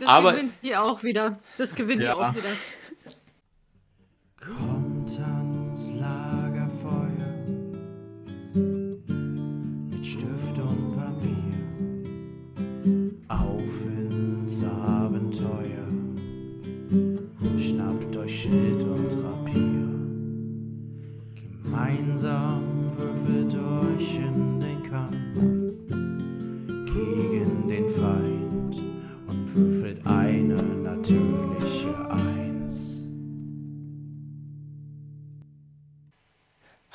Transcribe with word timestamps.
Das 0.00 0.08
Aber 0.08 0.32
gewinnt 0.32 0.52
die 0.62 0.76
auch 0.76 1.02
wieder. 1.02 1.38
Das 1.58 1.74
gewinnt 1.74 2.02
Ja. 2.02 2.14
die 2.14 2.20
auch 2.20 2.34
wieder. 2.34 2.48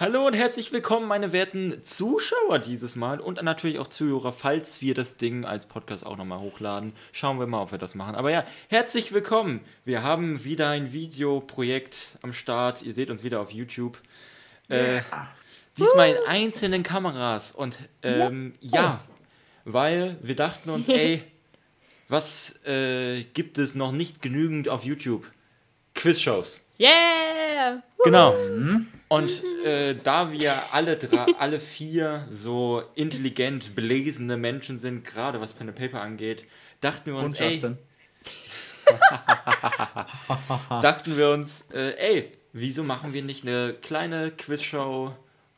Hallo 0.01 0.25
und 0.25 0.33
herzlich 0.33 0.71
willkommen, 0.71 1.07
meine 1.07 1.31
werten 1.31 1.83
Zuschauer 1.83 2.57
dieses 2.57 2.95
Mal 2.95 3.19
und 3.19 3.39
natürlich 3.43 3.77
auch 3.77 3.85
Zuhörer, 3.85 4.31
falls 4.31 4.81
wir 4.81 4.95
das 4.95 5.17
Ding 5.17 5.45
als 5.45 5.67
Podcast 5.67 6.07
auch 6.07 6.17
nochmal 6.17 6.39
hochladen. 6.39 6.93
Schauen 7.11 7.39
wir 7.39 7.45
mal, 7.45 7.61
ob 7.61 7.71
wir 7.71 7.77
das 7.77 7.93
machen. 7.93 8.15
Aber 8.15 8.31
ja, 8.31 8.43
herzlich 8.67 9.11
willkommen. 9.11 9.59
Wir 9.85 10.01
haben 10.01 10.43
wieder 10.43 10.69
ein 10.69 10.91
Videoprojekt 10.91 12.17
am 12.23 12.33
Start. 12.33 12.81
Ihr 12.81 12.95
seht 12.95 13.11
uns 13.11 13.23
wieder 13.23 13.41
auf 13.41 13.51
YouTube. 13.51 14.01
Äh, 14.69 15.01
diesmal 15.77 16.09
in 16.09 16.17
einzelnen 16.25 16.81
Kameras. 16.81 17.51
Und 17.51 17.77
ähm, 18.01 18.55
ja, 18.59 19.01
weil 19.65 20.17
wir 20.23 20.35
dachten 20.35 20.71
uns, 20.71 20.89
ey, 20.89 21.21
was 22.07 22.55
äh, 22.65 23.21
gibt 23.35 23.59
es 23.59 23.75
noch 23.75 23.91
nicht 23.91 24.23
genügend 24.23 24.67
auf 24.67 24.83
YouTube? 24.83 25.31
Quizshows. 25.93 26.61
Yeah! 26.81 27.83
Genau. 28.03 28.35
Und 29.07 29.43
äh, 29.63 29.93
da 29.93 30.31
wir 30.31 30.73
alle, 30.73 30.97
drei, 30.97 31.25
alle 31.37 31.59
vier 31.59 32.27
so 32.31 32.81
intelligent 32.95 33.75
belesene 33.75 34.35
Menschen 34.35 34.79
sind, 34.79 35.03
gerade 35.03 35.39
was 35.39 35.53
Pen 35.53 35.67
and 35.67 35.77
Paper 35.77 36.01
angeht, 36.01 36.45
dachten 36.79 37.11
wir 37.11 37.19
uns, 37.19 37.33
Und 37.33 37.41
ey, 37.41 37.51
Justin. 37.51 37.77
dachten 40.81 41.17
wir 41.17 41.29
uns, 41.29 41.67
äh, 41.71 41.91
ey, 41.97 42.31
wieso 42.51 42.83
machen 42.83 43.13
wir 43.13 43.21
nicht 43.21 43.45
eine 43.45 43.75
kleine 43.79 44.31
Quizshow 44.31 45.13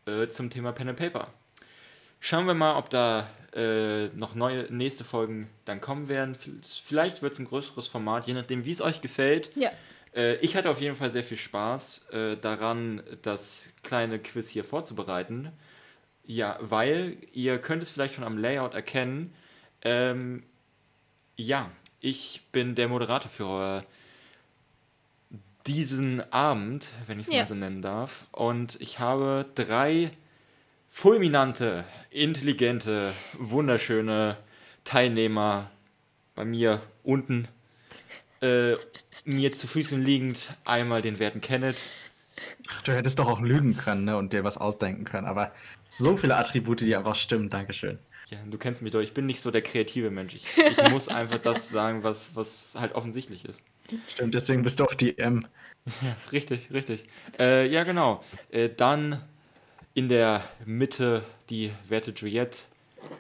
äh, 0.06 0.28
zum 0.28 0.50
Thema 0.50 0.74
Pen 0.74 0.90
and 0.90 1.00
Paper? 1.00 1.28
Schauen 2.20 2.48
wir 2.48 2.54
mal, 2.54 2.76
ob 2.76 2.90
da 2.90 3.28
äh, 3.56 4.08
noch 4.08 4.36
neue 4.36 4.64
nächste 4.74 5.06
Folgen 5.06 5.50
dann 5.64 5.80
kommen 5.80 6.10
werden. 6.10 6.36
Vielleicht 6.36 7.22
wird 7.22 7.34
es 7.34 7.40
ein 7.40 7.46
größeres 7.46 7.88
Format, 7.88 8.28
je 8.28 8.34
nachdem, 8.34 8.66
wie 8.66 8.72
es 8.72 8.82
euch 8.82 9.00
gefällt. 9.00 9.52
Ja. 9.56 9.72
Äh, 10.16 10.36
ich 10.38 10.56
hatte 10.56 10.70
auf 10.70 10.82
jeden 10.82 10.96
Fall 10.96 11.12
sehr 11.12 11.24
viel 11.24 11.38
Spaß 11.38 12.10
äh, 12.10 12.38
daran, 12.38 13.02
das 13.22 13.72
kleine 13.84 14.20
Quiz 14.20 14.50
hier 14.50 14.64
vorzubereiten. 14.64 15.52
Ja, 16.26 16.58
weil 16.62 17.18
ihr 17.34 17.60
könnt 17.60 17.84
es 17.84 17.92
vielleicht 17.92 18.16
schon 18.16 18.24
am 18.24 18.38
Layout 18.38 18.74
erkennen. 18.74 19.34
Ähm, 19.82 20.44
ja, 21.36 21.70
ich 22.00 22.42
bin 22.52 22.76
der 22.76 22.88
Moderator 22.88 23.30
für 23.30 23.86
diesen 25.68 26.22
Abend, 26.32 26.90
wenn 27.08 27.20
ich 27.20 27.28
es 27.28 27.34
Ja. 27.34 27.40
mal 27.40 27.46
so 27.48 27.56
nennen 27.56 27.82
darf. 27.82 28.26
Und 28.32 28.80
ich 28.82 29.00
habe 29.00 29.46
drei 29.56 30.12
fulminante, 30.90 31.86
intelligente, 32.10 33.14
wunderschöne 33.38 34.38
Teilnehmer 34.84 35.72
bei 36.36 36.46
mir 36.46 36.82
unten 37.04 37.48
äh, 38.42 38.76
mir 39.26 39.52
zu 39.54 39.68
Füßen 39.68 40.02
liegend. 40.02 40.54
Einmal 40.66 41.02
den 41.02 41.20
werten 41.20 41.42
Kenneth. 41.42 41.82
Du 42.84 42.92
hättest 42.94 43.20
doch 43.20 43.28
auch 43.30 43.40
lügen 43.42 43.78
können 43.78 44.06
ne, 44.06 44.18
und 44.18 44.34
dir 44.34 44.44
was 44.44 44.58
ausdenken 44.58 45.06
können, 45.06 45.28
aber 45.28 45.52
so 45.88 46.18
viele 46.18 46.36
Attribute, 46.36 46.82
die 46.82 46.96
einfach 46.96 47.16
stimmen. 47.16 47.50
Dankeschön. 47.50 48.00
Ja, 48.30 48.40
du 48.50 48.58
kennst 48.58 48.82
mich 48.82 48.92
doch, 48.92 49.02
ich 49.02 49.14
bin 49.14 49.28
nicht 49.28 49.42
so 49.42 49.52
der 49.52 49.62
kreative 49.62 50.10
Mensch. 50.10 50.34
Ich, 50.34 50.58
ich 50.58 50.90
muss 50.90 51.08
einfach 51.10 51.40
das 51.40 51.70
sagen, 51.70 52.04
was, 52.04 52.36
was 52.36 52.76
halt 52.80 52.94
offensichtlich 52.96 53.46
ist. 53.46 53.62
Stimmt, 54.10 54.34
deswegen 54.34 54.64
bist 54.64 54.80
du 54.80 54.86
auch 54.86 54.94
die 54.96 55.18
M. 55.18 55.46
Richtig, 56.32 56.72
richtig. 56.72 57.04
Äh, 57.38 57.68
ja, 57.68 57.84
genau. 57.84 58.24
Äh, 58.50 58.70
dann 58.70 59.22
in 59.94 60.10
der 60.10 60.44
Mitte 60.66 61.24
die 61.50 61.72
werte 61.88 62.12
Juliette. 62.12 62.64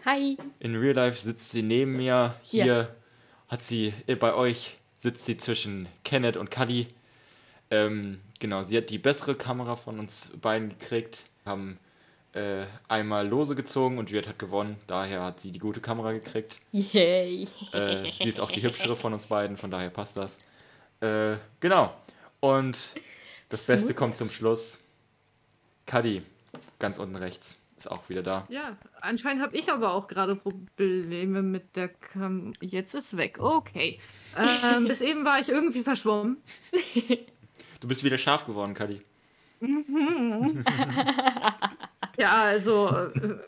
Hi! 0.05 0.37
In 0.59 0.75
Real 0.75 0.95
Life 0.95 1.21
sitzt 1.21 1.51
sie 1.51 1.61
neben 1.61 1.97
mir. 1.97 2.35
Hier 2.41 2.65
Ja. 2.65 2.87
hat 3.49 3.65
sie, 3.65 3.93
äh, 4.07 4.15
bei 4.15 4.33
euch 4.33 4.77
sitzt 5.03 5.25
sie 5.25 5.35
zwischen 5.35 5.89
Kenneth 6.05 6.37
und 6.37 6.49
Cuddy. 6.49 6.87
Ähm, 7.69 8.21
genau, 8.39 8.63
sie 8.63 8.77
hat 8.77 8.89
die 8.89 8.97
bessere 8.97 9.35
Kamera 9.35 9.75
von 9.75 9.99
uns 9.99 10.31
beiden 10.41 10.69
gekriegt. 10.69 11.25
Haben 11.45 11.77
äh, 12.31 12.65
einmal 12.87 13.27
lose 13.27 13.53
gezogen 13.53 13.97
und 13.97 14.09
Juliette 14.09 14.29
hat 14.29 14.39
gewonnen. 14.39 14.77
Daher 14.87 15.23
hat 15.23 15.41
sie 15.41 15.51
die 15.51 15.59
gute 15.59 15.81
Kamera 15.81 16.13
gekriegt. 16.13 16.61
Yay! 16.71 17.49
Äh, 17.73 18.09
sie 18.11 18.29
ist 18.29 18.39
auch 18.39 18.49
die 18.49 18.63
hübschere 18.63 18.95
von 18.95 19.13
uns 19.13 19.25
beiden, 19.27 19.57
von 19.57 19.69
daher 19.69 19.89
passt 19.89 20.15
das. 20.15 20.39
Äh, 21.01 21.35
genau. 21.59 21.93
Und 22.39 22.95
das 23.49 23.67
Beste 23.67 23.87
Smooth. 23.87 23.95
kommt 23.97 24.15
zum 24.15 24.29
Schluss. 24.29 24.79
Cuddy, 25.85 26.23
ganz 26.79 26.97
unten 26.97 27.17
rechts, 27.17 27.57
ist 27.85 27.91
auch 27.91 28.09
wieder 28.09 28.23
da. 28.23 28.45
Ja, 28.49 28.77
anscheinend 29.01 29.43
habe 29.43 29.55
ich 29.55 29.71
aber 29.71 29.93
auch 29.93 30.07
gerade 30.07 30.35
Probleme 30.35 31.41
mit 31.41 31.75
der 31.75 31.89
Kam. 31.89 32.53
Jetzt 32.61 32.93
ist 32.93 33.17
weg. 33.17 33.39
Okay. 33.39 33.99
Ähm, 34.37 34.85
bis 34.87 35.01
eben 35.01 35.25
war 35.25 35.39
ich 35.39 35.49
irgendwie 35.49 35.83
verschwommen. 35.83 36.37
Du 37.79 37.89
bist 37.89 38.01
wieder 38.05 38.17
scharf 38.17 38.45
geworden, 38.45 38.73
Cuddy. 38.73 39.01
Ja, 42.15 42.43
also, 42.43 42.89
äh, 42.89 43.39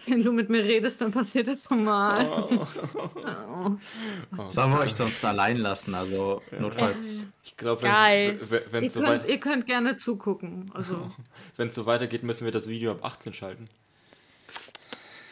wenn 0.06 0.22
du 0.22 0.32
mit 0.32 0.48
mir 0.48 0.64
redest, 0.64 1.00
dann 1.00 1.12
passiert 1.12 1.48
das 1.48 1.68
normal. 1.68 2.26
Oh. 2.28 3.76
Sollen 4.50 4.72
wir 4.72 4.80
euch 4.80 4.94
sonst 4.94 5.24
allein 5.24 5.56
lassen? 5.58 5.94
Also 5.94 6.42
notfalls. 6.58 7.26
Ich 7.44 7.56
glaube, 7.56 7.82
wenn 7.82 7.92
Ihr, 7.92 8.40
es 8.40 8.94
so, 8.94 9.00
könnt, 9.00 9.22
weit, 9.22 9.28
ihr 9.28 9.38
könnt 9.38 9.66
gerne 9.66 9.96
zugucken. 9.96 10.70
Also, 10.74 10.94
wenn's 11.56 11.74
so 11.74 11.86
weitergeht, 11.86 12.22
müssen 12.22 12.44
wir 12.44 12.52
das 12.52 12.68
Video 12.68 12.92
ab 12.92 13.04
18 13.04 13.34
schalten. 13.34 13.68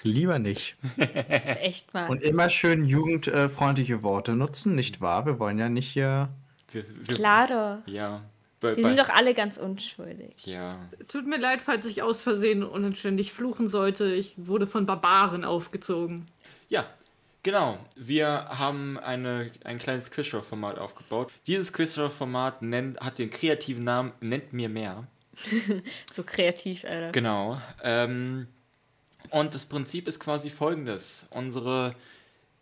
Lieber 0.04 0.38
nicht. 0.38 0.76
Das 0.96 1.06
ist 1.06 1.60
echt 1.60 1.94
mal. 1.94 2.08
Und 2.08 2.22
immer 2.22 2.48
schön 2.50 2.84
jugendfreundliche 2.84 4.02
Worte 4.02 4.32
nutzen, 4.32 4.74
nicht 4.74 5.00
wahr? 5.00 5.26
Wir 5.26 5.38
wollen 5.38 5.58
ja 5.58 5.68
nicht 5.68 5.88
hier. 5.88 6.28
Wir, 6.70 6.84
wir, 6.88 7.14
Klaro. 7.14 7.82
Ja. 7.86 8.22
Bei, 8.60 8.76
Wir 8.76 8.82
bei, 8.82 8.88
sind 8.94 8.98
doch 8.98 9.14
alle 9.14 9.34
ganz 9.34 9.56
unschuldig. 9.56 10.34
ja. 10.46 10.78
tut 11.06 11.26
mir 11.26 11.38
leid, 11.38 11.60
falls 11.62 11.84
ich 11.84 12.02
aus 12.02 12.20
Versehen 12.20 12.62
unanständig 12.64 13.32
fluchen 13.32 13.68
sollte. 13.68 14.12
Ich 14.12 14.34
wurde 14.36 14.66
von 14.66 14.84
Barbaren 14.86 15.44
aufgezogen. 15.44 16.26
Ja, 16.68 16.84
genau. 17.44 17.78
Wir 17.96 18.26
haben 18.50 18.98
eine, 18.98 19.50
ein 19.64 19.78
kleines 19.78 20.10
Quizshow-Format 20.10 20.78
aufgebaut. 20.78 21.30
Dieses 21.46 21.72
Quizshow-Format 21.72 22.62
nennt- 22.62 23.00
hat 23.00 23.18
den 23.18 23.30
kreativen 23.30 23.84
Namen 23.84 24.12
Nennt 24.20 24.52
mir 24.52 24.68
mehr. 24.68 25.06
So 26.10 26.24
kreativ, 26.24 26.84
Alter. 26.84 27.12
Genau. 27.12 27.60
Ähm, 27.84 28.48
und 29.30 29.54
das 29.54 29.66
Prinzip 29.66 30.08
ist 30.08 30.18
quasi 30.18 30.50
folgendes. 30.50 31.26
Unsere 31.30 31.94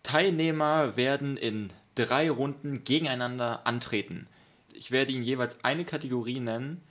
Teilnehmer 0.03 0.97
werden 0.97 1.37
in 1.37 1.71
drei 1.95 2.31
Runden 2.31 2.85
gegeneinander 2.85 3.67
antreten. 3.67 4.29
Ich 4.77 4.91
werde 4.91 5.13
ihnen 5.13 5.23
jeweils 5.23 5.63
eine 5.65 5.85
Kategorie 5.85 6.41
nennen 6.41 6.83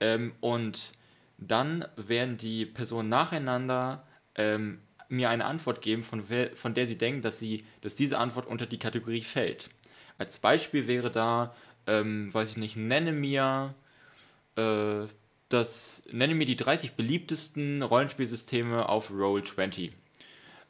ähm, 0.00 0.34
und 0.40 0.92
dann 1.38 1.86
werden 1.96 2.36
die 2.36 2.66
Personen 2.66 3.08
nacheinander 3.08 4.04
ähm, 4.34 4.80
mir 5.08 5.30
eine 5.30 5.44
Antwort 5.44 5.80
geben, 5.80 6.02
von, 6.02 6.24
von 6.54 6.74
der 6.74 6.86
sie 6.86 6.98
denken, 6.98 7.22
dass, 7.22 7.38
sie, 7.38 7.64
dass 7.80 7.96
diese 7.96 8.18
Antwort 8.18 8.46
unter 8.46 8.66
die 8.66 8.78
Kategorie 8.78 9.22
fällt. 9.22 9.70
Als 10.18 10.38
Beispiel 10.38 10.86
wäre 10.86 11.10
da, 11.10 11.54
ähm, 11.86 12.32
weiß 12.32 12.50
ich 12.50 12.56
nicht, 12.56 12.76
nenne 12.76 13.12
mir 13.12 13.74
äh, 14.56 15.06
das 15.48 16.06
nenne 16.12 16.34
mir 16.34 16.44
die 16.44 16.56
30 16.56 16.92
beliebtesten 16.92 17.82
Rollenspielsysteme 17.82 18.88
auf 18.88 19.10
Roll20. 19.10 19.92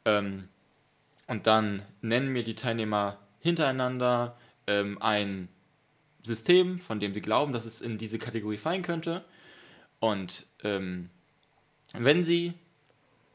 Ähm, 0.05 0.47
und 1.27 1.47
dann 1.47 1.81
nennen 2.01 2.29
mir 2.29 2.43
die 2.43 2.55
Teilnehmer 2.55 3.19
hintereinander 3.39 4.37
ähm, 4.67 5.01
ein 5.01 5.49
System, 6.29 6.79
von 6.79 6.99
dem 6.99 7.13
sie 7.13 7.21
glauben, 7.21 7.53
dass 7.53 7.65
es 7.65 7.81
in 7.81 7.97
diese 7.97 8.19
Kategorie 8.19 8.57
fallen 8.57 8.83
könnte. 8.83 9.23
Und 9.99 10.45
ähm, 10.63 11.09
wenn 11.93 12.23
sie, 12.23 12.53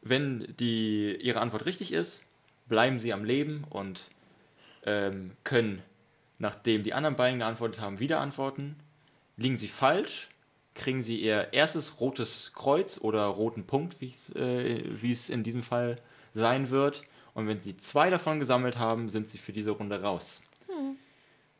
wenn 0.02 0.54
die, 0.58 1.16
ihre 1.20 1.40
Antwort 1.40 1.66
richtig 1.66 1.92
ist, 1.92 2.24
bleiben 2.68 3.00
sie 3.00 3.12
am 3.12 3.24
Leben 3.24 3.64
und 3.68 4.08
ähm, 4.86 5.32
können, 5.44 5.82
nachdem 6.38 6.82
die 6.82 6.94
anderen 6.94 7.16
beiden 7.16 7.40
geantwortet 7.40 7.80
haben, 7.80 8.00
wieder 8.00 8.20
antworten. 8.20 8.76
Liegen 9.36 9.58
sie 9.58 9.68
falsch, 9.68 10.28
kriegen 10.74 11.02
sie 11.02 11.20
ihr 11.20 11.52
erstes 11.52 12.00
rotes 12.00 12.52
Kreuz 12.54 12.98
oder 12.98 13.24
roten 13.24 13.64
Punkt, 13.64 14.00
wie 14.00 14.14
äh, 14.38 14.84
wie 15.02 15.12
es 15.12 15.28
in 15.28 15.42
diesem 15.42 15.62
Fall 15.62 15.96
sein 16.32 16.70
wird. 16.70 17.02
Und 17.34 17.48
wenn 17.48 17.62
sie 17.62 17.76
zwei 17.76 18.10
davon 18.10 18.38
gesammelt 18.38 18.78
haben, 18.78 19.08
sind 19.08 19.28
sie 19.28 19.38
für 19.38 19.52
diese 19.52 19.72
Runde 19.72 20.00
raus. 20.00 20.40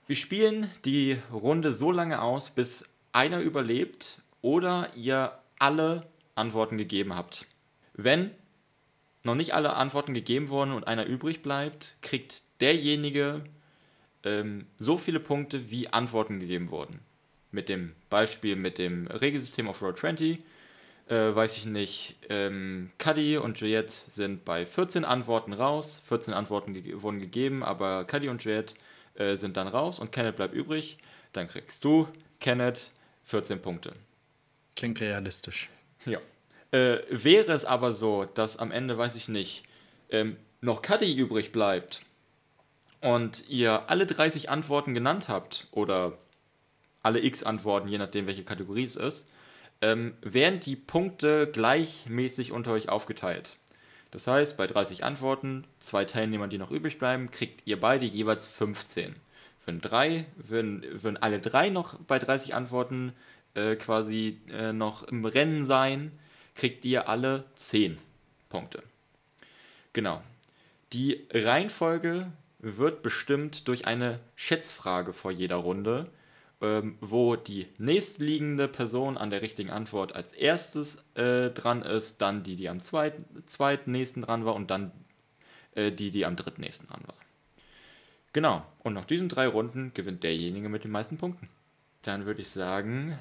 Wir 0.06 0.16
spielen 0.16 0.70
die 0.84 1.18
Runde 1.32 1.72
so 1.72 1.90
lange 1.90 2.20
aus, 2.20 2.50
bis 2.50 2.84
einer 3.12 3.40
überlebt 3.40 4.20
oder 4.42 4.90
ihr 4.94 5.32
alle 5.58 6.06
Antworten 6.34 6.76
gegeben 6.76 7.16
habt. 7.16 7.46
Wenn 7.94 8.30
noch 9.22 9.34
nicht 9.34 9.54
alle 9.54 9.74
Antworten 9.74 10.12
gegeben 10.12 10.50
wurden 10.50 10.72
und 10.72 10.86
einer 10.86 11.06
übrig 11.06 11.40
bleibt, 11.40 11.96
kriegt 12.02 12.42
derjenige 12.60 13.44
ähm, 14.24 14.66
so 14.78 14.98
viele 14.98 15.20
Punkte, 15.20 15.70
wie 15.70 15.88
Antworten 15.88 16.38
gegeben 16.38 16.70
wurden. 16.70 17.00
Mit 17.50 17.70
dem 17.70 17.94
Beispiel 18.10 18.56
mit 18.56 18.76
dem 18.76 19.06
Regelsystem 19.06 19.68
auf 19.68 19.80
Road 19.80 19.98
20, 19.98 20.40
äh, 21.08 21.14
weiß 21.14 21.56
ich 21.56 21.64
nicht, 21.64 22.16
ähm, 22.28 22.90
Cuddy 22.98 23.38
und 23.38 23.58
Juliette 23.58 23.94
sind 24.08 24.44
bei 24.44 24.66
14 24.66 25.06
Antworten 25.06 25.54
raus. 25.54 26.02
14 26.04 26.34
Antworten 26.34 26.74
ge 26.74 27.00
wurden 27.00 27.20
gegeben, 27.20 27.62
aber 27.62 28.04
Cuddy 28.04 28.28
und 28.28 28.44
Juliette 28.44 28.74
äh, 29.14 29.36
sind 29.36 29.56
dann 29.56 29.68
raus 29.68 29.98
und 29.98 30.12
Kenneth 30.12 30.36
bleibt 30.36 30.54
übrig. 30.54 30.98
Dann 31.32 31.48
kriegst 31.48 31.84
du, 31.84 32.08
Kenneth, 32.40 32.90
14 33.24 33.60
Punkte. 33.60 33.92
Klingt 34.76 35.00
realistisch. 35.00 35.68
Ja. 36.04 36.18
Äh, 36.70 37.00
wäre 37.10 37.52
es 37.52 37.64
aber 37.64 37.94
so, 37.94 38.24
dass 38.24 38.56
am 38.56 38.70
Ende, 38.70 38.98
weiß 38.98 39.14
ich 39.14 39.28
nicht, 39.28 39.64
ähm, 40.10 40.36
noch 40.60 40.82
Cuddy 40.82 41.14
übrig 41.14 41.52
bleibt 41.52 42.02
und 43.00 43.48
ihr 43.48 43.88
alle 43.90 44.06
30 44.06 44.50
Antworten 44.50 44.94
genannt 44.94 45.28
habt 45.28 45.68
oder 45.70 46.18
alle 47.02 47.22
x 47.22 47.42
Antworten, 47.42 47.88
je 47.88 47.98
nachdem, 47.98 48.26
welche 48.26 48.44
Kategorie 48.44 48.84
es 48.84 48.96
ist, 48.96 49.32
ähm, 49.82 50.14
werden 50.22 50.60
die 50.60 50.76
Punkte 50.76 51.50
gleichmäßig 51.52 52.50
unter 52.50 52.72
euch 52.72 52.88
aufgeteilt. 52.88 53.58
Das 54.14 54.28
heißt, 54.28 54.56
bei 54.56 54.68
30 54.68 55.02
Antworten, 55.02 55.64
zwei 55.80 56.04
Teilnehmern, 56.04 56.48
die 56.48 56.56
noch 56.56 56.70
übrig 56.70 57.00
bleiben, 57.00 57.32
kriegt 57.32 57.66
ihr 57.66 57.80
beide 57.80 58.04
jeweils 58.04 58.46
15. 58.46 59.16
Würden, 59.64 59.80
drei, 59.80 60.26
würden, 60.36 60.84
würden 61.02 61.16
alle 61.16 61.40
drei 61.40 61.68
noch 61.68 61.98
bei 61.98 62.20
30 62.20 62.54
Antworten 62.54 63.12
äh, 63.54 63.74
quasi 63.74 64.38
äh, 64.52 64.72
noch 64.72 65.02
im 65.02 65.24
Rennen 65.24 65.64
sein, 65.64 66.12
kriegt 66.54 66.84
ihr 66.84 67.08
alle 67.08 67.44
10 67.56 67.98
Punkte. 68.50 68.84
Genau. 69.92 70.22
Die 70.92 71.26
Reihenfolge 71.32 72.30
wird 72.60 73.02
bestimmt 73.02 73.66
durch 73.66 73.88
eine 73.88 74.20
Schätzfrage 74.36 75.12
vor 75.12 75.32
jeder 75.32 75.56
Runde, 75.56 76.08
ähm, 76.64 76.96
wo 77.02 77.36
die 77.36 77.66
nächstliegende 77.76 78.68
Person 78.68 79.18
an 79.18 79.28
der 79.28 79.42
richtigen 79.42 79.68
Antwort 79.70 80.14
als 80.14 80.32
erstes 80.32 81.04
äh, 81.14 81.50
dran 81.50 81.82
ist, 81.82 82.22
dann 82.22 82.42
die, 82.42 82.56
die 82.56 82.70
am 82.70 82.80
zweiten, 82.80 83.24
zweitnächsten 83.46 84.22
dran 84.22 84.46
war 84.46 84.54
und 84.54 84.70
dann 84.70 84.90
äh, 85.74 85.90
die, 85.92 86.10
die 86.10 86.24
am 86.24 86.36
drittnächsten 86.36 86.88
dran 86.88 87.02
war. 87.06 87.16
Genau. 88.32 88.64
Und 88.82 88.94
nach 88.94 89.04
diesen 89.04 89.28
drei 89.28 89.46
Runden 89.46 89.92
gewinnt 89.92 90.22
derjenige 90.22 90.70
mit 90.70 90.84
den 90.84 90.90
meisten 90.90 91.18
Punkten. 91.18 91.48
Dann 92.02 92.24
würde 92.24 92.40
ich 92.40 92.48
sagen, 92.48 93.18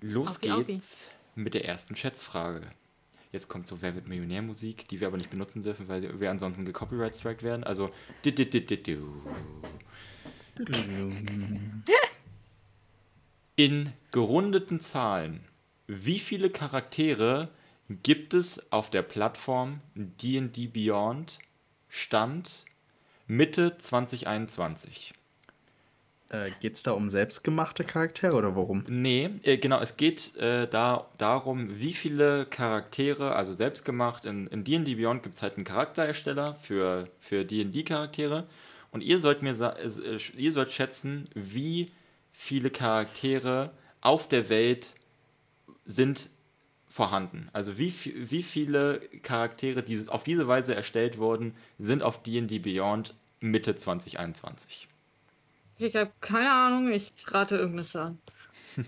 los 0.00 0.40
die. 0.40 0.64
geht's 0.64 1.10
mit 1.34 1.52
der 1.54 1.66
ersten 1.66 1.96
Schätzfrage. 1.96 2.62
Jetzt 3.30 3.48
kommt 3.48 3.66
so 3.66 3.80
Wer 3.82 3.94
wird 3.94 4.08
Millionär 4.08 4.42
Musik, 4.42 4.88
die 4.88 5.00
wir 5.00 5.06
aber 5.06 5.16
nicht 5.18 5.30
benutzen 5.30 5.62
dürfen, 5.62 5.88
weil 5.88 6.20
wir 6.20 6.30
ansonsten 6.30 6.64
gecopyright 6.64 7.16
strike 7.16 7.42
werden. 7.42 7.64
Also 7.64 7.90
di- 8.24 8.34
di- 8.34 8.48
du. 8.82 9.22
In 13.56 13.92
gerundeten 14.12 14.80
Zahlen, 14.80 15.40
wie 15.86 16.18
viele 16.18 16.48
Charaktere 16.48 17.50
gibt 18.02 18.32
es 18.32 18.72
auf 18.72 18.88
der 18.88 19.02
Plattform 19.02 19.80
D&D 19.94 20.68
Beyond 20.68 21.38
Stand 21.90 22.64
Mitte 23.26 23.76
2021? 23.76 25.12
Äh, 26.30 26.50
Geht 26.60 26.76
es 26.76 26.82
da 26.82 26.92
um 26.92 27.10
selbstgemachte 27.10 27.84
Charaktere 27.84 28.34
oder 28.34 28.56
worum? 28.56 28.84
Nee, 28.88 29.28
äh, 29.42 29.58
genau, 29.58 29.80
es 29.80 29.98
geht 29.98 30.34
äh, 30.36 30.66
da 30.66 31.10
darum, 31.18 31.78
wie 31.78 31.92
viele 31.92 32.46
Charaktere, 32.46 33.36
also 33.36 33.52
selbstgemacht, 33.52 34.24
in 34.24 34.46
in 34.46 34.64
D&D 34.64 34.94
Beyond 34.94 35.22
gibt 35.22 35.34
es 35.34 35.42
halt 35.42 35.56
einen 35.56 35.64
Charakterersteller 35.64 36.54
für, 36.54 37.06
für 37.20 37.44
D&D-Charaktere 37.44 38.46
und 38.92 39.02
ihr 39.02 39.18
sollt 39.18 39.42
mir 39.42 39.50
äh, 39.60 40.18
ihr 40.38 40.52
sollt 40.52 40.72
schätzen, 40.72 41.26
wie 41.34 41.90
viele 42.32 42.70
Charaktere 42.70 43.72
auf 44.00 44.28
der 44.28 44.48
Welt 44.48 44.94
sind 45.84 46.30
vorhanden. 46.88 47.48
Also 47.52 47.78
wie, 47.78 47.92
wie 48.30 48.42
viele 48.42 49.00
Charaktere, 49.22 49.82
die 49.82 50.08
auf 50.08 50.24
diese 50.24 50.46
Weise 50.46 50.74
erstellt 50.74 51.18
wurden, 51.18 51.54
sind 51.78 52.02
auf 52.02 52.22
D&D 52.22 52.58
Beyond 52.58 53.14
Mitte 53.40 53.76
2021. 53.76 54.88
Ich 55.78 55.96
habe 55.96 56.12
keine 56.20 56.52
Ahnung, 56.52 56.92
ich 56.92 57.12
rate 57.26 57.56
irgendeine 57.56 57.86
Zahl. 57.86 58.16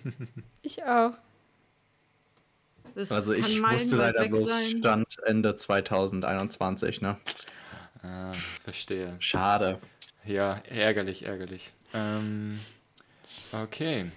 Ich 0.63 0.83
auch. 0.83 1.13
Das 2.95 3.13
Also 3.13 3.33
ich 3.35 3.63
wusste 3.63 3.97
leider 3.97 4.29
bloß 4.29 4.49
sein. 4.49 4.79
Stand 4.79 5.17
Ende 5.27 5.55
2021, 5.55 7.03
ne? 7.03 7.19
Ah, 8.03 8.33
verstehe. 8.33 9.17
Schade. 9.19 9.79
Ja, 10.25 10.63
ärgerlich, 10.69 11.27
ärgerlich. 11.27 11.73
Ähm, 11.93 12.59
okay. 13.53 14.11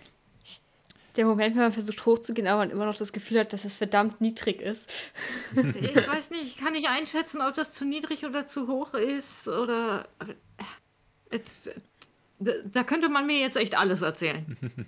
Der 1.16 1.26
Moment, 1.26 1.56
wenn 1.56 1.64
man 1.64 1.72
versucht 1.72 2.06
hochzugehen, 2.06 2.48
aber 2.48 2.60
man 2.60 2.70
immer 2.70 2.86
noch 2.86 2.96
das 2.96 3.12
Gefühl 3.12 3.40
hat, 3.40 3.52
dass 3.52 3.66
es 3.66 3.78
verdammt 3.78 4.22
niedrig 4.22 4.62
ist. 4.62 5.12
Ich 5.56 6.08
weiß 6.08 6.30
nicht, 6.30 6.44
ich 6.44 6.58
kann 6.58 6.74
nicht 6.74 6.88
einschätzen, 6.90 7.42
ob 7.42 7.56
das 7.56 7.74
zu 7.74 7.86
niedrig 7.86 8.24
oder 8.24 8.46
zu 8.46 8.68
hoch 8.68 8.94
ist 8.94 9.48
oder. 9.48 10.08
äh, 11.32 11.40
Da 12.40 12.52
da 12.72 12.84
könnte 12.84 13.10
man 13.10 13.26
mir 13.26 13.40
jetzt 13.40 13.58
echt 13.58 13.76
alles 13.76 14.04
erzählen. 14.04 14.56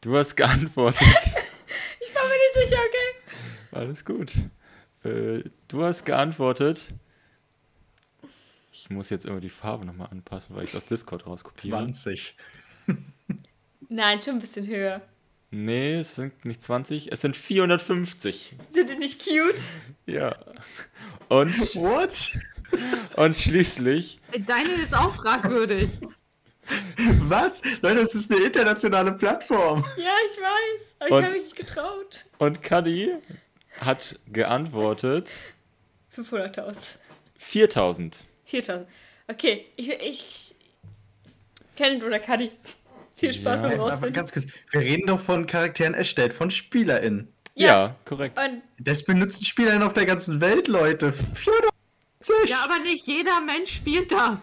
du 0.00 0.16
hast 0.16 0.34
geantwortet. 0.36 1.02
Ich 2.00 2.14
war 2.14 2.22
mir 2.24 2.30
nicht 2.34 2.54
sicher, 2.70 2.80
okay? 2.80 3.14
Alles 3.72 4.04
gut. 4.06 4.32
Äh, 5.04 5.42
du 5.68 5.82
hast 5.84 6.06
geantwortet. 6.06 6.88
Ich 8.72 8.88
muss 8.88 9.10
jetzt 9.10 9.26
immer 9.26 9.40
die 9.40 9.50
Farbe 9.50 9.84
nochmal 9.84 10.08
anpassen, 10.10 10.56
weil 10.56 10.64
ich 10.64 10.70
es 10.70 10.76
aus 10.76 10.86
Discord 10.86 11.26
rauskopiere. 11.26 11.76
20. 11.76 12.34
Nein, 13.90 14.22
schon 14.22 14.36
ein 14.36 14.40
bisschen 14.40 14.66
höher. 14.66 15.02
Nee, 15.50 15.94
es 16.00 16.16
sind 16.16 16.44
nicht 16.44 16.62
20, 16.62 17.12
es 17.12 17.20
sind 17.20 17.36
450. 17.36 18.56
Sind 18.72 18.90
die 18.90 18.96
nicht 18.96 19.24
cute? 19.24 19.58
Ja. 20.06 20.36
Und, 21.28 21.56
What? 21.76 22.32
und 23.16 23.36
schließlich 23.36 24.18
deine 24.46 24.72
ist 24.74 24.94
auch 24.94 25.14
fragwürdig. 25.14 25.88
Was? 27.20 27.62
Leute, 27.80 28.00
das 28.00 28.14
ist 28.16 28.30
eine 28.32 28.42
internationale 28.42 29.12
Plattform. 29.12 29.84
Ja, 29.96 30.12
ich 30.30 30.36
weiß. 30.40 30.94
Aber 30.98 31.10
Und- 31.16 31.18
ich 31.20 31.24
habe 31.26 31.34
mich 31.34 31.42
nicht 31.44 31.56
getraut. 31.56 32.26
Und 32.38 32.62
Cuddy 32.62 33.14
hat 33.80 34.18
geantwortet 34.32 35.30
500.000. 36.14 36.76
4000. 37.36 38.24
4.000. 38.50 38.86
Okay, 39.28 39.66
ich. 39.76 39.90
ich 39.90 40.54
Kenneth 41.76 42.02
oder 42.02 42.18
Cuddy. 42.18 42.50
Viel 43.16 43.32
Spaß 43.32 43.62
Ja, 43.62 43.68
beim 43.68 43.80
Rausfinden. 43.80 44.12
ganz 44.12 44.32
kurz, 44.32 44.46
wir 44.70 44.80
reden 44.80 45.06
doch 45.06 45.20
von 45.20 45.46
Charakteren 45.46 45.94
erstellt, 45.94 46.32
von 46.34 46.50
SpielerInnen. 46.50 47.32
Ja, 47.54 47.66
Ja. 47.66 47.96
korrekt. 48.04 48.38
Und 48.38 48.62
Das 48.78 49.02
benutzen 49.04 49.44
SpielerInnen 49.44 49.86
auf 49.86 49.94
der 49.94 50.04
ganzen 50.06 50.40
Welt, 50.40 50.68
Leute. 50.68 51.12
450! 51.12 52.50
Ja, 52.50 52.64
aber 52.64 52.78
nicht 52.80 53.06
jeder 53.06 53.40
Mensch 53.40 53.72
spielt 53.74 54.12
da. 54.12 54.42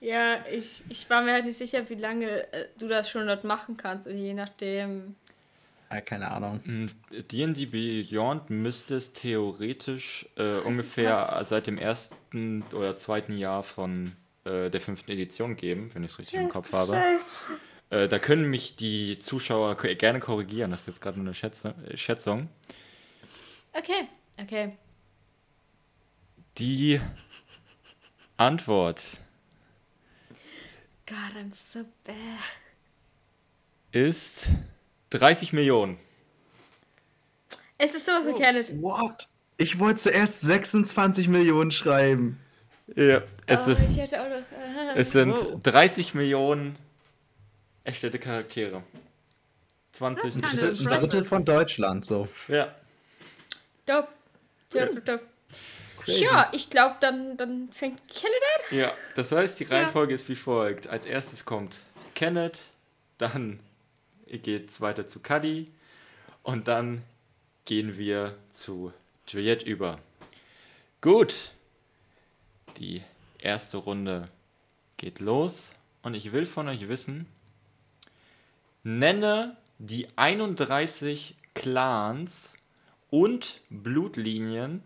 ja, 0.00 0.44
ich, 0.50 0.82
ich 0.88 1.08
war 1.10 1.22
mir 1.22 1.32
halt 1.34 1.44
nicht 1.44 1.58
sicher, 1.58 1.88
wie 1.90 1.94
lange 1.96 2.50
äh, 2.52 2.68
du 2.78 2.88
das 2.88 3.10
schon 3.10 3.26
dort 3.26 3.44
machen 3.44 3.76
kannst. 3.76 4.06
Und 4.06 4.16
je 4.16 4.32
nachdem. 4.32 5.14
Ah, 5.88 6.00
keine 6.00 6.30
Ahnung. 6.30 6.60
D&D 7.30 7.66
Beyond 7.66 8.50
müsste 8.50 8.96
es 8.96 9.12
theoretisch 9.12 10.26
äh, 10.36 10.56
ungefähr 10.64 11.28
Was? 11.30 11.50
seit 11.50 11.66
dem 11.68 11.78
ersten 11.78 12.64
oder 12.74 12.96
zweiten 12.96 13.36
Jahr 13.38 13.62
von 13.62 14.12
äh, 14.44 14.68
der 14.70 14.80
fünften 14.80 15.12
Edition 15.12 15.54
geben, 15.56 15.90
wenn 15.94 16.02
ich 16.02 16.10
es 16.12 16.18
richtig 16.18 16.40
im 16.40 16.48
Kopf 16.48 16.72
habe. 16.72 16.94
Scheiße. 16.94 17.44
Äh, 17.90 18.08
da 18.08 18.18
können 18.18 18.48
mich 18.50 18.76
die 18.76 19.18
Zuschauer 19.18 19.76
gerne 19.76 20.18
korrigieren, 20.20 20.70
das 20.70 20.80
ist 20.82 20.86
jetzt 20.86 21.00
gerade 21.00 21.18
nur 21.18 21.26
eine 21.26 21.34
Schätze, 21.34 21.74
Schätzung. 21.94 22.48
Okay, 23.72 24.08
okay. 24.40 24.76
Die 26.58 27.00
Antwort 28.36 29.18
God, 31.06 31.16
I'm 31.40 31.52
so 31.54 31.80
bad. 32.04 32.16
ist 33.92 34.50
30 35.10 35.52
Millionen. 35.52 35.98
Es 37.78 37.94
ist 37.94 38.06
sowas 38.06 38.24
Oh. 38.26 38.34
wie 38.34 38.38
Kenneth. 38.40 38.72
What? 38.82 39.28
Ich 39.58 39.78
wollte 39.78 40.00
zuerst 40.00 40.40
26 40.40 41.28
Millionen 41.28 41.70
schreiben. 41.70 42.40
Ja, 42.94 43.22
es, 43.46 43.62
Oh, 43.62 43.64
sind, 43.74 43.90
ich 43.90 43.96
hätte 43.98 44.20
auch 44.22 44.28
noch. 44.28 44.36
Äh, 44.36 44.94
es 44.96 45.12
sind 45.12 45.36
Wow. 45.36 45.60
30 45.62 46.14
Millionen 46.14 46.76
erstellte 47.86 48.18
Charaktere. 48.18 48.82
20. 49.92 50.34
Keine 50.34 50.46
Ein 50.46 50.58
Drittel 50.58 50.80
Impressive. 50.82 51.24
von 51.24 51.44
Deutschland, 51.44 52.04
so. 52.04 52.28
Ja, 52.48 52.74
dope. 53.86 54.08
Dope, 54.70 55.00
dope. 55.00 55.22
Ja, 56.06 56.50
ich 56.52 56.68
glaube, 56.70 56.96
dann, 57.00 57.36
dann 57.36 57.68
fängt 57.72 58.00
Kenneth 58.08 58.42
an. 58.70 58.78
ja. 58.78 58.92
Das 59.16 59.32
heißt, 59.32 59.58
die 59.58 59.64
Reihenfolge 59.64 60.14
ist 60.14 60.28
wie 60.28 60.34
folgt. 60.36 60.86
Als 60.88 61.06
erstes 61.06 61.44
kommt 61.44 61.80
Kenneth, 62.14 62.68
dann 63.18 63.58
geht's 64.26 64.80
weiter 64.80 65.06
zu 65.06 65.20
Cuddy 65.20 65.66
und 66.42 66.68
dann 66.68 67.02
gehen 67.64 67.96
wir 67.96 68.36
zu 68.52 68.92
Juliette 69.28 69.64
über. 69.66 69.98
Gut. 71.00 71.52
Die 72.78 73.02
erste 73.38 73.78
Runde 73.78 74.28
geht 74.98 75.18
los 75.20 75.72
und 76.02 76.14
ich 76.14 76.32
will 76.32 76.44
von 76.46 76.68
euch 76.68 76.88
wissen, 76.88 77.26
nenne 78.86 79.56
die 79.78 80.06
31 80.14 81.34
Clans 81.54 82.54
und 83.10 83.60
Blutlinien 83.68 84.84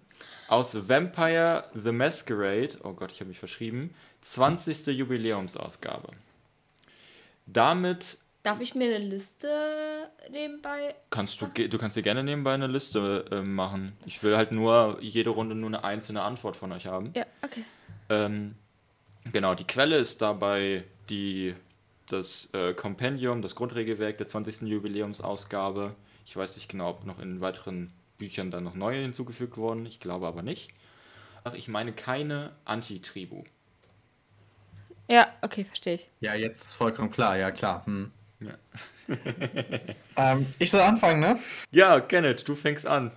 aus 0.49 0.88
Vampire 0.88 1.64
the 1.75 1.92
Masquerade, 1.92 2.78
oh 2.83 2.95
Gott, 2.95 3.12
ich 3.12 3.21
habe 3.21 3.28
mich 3.28 3.38
verschrieben, 3.38 3.95
20. 4.23 4.87
Jubiläumsausgabe. 4.87 6.09
Damit 7.47 8.19
Darf 8.42 8.62
ich 8.62 8.75
mir 8.75 8.95
eine 8.95 9.04
Liste 9.04 10.11
nebenbei? 10.30 10.95
kannst 11.11 11.42
du, 11.42 11.47
du 11.47 11.78
kannst 11.78 11.95
dir 11.95 12.02
gerne 12.02 12.25
nebenbei 12.25 12.54
eine 12.54 12.69
Liste 12.69 13.26
äh, 13.30 13.42
machen. 13.42 13.92
Ich 14.07 14.23
will 14.23 14.35
halt 14.35 14.50
nur 14.50 14.97
jede 15.02 15.28
Runde 15.28 15.54
nur 15.54 15.69
eine 15.69 15.85
einzelne 15.85 16.23
Antwort 16.23 16.57
von 16.57 16.73
euch 16.73 16.87
haben. 16.87 17.12
Ja, 17.14 17.26
okay. 17.42 17.64
Ähm, 18.09 18.54
genau, 19.30 19.54
die 19.54 19.66
Quelle 19.66 19.97
ist 19.97 20.23
dabei 20.23 20.85
die, 21.11 21.54
das 22.12 22.50
äh, 22.52 22.75
Kompendium, 22.75 23.43
das 23.43 23.55
Grundregelwerk 23.55 24.19
der 24.19 24.29
20. 24.29 24.62
Jubiläumsausgabe. 24.62 25.95
Ich 26.26 26.37
weiß 26.37 26.57
nicht 26.57 26.69
genau, 26.69 26.90
ob 26.90 27.07
noch 27.07 27.19
in 27.19 27.40
weiteren 27.40 27.93
Büchern 28.19 28.50
dann 28.50 28.64
noch 28.64 28.75
neue 28.75 29.00
hinzugefügt 29.00 29.57
wurden. 29.57 29.87
Ich 29.87 30.00
glaube 30.00 30.26
aber 30.26 30.43
nicht. 30.43 30.71
Ach, 31.45 31.55
ich 31.55 31.69
meine 31.69 31.93
keine 31.93 32.52
Anti-Tribu. 32.64 33.45
Ja, 35.09 35.33
okay, 35.43 35.64
verstehe 35.64 35.95
ich. 35.97 36.09
Ja, 36.21 36.35
jetzt 36.35 36.62
ist 36.62 36.75
vollkommen 36.75 37.11
klar, 37.11 37.37
ja 37.37 37.50
klar. 37.50 37.85
Hm. 37.87 38.12
Ja. 38.40 38.55
ähm, 40.17 40.47
ich 40.59 40.71
soll 40.71 40.81
anfangen, 40.81 41.21
ne? 41.21 41.38
Ja, 41.73 42.00
Kenneth, 42.00 42.49
du 42.49 42.55
fängst 42.55 42.87
an. 42.87 43.11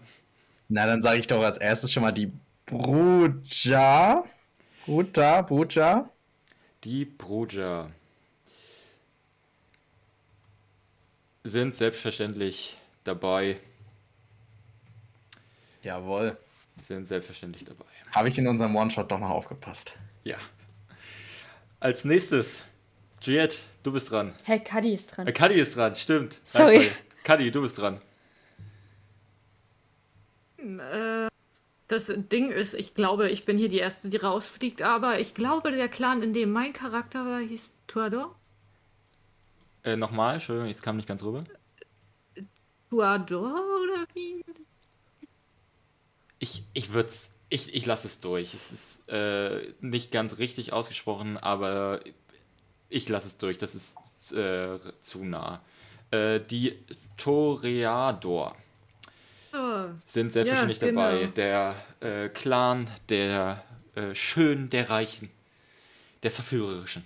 Na, 0.69 0.87
dann 0.87 1.01
sage 1.01 1.19
ich 1.19 1.27
doch 1.27 1.43
als 1.43 1.57
erstes 1.57 1.91
schon 1.91 2.03
mal 2.03 2.11
die 2.11 2.31
Bruja. 2.65 4.23
Bruta, 4.85 5.41
Bruja. 5.41 6.09
Die 6.83 7.05
Bruja 7.05 7.87
sind 11.43 11.75
selbstverständlich 11.75 12.77
dabei. 13.03 13.59
Jawohl. 15.83 16.37
Sind 16.81 17.07
selbstverständlich 17.07 17.65
dabei. 17.65 17.85
Habe 18.11 18.29
ich 18.29 18.37
in 18.37 18.47
unserem 18.47 18.75
One-Shot 18.75 19.11
doch 19.11 19.19
noch 19.19 19.29
aufgepasst. 19.29 19.93
Ja. 20.23 20.37
Als 21.79 22.05
nächstes, 22.05 22.63
Juliette, 23.21 23.57
du 23.83 23.91
bist 23.91 24.09
dran. 24.09 24.33
Hey, 24.43 24.59
Cuddy 24.59 24.93
ist 24.93 25.07
dran. 25.07 25.27
Äh, 25.27 25.33
Cuddy 25.33 25.55
ist 25.55 25.75
dran, 25.75 25.95
stimmt. 25.95 26.39
Sorry. 26.43 26.89
Cuddy, 27.23 27.51
du 27.51 27.61
bist 27.61 27.77
dran. 27.77 27.99
Äh, 30.57 31.27
das 31.87 32.11
Ding 32.15 32.51
ist, 32.51 32.73
ich 32.73 32.93
glaube, 32.93 33.29
ich 33.29 33.45
bin 33.45 33.57
hier 33.57 33.69
die 33.69 33.79
Erste, 33.79 34.09
die 34.09 34.17
rausfliegt, 34.17 34.81
aber 34.81 35.19
ich 35.19 35.33
glaube, 35.33 35.71
der 35.71 35.89
Clan, 35.89 36.23
in 36.23 36.33
dem 36.33 36.51
mein 36.51 36.73
Charakter 36.73 37.25
war, 37.25 37.39
hieß 37.39 37.71
Tuador. 37.87 38.35
Äh, 39.83 39.95
Nochmal, 39.97 40.35
Entschuldigung, 40.35 40.69
jetzt 40.69 40.81
kam 40.81 40.97
nicht 40.97 41.07
ganz 41.07 41.23
rüber. 41.23 41.43
Tuador 42.89 43.53
oder 43.53 44.05
wie? 44.13 44.43
Ich, 46.39 46.63
ich 46.73 46.93
würde 46.93 47.09
ich, 47.49 47.73
ich 47.73 47.85
lasse 47.85 48.07
es 48.07 48.19
durch. 48.19 48.53
Es 48.53 48.71
ist 48.71 49.09
äh, 49.09 49.73
nicht 49.81 50.11
ganz 50.11 50.37
richtig 50.37 50.73
ausgesprochen, 50.73 51.37
aber 51.37 51.99
ich 52.89 53.07
lasse 53.09 53.27
es 53.27 53.37
durch. 53.37 53.57
Das 53.57 53.75
ist 53.75 54.31
äh, 54.33 54.77
zu 55.01 55.23
nah. 55.23 55.61
Äh, 56.11 56.39
die 56.39 56.77
Toreador 57.17 58.55
Oh, 59.55 59.85
sind 60.07 60.33
selbstverständlich 60.33 60.81
Ja, 60.81 60.87
genau. 60.87 61.01
dabei. 61.01 61.27
Der 61.27 61.75
äh, 61.99 62.29
Clan 62.29 62.89
der 63.09 63.63
äh, 63.93 64.15
Schönen, 64.15 64.71
der 64.71 64.89
Reichen, 64.89 65.29
der 66.23 66.31
Verführerischen. 66.31 67.05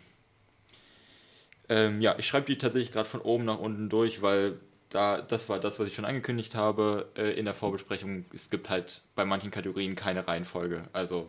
Ähm, 1.70 2.02
ja, 2.02 2.16
ich 2.18 2.28
schreibe 2.28 2.46
die 2.46 2.58
tatsächlich 2.58 2.92
gerade 2.92 3.10
von 3.10 3.22
oben 3.22 3.46
nach 3.46 3.60
unten 3.60 3.90
durch, 3.90 4.22
weil 4.22 4.60
da, 4.90 5.22
das 5.22 5.50
war 5.50 5.60
das, 5.60 5.80
was 5.80 5.88
ich 5.88 5.96
schon 5.96 6.06
angekündigt 6.06 6.56
habe 6.56 7.12
äh, 7.18 7.32
in 7.38 7.46
der 7.46 7.54
Vorbesprechung. 7.54 8.26
Es 8.34 8.50
gibt 8.50 8.70
halt 8.70 9.02
bei 9.16 9.26
manchen 9.26 9.52
Kategorien 9.52 9.96
keine 9.96 10.28
Reihenfolge. 10.28 10.84
Also 10.94 11.28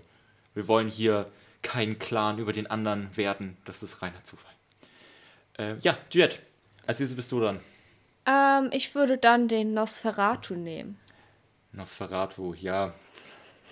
wir 0.55 0.69
wollen 0.69 0.89
hier 0.89 1.25
keinen 1.63 1.99
Clan 1.99 2.39
über 2.39 2.53
den 2.53 2.69
anderen 2.69 3.17
werten. 3.17 3.57
Das 3.65 3.83
ist 3.83 4.01
reiner 4.03 4.23
Zufall. 4.25 4.53
Äh, 5.59 5.77
ja, 5.81 5.99
Juliette, 6.11 6.39
als 6.87 7.01
nächstes 7.01 7.17
bist 7.17 7.33
du 7.33 7.41
dran. 7.41 7.61
Ähm, 8.27 8.71
ich 8.73 8.95
würde 8.95 9.19
dann 9.19 9.49
den 9.49 9.75
Nosferatu 9.75 10.55
nehmen. 10.55 10.99
Nosferatu, 11.73 12.55
ja. 12.55 12.95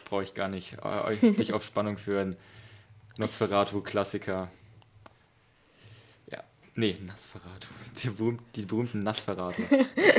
Brauche 0.04 0.23
ich 0.23 0.35
gar 0.35 0.49
nicht 0.49 0.78
äh, 0.82 1.06
euch 1.06 1.20
dich 1.37 1.52
auf 1.52 1.64
Spannung 1.64 1.99
führen. 1.99 2.37
Nosferatu, 3.18 3.80
Klassiker. 3.82 4.35
Ja, 4.35 4.49
nee, 6.76 6.97
Nosferatu. 7.04 7.68
Die, 8.02 8.11
berühmt, 8.11 8.40
die 8.54 8.62
berühmten 8.62 9.02
Nosferatu. 9.02 9.62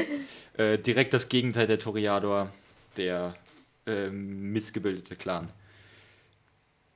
äh, 0.57 0.77
direkt 0.77 1.13
das 1.13 1.29
Gegenteil 1.29 1.67
der 1.67 1.79
Toreador, 1.79 2.51
der 2.97 3.35
ähm, 3.85 4.51
missgebildete 4.51 5.15
Clan. 5.15 5.49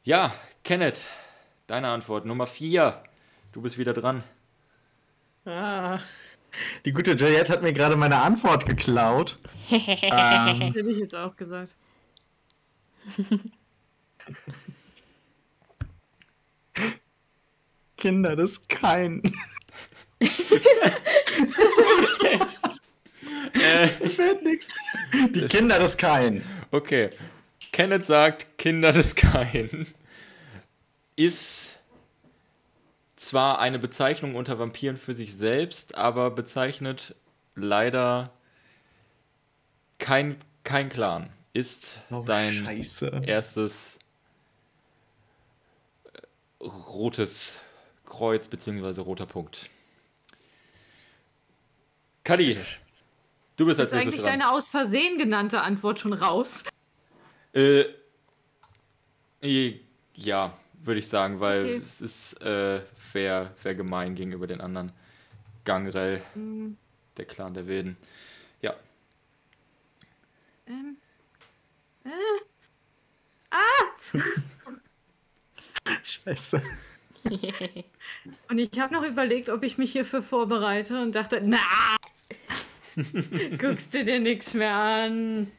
Ja, 0.03 0.33
Kenneth, 0.63 1.09
deine 1.67 1.89
Antwort. 1.89 2.25
Nummer 2.25 2.47
4. 2.47 3.03
Du 3.51 3.61
bist 3.61 3.77
wieder 3.77 3.93
dran. 3.93 4.23
Ah. 5.45 5.99
Die 6.85 6.91
gute 6.91 7.11
Juliette 7.11 7.51
hat 7.51 7.61
mir 7.61 7.73
gerade 7.73 7.95
meine 7.95 8.17
Antwort 8.17 8.65
geklaut. 8.65 9.37
ähm, 9.71 9.79
hätte 9.79 10.79
ich 10.81 10.97
jetzt 10.97 11.15
auch 11.15 11.35
gesagt. 11.35 11.73
Kinder 18.01 18.35
des 18.35 18.67
Kein. 18.67 19.21
Äh, 23.53 23.87
Fällt 23.87 24.43
nichts. 24.43 24.73
Die 25.29 25.45
Kinder 25.47 25.77
des 25.77 25.97
Kein. 25.97 26.43
Okay. 26.71 27.11
Kenneth 27.71 28.05
sagt, 28.05 28.57
Kinder 28.57 28.91
des 28.91 29.15
Kain 29.15 29.85
ist 31.15 31.75
zwar 33.15 33.59
eine 33.59 33.77
Bezeichnung 33.79 34.33
unter 34.35 34.57
Vampiren 34.57 34.97
für 34.97 35.13
sich 35.13 35.35
selbst, 35.35 35.95
aber 35.95 36.31
bezeichnet 36.31 37.15
leider 37.55 38.31
kein, 39.99 40.37
kein 40.63 40.89
Clan. 40.89 41.29
Ist 41.53 41.99
Oh, 42.09 42.23
dein 42.25 42.51
Scheiße. 42.53 43.21
erstes 43.25 43.99
äh, 46.59 46.65
rotes 46.65 47.59
Kreuz 48.11 48.47
bzw. 48.47 48.99
roter 49.01 49.25
Punkt. 49.25 49.69
Kadi, 52.25 52.57
du 53.55 53.65
bist 53.65 53.79
als 53.79 53.89
Ist 53.89 53.95
nächstes 53.95 54.13
eigentlich 54.15 54.21
dran. 54.29 54.39
deine 54.41 54.51
aus 54.51 54.67
Versehen 54.67 55.17
genannte 55.17 55.61
Antwort 55.61 55.99
schon 56.01 56.11
raus? 56.11 56.63
Äh, 57.53 57.85
ja, 60.13 60.57
würde 60.83 60.99
ich 60.99 61.07
sagen, 61.07 61.39
weil 61.39 61.63
Okay. 61.63 61.75
es 61.77 62.01
ist 62.01 62.41
äh, 62.41 62.81
fair, 62.97 63.53
fair 63.55 63.75
gemein 63.75 64.13
gegenüber 64.13 64.45
den 64.45 64.59
anderen. 64.59 64.91
Gangrel, 65.63 66.21
Hm, 66.33 66.75
der 67.15 67.25
Clan 67.25 67.53
der 67.53 67.65
Wilden. 67.67 67.95
Ja, 68.61 68.75
ähm. 70.67 70.97
Äh. 72.03 72.09
Ah! 73.51 73.57
Scheiße. 76.03 76.61
Und 78.49 78.59
ich 78.59 78.79
habe 78.79 78.93
noch 78.93 79.03
überlegt, 79.03 79.49
ob 79.49 79.63
ich 79.63 79.77
mich 79.77 79.91
hierfür 79.91 80.21
vorbereite 80.21 81.01
und 81.01 81.15
dachte, 81.15 81.41
na, 81.43 81.57
guckst 83.57 83.93
du 83.93 84.03
dir 84.03 84.19
nichts 84.19 84.53
mehr 84.53 84.73
an. 84.73 85.51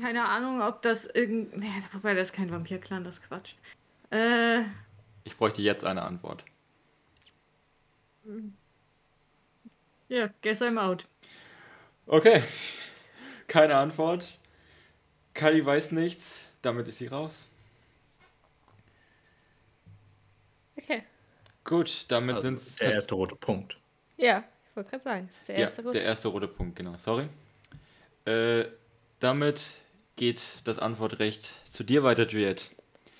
Keine 0.00 0.24
Ahnung, 0.24 0.60
ob 0.60 0.82
das 0.82 1.04
irgend... 1.06 1.56
Nee, 1.56 1.70
wobei 1.92 2.14
das 2.14 2.30
ist 2.30 2.34
kein 2.34 2.50
Vampir-Clan, 2.50 3.04
das 3.04 3.16
ist 3.16 3.28
Quatsch. 3.28 3.54
Äh, 4.10 4.62
ich 5.24 5.36
bräuchte 5.36 5.62
jetzt 5.62 5.84
eine 5.84 6.02
Antwort. 6.02 6.44
ja, 10.08 10.30
guess 10.42 10.60
I'm 10.60 10.78
out. 10.78 11.06
Okay. 12.06 12.42
Keine 13.46 13.76
Antwort. 13.76 14.38
Kali 15.32 15.64
weiß 15.64 15.92
nichts. 15.92 16.44
Damit 16.62 16.88
ist 16.88 16.98
sie 16.98 17.06
raus. 17.06 17.46
Okay. 20.76 21.02
Gut, 21.64 22.06
damit 22.08 22.36
Also, 22.36 22.48
sind 22.48 22.58
es 22.58 22.76
der 22.76 22.92
erste 22.94 23.14
rote 23.14 23.36
Punkt. 23.36 23.76
Ja, 24.16 24.44
ich 24.70 24.76
wollte 24.76 24.90
gerade 24.90 25.02
sagen, 25.02 25.26
das 25.28 25.36
ist 25.36 25.48
der 25.48 25.54
ja, 25.56 25.60
erste 25.62 25.82
Rote. 25.82 25.92
der 25.98 26.04
erste 26.04 26.28
rote 26.28 26.48
Punkt, 26.48 26.76
genau. 26.76 26.96
Sorry. 26.98 27.28
Äh, 28.26 28.66
damit 29.20 29.74
geht 30.16 30.40
das 30.64 30.78
Antwortrecht 30.78 31.54
zu 31.70 31.82
dir 31.84 32.02
weiter, 32.02 32.26
Juliet. 32.26 32.70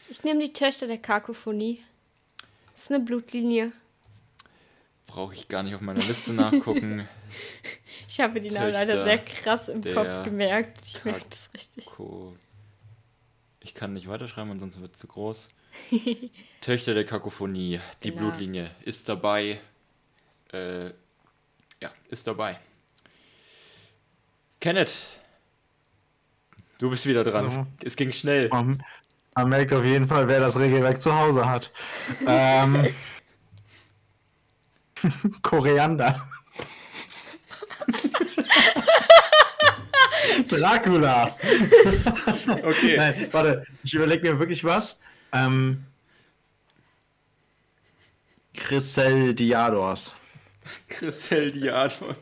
Ich 0.09 0.23
nehme 0.25 0.41
die 0.41 0.53
Töchter 0.53 0.87
der 0.87 0.99
Kakophonie. 0.99 1.83
Das 2.73 2.85
ist 2.85 2.93
eine 2.93 3.03
Blutlinie. 3.05 3.73
Brauche 5.07 5.33
ich 5.35 5.49
gar 5.49 5.63
nicht 5.63 5.75
auf 5.75 5.81
meiner 5.81 6.03
Liste 6.05 6.33
nachgucken. 6.33 7.09
Ich 8.07 8.21
habe 8.21 8.39
die 8.39 8.51
Namen 8.51 8.71
leider 8.73 9.03
sehr 9.03 9.19
krass 9.19 9.69
im 9.69 9.83
Kopf 9.83 10.23
gemerkt. 10.23 10.79
Ich 10.85 10.95
Kak- 10.95 11.05
merke 11.07 11.27
das 11.31 11.51
richtig. 11.55 11.89
Ich 13.61 13.75
kann 13.75 13.93
nicht 13.95 14.07
weiterschreiben, 14.09 14.51
ansonsten 14.53 14.83
wird 14.83 14.95
es 14.95 15.01
zu 15.01 15.07
groß. 15.09 15.49
Töchter 16.61 16.95
der 16.95 17.05
Kakophonie, 17.05 17.81
die 18.03 18.11
Genau. 18.11 18.23
Blutlinie 18.23 18.71
ist 18.83 19.09
dabei. 19.09 19.61
Äh, 20.53 20.87
ja, 21.81 21.91
ist 22.09 22.27
dabei. 22.27 22.59
Kenneth, 24.61 24.93
du 26.79 26.91
bist 26.91 27.07
wieder 27.07 27.25
dran. 27.25 27.51
Ja. 27.51 27.67
Es, 27.81 27.89
es 27.89 27.97
ging 27.97 28.13
schnell. 28.13 28.49
Man, 28.49 28.83
man 29.35 29.49
merkt 29.49 29.73
auf 29.73 29.85
jeden 29.85 30.09
Fall, 30.09 30.29
wer 30.29 30.41
das 30.41 30.59
Regelwerk 30.59 31.01
zu 31.01 31.15
Hause 31.15 31.49
hat. 31.49 31.71
ähm, 32.27 32.87
Koriander. 35.43 36.27
Dracula. 40.49 41.37
Okay. 42.63 42.97
Nein, 42.97 43.29
warte, 43.33 43.67
ich 43.83 43.95
überlege 43.95 44.33
mir 44.33 44.39
wirklich 44.39 44.65
was. 44.65 44.99
Ähm, 45.35 45.85
Grisel 48.55 49.35
Diados. 49.35 50.15
Chrisel 50.89 51.51
Diador. 51.51 52.15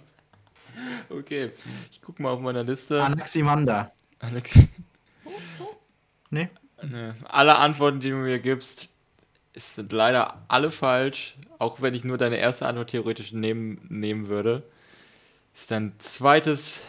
Okay, 1.11 1.53
ich 1.91 2.01
guck 2.01 2.19
mal 2.19 2.31
auf 2.31 2.41
meiner 2.41 2.65
Liste. 2.65 3.03
Anaximander. 3.05 3.93
Alex, 4.19 4.59
Nee? 6.31 6.49
ne, 6.83 7.15
alle 7.25 7.57
Antworten, 7.57 8.01
die 8.01 8.09
du 8.11 8.17
mir 8.17 8.39
gibst, 8.39 8.89
sind 9.55 9.93
leider 9.93 10.43
alle 10.49 10.71
falsch. 10.71 11.37
Auch 11.59 11.83
wenn 11.83 11.93
ich 11.95 12.05
nur 12.05 12.17
deine 12.17 12.39
erste 12.39 12.67
Antwort 12.67 12.91
theoretisch 12.91 13.33
nehmen, 13.33 13.85
nehmen 13.91 14.29
würde. 14.29 14.63
Ist 15.55 15.71
dein 15.71 15.93
zweites, 15.99 16.83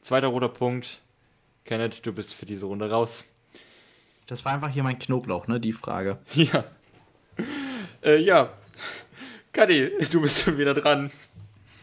zweiter 0.00 0.28
roter 0.28 0.48
Punkt. 0.48 1.00
Kenneth, 1.64 2.06
du 2.06 2.12
bist 2.12 2.32
für 2.32 2.46
diese 2.46 2.64
Runde 2.64 2.90
raus. 2.90 3.26
Das 4.26 4.44
war 4.44 4.52
einfach 4.52 4.70
hier 4.70 4.82
mein 4.82 4.98
Knoblauch, 4.98 5.46
ne? 5.46 5.60
Die 5.60 5.72
Frage. 5.72 6.18
Ja. 6.34 6.64
Äh, 8.02 8.18
ja. 8.18 8.52
Kadi, 9.52 9.90
du 10.10 10.20
bist 10.22 10.42
schon 10.42 10.58
wieder 10.58 10.74
dran. 10.74 11.10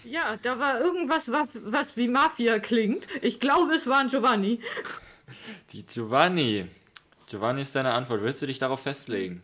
Ja, 0.04 0.38
da 0.42 0.60
war 0.60 0.80
irgendwas, 0.80 1.32
was, 1.32 1.58
was 1.64 1.98
wie 1.98 2.08
Mafia 2.08 2.60
klingt. 2.60 3.08
Ich 3.22 3.40
glaube, 3.40 3.74
es 3.74 3.88
war 3.88 4.00
ein 4.00 4.08
Giovanni. 4.08 4.60
Die 5.72 5.84
Giovanni. 5.86 6.68
Giovanni 7.30 7.62
ist 7.62 7.76
deine 7.76 7.94
Antwort. 7.94 8.22
Willst 8.22 8.42
du 8.42 8.48
dich 8.48 8.60
darauf 8.60 8.82
festlegen? 8.82 9.44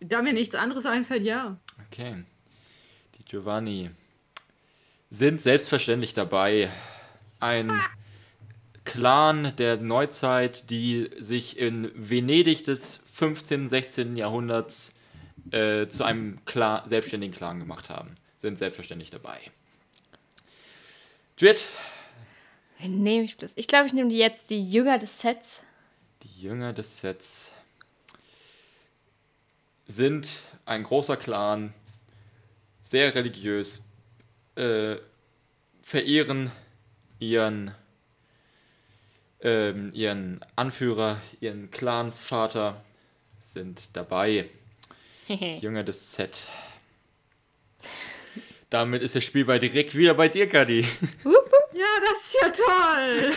Da 0.00 0.22
mir 0.22 0.32
nichts 0.32 0.54
anderes 0.54 0.86
einfällt, 0.86 1.24
ja. 1.24 1.56
Okay. 1.86 2.24
Die 3.18 3.24
Giovanni 3.24 3.90
sind 5.10 5.40
selbstverständlich 5.40 6.14
dabei. 6.14 6.68
Ein 7.40 7.72
Clan 8.96 9.52
der 9.58 9.76
Neuzeit, 9.76 10.70
die 10.70 11.10
sich 11.18 11.58
in 11.58 11.92
Venedig 11.94 12.64
des 12.64 12.98
15., 13.04 13.68
16. 13.68 14.16
Jahrhunderts 14.16 14.94
äh, 15.50 15.86
zu 15.86 16.02
einem 16.02 16.42
Clan, 16.46 16.88
selbstständigen 16.88 17.36
Clan 17.36 17.58
gemacht 17.58 17.90
haben. 17.90 18.14
Sind 18.38 18.58
selbstverständlich 18.58 19.10
dabei. 19.10 19.38
Wen 22.78 23.02
nehme 23.02 23.26
ich 23.26 23.36
bloß? 23.36 23.52
Ich 23.56 23.68
glaube, 23.68 23.86
ich 23.86 23.92
nehme 23.92 24.08
die 24.08 24.16
jetzt 24.16 24.48
die 24.48 24.64
Jünger 24.64 24.96
des 24.96 25.20
Sets. 25.20 25.62
Die 26.22 26.40
Jünger 26.40 26.72
des 26.72 26.98
Sets 26.98 27.52
sind 29.86 30.44
ein 30.64 30.84
großer 30.84 31.18
Clan, 31.18 31.74
sehr 32.80 33.14
religiös, 33.14 33.82
äh, 34.54 34.96
verehren 35.82 36.50
ihren, 37.18 37.74
ähm, 39.46 39.92
ihren 39.94 40.40
Anführer, 40.56 41.20
ihren 41.40 41.70
Clansvater, 41.70 42.84
sind 43.40 43.96
dabei. 43.96 44.50
Jünger 45.28 45.84
des 45.84 46.14
Set. 46.14 46.48
Damit 48.70 49.02
ist 49.02 49.14
der 49.14 49.20
Spielball 49.20 49.60
direkt 49.60 49.96
wieder 49.96 50.14
bei 50.14 50.28
dir, 50.28 50.48
Kadi. 50.48 50.84
Ja, 51.72 51.86
das 52.02 52.24
ist 52.24 52.36
ja 52.42 52.50
toll. 52.50 53.32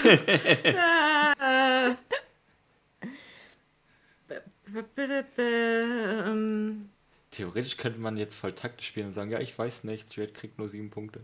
Theoretisch 7.30 7.78
könnte 7.78 8.00
man 8.00 8.18
jetzt 8.18 8.34
voll 8.36 8.54
taktisch 8.54 8.88
spielen 8.88 9.08
und 9.08 9.14
sagen, 9.14 9.30
ja, 9.30 9.40
ich 9.40 9.58
weiß 9.58 9.84
nicht, 9.84 10.16
Juliet 10.16 10.34
kriegt 10.34 10.58
nur 10.58 10.70
sieben 10.70 10.90
Punkte. 10.90 11.22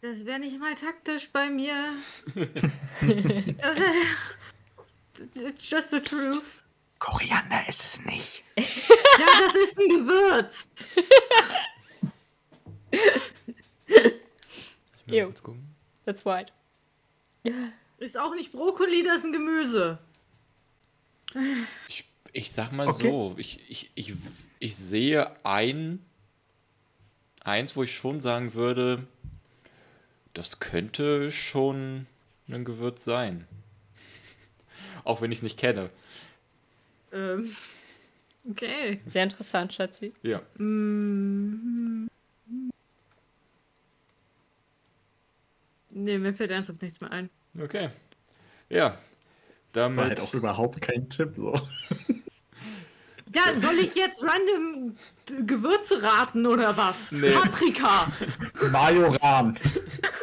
Das 0.00 0.24
wäre 0.24 0.38
nicht 0.38 0.58
mal 0.60 0.74
taktisch 0.74 1.28
bei 1.30 1.50
mir. 1.50 1.92
das 3.58 3.76
ist 5.34 5.70
just 5.70 5.90
the 5.90 6.00
truth. 6.00 6.62
Koriander 7.00 7.68
ist 7.68 7.84
es 7.84 8.04
nicht. 8.04 8.42
Ja, 8.56 8.64
das 9.46 9.54
ist 9.56 9.78
ein 9.78 9.88
Gewürz. 9.88 10.68
Ich 13.90 15.06
muss 15.06 15.16
Jo. 15.16 15.26
kurz 15.26 15.42
gucken. 15.42 15.74
That's 16.04 16.26
white. 16.26 16.52
Ist 17.98 18.18
auch 18.18 18.34
nicht 18.34 18.52
Brokkoli, 18.52 19.02
das 19.02 19.16
ist 19.16 19.24
ein 19.24 19.32
Gemüse. 19.32 19.98
Ich, 21.88 22.04
ich 22.32 22.52
sag 22.52 22.72
mal 22.72 22.88
Okay. 22.88 23.08
so, 23.10 23.34
ich, 23.38 23.60
ich, 23.70 23.90
ich, 23.94 24.12
ich 24.58 24.76
sehe 24.76 25.34
ein, 25.46 26.04
eins, 27.42 27.74
wo 27.76 27.82
ich 27.84 27.94
schon 27.94 28.20
sagen 28.20 28.52
würde, 28.54 29.06
das 30.38 30.60
könnte 30.60 31.32
schon 31.32 32.06
ein 32.48 32.64
Gewürz 32.64 33.04
sein. 33.04 33.44
Auch 35.02 35.20
wenn 35.20 35.32
ich 35.32 35.38
es 35.38 35.42
nicht 35.42 35.58
kenne. 35.58 35.90
Ähm, 37.12 37.50
okay. 38.48 39.00
Sehr 39.04 39.24
interessant, 39.24 39.72
Schatzi. 39.72 40.14
Ja. 40.22 40.40
Nee, 40.56 40.98
mir 45.90 46.32
fällt 46.32 46.52
ernsthaft 46.52 46.82
nichts 46.82 47.00
mehr 47.00 47.10
ein. 47.10 47.30
Okay. 47.60 47.90
Ja. 48.68 48.90
War 48.90 48.98
Damit. 49.72 50.04
halt 50.04 50.20
auch 50.20 50.34
überhaupt 50.34 50.80
kein 50.80 51.08
Tipp 51.10 51.32
so. 51.36 51.60
Ja, 53.34 53.58
soll 53.58 53.78
ich 53.78 53.94
jetzt 53.94 54.24
random 54.24 54.96
Gewürze 55.46 56.02
raten 56.02 56.46
oder 56.46 56.76
was? 56.76 57.12
Nee. 57.12 57.30
Paprika. 57.30 58.10
Majoran. 58.72 59.58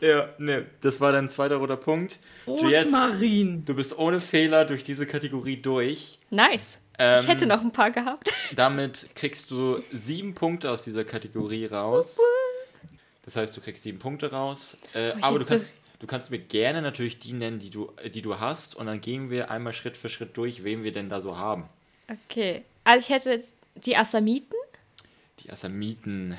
Ja, 0.00 0.28
ne, 0.38 0.66
das 0.80 1.00
war 1.00 1.12
dein 1.12 1.28
zweiter 1.28 1.56
roter 1.56 1.76
Punkt. 1.76 2.18
Juliette, 2.46 2.84
Rosmarin. 2.86 3.64
du 3.64 3.74
bist 3.74 3.98
ohne 3.98 4.20
Fehler 4.20 4.64
durch 4.64 4.84
diese 4.84 5.06
Kategorie 5.06 5.56
durch. 5.60 6.18
Nice. 6.30 6.78
Ähm, 6.98 7.20
ich 7.20 7.28
hätte 7.28 7.46
noch 7.46 7.60
ein 7.62 7.72
paar 7.72 7.90
gehabt. 7.90 8.28
Damit 8.56 9.08
kriegst 9.14 9.50
du 9.50 9.80
sieben 9.92 10.34
Punkte 10.34 10.70
aus 10.70 10.82
dieser 10.82 11.04
Kategorie 11.04 11.66
raus. 11.66 12.18
Das 13.24 13.36
heißt, 13.36 13.56
du 13.56 13.60
kriegst 13.60 13.82
sieben 13.82 13.98
Punkte 13.98 14.30
raus. 14.32 14.76
Äh, 14.94 15.16
ich 15.16 15.22
aber 15.24 15.38
du 15.38 15.44
so- 15.44 15.50
kannst, 15.52 15.68
du 16.00 16.06
kannst 16.06 16.30
mir 16.30 16.38
gerne 16.40 16.82
natürlich 16.82 17.18
die 17.18 17.34
nennen, 17.34 17.58
die 17.60 17.70
du, 17.70 17.92
die 18.12 18.22
du 18.22 18.40
hast. 18.40 18.74
Und 18.74 18.86
dann 18.86 19.00
gehen 19.00 19.30
wir 19.30 19.50
einmal 19.50 19.72
Schritt 19.72 19.96
für 19.96 20.08
Schritt 20.08 20.36
durch, 20.36 20.64
wen 20.64 20.82
wir 20.82 20.92
denn 20.92 21.08
da 21.08 21.20
so 21.20 21.36
haben. 21.36 21.68
Okay. 22.28 22.64
Also 22.84 23.04
ich 23.06 23.14
hätte 23.14 23.30
jetzt 23.30 23.54
die 23.76 23.96
Assamiten. 23.96 24.54
Die 25.44 25.50
Assamiten, 25.50 26.36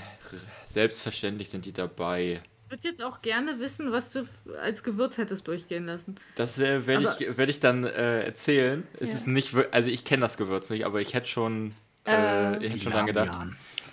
selbstverständlich 0.66 1.50
sind 1.50 1.66
die 1.66 1.72
dabei. 1.74 2.42
Ich 2.72 2.72
würde 2.84 2.88
jetzt 2.90 3.04
auch 3.04 3.24
gerne 3.24 3.60
wissen, 3.60 3.92
was 3.92 4.12
du 4.12 4.28
als 4.62 4.84
Gewürz 4.84 5.18
hättest 5.18 5.48
durchgehen 5.48 5.86
lassen. 5.88 6.16
Das 6.36 6.60
äh, 6.60 6.86
werde 6.86 7.12
ich, 7.20 7.36
werd 7.38 7.50
ich 7.50 7.60
dann 7.60 7.84
äh, 7.84 8.24
erzählen. 8.26 8.86
Es 9.00 9.10
Ja. 9.10 9.16
ist 9.16 9.28
nicht, 9.28 9.56
also 9.72 9.90
ich 9.90 10.06
kenne 10.06 10.22
das 10.22 10.38
Gewürz 10.38 10.70
nicht, 10.70 10.86
aber 10.86 11.02
ich 11.02 11.16
hätte 11.16 11.28
schon, 11.28 11.74
äh, 12.06 12.64
ich 12.64 12.74
hätte 12.74 12.84
schon 12.84 12.92
dran 12.92 13.08
gedacht. 13.08 13.48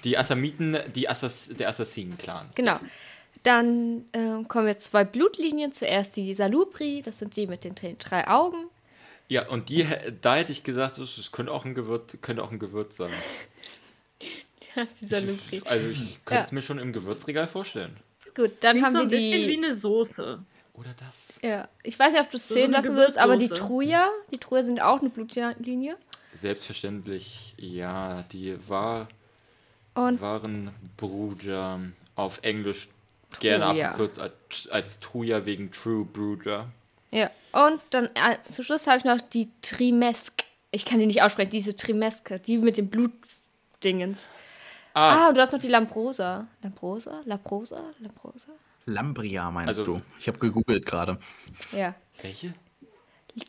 Die 0.05 0.19
Assamiten, 0.19 0.77
die 0.95 1.09
Assass 1.09 1.49
der 1.49 1.71
Assassinen-Clan. 1.71 2.51
Genau. 2.55 2.79
Dann 3.45 4.05
ähm, 4.13 4.47
kommen 4.47 4.67
jetzt 4.67 4.85
zwei 4.85 5.05
Blutlinien. 5.05 5.73
Zuerst 5.73 6.15
die 6.17 6.35
Salubri, 6.35 7.01
das 7.03 7.19
sind 7.19 7.35
die 7.37 7.47
mit 7.47 7.65
den 7.65 7.75
drei- 7.99 8.29
Augen. 8.29 8.67
Ja, 9.29 9.49
und 9.49 9.71
die, 9.71 9.87
da 10.21 10.37
hätte 10.37 10.53
ich 10.53 10.65
gesagt, 10.65 10.99
es 10.99 11.33
könnte 11.33 11.51
auch 11.51 11.65
ein 11.65 11.75
Gewürz, 11.75 12.15
könnte 12.21 12.43
auch 12.43 12.53
ein 12.53 12.59
Gewürz 12.59 12.99
sein. 12.99 13.11
die 15.01 15.07
Salubri. 15.07 15.63
Also 15.65 15.89
ich 15.89 15.99
könnte 16.27 16.35
Ja. 16.35 16.45
es 16.45 16.53
mir 16.53 16.61
schon 16.63 16.79
im 16.79 16.93
Gewürzregal 16.93 17.47
vorstellen. 17.47 17.97
Gut, 18.37 18.53
dann 18.61 18.73
Klingt 18.73 18.87
haben 18.87 18.93
so 18.93 18.99
wir 19.01 19.07
ein 19.07 19.09
bisschen 19.09 19.43
wie 19.49 19.57
die. 19.57 19.65
eine 19.65 19.75
Soße. 19.75 20.39
Oder 20.75 20.95
das. 20.99 21.39
Ja, 21.43 21.69
ich 21.83 21.99
weiß 21.99 22.13
nicht, 22.13 22.23
ob 22.23 22.31
du 22.31 22.37
es 22.37 22.47
So 22.49 22.55
zählen 22.55 22.67
eine 22.75 22.77
lassen 22.77 22.97
wirst, 22.97 23.17
aber 23.19 23.37
die. 23.39 23.49
Truja, 23.49 24.11
die 24.31 24.39
Truja 24.39 24.63
sind 24.63 24.81
auch 24.83 25.01
eine 25.01 25.09
Blutlinie. 25.09 25.97
Selbstverständlich, 26.35 27.55
ja, 27.57 28.23
die 28.33 28.57
war, 28.69 29.09
Und 29.95 30.21
waren 30.21 30.69
Bruder 30.99 31.81
auf 32.15 32.41
Englisch 32.43 32.89
gerne 33.41 33.67
abgekürzt 33.67 34.21
als, 34.21 34.69
als 34.71 35.01
Truja 35.01 35.47
wegen 35.47 35.71
True 35.73 36.05
Bruder. 36.05 36.69
ja, 37.11 37.31
und 37.53 37.81
dann 37.91 38.07
äh, 38.15 38.37
zum 38.51 38.65
Schluss 38.65 38.87
habe 38.87 38.99
ich 38.99 39.05
noch 39.05 39.21
die 39.21 39.49
Trimesk. 39.63 40.45
Ich 40.73 40.85
kann 40.85 40.99
die 41.01 41.07
nicht 41.07 41.23
aussprechen, 41.23 41.51
diese 41.51 41.75
Trimeske, 41.75 42.39
die 42.39 42.59
mit 42.59 42.77
dem 42.77 42.89
Blutdingens. 42.89 44.27
Ah, 44.99 45.27
Ah, 45.27 45.29
und 45.29 45.37
du 45.37 45.41
hast 45.43 45.53
noch 45.53 45.61
die 45.61 45.69
Lambrosa. 45.69 46.47
Lambrosa? 46.63 47.21
Lambrosa? 47.27 47.83
Lambrosa? 48.01 48.49
Lambria 48.87 49.51
meinst 49.51 49.69
Also- 49.69 49.85
du? 49.85 50.03
Ich 50.19 50.27
habe 50.29 50.39
gegoogelt 50.39 50.87
gerade. 50.87 51.19
Ja. 51.73 51.95
welche? 52.23 52.55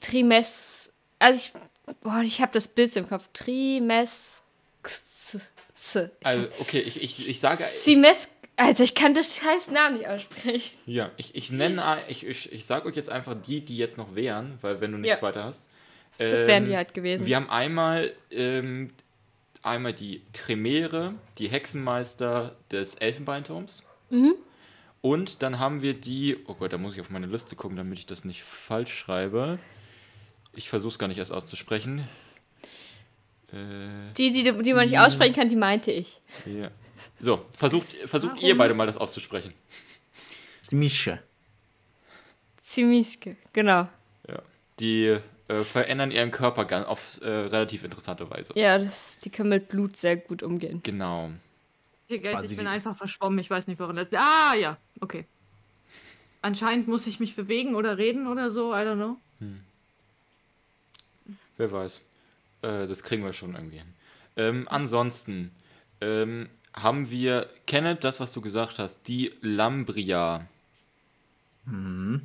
Trimes. 0.02 0.92
Also 1.20 1.38
ich. 1.38 1.54
Boah, 2.02 2.20
ich 2.22 2.42
habe 2.42 2.52
das 2.52 2.68
Bild 2.68 2.94
im 2.98 3.08
Kopf. 3.08 3.30
Trimes. 3.34 4.44
Also, 6.24 6.48
okay, 6.60 6.80
ich, 6.80 7.02
ich, 7.02 7.30
ich 7.30 7.40
sage. 7.40 7.64
Simes. 7.64 8.28
Also 8.56 8.84
ich 8.84 8.96
kann 8.96 9.14
das 9.14 9.36
scheiß 9.38 9.70
Namen 9.72 9.98
nicht 9.98 10.08
aussprechen. 10.08 10.78
Ja, 10.88 11.12
ich, 11.18 11.36
ich 11.36 11.52
nenne, 11.52 12.00
ich, 12.08 12.26
ich, 12.26 12.52
ich 12.52 12.66
sage 12.66 12.88
euch 12.88 12.96
jetzt 12.96 13.10
einfach 13.10 13.36
die, 13.40 13.62
die 13.64 13.78
jetzt 13.78 13.98
noch 13.98 14.16
wären, 14.16 14.58
weil 14.62 14.82
wenn 14.82 14.92
du 14.94 14.98
nichts 14.98 15.22
Ja. 15.22 15.28
weiter 15.28 15.44
hast. 15.44 15.68
Das 16.18 16.42
Ähm, 16.42 16.48
wären 16.48 16.66
die 16.66 16.76
halt 16.76 16.94
gewesen. 16.96 17.28
Wir 17.28 17.36
haben 17.36 17.50
einmal, 17.52 18.12
ähm, 18.32 18.90
einmal 19.68 19.94
die 19.94 20.22
Tremere, 20.34 21.14
die 21.38 21.50
Hexenmeister 21.50 22.56
des 22.72 22.96
Elfenbeinturms. 22.96 23.84
Mhm. 24.10 24.36
Und 25.02 25.44
dann 25.44 25.60
haben 25.60 25.82
wir 25.82 25.94
die, 25.94 26.38
oh 26.48 26.56
Gott, 26.56 26.74
da 26.74 26.78
muss 26.78 26.96
ich 26.96 27.02
auf 27.02 27.10
meine 27.10 27.28
Liste 27.28 27.56
gucken, 27.56 27.78
damit 27.78 28.00
ich 28.00 28.06
das 28.06 28.26
nicht 28.26 28.44
falsch 28.44 28.94
schreibe. 28.98 29.60
Ich 30.54 30.70
versuche 30.70 30.92
es 30.94 31.00
gar 31.00 31.08
nicht 31.08 31.18
erst 31.20 31.32
auszusprechen. 31.32 32.08
Äh, 33.54 34.14
Die, 34.18 34.32
die, 34.32 34.44
die 34.44 34.74
man 34.74 34.86
nicht 34.88 34.98
aussprechen 35.00 35.36
kann, 35.36 35.48
die 35.50 35.56
meinte 35.56 35.92
ich. 35.92 36.20
ja. 36.46 36.72
So, 37.20 37.46
versucht, 37.52 37.94
versucht 38.06 38.36
Warum? 38.36 38.46
ihr 38.48 38.58
beide 38.58 38.74
mal 38.76 38.86
das 38.86 38.98
auszusprechen. 38.98 39.54
Mische. 40.72 41.20
Zimiske, 42.62 43.38
genau. 43.54 43.88
Ja. 44.28 44.42
Die 44.80 45.18
äh, 45.48 45.58
verändern 45.58 46.12
ihren 46.12 46.32
Körper 46.32 46.90
auf 46.90 47.22
äh, 47.22 47.28
relativ 47.28 47.84
interessante 47.84 48.30
Weise. 48.30 48.54
Ja, 48.56 48.78
das, 48.78 49.20
die 49.20 49.30
können 49.30 49.50
mit 49.50 49.70
Blut 49.70 49.96
sehr 49.96 50.18
gut 50.18 50.44
umgehen. 50.44 50.82
Genau. 50.84 51.32
Hier, 52.08 52.20
Geist, 52.20 52.46
ich 52.46 52.56
bin 52.56 52.68
einfach 52.68 52.96
verschwommen. 52.96 53.40
Ich 53.40 53.50
weiß 53.50 53.68
nicht, 53.68 53.80
woran 53.80 53.98
das. 53.98 54.08
Ah, 54.14 54.56
ja, 54.56 54.78
okay. 55.02 55.26
Anscheinend 56.42 56.88
muss 56.88 57.08
ich 57.08 57.20
mich 57.20 57.36
bewegen 57.36 57.76
oder 57.76 57.98
reden 57.98 58.28
oder 58.28 58.50
so. 58.50 58.74
I 58.74 58.78
don't 58.78 58.96
know. 58.96 59.18
Wer 61.58 61.72
weiß. 61.72 62.02
Äh, 62.62 62.88
das 62.88 63.04
kriegen 63.04 63.24
wir 63.24 63.34
schon 63.34 63.56
irgendwie 63.56 63.80
hin. 63.80 63.94
Ähm, 64.36 64.68
ansonsten 64.70 65.52
ähm, 66.00 66.50
haben 66.74 67.10
wir, 67.10 67.50
Kenneth, 67.66 68.04
das, 68.04 68.20
was 68.20 68.34
du 68.34 68.42
gesagt 68.42 68.80
hast, 68.80 69.08
die 69.08 69.34
Lambria. 69.42 70.46
Mhm. 71.66 72.22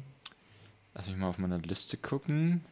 Lass 0.95 1.09
mich 1.09 1.17
mal 1.17 1.29
auf 1.29 1.39
meiner 1.39 1.59
Liste 1.59 1.97
gucken. 1.97 2.65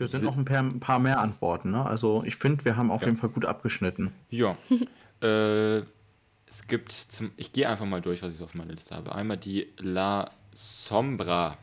Hier 0.00 0.08
sind 0.08 0.20
Si- 0.20 0.26
noch 0.26 0.36
ein 0.36 0.44
paar, 0.46 0.58
ein 0.62 0.80
paar 0.80 0.98
mehr 0.98 1.20
Antworten. 1.20 1.70
Ne? 1.72 1.84
Also 1.84 2.22
ich 2.24 2.36
finde, 2.36 2.64
wir 2.64 2.76
haben 2.76 2.90
auf 2.90 3.02
Ja. 3.02 3.08
jeden 3.08 3.18
Fall 3.18 3.28
gut 3.30 3.44
abgeschnitten. 3.44 4.12
Ja. 4.30 4.56
äh, 5.22 5.78
es 5.78 6.66
gibt 6.66 6.90
zum. 6.92 7.30
Ich 7.36 7.52
gehe 7.52 7.68
einfach 7.68 7.84
mal 7.86 8.00
durch, 8.00 8.22
was 8.22 8.32
ich 8.32 8.38
so 8.38 8.44
auf 8.44 8.54
meiner 8.54 8.72
Liste 8.72 8.96
habe. 8.96 9.14
Einmal 9.14 9.36
die 9.36 9.68
La 9.78 10.30
Sombra. 10.54 11.56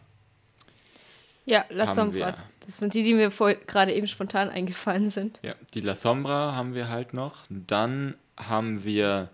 Ja, 1.46 1.66
La 1.70 1.88
Sombra. 1.88 2.14
wir. 2.16 2.36
Das 2.66 2.78
sind 2.78 2.94
die, 2.94 3.04
die 3.04 3.14
mir 3.14 3.30
gerade 3.30 3.94
eben 3.94 4.08
spontan 4.08 4.50
eingefallen 4.50 5.10
sind. 5.10 5.40
Ja, 5.44 5.56
die 5.74 5.82
La 5.82 5.96
Sombra 5.96 6.54
haben 6.56 6.74
wir 6.74 6.90
halt 6.90 7.14
noch. 7.14 7.38
Dann 7.50 8.16
haben 8.38 8.84
wir 8.84 9.30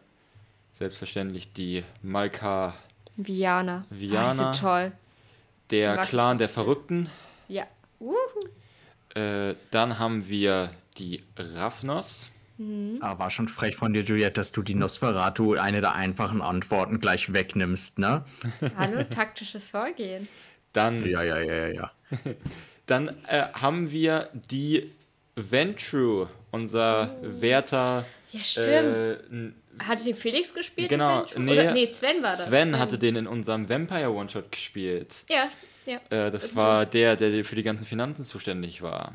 selbstverständlich 0.77 1.51
die 1.53 1.83
Malka, 2.03 2.73
Viana. 3.17 3.85
Viana. 3.89 4.27
Ah, 4.27 4.31
die 4.31 4.37
sind 4.37 4.59
toll. 4.59 4.91
Der 5.71 5.97
Clan 5.97 6.37
der. 6.37 6.49
Verrückten. 6.49 7.09
Ja. 7.47 7.65
Uhu. 7.99 8.13
Äh, 9.15 9.55
dann 9.71 9.99
haben 9.99 10.27
wir 10.27 10.71
die 10.97 11.23
Raphnos. 11.37 12.29
Aber 13.01 13.19
war 13.19 13.29
schon 13.29 13.47
frech 13.47 13.75
von 13.75 13.93
dir, 13.93 14.03
Juliette, 14.03 14.35
dass 14.35 14.51
du 14.51 14.61
die 14.61 14.75
Nosferatu 14.75 15.55
eine 15.55 15.81
der 15.81 15.95
einfachen 15.95 16.41
Antworten 16.41 16.99
gleich 16.99 17.33
wegnimmst, 17.33 17.99
ne? 17.99 18.23
Hallo, 18.77 19.03
taktisches 19.03 19.69
Vorgehen. 19.69 20.27
Dann, 20.71 21.05
Ja, 21.05 21.23
ja, 21.23 21.39
ja, 21.39 21.53
ja, 21.53 21.67
ja. 21.67 21.91
dann 22.85 23.09
äh, 23.27 23.47
haben 23.53 23.91
wir 23.91 24.29
die 24.33 24.91
Ventru, 25.35 26.27
unser 26.51 27.15
Wärter. 27.21 28.05
Ja, 28.31 28.39
stimmt. 28.41 29.55
Äh, 29.79 29.83
Hatte 29.83 30.03
den 30.03 30.15
Felix 30.15 30.53
gespielt? 30.53 30.89
Genau, 30.89 31.25
nee, 31.35 31.53
Oder, 31.53 31.73
nee, 31.73 31.91
Sven 31.91 32.21
war 32.21 32.31
das. 32.31 32.45
Sven 32.45 32.77
hatte 32.77 32.97
den 32.99 33.15
in 33.15 33.27
unserem 33.27 33.67
Vampire 33.67 34.11
One-Shot 34.11 34.51
gespielt. 34.51 35.25
Ja, 35.27 35.49
ja. 35.85 35.97
Äh, 36.09 36.31
das 36.31 36.49
Das 36.49 36.55
war 36.55 36.85
der, 36.85 37.15
der 37.15 37.43
für 37.43 37.55
die 37.55 37.63
ganzen 37.63 37.85
Finanzen 37.85 38.23
zuständig 38.23 38.81
war. 38.81 39.13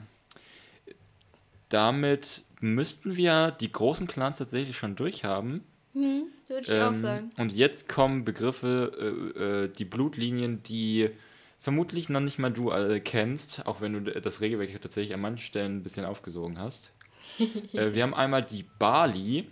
Damit 1.69 2.45
müssten 2.61 3.17
wir 3.17 3.51
die 3.51 3.71
großen 3.71 4.07
Clans 4.07 4.39
tatsächlich 4.39 4.77
schon 4.77 4.97
durchhaben. 4.97 5.63
Würde 5.95 6.63
ich 6.63 6.71
auch 6.71 6.89
Ähm, 6.89 6.95
sagen. 6.95 7.31
Und 7.37 7.53
jetzt 7.53 7.89
kommen 7.89 8.25
Begriffe, 8.25 9.35
äh, 9.39 9.65
äh, 9.65 9.69
die 9.69 9.85
Blutlinien, 9.85 10.63
die 10.63 11.11
vermutlich 11.59 12.09
noch 12.09 12.21
nicht 12.21 12.39
mal 12.39 12.51
du 12.51 12.71
alle 12.71 13.01
kennst, 13.01 13.67
auch 13.67 13.81
wenn 13.81 13.93
du 13.93 14.21
das 14.21 14.41
Regelwerk 14.41 14.81
tatsächlich 14.81 15.13
an 15.15 15.21
manchen 15.21 15.45
Stellen 15.45 15.79
ein 15.79 15.83
bisschen 15.83 16.05
aufgesogen 16.05 16.59
hast. 16.59 16.93
äh, 17.73 17.93
wir 17.93 18.03
haben 18.03 18.15
einmal 18.15 18.43
die 18.45 18.65
Bali. 18.79 19.47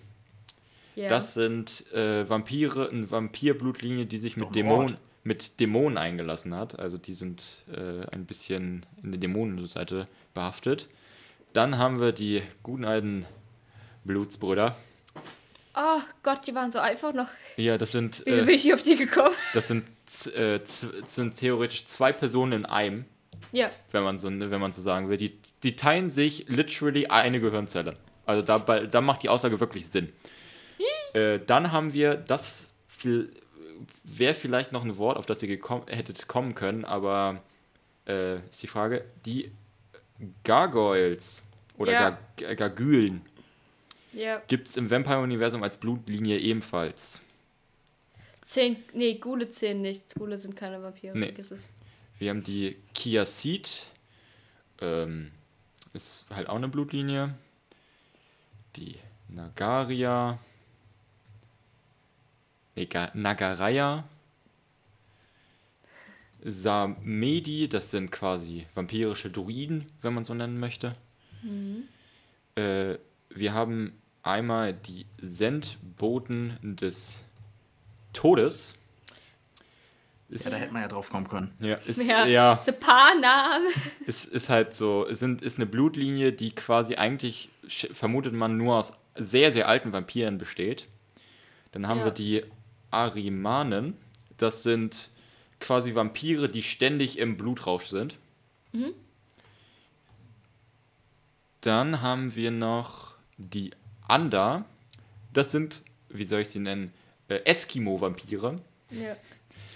Ja. 0.95 1.09
Das 1.09 1.35
sind 1.35 1.93
äh, 1.93 2.27
Vampire, 2.29 2.89
eine 2.89 3.11
Vampirblutlinie, 3.11 4.07
die 4.07 4.19
sich 4.19 4.39
mit 4.39 4.55
Dämonen. 4.55 4.97
Mit 5.27 5.59
Dämonen 5.59 5.99
eingelassen 5.99 6.55
hat. 6.55 6.79
Also 6.79 6.99
die 6.99 7.13
sind 7.15 7.63
äh, 7.73 8.07
ein 8.13 8.25
bisschen 8.27 8.87
in 9.03 9.11
der 9.11 9.21
Dämonenseite 9.21 10.05
behaftet. 10.35 10.89
Dann 11.53 11.79
haben 11.79 12.01
wir 12.01 12.13
die 12.13 12.43
guten 12.63 12.85
alten 12.85 13.27
Blutsbrüder. 14.05 14.77
oh 15.75 16.01
Gott, 16.23 16.47
die 16.47 16.55
waren 16.55 16.71
so 16.71 16.79
einfach 16.79 17.13
noch. 17.13 17.29
Ja, 17.57 17.77
das 17.77 17.91
sind, 17.93 18.23
Wieso 18.25 18.43
äh, 18.43 18.45
bin 18.45 18.55
ich 18.55 18.63
hier 18.63 18.75
auf 18.75 18.83
die 18.83 18.95
gekommen? 18.97 19.35
das 19.53 19.67
sind, 19.69 19.85
äh, 20.35 20.61
sind 20.65 21.37
theoretisch 21.37 21.87
zwei 21.87 22.13
Personen 22.13 22.53
in 22.53 22.67
einem, 22.67 23.05
Ja. 23.51 23.71
wenn 23.91 24.05
man 24.05 24.19
so, 24.19 24.29
wenn 24.29 24.61
man 24.61 24.71
so 24.71 24.81
sagen 24.81 25.09
will. 25.09 25.17
Die, 25.17 25.37
die 25.65 25.75
teilen 25.75 26.09
sich 26.09 26.47
literally 26.49 27.09
eine 27.09 27.41
Gehirnzelle. 27.41 27.95
Also 28.27 28.43
da, 28.43 28.59
da 28.61 29.01
macht 29.01 29.25
die 29.25 29.29
Aussage 29.29 29.59
wirklich 29.59 29.89
Sinn. 29.89 30.13
äh, 31.15 31.41
dann 31.45 31.73
haben 31.73 31.93
wir, 31.95 32.15
das 32.15 32.71
wäre 34.05 34.35
vielleicht 34.35 34.73
noch 34.73 34.85
ein 34.85 34.99
Wort, 34.99 35.17
auf 35.17 35.27
das 35.27 35.43
ihr 35.43 35.49
gekommen, 35.49 35.85
hättet 35.89 36.29
kommen 36.29 36.55
können, 36.55 36.85
aber 36.85 37.43
äh, 38.07 38.39
ist 38.49 38.63
die 38.63 38.67
Frage, 38.67 39.05
die 39.25 39.51
Gargoyles 40.45 41.43
oder 41.77 41.93
Ja. 41.93 42.19
Gar 42.37 42.55
Gargülen 42.55 43.23
Ja. 44.13 44.41
gibt 44.49 44.69
es 44.69 44.77
im 44.77 44.91
Vampire-Universum 44.91 45.63
als 45.63 45.77
Blutlinie 45.77 46.39
ebenfalls. 46.39 47.23
Zehn. 48.43 48.77
Nee, 48.93 49.15
Gule 49.15 49.51
zählen 49.51 49.81
nicht. 49.81 50.15
Gule 50.15 50.39
sind 50.39 50.55
keine 50.57 50.81
Vampire. 50.83 51.19
Nee. 51.19 51.27
Vergiss 51.27 51.51
es. 51.51 51.67
Wir 52.19 52.31
haben 52.31 52.45
die 52.45 52.77
Kia 52.95 53.25
Seed. 53.25 53.91
Ähm, 54.81 55.33
ist 55.93 56.27
halt 56.31 56.49
auch 56.49 56.55
eine 56.57 56.69
Blutlinie. 56.69 57.35
Die 58.77 58.97
Nagaria. 59.29 60.39
Nega- 62.77 63.11
Nagaraya. 63.15 64.05
Samedi, 66.45 67.69
das 67.69 67.91
sind 67.91 68.13
quasi 68.13 68.67
vampirische 68.75 69.31
Druiden, 69.31 69.87
wenn 70.03 70.15
man 70.15 70.23
so 70.25 70.35
nennen 70.35 70.61
möchte. 70.61 70.95
Äh, 72.55 72.97
wir 73.31 73.55
haben 73.55 73.93
einmal 74.23 74.73
die 74.75 75.07
Sendboten 75.21 76.57
des 76.63 77.25
Todes. 78.13 78.77
Ist, 80.29 80.45
Ja, 80.45 80.51
da 80.53 80.57
hätte 80.57 80.73
man 80.73 80.83
ja 80.83 80.89
drauf 80.89 81.09
kommen 81.11 81.29
können. 81.29 81.53
ja, 81.61 81.77
ist, 81.77 82.05
Ja. 82.05 82.27
ja, 82.27 82.61
So 82.65 82.73
ein 82.73 82.81
paar 82.81 83.15
Namen. 83.21 83.67
ist, 84.07 84.25
ist 84.27 84.49
halt 84.49 84.75
so, 84.75 85.07
es 85.09 85.21
sind, 85.21 85.41
ist 85.43 85.59
eine 85.59 85.67
Blutlinie, 85.67 86.33
die 86.33 86.53
quasi 86.55 86.97
eigentlich, 86.97 87.49
vermutet 87.69 88.35
man, 88.35 88.57
nur 88.57 88.77
aus 88.77 88.93
sehr, 89.17 89.53
sehr 89.53 89.69
alten 89.69 89.93
Vampiren 89.93 90.39
besteht. 90.39 90.89
Dann 91.73 91.87
haben 91.89 92.01
Ja. 92.01 92.05
wir 92.07 92.13
die 92.13 92.45
Arimanen. 92.91 93.97
Das 94.37 94.63
sind 94.63 95.11
quasi 95.61 95.95
Vampire, 95.95 96.49
die 96.49 96.63
ständig 96.63 97.19
im 97.19 97.37
Blutrausch 97.37 97.87
sind. 97.87 98.19
Mhm. 98.73 98.95
Dann 101.61 102.03
haben 102.03 102.35
wir 102.35 102.51
noch 102.51 103.17
die 103.39 103.71
Anda. 104.07 104.65
Das 105.33 105.51
sind, 105.51 105.83
wie 106.09 106.25
soll 106.25 106.41
ich 106.41 106.49
sie 106.49 106.61
nennen, 106.61 106.93
äh, 107.29 107.41
Eskimo-Vampire. 107.45 108.57
Ja. 108.91 109.17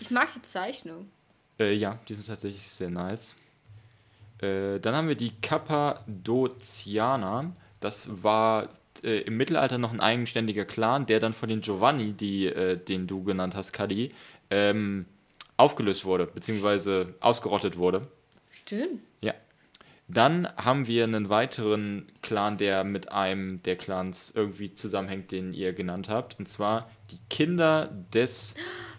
Ich 0.01 0.11
mag 0.11 0.29
die 0.35 0.42
Zeichnung. 0.42 1.11
Äh, 1.59 1.75
ja, 1.75 1.99
die 2.09 2.14
sind 2.14 2.27
tatsächlich 2.27 2.70
sehr 2.70 2.90
nice. 2.90 3.37
Äh, 4.38 4.79
dann 4.81 4.94
haben 4.94 5.09
wir 5.09 5.16
die 5.16 5.33
Cappadocianer. 5.40 7.53
Das 7.81 8.23
war 8.23 8.68
äh, 9.03 9.20
im 9.22 9.37
Mittelalter 9.37 9.79
noch 9.79 9.92
ein 9.92 10.00
eigenständiger 10.00 10.64
Clan, 10.64 11.07
der 11.07 11.20
dann 11.20 11.33
von 11.33 11.48
den 11.48 11.61
Giovanni, 11.61 12.12
die, 12.12 12.46
äh, 12.46 12.76
den 12.76 13.07
du 13.07 13.24
genannt 13.24 13.55
hast, 13.57 13.72
Kadi, 13.72 14.12
ähm, 14.50 15.07
aufgelöst 15.57 16.05
wurde, 16.05 16.26
beziehungsweise 16.26 17.14
ausgerottet 17.20 17.76
wurde. 17.76 18.09
Stimmt. 18.50 19.00
Ja. 19.20 19.35
Dann 20.09 20.48
haben 20.57 20.88
wir 20.88 21.05
einen 21.05 21.29
weiteren 21.29 22.11
Clan, 22.20 22.57
der 22.57 22.83
mit 22.83 23.12
einem 23.12 23.62
der 23.62 23.76
Clans 23.76 24.33
irgendwie 24.35 24.74
zusammenhängt, 24.74 25.31
den 25.31 25.53
ihr 25.53 25.72
genannt 25.72 26.09
habt. 26.09 26.38
Und 26.38 26.48
zwar 26.48 26.90
die 27.11 27.18
Kinder 27.29 27.90
des 28.12 28.57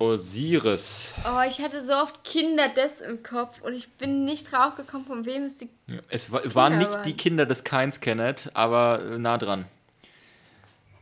Osiris. 0.00 1.14
Oh, 1.26 1.42
ich 1.46 1.60
hatte 1.60 1.82
so 1.82 1.92
oft 1.92 2.24
Kinder 2.24 2.70
des 2.70 3.02
im 3.02 3.22
Kopf 3.22 3.60
und 3.60 3.74
ich 3.74 3.86
bin 3.92 4.24
nicht 4.24 4.50
drauf 4.50 4.74
gekommen, 4.74 5.04
von 5.04 5.26
wem 5.26 5.44
es 5.44 5.58
die. 5.58 5.68
Ja, 5.88 6.00
Es 6.08 6.32
wa 6.32 6.40
waren 6.54 6.78
nicht 6.78 6.90
waren. 6.90 7.02
die 7.02 7.14
Kinder 7.14 7.44
des 7.44 7.64
Keins 7.64 8.00
Kenneth, 8.00 8.50
aber 8.54 9.04
äh, 9.04 9.18
nah 9.18 9.36
dran. 9.36 9.66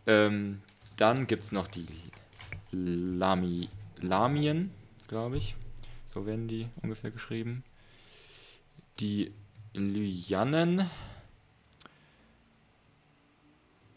Ähm, 0.09 0.63
dann 0.97 1.29
gibt 1.29 1.45
es 1.45 1.53
noch 1.53 1.69
die 1.69 1.87
Lami 2.73 3.69
Lamien, 4.01 4.73
glaube 5.07 5.37
ich. 5.39 5.55
So 6.05 6.27
werden 6.27 6.49
die 6.49 6.67
ungefähr 6.83 7.13
geschrieben. 7.13 7.63
Die 8.99 9.33
Lyanen 9.75 10.91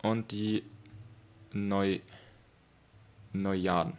und 0.04 0.32
die 0.32 0.64
Neu 1.54 2.00
Neujaden. 3.34 3.94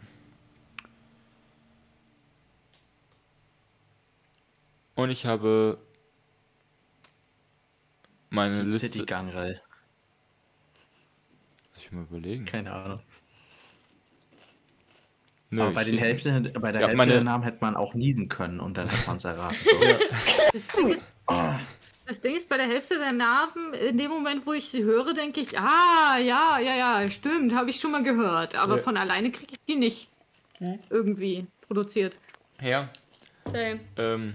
Und 4.95 5.09
ich 5.09 5.25
habe 5.25 5.77
meine 8.29 8.63
Die 8.63 8.69
Liste. 8.69 8.87
City 8.87 9.05
Gangrel. 9.05 9.61
Lass 11.73 11.83
ich 11.85 11.91
mal 11.91 12.03
überlegen. 12.03 12.45
Keine 12.45 12.71
Ahnung. 12.73 12.99
Nö, 15.49 15.61
Aber 15.63 15.71
bei, 15.71 15.83
den 15.83 15.97
Hälfte, 15.99 16.31
bei 16.59 16.71
der 16.71 16.81
Ja, 16.81 16.87
Hälfte 16.87 16.97
meine- 16.97 17.11
der 17.13 17.23
Namen 17.23 17.43
hätte 17.43 17.59
man 17.61 17.75
auch 17.75 17.93
niesen 17.93 18.27
können 18.27 18.59
und 18.59 18.75
dann 18.77 18.89
hätte 18.89 19.05
man 19.07 19.17
es 19.17 19.23
erraten. 19.25 19.57
So. 20.67 20.95
Das 22.05 22.19
Ding 22.19 22.35
ist, 22.35 22.49
bei 22.49 22.57
der 22.57 22.67
Hälfte 22.67 22.97
der 22.97 23.13
Narben, 23.13 23.73
in 23.73 23.97
dem 23.97 24.11
Moment, 24.11 24.45
wo 24.45 24.51
ich 24.51 24.67
sie 24.69 24.83
höre, 24.83 25.13
denke 25.13 25.39
ich, 25.39 25.57
ah, 25.57 26.17
ja, 26.17 26.59
ja, 26.59 26.75
ja, 27.01 27.09
stimmt, 27.09 27.55
habe 27.55 27.69
ich 27.69 27.79
schon 27.79 27.91
mal 27.93 28.03
gehört. 28.03 28.55
Aber 28.55 28.75
Ja. 28.75 28.81
von 28.83 28.97
alleine 28.97 29.31
kriege 29.31 29.53
ich 29.53 29.59
die 29.65 29.77
nicht 29.77 30.09
irgendwie 30.89 31.47
produziert. 31.65 32.13
Ja, 32.61 32.89
Same. 33.45 33.79
ähm, 33.95 34.33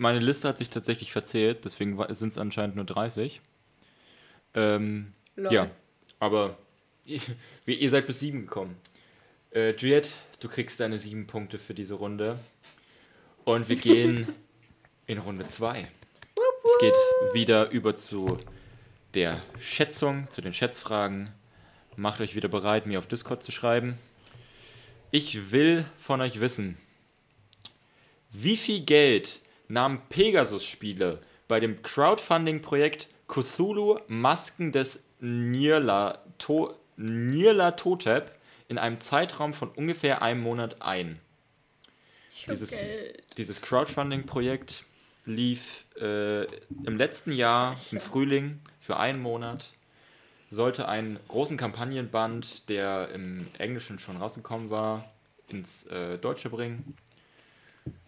meine 0.00 0.18
Liste 0.18 0.48
hat 0.48 0.56
sich 0.56 0.70
tatsächlich 0.70 1.12
verzählt, 1.12 1.66
deswegen 1.66 2.02
sind 2.14 2.30
es 2.30 2.38
anscheinend 2.38 2.74
nur 2.74 2.86
30. 2.86 3.42
Ähm, 4.54 5.12
ja, 5.36 5.70
aber 6.18 6.56
ihr 7.04 7.90
seid 7.90 8.06
bis 8.06 8.20
7 8.20 8.40
gekommen. 8.40 8.76
Äh, 9.50 9.72
Juliette, 9.72 10.10
du 10.40 10.48
kriegst 10.48 10.80
deine 10.80 10.98
7 10.98 11.26
Punkte 11.26 11.58
für 11.58 11.74
diese 11.74 11.94
Runde. 11.94 12.38
Und 13.44 13.68
wir 13.68 13.76
gehen 13.76 14.26
in 15.06 15.18
Runde 15.18 15.46
2. 15.46 15.86
Es 16.64 16.78
geht 16.80 16.96
wieder 17.34 17.68
über 17.70 17.94
zu 17.94 18.38
der 19.12 19.42
Schätzung, 19.58 20.30
zu 20.30 20.40
den 20.40 20.54
Schätzfragen. 20.54 21.28
Macht 21.96 22.22
euch 22.22 22.34
wieder 22.34 22.48
bereit, 22.48 22.86
mir 22.86 22.98
auf 22.98 23.06
Discord 23.06 23.42
zu 23.42 23.52
schreiben. 23.52 23.98
Ich 25.10 25.52
will 25.52 25.84
von 25.98 26.22
euch 26.22 26.40
wissen, 26.40 26.78
wie 28.30 28.56
viel 28.56 28.80
Geld 28.80 29.42
nahmen 29.70 30.02
Pegasus-Spiele 30.08 31.20
bei 31.48 31.60
dem 31.60 31.82
Crowdfunding-Projekt 31.82 33.08
Cthulhu 33.28 33.98
Masken 34.08 34.72
des 34.72 35.04
Nyarlathotep 35.20 36.80
Nyarlathotep 37.00 38.32
in 38.68 38.78
einem 38.78 39.00
Zeitraum 39.00 39.54
von 39.54 39.70
ungefähr 39.70 40.22
einem 40.22 40.42
Monat 40.42 40.82
ein? 40.82 41.18
Dieses, 42.46 42.84
dieses 43.36 43.62
Crowdfunding-Projekt 43.62 44.84
lief 45.24 45.84
äh, 46.00 46.44
im 46.44 46.96
letzten 46.96 47.32
Jahr 47.32 47.76
im 47.90 48.00
Frühling 48.00 48.60
für 48.78 48.96
einen 48.96 49.20
Monat. 49.20 49.72
Sollte 50.50 50.88
einen 50.88 51.18
großen 51.28 51.56
Kampagnenband, 51.56 52.68
der 52.68 53.10
im 53.10 53.46
Englischen 53.58 53.98
schon 53.98 54.16
rausgekommen 54.16 54.70
war, 54.70 55.10
ins 55.48 55.86
äh, 55.86 56.18
Deutsche 56.18 56.50
bringen. 56.50 56.96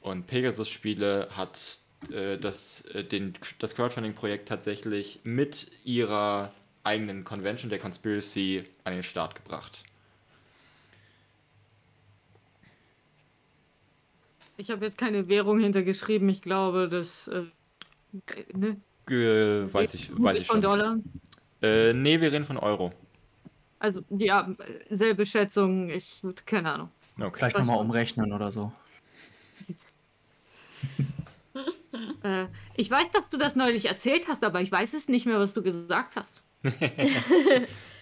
Und 0.01 0.27
Pegasus 0.27 0.69
Spiele 0.69 1.29
hat 1.37 1.79
äh, 2.11 2.39
das, 2.39 2.85
äh, 2.87 3.05
den, 3.05 3.35
das 3.59 3.75
Crowdfunding-Projekt 3.75 4.49
tatsächlich 4.49 5.21
mit 5.25 5.71
ihrer 5.85 6.53
eigenen 6.85 7.25
Convention, 7.25 7.71
der 7.71 7.79
Conspiracy, 7.79 8.65
an 8.85 8.95
den 8.95 9.03
Start 9.03 9.37
gebracht. 9.37 9.85
Ich 14.57 14.71
habe 14.71 14.85
jetzt 14.85 14.99
keine 14.99 15.29
Währung 15.29 15.59
hintergeschrieben. 15.61 16.29
Ich 16.29 16.43
glaube, 16.43 16.89
das. 16.89 17.29
Äh, 17.29 17.45
ne? 18.53 18.77
Ge 19.07 19.67
weiß 19.73 19.95
ich, 19.95 20.13
weiß 20.17 20.39
ich 20.39 20.47
Von 20.47 20.57
schon. 20.57 20.63
Dollar. 20.63 20.99
Äh, 21.63 21.93
nee, 21.93 22.21
wir 22.21 22.31
reden 22.31 22.45
von 22.45 22.59
Euro. 22.59 22.93
Also, 23.79 24.03
ja, 24.11 24.49
selbe 24.91 25.27
Schätzung. 25.27 25.89
Ich. 25.89 26.23
Keine 26.47 26.73
Ahnung. 26.73 26.91
Okay. 27.19 27.31
Vielleicht 27.39 27.59
nochmal 27.59 27.79
umrechnen 27.79 28.33
oder 28.33 28.53
so. 28.53 28.73
Äh, 32.23 32.47
ich 32.77 32.91
weiß, 32.91 33.11
dass 33.13 33.29
du 33.29 33.37
das 33.37 33.55
neulich 33.55 33.87
erzählt 33.87 34.27
hast, 34.29 34.45
aber 34.45 34.61
ich 34.61 34.73
weiß 34.73 34.95
es 34.95 35.09
nicht 35.09 35.27
mehr, 35.27 35.39
was 35.39 35.55
du 35.55 35.63
gesagt 35.63 36.17
hast. 36.17 36.43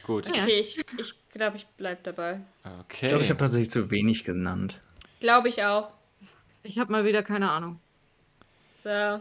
Gut. 0.05 0.27
Ja. 0.27 0.43
Okay, 0.43 0.61
ich, 0.61 0.79
ich 0.99 1.15
glaube, 1.33 1.57
ich 1.57 1.67
bleib 1.77 2.05
dabei. 2.05 2.41
Okay. 2.81 3.07
Ich 3.07 3.09
glaube, 3.09 3.25
ich 3.25 3.31
habe 3.31 3.41
tatsächlich 3.41 3.71
zu 3.71 3.91
wenig 3.91 4.25
genannt. 4.25 4.79
Glaube 5.21 5.49
ich 5.49 5.65
auch. 5.65 5.91
Ich 6.63 6.79
habe 6.79 6.93
mal 6.93 7.05
wieder 7.05 7.23
keine 7.23 7.51
Ahnung. 7.51 7.81
So. 8.85 9.21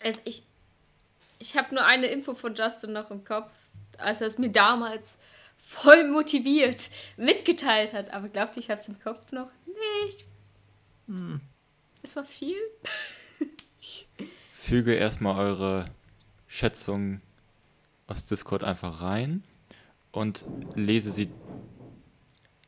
Es, 0.00 0.20
ich 0.24 0.42
ich 1.42 1.56
habe 1.56 1.74
nur 1.74 1.84
eine 1.84 2.06
Info 2.06 2.34
von 2.34 2.54
Justin 2.54 2.92
noch 2.92 3.10
im 3.10 3.24
Kopf, 3.24 3.50
als 3.98 4.20
er 4.20 4.28
es 4.28 4.38
mir 4.38 4.50
damals 4.50 5.18
voll 5.58 6.08
motiviert 6.08 6.90
mitgeteilt 7.16 7.92
hat. 7.92 8.12
Aber 8.12 8.28
glaubt 8.28 8.56
ihr, 8.56 8.62
ich 8.62 8.70
habe 8.70 8.80
es 8.80 8.88
im 8.88 9.00
Kopf 9.00 9.32
noch 9.32 9.50
nicht. 10.04 10.24
Es 12.04 12.16
war 12.16 12.24
viel. 12.24 12.58
Füge 14.52 14.94
erstmal 14.94 15.38
eure 15.38 15.84
Schätzung 16.48 17.20
aus 18.08 18.26
Discord 18.26 18.64
einfach 18.64 19.02
rein 19.02 19.44
und 20.10 20.44
lese 20.74 21.12
sie. 21.12 21.30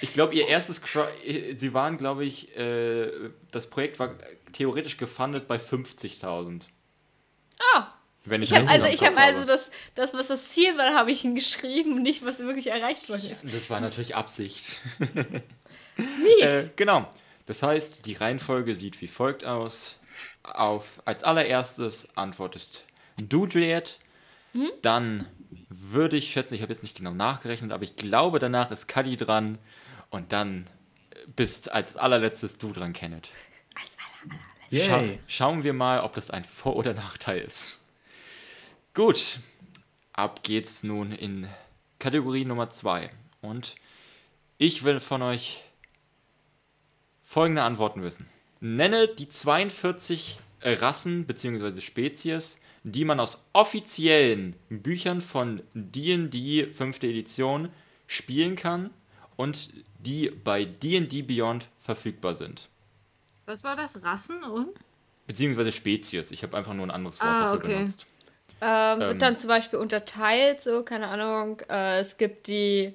Ich 0.00 0.14
glaube, 0.14 0.34
ihr 0.34 0.48
erstes, 0.48 0.82
sie 1.54 1.74
waren, 1.74 1.96
glaube 1.96 2.24
ich, 2.24 2.56
äh, 2.56 3.30
das 3.52 3.70
Projekt 3.70 4.00
war 4.00 4.16
theoretisch 4.52 4.96
gefundet 4.96 5.46
bei 5.46 5.58
50.000. 5.58 6.62
Ah. 7.74 7.86
Wenn 8.24 8.42
Ich 8.42 8.52
habe 8.52 8.60
richtig 8.60 8.74
also, 8.74 8.86
ich 8.86 9.00
Kopf 9.00 9.08
habe 9.08 9.20
also 9.20 9.44
das, 9.44 9.70
das, 9.94 10.14
was 10.14 10.28
das 10.28 10.50
Ziel 10.50 10.76
war, 10.78 10.94
habe 10.94 11.10
ich 11.10 11.22
hingeschrieben 11.22 11.94
und 11.94 12.02
nicht, 12.02 12.24
was 12.24 12.38
wirklich 12.38 12.68
erreicht 12.68 13.08
worden 13.08 13.28
ist. 13.30 13.44
Das 13.44 13.68
war 13.68 13.80
natürlich 13.80 14.14
Absicht. 14.14 14.80
Neat. 15.96 16.40
Äh, 16.40 16.70
genau. 16.76 17.08
Das 17.46 17.62
heißt, 17.62 18.06
die 18.06 18.14
Reihenfolge 18.14 18.74
sieht 18.74 19.00
wie 19.00 19.08
folgt 19.08 19.44
aus. 19.44 19.96
Auf, 20.44 21.02
als 21.04 21.24
allererstes 21.24 22.08
antwortest 22.16 22.84
du, 23.16 23.46
Juliet. 23.46 23.98
Dann 24.82 25.26
würde 25.68 26.16
ich 26.16 26.30
schätzen, 26.30 26.54
ich 26.54 26.62
habe 26.62 26.72
jetzt 26.72 26.82
nicht 26.82 26.96
genau 26.96 27.12
nachgerechnet, 27.12 27.72
aber 27.72 27.84
ich 27.84 27.96
glaube, 27.96 28.38
danach 28.38 28.70
ist 28.70 28.86
Cuddy 28.86 29.16
dran. 29.16 29.58
Und 30.10 30.32
dann 30.32 30.66
bist 31.36 31.72
als 31.72 31.96
allerletztes 31.96 32.58
du 32.58 32.72
dran, 32.72 32.92
Kenneth. 32.92 33.30
Scha 34.72 35.00
Yay. 35.00 35.18
schauen 35.26 35.64
wir 35.64 35.74
mal, 35.74 36.00
ob 36.00 36.14
das 36.14 36.30
ein 36.30 36.44
Vor- 36.44 36.76
oder 36.76 36.94
Nachteil 36.94 37.40
ist. 37.40 37.81
Gut, 38.94 39.40
ab 40.12 40.42
geht's 40.42 40.82
nun 40.82 41.12
in 41.12 41.48
Kategorie 41.98 42.44
Nummer 42.44 42.68
2. 42.68 43.10
Und 43.40 43.74
ich 44.58 44.84
will 44.84 45.00
von 45.00 45.22
euch 45.22 45.62
folgende 47.22 47.62
Antworten 47.62 48.02
wissen. 48.02 48.26
Nenne 48.60 49.08
die 49.08 49.28
42 49.28 50.38
Rassen 50.62 51.24
bzw. 51.26 51.80
Spezies, 51.80 52.60
die 52.84 53.04
man 53.04 53.18
aus 53.18 53.44
offiziellen 53.54 54.56
Büchern 54.68 55.20
von 55.20 55.62
D&D 55.74 56.70
5. 56.70 57.02
Edition 57.02 57.70
spielen 58.06 58.56
kann 58.56 58.90
und 59.36 59.70
die 60.00 60.30
bei 60.30 60.64
D&D 60.66 61.22
Beyond 61.22 61.68
verfügbar 61.78 62.34
sind. 62.34 62.68
Was 63.46 63.64
war 63.64 63.74
das? 63.74 64.02
Rassen 64.02 64.44
und? 64.44 64.68
Beziehungsweise 65.26 65.72
Spezies. 65.72 66.30
Ich 66.30 66.42
habe 66.42 66.56
einfach 66.56 66.74
nur 66.74 66.86
ein 66.86 66.90
anderes 66.90 67.20
Wort 67.20 67.30
Ah, 67.30 67.42
dafür 67.44 67.58
okay. 67.58 67.74
benutzt. 67.76 68.06
Ähm, 68.64 69.00
wird 69.00 69.10
Ähm. 69.12 69.18
dann 69.18 69.36
zum 69.36 69.48
Beispiel 69.48 69.78
unterteilt, 69.80 70.60
so, 70.60 70.84
keine 70.84 71.08
Ahnung, 71.08 71.60
äh, 71.68 71.98
es 71.98 72.16
gibt 72.16 72.46
die 72.46 72.94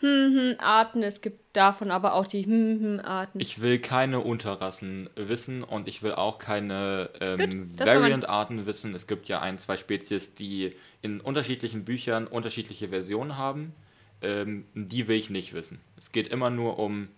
Hm-Hm-Arten, 0.00 1.02
es 1.02 1.20
gibt 1.20 1.56
davon 1.56 1.90
aber 1.90 2.14
auch 2.14 2.26
die 2.26 2.44
Hm-Hm-Arten. 2.46 3.40
Ich 3.40 3.60
will 3.60 3.80
keine 3.80 4.20
Unterrassen 4.20 5.10
wissen 5.16 5.64
und 5.64 5.88
ich 5.88 6.02
will 6.04 6.12
auch 6.12 6.38
keine 6.38 7.10
ähm, 7.20 7.38
Gut, 7.38 7.48
mein- 7.78 7.86
Variant-Arten 7.86 8.66
wissen. 8.66 8.94
Es 8.94 9.06
gibt 9.08 9.26
ja 9.26 9.40
ein, 9.40 9.58
zwei 9.58 9.76
Spezies, 9.76 10.34
die 10.34 10.70
in 11.02 11.20
unterschiedlichen 11.20 11.84
Büchern 11.84 12.26
unterschiedliche 12.28 12.88
Versionen 12.88 13.36
haben. 13.36 13.74
Ähm, 14.22 14.66
die 14.74 15.08
will 15.08 15.16
ich 15.16 15.30
nicht 15.30 15.52
wissen. 15.52 15.80
Es 15.96 16.12
geht 16.12 16.28
immer 16.28 16.50
nur 16.50 16.78
um 16.78 17.08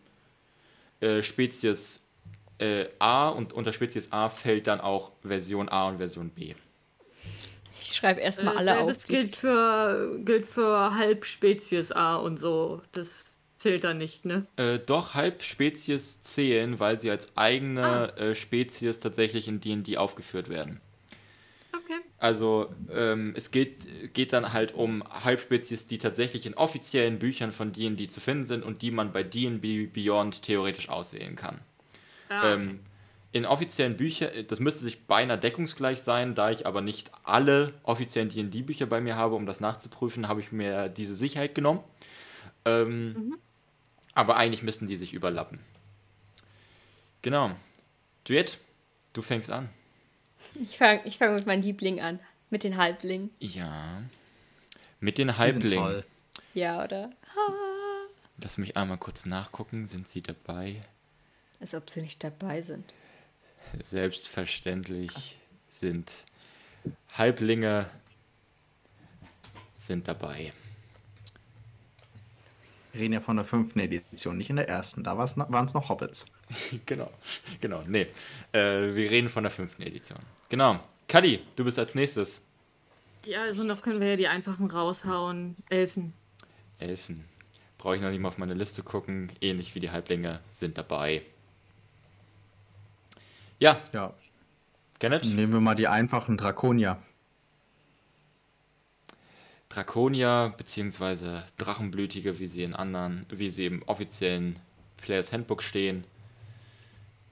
äh, 1.01 1.23
Spezies 1.23 2.03
äh, 2.59 2.87
A 2.99 3.29
und 3.29 3.53
unter 3.53 3.73
Spezies 3.75 4.11
A 4.13 4.31
fällt 4.31 4.67
dann 4.69 4.81
auch 4.81 5.13
Version 5.23 5.69
A 5.69 5.89
und 5.89 5.99
Version 5.99 6.31
B. 6.31 6.55
Ich 7.81 7.95
schreibe 7.95 8.21
erstmal 8.21 8.57
alle 8.57 8.79
auf. 8.79 8.85
Äh, 8.85 8.93
Das 8.93 9.05
gilt 9.07 9.37
für, 9.37 10.19
gilt 10.25 10.47
für 10.47 10.95
Halbspezies 10.95 11.93
A 11.93 12.17
und 12.17 12.39
so. 12.39 12.83
Das 12.93 13.23
zählt 13.57 13.85
da 13.85 13.95
nicht, 13.95 14.25
ne? 14.25 14.47
Äh, 14.57 14.79
doch 14.79 15.15
Halbspezies 15.15 16.21
zählen, 16.21 16.81
weil 16.81 16.99
sie 16.99 17.11
als 17.11 17.37
eigene 17.37 18.17
äh, 18.17 18.35
Spezies 18.35 19.01
tatsächlich 19.01 19.49
in 19.49 19.61
D&D 19.61 19.97
aufgeführt 19.97 20.49
werden. 20.49 20.81
Okay. 21.73 21.99
Also 22.19 22.73
ähm, 22.93 23.33
es 23.37 23.51
geht, 23.51 24.15
geht 24.15 24.33
dann 24.33 24.53
halt 24.53 24.75
um 24.75 25.03
Halbspezies, 25.09 25.87
die 25.87 25.99
tatsächlich 25.99 26.47
in 26.47 26.55
offiziellen 26.55 27.19
Büchern 27.19 27.53
von 27.53 27.73
D&D 27.73 28.09
zu 28.09 28.21
finden 28.21 28.45
sind 28.45 28.63
und 28.65 28.81
die 28.83 28.91
man 28.91 29.13
bei 29.13 29.23
D&D 29.23 29.87
Beyond 29.87 30.43
theoretisch 30.43 30.89
auswählen 30.89 31.37
kann. 31.37 31.61
Ah, 32.29 32.53
Ähm, 32.55 32.81
in 33.35 33.47
offiziellen 33.47 33.97
Büchern, 33.97 34.47
das 34.47 34.61
müsste 34.61 34.85
sich 34.85 35.07
beinahe 35.09 35.37
deckungsgleich 35.37 36.01
sein, 36.03 36.37
da 36.37 36.53
ich 36.53 36.69
aber 36.69 36.81
nicht 36.81 37.11
alle 37.25 37.75
offiziellen 37.83 38.29
D&D-Bücher 38.29 38.87
bei 38.87 39.01
mir 39.01 39.17
habe, 39.17 39.35
um 39.35 39.45
das 39.45 39.59
nachzuprüfen, 39.59 40.29
habe 40.29 40.41
ich 40.41 40.53
mir 40.53 40.89
diese 40.89 41.17
Sicherheit 41.17 41.53
genommen. 41.57 41.81
Ähm, 42.65 43.37
Aber 44.15 44.37
eigentlich 44.37 44.63
müssten 44.63 44.87
die 44.87 44.95
sich 44.95 45.13
überlappen. 45.15 45.59
Genau. 47.23 47.51
Juliet, 48.25 48.59
du 49.15 49.21
fängst 49.21 49.51
an. 49.51 49.69
Ich 50.55 50.79
fange 50.79 51.01
ich 51.05 51.19
fang 51.19 51.35
mit 51.35 51.45
meinem 51.45 51.63
Liebling 51.63 52.01
an. 52.01 52.21
Mit 52.51 52.63
den 52.63 52.77
Halblingen. 52.77 53.31
Ja. 53.41 54.01
Mit 55.01 55.19
den 55.19 55.27
Die 55.27 55.33
sind 55.35 55.39
Halblingen. 55.41 55.85
toll. 55.85 56.05
Ja, 56.55 56.85
oder? 56.85 57.11
Lass 58.41 58.59
mich 58.59 58.77
einmal 58.77 58.99
kurz 58.99 59.27
nachgucken. 59.27 59.87
Sind 59.87 60.07
sie 60.07 60.23
dabei? 60.23 60.83
Als 61.59 61.75
ob 61.75 61.91
sie 61.91 62.03
nicht 62.03 62.23
dabei 62.23 62.63
sind. 62.63 62.95
Selbstverständlich 63.83 65.39
sind 65.69 66.25
Halblinge 67.13 67.87
sind 69.79 70.09
dabei. 70.09 70.53
Wir 72.93 73.01
reden 73.03 73.15
ja 73.15 73.21
von 73.21 73.37
der 73.37 73.45
fünften 73.45 73.81
Edition, 73.81 74.39
nicht 74.39 74.51
in 74.51 74.57
der 74.57 74.69
ersten. 74.69 75.03
Da 75.03 75.19
waren 75.19 75.65
es 75.67 75.75
noch 75.75 75.89
Hobbits. 75.89 76.27
Genau, 76.87 77.11
genau, 77.61 77.83
nee. 77.87 78.07
Äh, 78.53 78.95
wir 78.95 79.11
reden 79.11 79.29
von 79.29 79.43
der 79.43 79.51
fünften 79.51 79.83
Edition. 79.83 80.19
Genau. 80.49 80.79
Kadi, 81.09 81.41
du 81.57 81.65
bist 81.65 81.79
als 81.79 81.95
nächstes. 81.95 82.45
Ja, 83.25 83.43
also 83.43 83.65
noch 83.65 83.81
können 83.83 84.01
wir 84.01 84.11
ja 84.11 84.17
die 84.17 84.29
einfachen 84.29 84.71
raushauen. 84.71 85.57
Elfen. 85.71 86.13
Elfen. 86.79 87.25
Brauche 87.79 87.97
ich 87.97 88.03
noch 88.03 88.11
nicht 88.11 88.21
mal 88.21 88.29
auf 88.29 88.39
meine 88.39 88.55
Liste 88.55 88.83
gucken. 88.83 89.33
Ähnlich 89.41 89.75
wie 89.75 89.81
die 89.81 89.91
Halblinge 89.91 90.41
sind 90.47 90.79
dabei. 90.79 91.23
Ja, 93.65 93.81
Ja. 93.95 94.13
Kenneth? 94.99 95.25
Nehmen 95.25 95.55
wir 95.55 95.61
mal 95.61 95.75
die 95.75 95.89
einfachen 95.89 96.37
Drakonier. 96.37 97.03
Draconia 99.71 100.49
beziehungsweise 100.49 101.43
Drachenblütige, 101.57 102.39
wie 102.39 102.47
sie 102.47 102.63
in 102.63 102.75
anderen, 102.75 103.25
wie 103.31 103.49
sie 103.49 103.65
im 103.65 103.83
offiziellen 103.85 104.59
Players 104.99 105.33
Handbook 105.33 105.63
stehen, 105.63 106.05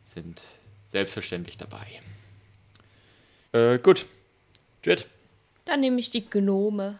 sind 0.06 0.42
selbstverständlich 0.86 1.58
dabei. 1.58 1.86
Äh, 3.52 3.78
gut. 3.78 4.06
Jet. 4.82 5.06
Dann 5.66 5.80
nehme 5.80 6.00
ich 6.00 6.08
die 6.10 6.24
Gnome. 6.24 6.98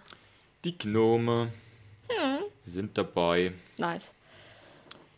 Die 0.63 0.77
Gnome 0.77 1.51
sind 2.61 2.99
dabei. 2.99 3.55
Nice. 3.79 4.13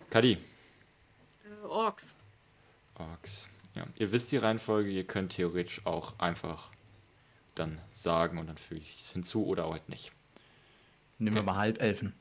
Kadi. 0.08 0.34
Äh, 0.34 1.66
Orks. 1.66 2.14
Orks. 2.94 3.48
Ja, 3.74 3.86
ihr 3.96 4.12
wisst 4.12 4.30
die 4.32 4.36
Reihenfolge, 4.36 4.90
ihr 4.90 5.04
könnt 5.04 5.32
theoretisch 5.32 5.84
auch 5.84 6.18
einfach 6.18 6.70
dann 7.54 7.78
sagen 7.90 8.38
und 8.38 8.46
dann 8.48 8.56
füge 8.58 8.80
ich 8.80 9.02
es 9.02 9.10
hinzu 9.10 9.46
oder 9.46 9.64
auch 9.66 9.72
halt 9.72 9.88
nicht. 9.88 10.12
Nehmen 11.18 11.34
wir 11.36 11.42
Okay. 11.42 11.46
mal 11.46 11.56
Halbelfen. 11.56 12.12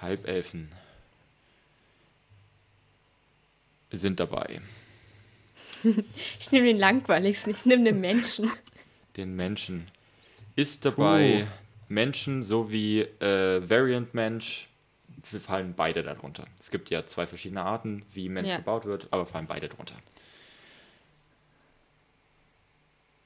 Halbelfen 0.00 0.72
sind 3.92 4.20
dabei. 4.20 4.60
Ich 6.40 6.50
nehme 6.50 6.64
den 6.64 6.78
langweiligsten. 6.78 7.50
Ich 7.50 7.66
nehme 7.66 7.84
den 7.84 8.00
Menschen. 8.00 8.50
Den 9.18 9.36
Menschen 9.36 9.90
ist 10.56 10.86
dabei. 10.86 11.46
Menschen 11.88 12.42
sowie 12.42 13.00
äh, 13.02 13.68
Variant 13.68 14.14
Mensch 14.14 14.68
wir 15.30 15.40
fallen 15.40 15.74
beide 15.74 16.02
darunter. 16.02 16.44
Es 16.60 16.70
gibt 16.70 16.88
ja 16.90 17.06
zwei 17.06 17.26
verschiedene 17.26 17.62
Arten, 17.62 18.02
wie 18.12 18.28
Mensch 18.30 18.48
Ja. 18.50 18.56
gebaut 18.56 18.84
wird, 18.86 19.08
aber 19.10 19.26
fallen 19.26 19.46
beide 19.46 19.68
drunter. 19.68 19.94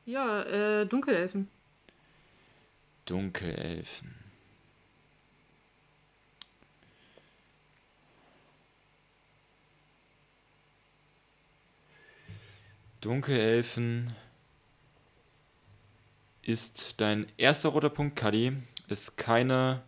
Ja, 0.09 0.43
äh, 0.45 0.87
Dunkelelfen. 0.87 1.51
Dunkelelfen. 3.05 4.15
Dunkelelfen 13.03 14.17
ist 16.41 17.03
dein 17.03 17.27
erster 17.37 17.69
roter 17.69 17.91
Punkt, 17.91 18.17
Kali. 18.17 18.55
Ist 18.89 19.19
keine 19.19 19.83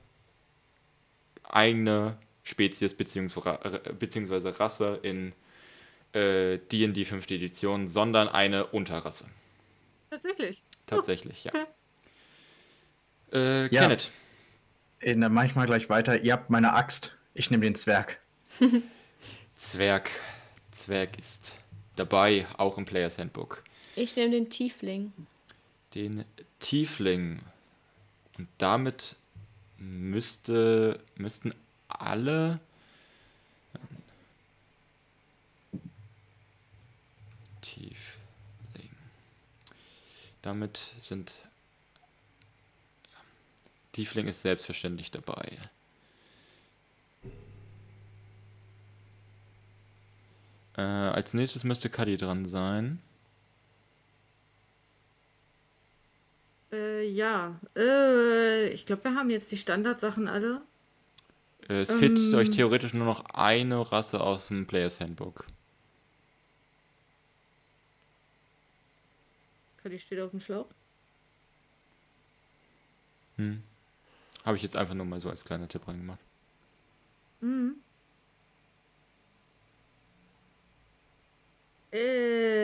eigene 1.45 2.19
Spezies 2.43 2.95
bzw. 2.95 4.51
Rasse 4.51 5.01
in 5.03 5.33
D&D 6.13 7.01
äh, 7.01 7.05
5. 7.07 7.31
Edition, 7.31 7.89
sondern 7.89 8.29
eine 8.29 8.67
Unterrasse. 8.67 9.25
Tatsächlich. 10.11 10.63
Tatsächlich, 10.87 11.45
ja. 11.45 11.53
okay. 11.55 11.65
Äh, 13.33 13.75
Ja. 13.75 13.83
Kenneth, 13.83 14.11
Äh, 15.01 15.17
Dann 15.17 15.33
mach 15.33 15.45
ich 15.45 15.55
mal 15.55 15.67
gleich 15.67 15.89
weiter. 15.89 16.21
Ihr 16.21 16.33
habt 16.33 16.51
meine 16.51 16.75
Axt. 16.75 17.17
Ich 17.35 17.51
nehme 17.51 17.65
den 17.65 17.75
Zwerg. 17.77 18.19
Zwerg. 19.57 20.11
Zwerg 20.73 21.19
ist 21.19 21.57
dabei, 21.97 22.47
auch 22.57 22.77
im 22.79 22.85
Players 22.85 23.19
Handbook. 23.19 23.63
Ich 23.97 24.17
nehme 24.17 24.31
den 24.33 24.51
Tiefling. 24.51 25.13
Den 25.95 26.25
Tiefling. 26.59 27.41
Und 28.39 28.49
damit 28.59 29.17
müsste, 29.79 31.01
müssten 31.17 31.53
alle. 31.89 32.61
Tiefling. 37.61 38.91
Damit 40.43 40.93
sind. 40.99 41.35
Tiefling 43.93 44.29
ist 44.29 44.43
selbstverständlich 44.43 45.11
dabei. 45.11 45.59
Äh, 50.77 50.81
als 50.83 51.35
nächstes 51.35 51.65
müsste 51.65 51.91
Cuddy 51.91 52.17
dran 52.17 52.47
sein. 52.47 53.01
Äh, 56.73 57.09
ja. 57.09 57.59
Äh, 57.77 58.69
ich 58.69 58.87
glaube, 58.87 59.05
wir 59.05 59.15
haben 59.15 59.31
jetzt 59.31 59.51
die 59.51 59.57
Standardsachen 59.57 60.29
alle. 60.29 60.63
Äh, 61.69 61.81
Es 61.81 61.93
fehlt 61.95 62.19
Ähm. 62.19 62.35
euch 62.35 62.51
theoretisch 62.51 62.95
nur 62.95 63.05
noch 63.07 63.25
eine 63.35 63.91
Rasse 63.93 64.21
aus 64.21 64.49
dem 64.49 64.67
Players 64.67 65.01
Handbook. 65.01 65.45
Die 69.85 69.99
steht 69.99 70.21
auf 70.21 70.31
dem 70.31 70.41
Schlauch. 70.41 70.69
Hm. 73.37 73.63
Habe 74.45 74.57
ich 74.57 74.63
jetzt 74.63 74.77
einfach 74.77 74.95
nur 74.95 75.07
mal 75.07 75.21
so 75.21 75.31
als 75.31 75.45
kleiner 75.45 75.69
Tipp 75.69 75.87
reingemacht. 75.89 76.21
Mhm. 77.41 77.77
Äh, 81.93 82.61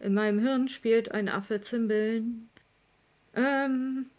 in 0.00 0.14
meinem 0.14 0.40
Hirn 0.40 0.68
spielt 0.68 1.12
ein 1.12 1.28
Affe 1.28 1.60
Zimbeln. 1.60 2.48
Ähm, 3.34 4.10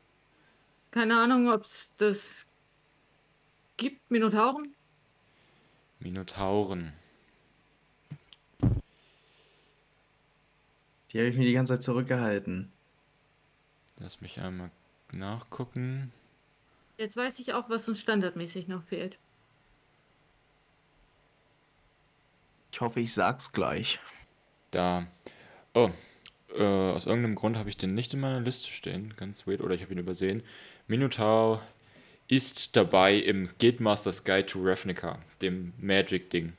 keine 0.92 1.20
Ahnung, 1.20 1.50
ob 1.50 1.66
es 1.66 1.94
das 1.98 2.46
gibt. 3.78 4.10
Minotauren? 4.10 4.76
Minotauren. 6.00 6.94
Die 11.12 11.20
habe 11.20 11.28
ich 11.28 11.36
mir 11.36 11.46
die 11.46 11.54
ganze 11.54 11.74
Zeit 11.74 11.84
zurückgehalten. 11.84 12.72
Lass 14.00 14.22
mich 14.22 14.40
einmal 14.40 14.72
nachgucken. 15.12 16.12
Jetzt 16.98 17.18
weiß 17.18 17.40
ich 17.40 17.54
auch, 17.54 17.70
was 17.70 17.88
uns 17.88 18.00
standardmäßig 18.00 18.68
noch 18.68 18.84
fehlt. 18.84 19.18
Ich 22.72 22.80
hoffe, 22.80 23.02
ich 23.02 23.14
sag's 23.14 23.52
gleich. 23.52 24.00
Da. 24.72 25.06
Oh. 25.74 25.90
Äh, 26.56 26.64
aus 26.64 27.06
irgendeinem 27.06 27.36
Grund 27.36 27.58
habe 27.58 27.70
ich 27.70 27.78
den 27.78 27.94
nicht 27.94 28.14
in 28.14 28.20
meiner 28.22 28.40
Liste 28.40 28.72
stehen. 28.72 29.14
Ganz 29.18 29.46
weird. 29.48 29.62
Oder 29.62 29.76
ich 29.76 29.82
habe 29.82 29.94
ihn 29.94 30.00
übersehen. 30.00 30.44
Minotaur 30.88 31.62
ist 32.28 32.76
dabei 32.76 33.16
im 33.16 33.50
Guildmaster's 33.60 34.24
Guide 34.24 34.46
to 34.46 34.60
Ravnica, 34.64 35.20
dem 35.42 35.74
Magic-Ding. 35.80 36.54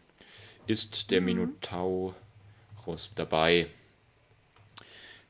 Ist 0.66 1.10
der 1.10 1.22
Minotaurus 1.22 2.14
dabei. 3.14 3.68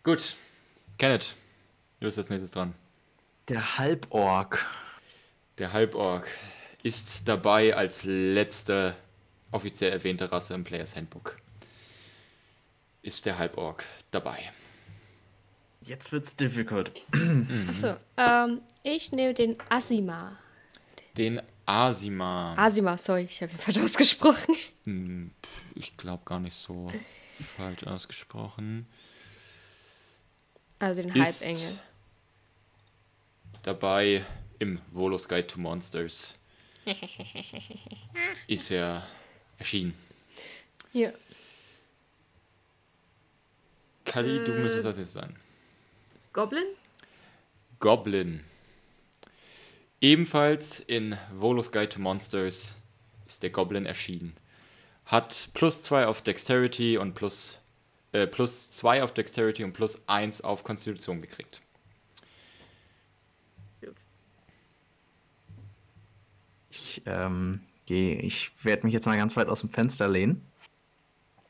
Gut. 0.03 0.37
Kenneth, 0.99 1.35
du 2.01 2.07
bist 2.07 2.19
als 2.19 2.31
nächstes 2.31 2.51
dran. 2.51 2.75
Der 3.49 3.79
Halborg. 3.79 4.67
Der 5.59 5.73
Halborg 5.73 6.27
ist 6.83 7.29
dabei 7.29 7.75
als 7.77 8.05
letzte 8.05 8.97
offiziell 9.51 9.93
erwähnte 9.93 10.31
Rasse 10.33 10.55
im 10.55 10.65
Players 10.65 10.97
Handbook. 10.97 11.37
Ist 13.03 13.27
der 13.27 13.39
Halborg 13.39 13.85
dabei. 14.11 14.39
Jetzt 15.83 16.13
wird's 16.13 16.37
difficult. 16.37 17.03
Achso, 17.69 17.97
ähm, 18.17 18.61
ich 18.85 19.11
nehme 19.13 19.35
den 19.35 19.57
Asima. 19.69 20.39
Den 21.19 21.43
Asima. 21.67 22.55
Asima, 22.57 22.97
sorry, 22.97 23.23
ich 23.25 23.43
habe 23.43 23.53
ihn 23.53 23.59
falsch 23.59 23.79
ausgesprochen. 23.79 24.57
Hm, 24.85 25.33
Ich 25.75 25.97
glaube 25.97 26.23
gar 26.25 26.39
nicht 26.39 26.57
so 26.57 26.89
falsch 27.57 27.85
ausgesprochen. 27.85 28.87
Also 30.83 31.01
den 31.01 31.15
Halbengel. 31.15 31.79
Dabei 33.63 34.25
im 34.59 34.81
Volos 34.91 35.29
Guide 35.29 35.47
to 35.47 35.61
Monsters. 35.61 36.35
Ist 38.49 38.69
er 38.73 39.07
erschienen. 39.59 39.95
Hier. 40.91 41.15
Kali, 44.05 44.43
du 44.43 44.51
müsstest 44.55 44.85
als 44.85 44.97
nächstes 44.97 45.23
sein. 45.23 45.37
Goblin? 46.33 46.67
Goblin. 47.79 48.43
Ebenfalls 50.01 50.81
in 50.81 51.17
Volos 51.33 51.71
Guide 51.71 51.91
to 51.91 52.01
Monsters 52.01 52.75
ist 53.25 53.45
der 53.45 53.51
Goblin 53.51 53.87
erschienen. 53.87 54.37
Hat 55.05 55.51
plus 55.55 55.83
2 55.83 56.09
auf 56.09 56.23
Dexterity 56.23 56.99
und 56.99 57.15
plus, 57.15 57.61
äh, 58.13 58.27
plus 58.27 58.71
2 58.71 59.03
auf 59.03 59.13
Dexterity 59.13 59.65
und 59.65 59.73
plus 59.73 60.03
1 60.07 60.43
auf 60.43 60.65
Konstitution 60.65 61.21
gekriegt. 61.21 61.63
Ich, 66.71 67.03
ähm, 67.07 67.61
gehe, 67.87 68.17
ich 68.21 68.53
werde 68.65 68.87
mich 68.87 68.95
jetzt 68.95 69.07
mal 69.07 69.17
ganz 69.17 69.37
weit 69.37 69.49
aus 69.49 69.61
dem 69.61 69.71
Fenster 69.71 70.09
lehnen 70.09 70.43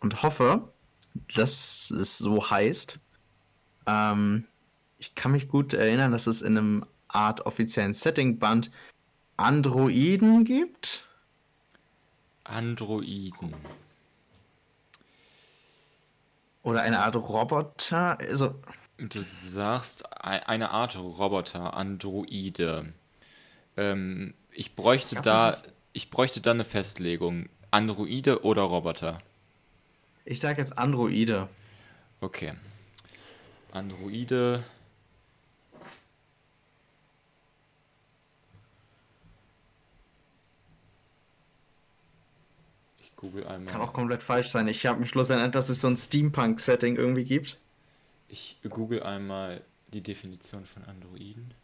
und 0.00 0.22
hoffe, 0.22 0.72
dass 1.34 1.90
es 1.90 2.18
so 2.18 2.50
heißt. 2.50 2.98
Ähm, 3.86 4.46
ich 4.98 5.14
kann 5.14 5.32
mich 5.32 5.48
gut 5.48 5.74
erinnern, 5.74 6.12
dass 6.12 6.26
es 6.26 6.42
in 6.42 6.56
einem 6.56 6.86
Art 7.08 7.46
offiziellen 7.46 7.92
Setting-Band 7.92 8.70
Androiden 9.36 10.44
gibt. 10.44 11.06
Androiden. 12.44 13.54
Oder 16.62 16.82
eine 16.82 17.00
Art 17.00 17.16
Roboter. 17.16 18.18
Also, 18.18 18.54
Du 18.98 19.20
sagst 19.20 20.04
ei- 20.24 20.46
eine 20.46 20.70
Art 20.70 20.96
Roboter, 20.96 21.74
Androide. 21.74 22.92
Ähm, 23.76 24.34
ich 24.52 24.76
bräuchte 24.76 25.16
Gab's 25.16 25.24
da, 25.24 25.68
ich 25.92 26.10
bräuchte 26.10 26.40
da 26.40 26.52
eine 26.52 26.64
Festlegung. 26.64 27.48
Androide 27.70 28.44
oder 28.44 28.62
Roboter? 28.62 29.18
ich 30.24 30.38
sage 30.38 30.60
jetzt 30.60 30.78
Androide. 30.78 31.48
Okay. 32.20 32.52
Androide. 33.72 34.62
Google 43.22 43.46
einmal. 43.46 43.72
Kann 43.72 43.80
auch 43.80 43.92
komplett 43.92 44.22
falsch 44.22 44.48
sein. 44.48 44.68
Ich 44.68 44.84
habe 44.84 45.00
mich 45.00 45.12
bloß 45.12 45.30
erinnert, 45.30 45.54
dass 45.54 45.68
es 45.70 45.80
so 45.80 45.88
ein 45.88 45.96
Steampunk-Setting 45.96 46.96
irgendwie 46.96 47.24
gibt. 47.24 47.58
Ich 48.28 48.58
google 48.68 49.02
einmal 49.02 49.62
die 49.92 50.00
Definition 50.00 50.66
von 50.66 50.84
Androiden. 50.84 51.54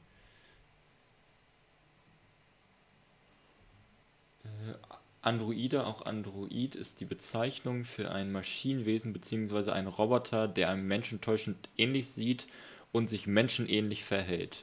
Äh, 4.44 4.74
Androide, 5.20 5.84
auch 5.84 6.06
Android, 6.06 6.76
ist 6.76 7.00
die 7.00 7.04
Bezeichnung 7.04 7.84
für 7.84 8.12
ein 8.12 8.30
Maschinenwesen 8.30 9.12
bzw. 9.12 9.72
einen 9.72 9.88
Roboter, 9.88 10.46
der 10.46 10.70
einem 10.70 10.86
Menschen 10.86 11.20
täuschend 11.20 11.68
ähnlich 11.76 12.08
sieht 12.08 12.46
und 12.92 13.08
sich 13.08 13.26
menschenähnlich 13.26 14.04
verhält. 14.04 14.62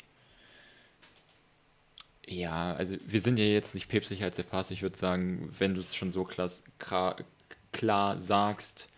Ja, 2.28 2.74
also 2.74 2.96
wir 3.06 3.22
sind 3.22 3.38
ja 3.38 3.46
jetzt 3.46 3.76
nicht 3.76 3.88
päpstlicher 3.88 4.26
als 4.26 4.36
der 4.36 4.44
Pass. 4.44 4.72
Ich 4.72 4.82
würde 4.82 4.98
sagen, 4.98 5.50
wenn 5.58 5.76
du 5.76 5.80
es 5.80 5.96
schon 5.96 6.12
so 6.12 6.24
klar, 6.24 6.50
klar, 7.72 8.20
sagst, 8.20 8.90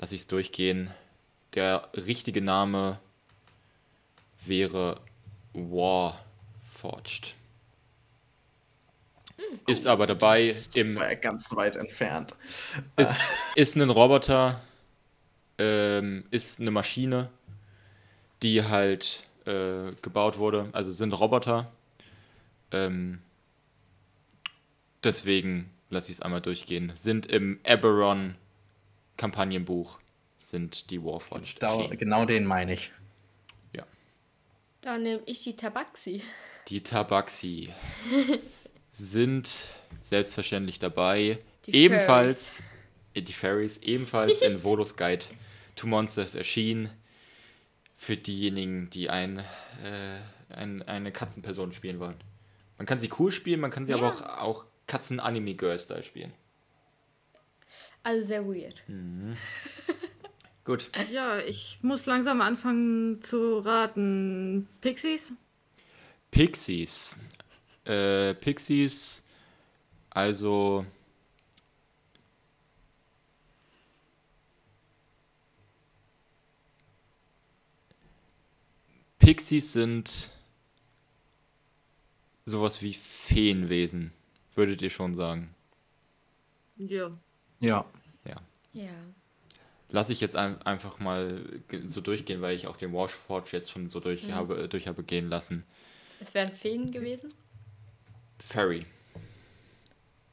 lass 0.00 0.12
ich 0.12 0.22
es 0.22 0.26
durchgehen. 0.26 0.90
Der 1.54 1.88
richtige 1.94 2.42
Name 2.42 2.98
wäre 4.44 5.00
Warforged. 5.52 7.34
ist 9.68 9.86
aber 9.86 10.08
dabei 10.08 10.48
Das 10.48 10.66
im 10.74 10.98
ganz 11.20 11.54
weit 11.54 11.76
entfernt. 11.76 12.34
ist, 12.96 13.22
ist 13.54 13.76
ein 13.76 13.88
Roboter, 13.88 14.60
ähm, 15.58 16.24
ist 16.32 16.60
eine 16.60 16.72
Maschine, 16.72 17.30
die 18.42 18.64
halt 18.64 19.22
äh, 19.46 19.92
gebaut 20.02 20.38
wurde. 20.38 20.68
Also 20.72 20.90
sind 20.90 21.12
Roboter. 21.12 21.70
Ähm, 22.74 23.22
deswegen 25.02 25.70
lasse 25.90 26.10
ich 26.10 26.18
es 26.18 26.22
einmal 26.22 26.40
durchgehen. 26.40 26.92
Sind 26.94 27.26
im 27.26 27.60
Eberron 27.64 28.34
Kampagnenbuch 29.16 30.00
sind 30.38 30.90
die 30.90 31.02
Warforged 31.02 31.62
Da, 31.62 31.74
erschienen. 31.74 31.98
genau 31.98 32.24
den 32.24 32.44
meine 32.44 32.74
ich. 32.74 32.90
Dann 34.84 35.02
nehme 35.02 35.22
ich 35.24 35.40
die 35.40 35.56
Tabaxi. 35.56 36.22
Die 36.68 36.82
Tabaxi 36.82 37.70
sind 38.92 39.50
selbstverständlich 40.02 40.78
dabei. 40.78 41.38
Die 41.64 41.74
ebenfalls 41.74 42.62
äh, 43.14 43.22
die 43.22 43.32
Fairies 43.32 43.78
ebenfalls 43.78 44.42
in 44.42 44.62
Volos 44.62 44.94
Guide 44.96 45.24
to 45.74 45.86
Monsters 45.86 46.34
erschienen. 46.34 46.90
Für 47.96 48.18
diejenigen, 48.18 48.90
die 48.90 49.08
ein, 49.08 49.38
äh, 49.82 50.18
ein, 50.50 50.82
eine 50.82 51.12
Katzenperson 51.12 51.72
spielen 51.72 51.98
wollen. 51.98 52.16
Man 52.78 52.86
kann 52.86 52.98
sie 52.98 53.10
cool 53.18 53.30
spielen, 53.30 53.60
man 53.60 53.70
kann 53.70 53.86
sie 53.86 53.94
aber 53.94 54.08
Ja. 54.08 54.10
auch, 54.10 54.38
auch 54.40 54.66
Katzen-Anime-Girl-Style 54.86 56.02
spielen. 56.02 56.32
Also 58.02 58.26
sehr 58.26 58.46
weird. 58.46 58.82
Gut. 60.64 60.90
Ja, 61.12 61.38
ich 61.38 61.78
muss 61.82 62.06
langsam 62.06 62.40
anfangen 62.40 63.20
zu 63.22 63.58
raten. 63.58 64.68
Pixies? 64.80 65.32
Pixies. 66.30 67.16
Äh, 67.84 68.34
Pixies, 68.34 69.24
also. 70.10 70.86
Pixies 79.18 79.72
sind 79.72 80.30
sowas 82.46 82.82
wie 82.82 82.94
Feenwesen, 82.94 84.12
würdet 84.54 84.82
ihr 84.82 84.90
schon 84.90 85.14
sagen. 85.14 85.54
Ja. 86.76 87.10
Ja. 87.60 87.84
Ja. 88.72 88.90
Lass 89.90 90.10
ich 90.10 90.20
jetzt 90.20 90.34
ein, 90.34 90.60
einfach 90.62 90.98
mal 90.98 91.44
so 91.86 92.00
durchgehen, 92.00 92.42
weil 92.42 92.56
ich 92.56 92.66
auch 92.66 92.76
den 92.76 92.92
Washforge 92.92 93.50
jetzt 93.52 93.70
schon 93.70 93.86
so 93.88 94.00
durch, 94.00 94.32
habe, 94.32 94.68
durch 94.68 94.88
habe 94.88 95.04
gehen 95.04 95.28
lassen. 95.28 95.64
Es 96.20 96.34
wären 96.34 96.50
Feen 96.52 96.90
gewesen. 96.90 97.32
Fairy. 98.42 98.84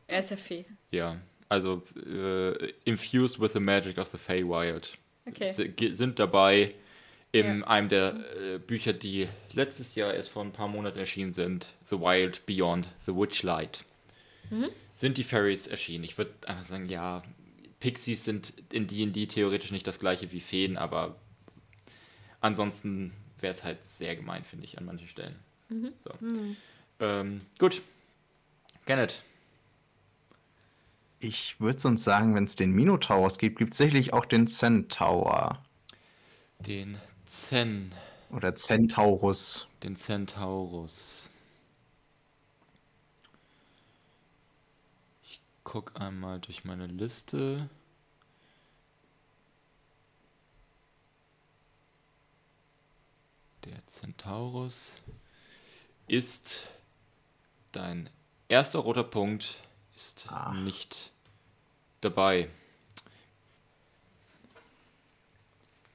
Er 0.08 0.20
ist 0.20 0.32
ja 0.32 0.38
Fee. 0.38 0.66
Ja, 0.90 1.18
also 1.48 1.84
äh, 2.06 2.72
infused 2.86 3.40
with 3.40 3.54
the 3.54 3.60
magic 3.60 3.98
of 4.00 4.08
the 4.08 4.18
Feywild. 4.18 4.98
Okay. 5.28 5.46
S- 5.46 5.98
Sind 5.98 6.18
dabei 6.18 6.74
in 7.34 7.60
Ja. 7.60 7.68
einem 7.68 7.90
der 7.90 8.16
äh, 8.36 8.58
Bücher, 8.60 8.94
die 8.94 9.28
letztes 9.54 9.96
Jahr 9.96 10.14
erst 10.14 10.30
vor 10.30 10.44
ein 10.44 10.52
paar 10.52 10.68
Monaten 10.68 11.00
erschienen 11.00 11.32
sind, 11.32 11.74
The 11.86 12.00
Wild 12.00 12.46
Beyond 12.46 12.90
the 13.06 13.14
Witchlight. 13.16 13.86
Mhm. 14.50 14.70
Sind 14.96 15.18
die 15.18 15.24
Fairies 15.24 15.68
erschienen? 15.68 16.04
Ich 16.04 16.18
würde 16.18 16.32
einfach 16.46 16.66
sagen, 16.66 16.90
ja, 16.90 17.24
Pixies 17.80 18.26
sind 18.26 18.54
in 18.72 18.86
D&D 18.88 19.28
theoretisch 19.28 19.72
nicht 19.72 19.88
das 19.88 19.98
gleiche 20.00 20.32
wie 20.32 20.42
Feen, 20.42 20.78
aber 20.78 21.16
ansonsten 22.42 23.14
wäre 23.40 23.52
es 23.52 23.64
halt 23.64 23.84
sehr 23.84 24.16
gemein, 24.16 24.44
finde 24.44 24.66
ich, 24.66 24.78
an 24.78 24.86
manchen 24.86 25.08
Stellen. 25.08 25.36
Mhm. 25.70 25.94
So. 26.04 26.12
Ähm, 27.00 27.42
gut. 27.58 27.82
Kenneth. 28.86 29.22
Ich 31.20 31.60
würde 31.60 31.80
sonst 31.80 32.04
sagen, 32.04 32.36
wenn 32.36 32.44
es 32.44 32.56
den 32.56 32.72
Minotaurus 32.72 33.38
gibt, 33.38 33.58
gibt 33.60 33.72
es 33.72 33.78
sicherlich 33.78 34.12
auch 34.12 34.26
den 34.26 34.48
Centaur. 34.48 35.64
Den 36.60 36.98
Zen, 37.32 37.94
Oder 38.30 38.56
Centaurus. 38.56 39.66
den 39.84 39.96
Centaurus. 39.96 41.30
Ich 45.24 45.40
guck 45.64 46.00
einmal 46.02 46.42
durch 46.42 46.66
meine 46.66 46.88
Liste. 46.88 47.70
Der 53.66 53.86
Centaurus 53.88 54.96
ist 56.08 56.68
dein 57.72 58.10
erster 58.50 58.80
roter 58.80 59.04
Punkt 59.04 59.62
ist 59.96 60.28
Ah. 60.30 60.54
nicht 60.54 61.12
dabei. 62.02 62.50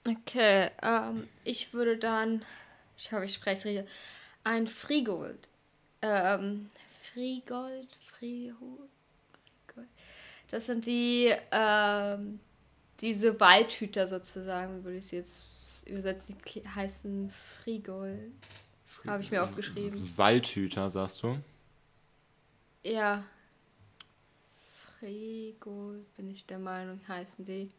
Okay, 0.07 0.71
ähm, 0.83 1.29
ich 1.45 1.73
würde 1.73 1.97
dann, 1.97 2.45
ich 2.97 3.11
hoffe, 3.13 3.25
ich 3.25 3.35
spreche 3.35 3.59
es 3.59 3.65
richtig, 3.65 3.89
ein 4.45 4.69
Frigold. 4.69 5.49
Ähm, 6.03 6.71
Frigold, 7.03 7.89
Frigold. 8.05 8.91
Frigold. 9.67 9.89
Das 10.51 10.67
sind 10.67 10.87
die, 10.87 11.35
ähm, 11.51 12.39
diese 13.01 13.39
Waldhüter 13.41 14.07
sozusagen, 14.07 14.85
würde 14.85 14.99
ich 14.99 15.09
sie 15.09 15.17
jetzt 15.17 15.89
übersetzen. 15.89 16.37
Die 16.55 16.67
heißen 16.67 17.31
Frigold. 17.31 18.33
Habe 19.07 19.23
ich 19.23 19.31
mir 19.31 19.43
aufgeschrieben. 19.43 20.17
Waldhüter, 20.17 20.89
sagst 20.89 21.23
du? 21.23 21.39
Ja. 22.83 23.25
Frigold, 24.99 26.15
bin 26.17 26.29
ich 26.29 26.47
der 26.47 26.59
Meinung, 26.59 27.01
heißen 27.07 27.45
die. 27.45 27.71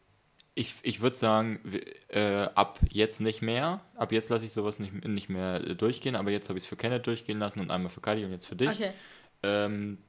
Ich, 0.59 0.73
ich 0.81 1.01
würde 1.01 1.15
sagen, 1.15 1.59
äh, 2.07 2.47
ab 2.55 2.79
jetzt 2.91 3.21
nicht 3.21 3.43
mehr. 3.43 3.81
Ab 3.95 4.11
jetzt 4.11 4.29
lasse 4.29 4.43
ich 4.45 4.51
sowas 4.53 4.79
nicht, 4.79 5.05
nicht 5.05 5.29
mehr 5.29 5.61
äh, 5.63 5.75
durchgehen, 5.75 6.15
aber 6.15 6.31
jetzt 6.31 6.49
habe 6.49 6.57
ich 6.57 6.63
es 6.63 6.67
für 6.67 6.75
Kenneth 6.75 7.05
durchgehen 7.05 7.37
lassen 7.37 7.59
und 7.59 7.69
einmal 7.69 7.91
für 7.91 8.01
Kali 8.01 8.25
und 8.25 8.31
jetzt 8.31 8.47
für 8.47 8.55
dich. 8.55 8.69
Okay. 8.69 8.91
Ähm, 9.43 9.99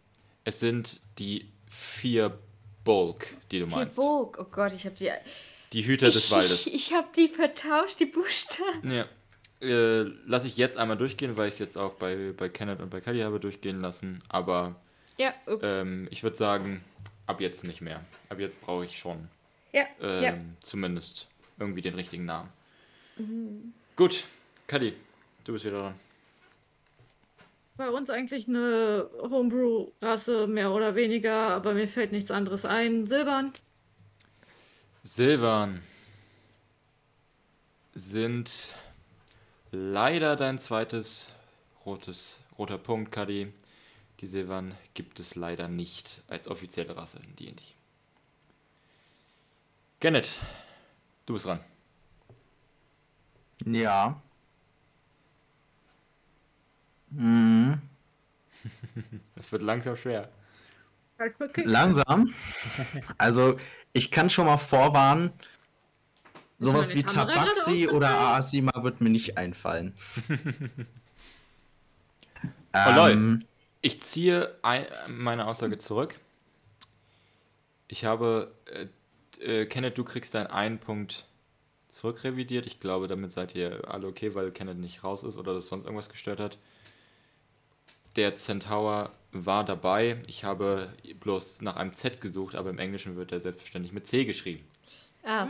es 0.45 0.59
sind 0.61 1.01
die 1.19 1.51
vier 1.71 2.39
Bulk, 2.83 3.27
die 3.51 3.59
du 3.61 3.67
Die 3.67 3.75
meinst. 3.75 3.97
Burg. 3.97 4.39
Oh 4.41 4.47
Gott, 4.51 4.73
ich 4.73 4.87
habe 4.87 4.95
die. 4.97 5.11
Die 5.75 5.85
Hüter 5.85 6.07
des 6.07 6.25
Ich, 6.25 6.31
Waldes. 6.31 6.67
ich, 6.67 6.75
ich 6.75 6.93
habe 6.95 7.09
die 7.15 7.29
vertauscht, 7.29 8.01
die 8.01 8.07
Buchstaben. 8.07 8.91
Ja. 8.91 9.05
Äh, 9.61 10.05
lasse 10.25 10.47
ich 10.49 10.57
jetzt 10.57 10.79
einmal 10.79 10.97
durchgehen, 10.97 11.37
weil 11.37 11.49
ich 11.49 11.55
es 11.55 11.59
jetzt 11.61 11.77
auch 11.77 11.93
bei, 11.95 12.33
bei 12.35 12.49
Kenneth 12.49 12.81
und 12.81 12.89
bei 12.89 13.03
Kali 13.03 13.21
habe 13.21 13.39
durchgehen 13.39 13.83
lassen. 13.83 14.21
Aber 14.31 14.77
Ja, 15.19 15.35
ups. 15.47 15.63
ähm, 15.63 16.09
ich 16.11 16.23
würde 16.23 16.37
sagen, 16.39 16.83
ab 17.27 17.43
jetzt 17.43 17.65
nicht 17.65 17.83
mehr. 17.83 18.03
Ab 18.31 18.39
jetzt 18.41 18.63
brauche 18.63 18.87
ich 18.87 18.97
schon 18.97 19.29
ja, 19.73 19.87
ähm, 20.01 20.23
ja. 20.23 20.35
zumindest 20.61 21.29
irgendwie 21.59 21.83
den 21.83 21.95
richtigen 21.95 22.25
Namen. 22.25 22.51
Mhm. 23.16 23.73
Gut, 23.97 24.25
Kali, 24.66 24.95
du 25.45 25.53
bist 25.53 25.64
wieder 25.64 25.83
dran. 25.83 25.95
Bei 27.77 27.91
uns 27.91 28.11
eigentlich 28.11 28.49
eine 28.49 29.09
Homebrew-Rasse, 29.23 30.49
mehr 30.49 30.73
oder 30.73 30.97
weniger, 30.97 31.51
aber 31.51 31.75
mir 31.75 31.87
fällt 31.87 32.11
nichts 32.11 32.31
anderes 32.31 32.64
ein. 32.64 33.07
Silbern. 33.07 33.53
Silvan 35.05 35.81
sind 37.95 38.75
leider 39.71 40.37
dein 40.37 40.59
zweites 40.59 41.33
rotes, 41.87 42.41
roter 42.59 42.79
Punkt, 42.79 43.12
Kadi. 43.12 43.53
Die 44.21 44.27
Silvan 44.27 44.75
gibt 44.95 45.21
es 45.21 45.37
leider 45.37 45.69
nicht 45.69 46.23
als 46.29 46.49
offizielle 46.49 46.97
Rasse 46.97 47.21
in 47.25 47.37
D&D. 47.37 47.62
Kenneth, 50.01 50.39
du 51.27 51.33
bist 51.35 51.47
dran. 51.47 51.61
Ja. 53.65 54.21
Mhm. 57.11 57.81
Es 59.37 59.51
wird 59.53 59.63
langsam 59.63 59.97
schwer. 59.97 60.29
Langsam. 61.65 62.33
Also, 63.17 63.59
ich 63.93 64.11
kann 64.11 64.31
schon 64.31 64.47
mal 64.47 64.57
vorwarnen, 64.59 65.33
sowas 66.59 66.95
wie 66.95 67.03
Tabaxi 67.03 67.89
oder? 67.89 68.11
Aasima 68.11 68.73
wird 68.83 69.01
mir 69.01 69.11
nicht 69.11 69.37
einfallen. 69.39 69.95
Oh, 72.75 72.93
lol. 72.95 73.11
ähm, 73.13 73.45
Ich 73.81 74.03
ziehe 74.03 74.55
ein, 74.63 74.87
meine 75.09 75.47
Aussage 75.47 75.79
zurück. 75.79 76.21
Ich 77.89 78.05
habe, 78.05 78.53
äh, 79.41 79.66
Kenneth, 79.66 79.99
du 79.99 80.05
kriegst 80.05 80.34
deinen 80.34 80.47
einen 80.49 80.78
Punkt 80.78 81.24
zurückrevidiert. 81.89 82.66
Ich 82.66 82.80
glaube, 82.80 83.09
damit 83.09 83.30
seid 83.30 83.55
ihr 83.55 83.82
alle 83.89 84.07
okay, 84.07 84.34
weil 84.34 84.51
Kenneth 84.51 84.78
nicht 84.78 85.05
raus 85.05 85.24
ist 85.24 85.36
oder 85.36 85.55
das 85.55 85.68
sonst 85.68 85.84
irgendwas 85.84 86.09
gestört 86.09 86.41
hat. 86.41 86.59
Der 88.16 88.34
Centaur 88.34 89.11
war 89.32 89.64
dabei. 89.64 90.16
Ich 90.26 90.45
habe 90.45 90.89
bloß 91.20 91.62
nach 91.62 91.76
einem 91.76 91.93
Z 91.95 92.20
gesucht, 92.20 92.55
aber 92.57 92.70
im 92.70 92.78
Englischen 92.78 93.16
wird 93.16 93.32
er 93.32 93.41
selbstverständlich 93.41 93.93
mit 93.93 94.07
C 94.09 94.24
geschrieben. 94.24 94.64
Ah, 95.24 95.47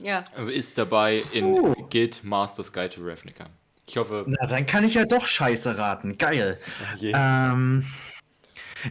ja. 0.00 0.24
Aber 0.36 0.52
Ist 0.52 0.78
dabei 0.78 1.22
in 1.32 1.44
Oh. 1.44 1.74
Guild 1.90 2.22
Masters 2.24 2.72
Guide 2.72 2.90
to 2.90 3.02
Ravnica. 3.04 3.46
Ich 3.88 3.96
hoffe, 3.96 4.24
na, 4.26 4.46
dann 4.46 4.66
kann 4.66 4.84
ich 4.84 4.94
ja 4.94 5.04
doch 5.04 5.26
scheiße 5.26 5.78
raten. 5.78 6.18
Geil. 6.18 6.58
Ähm, 7.00 7.86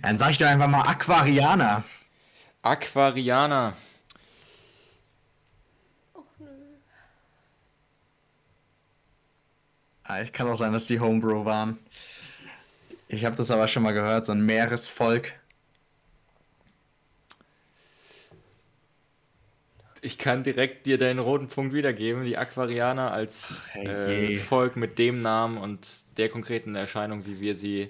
Dann 0.01 0.17
sag 0.17 0.31
ich 0.31 0.37
doch 0.37 0.47
einfach 0.47 0.67
mal 0.67 0.81
Aquarianer. 0.83 1.83
Aquarianer. 2.61 3.75
Ich 10.23 10.31
kann 10.33 10.47
auch 10.47 10.55
sein, 10.55 10.73
dass 10.73 10.87
die 10.87 10.99
Homebrew 10.99 11.45
waren. 11.45 11.79
Ich 13.07 13.25
habe 13.25 13.35
das 13.35 13.51
aber 13.51 13.67
schon 13.67 13.83
mal 13.83 13.93
gehört, 13.93 14.25
so 14.25 14.31
ein 14.31 14.45
Meeresvolk. 14.45 15.33
Ich 20.01 20.19
kann 20.19 20.43
direkt 20.43 20.85
dir 20.85 20.99
deinen 20.99 21.17
roten 21.17 21.47
Punkt 21.47 21.73
wiedergeben. 21.73 22.25
Die 22.25 22.37
Aquarianer 22.37 23.11
als 23.11 23.55
herrje. 23.71 24.33
äh, 24.33 24.37
Volk 24.37 24.75
mit 24.75 24.99
dem 24.99 25.21
Namen 25.21 25.57
und 25.57 25.87
der 26.17 26.29
konkreten 26.29 26.75
Erscheinung, 26.75 27.25
wie 27.25 27.39
wir 27.39 27.55
sie 27.55 27.89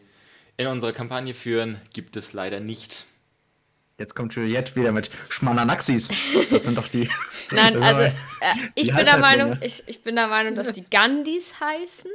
in 0.56 0.68
unserer 0.68 0.94
Kampagne 0.94 1.34
führen, 1.34 1.82
gibt 1.92 2.16
es 2.16 2.32
leider 2.32 2.62
nicht. 2.62 3.06
Jetzt 3.98 4.14
kommt 4.14 4.34
Juliette 4.36 4.76
wieder 4.76 4.92
mit 4.92 5.10
Schmananaxis. 5.30 6.10
Das 6.52 6.66
sind 6.66 6.78
doch 6.78 6.90
die. 6.90 7.10
Nein, 7.52 7.82
also 7.82 8.02
äh, 8.02 8.12
ich 8.76 8.88
Die 8.88 8.94
bin 8.94 9.06
der. 9.06 9.18
Meinung, 9.18 9.58
ich, 9.62 9.84
ich 9.88 10.04
bin 10.04 10.16
der 10.16 10.28
Meinung, 10.28 10.54
dass 10.56 10.72
die 10.72 10.84
Gandhis 10.84 11.60
heißen. 11.62 12.12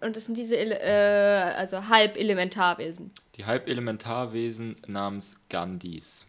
Und 0.00 0.16
das 0.16 0.26
sind 0.26 0.36
diese 0.36 0.56
äh, 0.56 1.54
also 1.56 1.88
Halbelementarwesen. 1.88 3.10
Die 3.36 3.46
Halbelementarwesen 3.46 4.76
namens 4.86 5.40
Gandhis. 5.48 6.26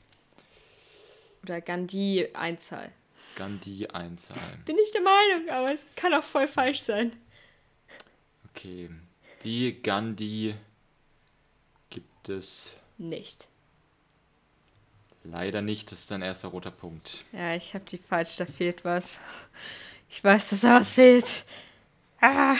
Oder 1.43 1.59
Gandhi-Einzahl. 1.61 2.89
Gandhi-Einzahl. 3.35 4.37
Bin 4.65 4.77
ich 4.81 4.91
der 4.91 5.01
Meinung, 5.01 5.49
aber 5.49 5.73
es 5.73 5.85
kann 5.95 6.13
auch 6.13 6.23
voll 6.23 6.47
falsch 6.47 6.79
sein. 6.79 7.11
Okay. 8.49 8.89
Die 9.43 9.81
Gandhi 9.81 10.55
gibt 11.89 12.29
es 12.29 12.75
Nicht. 12.97 13.48
Leider 15.31 15.61
nicht. 15.61 15.91
Das 15.91 15.99
ist 15.99 16.11
dein 16.11 16.21
erster 16.21 16.49
roter 16.49 16.71
Punkt. 16.71 17.25
Ja, 17.31 17.53
ich 17.55 17.73
habe 17.73 17.85
die 17.85 17.97
falsch, 17.97 18.35
da 18.37 18.45
fehlt 18.45 18.83
was. 18.85 19.19
Ich 20.09 20.23
weiß, 20.23 20.49
dass 20.49 20.61
da 20.61 20.79
was 20.79 20.93
fehlt. 20.93 21.45
Ah. 22.21 22.55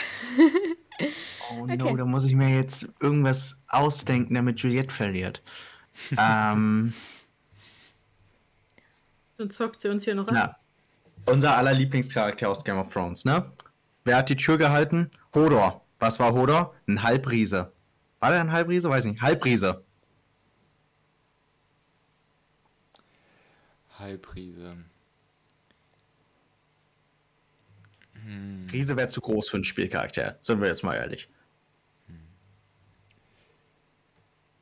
Oh 1.52 1.66
no, 1.66 1.72
Okay. 1.86 1.96
da 1.96 2.04
muss 2.04 2.24
ich 2.24 2.34
mir 2.34 2.48
jetzt 2.48 2.88
irgendwas 3.00 3.56
ausdenken, 3.68 4.34
damit 4.34 4.60
Juliette 4.60 4.94
verliert. 4.94 5.42
ähm, 6.16 6.92
Sonst 9.36 9.56
zockt 9.56 9.80
sie 9.80 9.88
uns 9.88 10.04
hier 10.04 10.14
noch 10.14 10.28
an. 10.28 10.34
na, 10.34 10.56
unser 11.26 11.56
aller 11.56 11.72
Lieblingscharakter 11.72 12.48
aus 12.48 12.64
Game 12.64 12.78
of 12.78 12.88
Thrones, 12.88 13.24
ne? 13.24 13.50
Wer 14.04 14.16
hat 14.18 14.28
die 14.28 14.36
Tür 14.36 14.56
gehalten? 14.58 15.10
Hodor. 15.34 15.84
Was 15.98 16.18
war 16.18 16.32
Hodor? 16.32 16.74
Ein 16.86 17.02
Halbriese. 17.02 17.72
War 18.20 18.30
der 18.30 18.40
ein 18.40 18.52
Halbriese? 18.52 18.88
Weiß 18.88 19.04
nicht. 19.04 19.20
Halbriese. 19.20 19.84
Halbriese. 24.00 24.76
Riese 28.72 28.96
wäre 28.96 29.08
zu 29.08 29.20
groß 29.20 29.48
für 29.48 29.56
einen 29.56 29.64
Spielcharakter. 29.64 30.38
Sind 30.40 30.60
wir 30.60 30.68
jetzt 30.68 30.82
mal 30.82 30.94
ehrlich. 30.94 31.28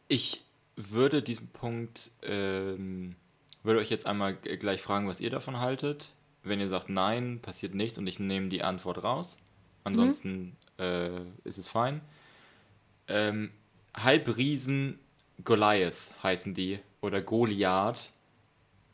Ich 0.07 0.45
würde 0.77 1.23
diesen 1.23 1.49
Punkt, 1.49 2.13
ähm, 2.23 3.17
würde 3.63 3.81
euch 3.81 3.91
jetzt 3.91 4.07
einmal 4.07 4.35
gleich 4.35 4.81
fragen, 4.81 5.09
was 5.09 5.21
ihr 5.21 5.31
davon 5.31 5.59
haltet. 5.59 6.13
Wenn 6.45 6.61
ihr 6.61 6.69
sagt 6.69 6.89
nein, 6.89 7.41
passiert 7.43 7.75
nichts 7.75 7.99
und 7.99 8.07
ich 8.07 8.21
nehme 8.21 8.49
die 8.49 8.63
Antwort 8.63 9.03
raus. 9.03 9.39
Ansonsten 9.85 10.57
äh, 10.79 11.21
ist 11.45 11.59
es 11.59 11.69
fein. 11.69 12.01
Ähm, 13.09 13.51
Halbriesen 13.95 14.99
Goliath 15.45 16.13
heißen 16.23 16.55
die 16.55 16.79
oder 17.01 17.21
Goliath 17.21 18.11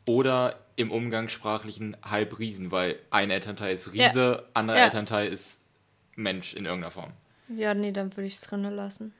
oder 0.05 0.59
im 0.75 0.91
Umgangssprachlichen 0.91 1.95
Halbriesen, 2.03 2.71
weil 2.71 2.99
ein 3.09 3.31
Elternteil 3.31 3.73
ist 3.75 3.93
Riese, 3.93 4.45
anderer 4.53 4.77
Ja. 4.77 4.83
Elternteil 4.85 5.31
ist 5.31 5.61
Mensch 6.15 6.53
in 6.53 6.65
irgendeiner 6.65 6.91
Form. 6.91 7.11
Ja, 7.49 7.73
nee, 7.73 7.91
dann 7.91 8.15
würde 8.15 8.27
ich 8.27 8.35
es 8.35 8.41
drinnen 8.41 8.75
lassen. 8.75 9.13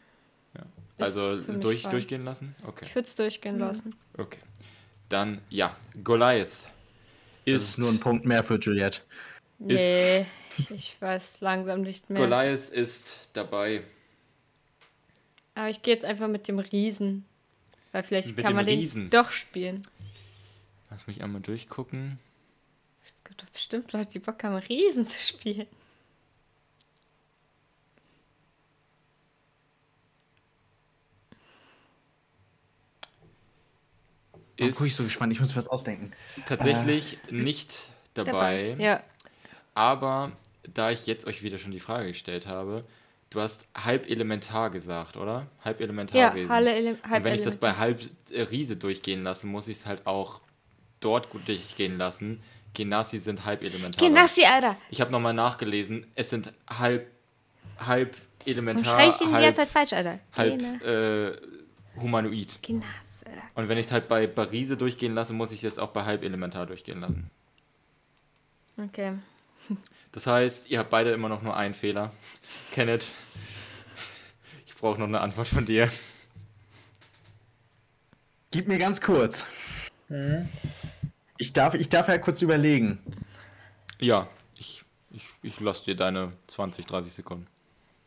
Also 0.98 1.42
für 1.42 1.52
mich 1.54 1.62
durch, 1.62 1.82
fein. 1.82 1.92
durchgehen 1.92 2.24
lassen? 2.24 2.56
Okay. 2.66 2.86
Ich 2.86 2.96
würde 2.96 3.06
es 3.06 3.16
durchgehen 3.16 3.60
lassen. 3.60 3.96
Okay. 4.18 4.40
Dann, 5.10 5.42
ja, 5.50 5.76
Goliath 6.04 6.48
Das 6.48 6.62
ist, 7.44 7.70
ist 7.70 7.78
nur 7.80 7.90
ein 7.90 8.00
Punkt 8.00 8.26
mehr 8.26 8.44
für 8.44 8.58
Juliette. 8.58 9.02
Nee, 9.60 10.26
ich, 10.58 10.72
ich 10.72 11.02
weiß 11.02 11.42
langsam 11.42 11.82
nicht 11.82 12.10
mehr. 12.10 12.22
Goliath 12.22 12.70
ist 12.70 13.20
dabei. 13.34 13.84
Aber 15.54 15.70
ich 15.70 15.82
gehe 15.82 15.94
jetzt 15.94 16.06
einfach 16.06 16.28
mit 16.28 16.48
dem 16.48 16.60
Riesen. 16.60 17.26
Weil 17.92 18.04
vielleicht 18.04 18.36
Mit 18.36 18.46
kann 18.46 18.56
man 18.56 18.66
Riesen? 18.66 19.04
den 19.04 19.10
doch 19.10 19.32
spielen. 19.32 19.86
Lass 20.90 21.08
mich 21.08 21.24
einmal 21.24 21.42
durchgucken. 21.42 22.20
Es 23.04 23.24
gibt 23.24 23.42
doch 23.42 23.50
bestimmt 23.50 23.92
Leute, 23.94 24.12
die 24.12 24.20
Bock 24.20 24.44
haben, 24.44 24.56
Riesen 24.56 25.06
zu 25.06 25.20
spielen. 25.20 25.68
Ist 34.58 34.78
guck 34.78 34.88
ich 34.88 34.96
so 34.96 35.04
gespannt? 35.04 35.34
Ich 35.34 35.40
muss 35.40 35.50
mir 35.50 35.58
was 35.58 35.68
ausdenken. 35.68 36.12
tatsächlich 36.46 37.20
nicht 37.30 37.90
dabei. 38.14 38.76
Ja. 38.80 39.04
Aber 39.74 40.32
da 40.64 40.92
ich 40.92 41.08
jetzt 41.08 41.28
euch 41.28 41.44
wieder 41.44 41.58
schon 41.58 41.72
die 41.72 41.80
Frage 41.80 42.08
gestellt 42.08 42.48
habe, 42.48 42.86
du 43.30 43.42
hast 43.42 43.68
Halbelementar 43.76 44.70
gesagt, 44.70 45.18
oder? 45.18 45.42
Ja, 45.42 45.66
Halbelementarwesen. 45.66 46.50
Halle 46.50 46.74
Ele 46.74 46.92
Und 46.92 47.10
halb 47.10 47.24
wenn 47.26 47.36
ich 47.36 47.42
das 47.42 47.58
bei 47.58 47.68
elementar. 47.68 47.86
Halb 47.86 48.32
äh, 48.32 48.42
Riese 48.44 48.78
durchgehen 48.78 49.24
lasse, 49.24 49.46
muss 49.46 49.68
ich 49.68 49.78
es 49.78 49.86
halt 49.86 50.08
auch 50.08 50.42
dort 51.06 51.30
gut 51.30 51.48
durchgehen 51.48 51.98
lassen. 51.98 52.42
Genassi 52.74 53.20
sind 53.20 53.46
Halbelementar. 53.46 54.06
Genassi, 54.06 54.44
Alter. 54.44 54.76
Ich 54.90 55.00
habe 55.00 55.12
nochmal 55.12 55.34
nachgelesen, 55.34 56.06
es 56.16 56.32
sind 56.32 56.54
halb, 56.68 57.08
halb 57.80 58.16
Warum 58.16 58.52
elementar, 58.52 58.96
schrei 58.96 59.10
ich 59.10 59.22
ihn 59.22 59.28
die 59.28 59.34
ganze 59.34 59.46
halb, 59.46 59.56
Zeit 59.56 59.68
falsch, 59.70 59.94
Alter? 59.94 60.20
halb 60.36 60.62
äh, 60.84 62.02
humanoid. 62.02 62.60
Genassi, 62.62 63.26
Alter. 63.26 63.42
Und 63.54 63.70
wenn 63.70 63.78
ich 63.78 63.86
es 63.86 63.92
halt 63.92 64.08
bei 64.08 64.28
Barise 64.28 64.76
durchgehen 64.76 65.14
lasse, 65.14 65.34
muss 65.34 65.52
ich 65.52 65.64
es 65.64 65.80
auch 65.80 65.90
bei 65.90 66.04
halb 66.04 66.24
elementar 66.24 66.66
durchgehen 66.66 67.00
lassen. 67.00 67.30
Okay. 68.78 69.14
Das 70.12 70.28
heißt, 70.28 70.70
ihr 70.70 70.80
habt 70.80 70.90
beide 70.90 71.12
immer 71.12 71.30
noch 71.30 71.42
nur 71.42 71.56
einen 71.56 71.74
Fehler. 71.74 72.12
Kenneth, 72.72 73.08
ich 74.66 74.76
brauche 74.76 75.00
noch 75.00 75.08
eine 75.08 75.22
Antwort 75.22 75.48
von 75.48 75.66
dir. 75.66 75.90
Gib 78.52 78.68
mir 78.68 78.78
ganz 78.78 79.02
kurz. 79.02 79.46
Ich 81.38 81.54
darf, 81.54 81.74
ich 81.74 81.90
darf 81.90 82.08
ja 82.08 82.18
kurz 82.18 82.42
überlegen. 82.42 83.00
Ja, 84.00 84.30
ich, 84.58 84.84
ich, 85.12 85.26
ich 85.42 85.60
lasse 85.60 85.86
dir 85.86 85.96
deine 85.96 86.34
20, 86.48 86.86
30 86.86 87.14
Sekunden. 87.14 87.48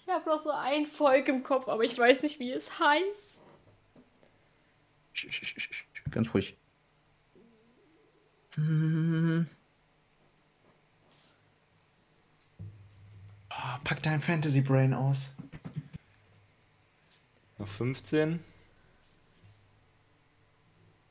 Ich 0.01 0.09
habe 0.09 0.29
noch 0.29 0.43
so 0.43 0.51
ein 0.51 0.87
Volk 0.87 1.29
im 1.29 1.43
Kopf, 1.43 1.68
aber 1.68 1.85
ich 1.85 1.99
weiß 1.99 2.22
nicht, 2.22 2.41
wie 2.41 2.53
es 2.53 2.79
heißt. 2.79 3.43
Ganz 6.11 6.33
ruhig. 6.33 6.57
Hm. 8.55 9.47
Oh, 13.51 13.79
pack 13.85 14.03
dein 14.03 14.20
Fantasy 14.20 14.62
Brain 14.62 14.95
aus. 14.95 15.31
Noch 17.59 17.68
15. 17.68 18.43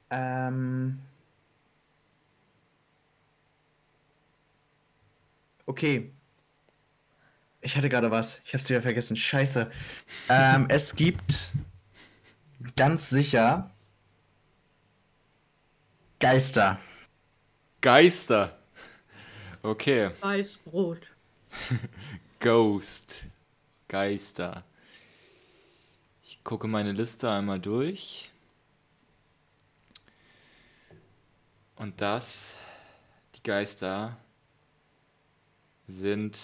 Ähm. 0.09 0.99
Okay. 5.67 6.11
Ich 7.61 7.75
hatte 7.75 7.89
gerade 7.89 8.09
was. 8.09 8.41
Ich 8.45 8.53
hab's 8.53 8.69
wieder 8.69 8.81
vergessen. 8.81 9.15
Scheiße. 9.15 9.69
ähm, 10.29 10.65
es 10.69 10.95
gibt 10.95 11.51
ganz 12.75 13.09
sicher 13.09 13.69
Geister. 16.19 16.79
Geister. 17.81 18.57
Okay. 19.61 20.09
Weißbrot. 20.21 21.07
Ghost. 22.39 23.23
Geister. 23.87 24.63
Ich 26.23 26.43
gucke 26.43 26.67
meine 26.67 26.93
Liste 26.93 27.29
einmal 27.29 27.59
durch. 27.59 28.31
Und 31.75 32.01
das, 32.01 32.57
die 33.35 33.43
Geister, 33.43 34.17
sind 35.87 36.37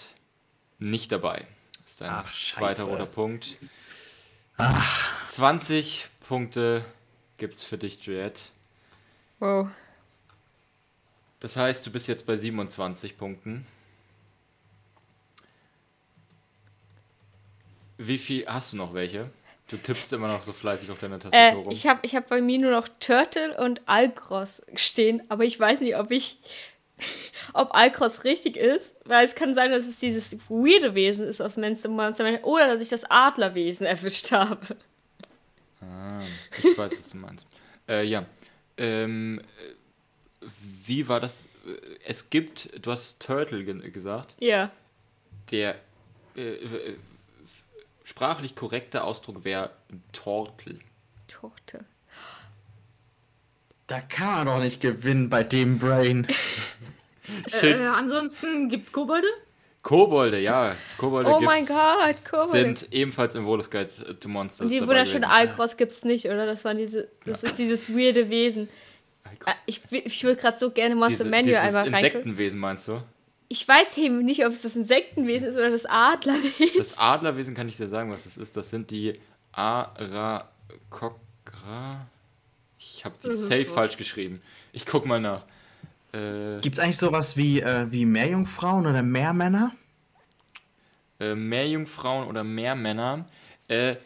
nicht 0.78 1.12
dabei. 1.12 1.46
Das 1.82 1.92
ist 1.92 2.02
ein 2.02 2.10
Ach, 2.10 2.34
zweiter 2.34 2.84
roter 2.84 3.06
Punkt. 3.06 3.56
Ach, 4.56 5.24
20 5.26 6.06
Punkte 6.20 6.84
gibt's 7.36 7.64
für 7.64 7.76
dich, 7.78 8.04
Juliette. 8.06 8.40
Wow. 9.38 9.68
Das 11.40 11.56
heißt, 11.56 11.86
du 11.86 11.90
bist 11.90 12.08
jetzt 12.08 12.24
bei 12.26 12.36
27 12.36 13.18
Punkten. 13.18 13.66
Wie 17.98 18.18
viel 18.18 18.46
hast 18.46 18.72
du 18.72 18.76
noch 18.76 18.94
welche? 18.94 19.30
Du 19.68 19.76
tippst 19.76 20.12
immer 20.12 20.28
noch 20.28 20.42
so 20.42 20.52
fleißig 20.52 20.90
auf 20.90 20.98
deiner 20.98 21.16
Äh, 21.16 21.20
Tastatur 21.20 21.62
rum. 21.64 21.72
ich 21.72 21.86
habe 21.86 22.00
ich 22.02 22.14
hab 22.14 22.28
bei 22.28 22.40
mir 22.42 22.58
nur 22.58 22.70
noch 22.70 22.88
Turtle 23.00 23.56
und 23.62 23.82
Alcross 23.86 24.62
stehen, 24.74 25.22
aber 25.30 25.44
ich 25.44 25.58
weiß 25.58 25.80
nicht, 25.80 25.96
ob 25.96 26.10
ich. 26.10 26.38
ob 27.52 27.74
Alcross 27.74 28.24
richtig 28.24 28.56
ist, 28.56 28.94
weil 29.04 29.24
es 29.24 29.34
kann 29.34 29.54
sein, 29.54 29.70
dass 29.70 29.86
es 29.86 29.98
dieses 29.98 30.36
weirde 30.48 30.94
Wesen 30.94 31.26
ist 31.26 31.40
aus 31.40 31.56
Monster 31.56 31.88
Monster 31.88 32.24
Manual 32.24 32.44
oder 32.44 32.68
dass 32.68 32.80
ich 32.80 32.88
das 32.88 33.04
Adlerwesen 33.10 33.86
erwischt 33.86 34.32
habe. 34.32 34.76
Ah, 35.80 36.20
ich 36.58 36.76
weiß, 36.76 36.98
was 36.98 37.10
du 37.10 37.16
meinst. 37.16 37.46
Äh, 37.86 38.04
ja. 38.04 38.24
Ähm, 38.78 39.42
äh, 39.60 40.46
wie 40.86 41.06
war 41.06 41.20
das? 41.20 41.50
Es 42.06 42.30
gibt, 42.30 42.70
du 42.80 42.92
hast 42.92 43.20
Turtle 43.20 43.62
ge 43.62 43.90
gesagt. 43.90 44.34
Ja. 44.38 44.70
Der 45.50 45.74
äh, 46.34 46.56
sprachlich 48.04 48.56
korrekte 48.56 49.04
Ausdruck 49.04 49.44
wäre 49.44 49.70
Tortel. 50.12 50.78
Torte. 51.28 51.84
Da 53.86 54.00
kann 54.00 54.34
man 54.34 54.46
doch 54.46 54.58
nicht 54.60 54.80
gewinnen 54.80 55.28
bei 55.28 55.44
dem 55.44 55.78
Brain. 55.78 56.26
Shit. 57.48 57.76
Äh, 57.76 57.86
ansonsten 57.86 58.68
gibt's 58.68 58.92
Kobolde? 58.92 59.26
Kobolde, 59.82 60.40
ja. 60.40 60.74
Kobolde 60.96 61.30
Oh 61.30 61.40
mein 61.40 61.66
gibt's, 61.66 61.74
Gott, 61.74 62.16
cool. 62.32 62.48
sind 62.50 62.88
ebenfalls 62.92 63.34
im 63.34 63.44
Volus 63.44 63.70
Guide 63.70 64.18
to 64.18 64.28
Monsters 64.30 64.62
Und 64.66 64.72
die 64.72 64.80
wunderschöne. 64.80 65.28
Alcross 65.28 65.76
gibt's 65.76 66.04
nicht, 66.04 66.24
oder? 66.26 66.46
Das 66.46 66.64
waren 66.64 66.78
diese, 66.78 67.08
das 67.26 67.42
ist 67.42 67.58
dieses 67.58 67.94
weirde 67.94 68.30
Wesen. 68.30 68.68
Alcross. 69.24 69.54
Ah, 69.54 69.58
Ich, 69.66 69.90
will- 69.90 70.02
ich 70.06 70.24
würde 70.24 70.40
gerade 70.40 70.58
so 70.58 70.70
gerne 70.70 70.94
Monster 70.94 71.24
Diese, 71.24 71.26
Manual 71.30 71.42
dieses 71.44 71.60
einmal 71.60 71.82
reingucken. 71.82 72.04
Insektenwesen 72.04 72.58
meinst 72.58 72.88
du? 72.88 73.02
Ich 73.48 73.68
weiß 73.68 73.98
eben 73.98 74.24
nicht, 74.24 74.44
ob 74.46 74.52
es 74.52 74.62
das 74.62 74.74
Insektenwesen 74.74 75.48
ist 75.48 75.56
oder 75.56 75.68
das 75.70 75.84
Adlerwesen. 75.86 76.78
Das 76.78 76.96
Adlerwesen 76.98 77.54
kann 77.54 77.68
ich 77.68 77.76
dir 77.76 77.88
sagen, 77.88 78.10
was 78.10 78.24
es 78.24 78.38
ist. 78.38 78.56
Das 78.56 78.70
sind 78.70 78.90
die 78.90 79.12
Arakokra. 79.52 80.46
Ich 82.96 83.04
habe 83.04 83.14
die 83.24 83.30
safe 83.32 83.64
falsch 83.66 83.96
geschrieben. 83.96 84.40
Ich 84.72 84.86
guck 84.86 85.06
mal 85.06 85.20
nach. 85.20 85.44
Äh, 86.12 86.60
Gibt 86.60 86.78
eigentlich 86.78 86.96
sowas 86.98 87.36
wie, 87.36 87.60
äh, 87.60 87.90
wie 87.90 88.04
Meerjungfrauen 88.04 88.86
oder 88.86 89.02
Meermänner? 89.02 89.72
äh, 91.20 91.34
Meerjungfrauen 91.34 92.26
oder 92.28 92.42
Meermänner. 92.44 93.24
Äh, 93.68 93.96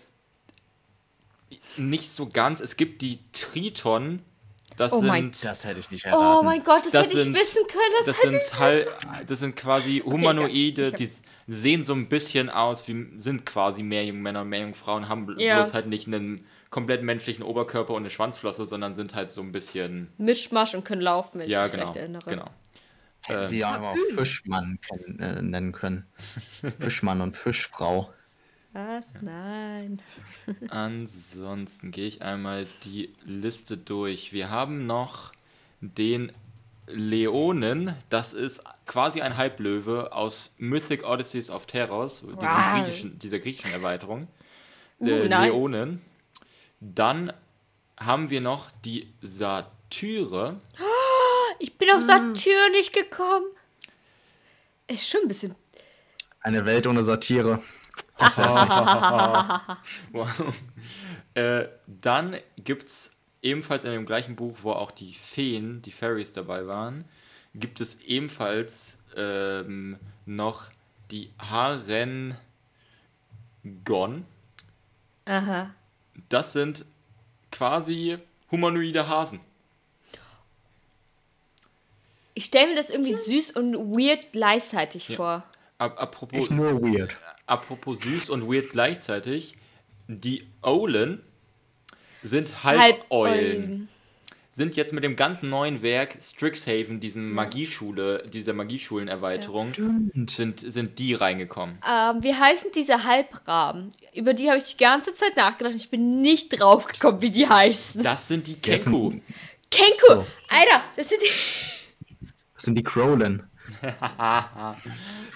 nicht 1.77 2.11
so 2.11 2.29
ganz. 2.29 2.61
Es 2.61 2.77
gibt 2.77 3.03
die 3.03 3.19
Triton. 3.33 4.21
Das 4.77 4.93
Oh 4.93 5.01
mein 5.03 5.33
sind, 5.33 5.45
Das 5.45 5.65
hätte 5.65 5.81
ich 5.81 5.91
nicht 5.91 6.05
erraten. 6.05 6.39
Oh 6.39 6.43
mein 6.43 6.63
Gott, 6.63 6.85
das, 6.85 6.93
Das 6.93 7.07
hätte 7.07 7.17
ich 7.17 7.25
sind- 7.25 7.35
wissen 7.35 7.63
können. 7.67 7.83
Das, 7.99 8.07
das 8.07 8.19
hätte 8.19 8.29
sind 8.31 8.43
ich 8.53 8.59
halt, 8.59 8.87
das 9.27 9.39
sind 9.41 9.57
quasi 9.57 10.03
Humanoide, 10.05 10.87
hab- 10.89 10.97
die 10.97 11.09
sehen 11.49 11.83
so 11.83 11.95
ein 11.95 12.09
bisschen 12.09 12.49
aus 12.49 12.87
wie 12.87 13.09
sind 13.17 13.45
quasi 13.45 13.83
Meerjungmänner 13.83 14.43
und 14.43 14.51
Meerjungfrauen, 14.51 15.09
haben 15.09 15.35
Ja. 15.39 15.57
bloß 15.57 15.75
halt 15.75 15.87
nicht 15.89 16.07
einen 16.07 16.47
komplett 16.71 17.03
menschlichen 17.03 17.43
Oberkörper 17.43 17.95
und 17.95 18.03
eine 18.03 18.11
Schwanzflosse, 18.11 18.65
sondern 18.65 18.95
sind 18.95 19.15
halt 19.15 19.31
so 19.31 19.41
ein 19.41 19.53
bisschen 19.53 20.09
Mischmasch 20.19 20.75
und 20.75 20.85
können 20.85 21.03
laufen, 21.03 21.39
wenn 21.41 21.47
ich 21.47 21.53
ja 21.53 21.65
mich 21.65 21.73
genau, 21.73 21.85
recht 21.87 21.97
erinnere. 21.97 22.23
genau. 22.29 22.51
Hätten 23.23 23.47
sie 23.47 23.59
ja 23.59 23.81
auch 23.81 23.97
Fischmann 24.15 24.79
kennen, 24.81 25.19
äh, 25.19 25.43
nennen 25.43 25.73
können. 25.73 26.07
Fischmann 26.79 27.21
und 27.21 27.37
Fischfrau. 27.37 28.13
Was? 28.73 29.07
Nein. 29.21 30.01
Ansonsten 30.69 31.91
gehe 31.91 32.07
ich 32.07 32.23
einmal 32.23 32.67
die 32.85 33.13
Liste 33.25 33.77
durch. 33.77 34.33
Wir 34.33 34.51
haben 34.51 34.87
noch 34.87 35.33
den 35.81 36.33
Leonen, 36.87 37.95
das 38.09 38.33
ist 38.33 38.63
quasi 38.87 39.21
ein 39.21 39.37
Halblöwe 39.37 40.13
aus 40.13 40.55
Mythic 40.59 41.07
Odysseys 41.07 41.51
of 41.51 41.67
Terrors, 41.67 42.21
diesem 42.21 42.37
Wow. 42.37 42.73
griechischen, 42.73 43.19
dieser 43.19 43.39
griechischen 43.41 43.73
Erweiterung. 43.73 44.29
Uh, 45.01 45.07
Äh, 45.09 45.29
nice. 45.29 45.49
Leonen. 45.49 46.01
Dann 46.81 47.33
haben 47.99 48.31
wir 48.31 48.41
noch 48.41 48.71
die 48.85 49.13
Satyre. 49.21 50.61
Ich 51.61 51.77
bin 51.77 51.91
auf 51.91 52.03
Satyr 52.03 52.71
nicht 52.71 52.93
gekommen. 52.93 53.47
Ist 54.87 55.09
schon 55.09 55.23
ein 55.23 55.29
bisschen. 55.29 55.57
Eine 56.41 56.65
Welt 56.65 56.87
ohne 56.87 57.03
Satire. 57.03 57.61
Wow. 60.13 60.29
äh, 61.35 61.69
dann 61.87 62.37
gibt 62.63 62.87
es 62.87 63.11
ebenfalls 63.43 63.85
in 63.85 63.93
dem 63.93 64.07
gleichen 64.07 64.37
Buch, 64.37 64.59
wo 64.63 64.73
auch 64.73 64.91
die 64.91 65.15
Feen, 65.15 65.83
die 65.83 65.91
Fairies 65.91 66.33
dabei 66.33 66.67
waren, 66.67 67.05
gibt 67.55 67.81
es 67.81 68.01
ebenfalls 68.03 68.99
ähm, 69.17 69.99
noch 70.27 70.71
die 71.11 71.33
Harengon. 71.39 72.37
Aha. 75.25 75.75
Das 76.29 76.53
sind 76.53 76.85
quasi 77.51 78.19
humanoide 78.51 79.09
Hasen. 79.09 79.41
Ich 82.35 82.45
stelle 82.47 82.69
mir 82.69 82.77
das 82.77 82.91
irgendwie 82.91 83.15
süß 83.15 83.53
und 83.53 83.75
weird 83.75 84.33
gleichzeitig 84.33 85.09
Ja. 85.09 85.17
vor. 85.17 85.45
Ap 85.79 86.01
apropos, 86.01 86.41
Echt 86.41 86.51
nur 86.53 86.81
weird. 86.83 87.17
apropos 87.47 88.01
süß 88.01 88.31
und 88.31 88.49
weird 88.49 88.71
gleichzeitig, 88.71 89.55
die 90.09 90.47
Olen 90.63 91.21
sind 92.23 92.65
Halbeulen. 92.65 93.01
Halbeulen. 93.01 93.89
Sind 94.59 94.77
jetzt 94.77 94.93
mit 94.93 95.03
dem 95.05 95.17
ganzen 95.17 95.49
neuen 95.49 95.81
Werk 95.83 96.19
Strixhaven, 96.21 97.01
diesem 97.01 97.33
Magieschule, 97.33 98.25
dieser 98.31 98.53
Magieschulen-Erweiterung, 98.53 99.73
sind, 100.29 100.61
sind 100.61 100.99
die 100.99 101.15
reingekommen. 101.15 101.79
Ähm, 101.89 102.23
wie 102.23 102.35
heißen 102.35 102.71
diese 102.75 103.05
Halbraben? 103.05 103.93
Über 104.15 104.35
die 104.35 104.49
habe 104.49 104.59
ich 104.59 104.65
die 104.65 104.77
ganze 104.77 105.15
Zeit 105.15 105.37
nachgedacht. 105.37 105.73
und 105.73 105.81
Ich 105.81 105.89
bin 105.91 106.21
nicht 106.21 106.49
drauf 106.61 106.87
gekommen, 106.87 107.23
wie 107.23 107.31
die 107.31 107.49
heißen. 107.49 108.03
Das 108.03 108.29
sind 108.29 108.47
die 108.49 108.61
Das 108.61 108.83
sind- 108.83 108.93
Kenku. 108.93 109.21
Kenku! 109.71 110.07
So. 110.09 110.27
Alter, 110.49 110.83
das 110.97 111.09
sind 111.09 111.21
die. 111.23 112.27
Das 112.55 112.63
sind 112.65 112.75
die 112.75 112.83
Crowlen. 112.83 113.45
Ja, 114.01 114.77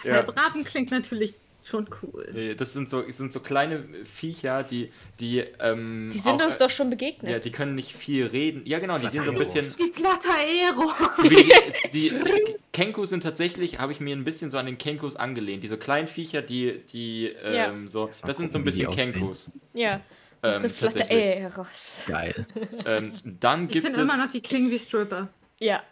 Halbraben 0.05 0.64
klingt 0.64 0.91
natürlich 0.91 1.35
schon 1.63 1.89
cool. 2.03 2.25
äh, 2.37 2.55
das 2.55 2.73
sind 2.73 2.91
so, 2.91 3.03
das 3.03 3.17
sind 3.17 3.33
so 3.33 3.41
kleine 3.41 3.85
Viecher, 4.05 4.63
die, 4.63 4.91
die, 5.21 5.41
ähm, 5.61 6.11
Die 6.13 6.19
sind 6.19 6.41
auch, 6.41 6.45
uns 6.45 6.57
äh, 6.57 6.59
doch 6.59 6.71
schon 6.71 6.91
begegnet. 6.91 7.31
Ja, 7.31 7.39
die 7.39 7.53
können 7.53 7.75
nicht 7.75 7.93
viel 7.93 8.27
reden. 8.27 8.63
Ja, 8.65 8.79
genau, 8.79 8.99
die 8.99 9.09
sind 9.09 9.25
so 9.25 9.33
ein 9.33 9.39
bisschen. 9.39 9.73
Die 9.79 9.91
Plataero. 9.91 10.93
Die, 11.23 11.53
die, 11.93 12.11
die 12.11 12.55
Kenku 12.73 13.05
sind 13.05 13.23
tatsächlich, 13.23 13.79
habe 13.79 13.93
ich 13.93 14.01
mir 14.01 14.17
ein 14.17 14.25
bisschen 14.25 14.51
so 14.51 14.59
an 14.59 14.67
den 14.67 14.79
Kenkus 14.79 15.15
angelehnt. 15.17 15.63
Diese 15.63 15.77
kleinen 15.79 16.09
Viecher, 16.09 16.43
die, 16.43 16.81
die, 16.93 17.33
Ja. 17.45 17.69
ähm, 17.71 17.87
so. 17.89 18.07
mal 18.07 18.13
Das 18.27 18.37
sind 18.37 18.51
so 18.51 18.59
ein 18.59 18.65
bisschen. 18.65 18.91
Kenkus. 18.91 19.51
Ja. 19.75 20.01
Ähm, 20.43 20.55
Unsere 20.55 20.71
Flotte 20.71 20.99
tatsächlich. 20.99 21.25
Eros. 21.37 22.05
Geil. 22.09 22.47
Ähm, 22.87 23.13
dann 23.25 23.65
Ich 23.67 23.71
gibt 23.71 23.85
finde 23.87 24.01
es. 24.03 24.09
immer 24.11 24.25
noch, 24.25 24.33
die 24.33 24.41
klingen 24.41 24.71
wie 24.71 24.79
Stripper. 24.79 25.29
Ja. 25.61 25.83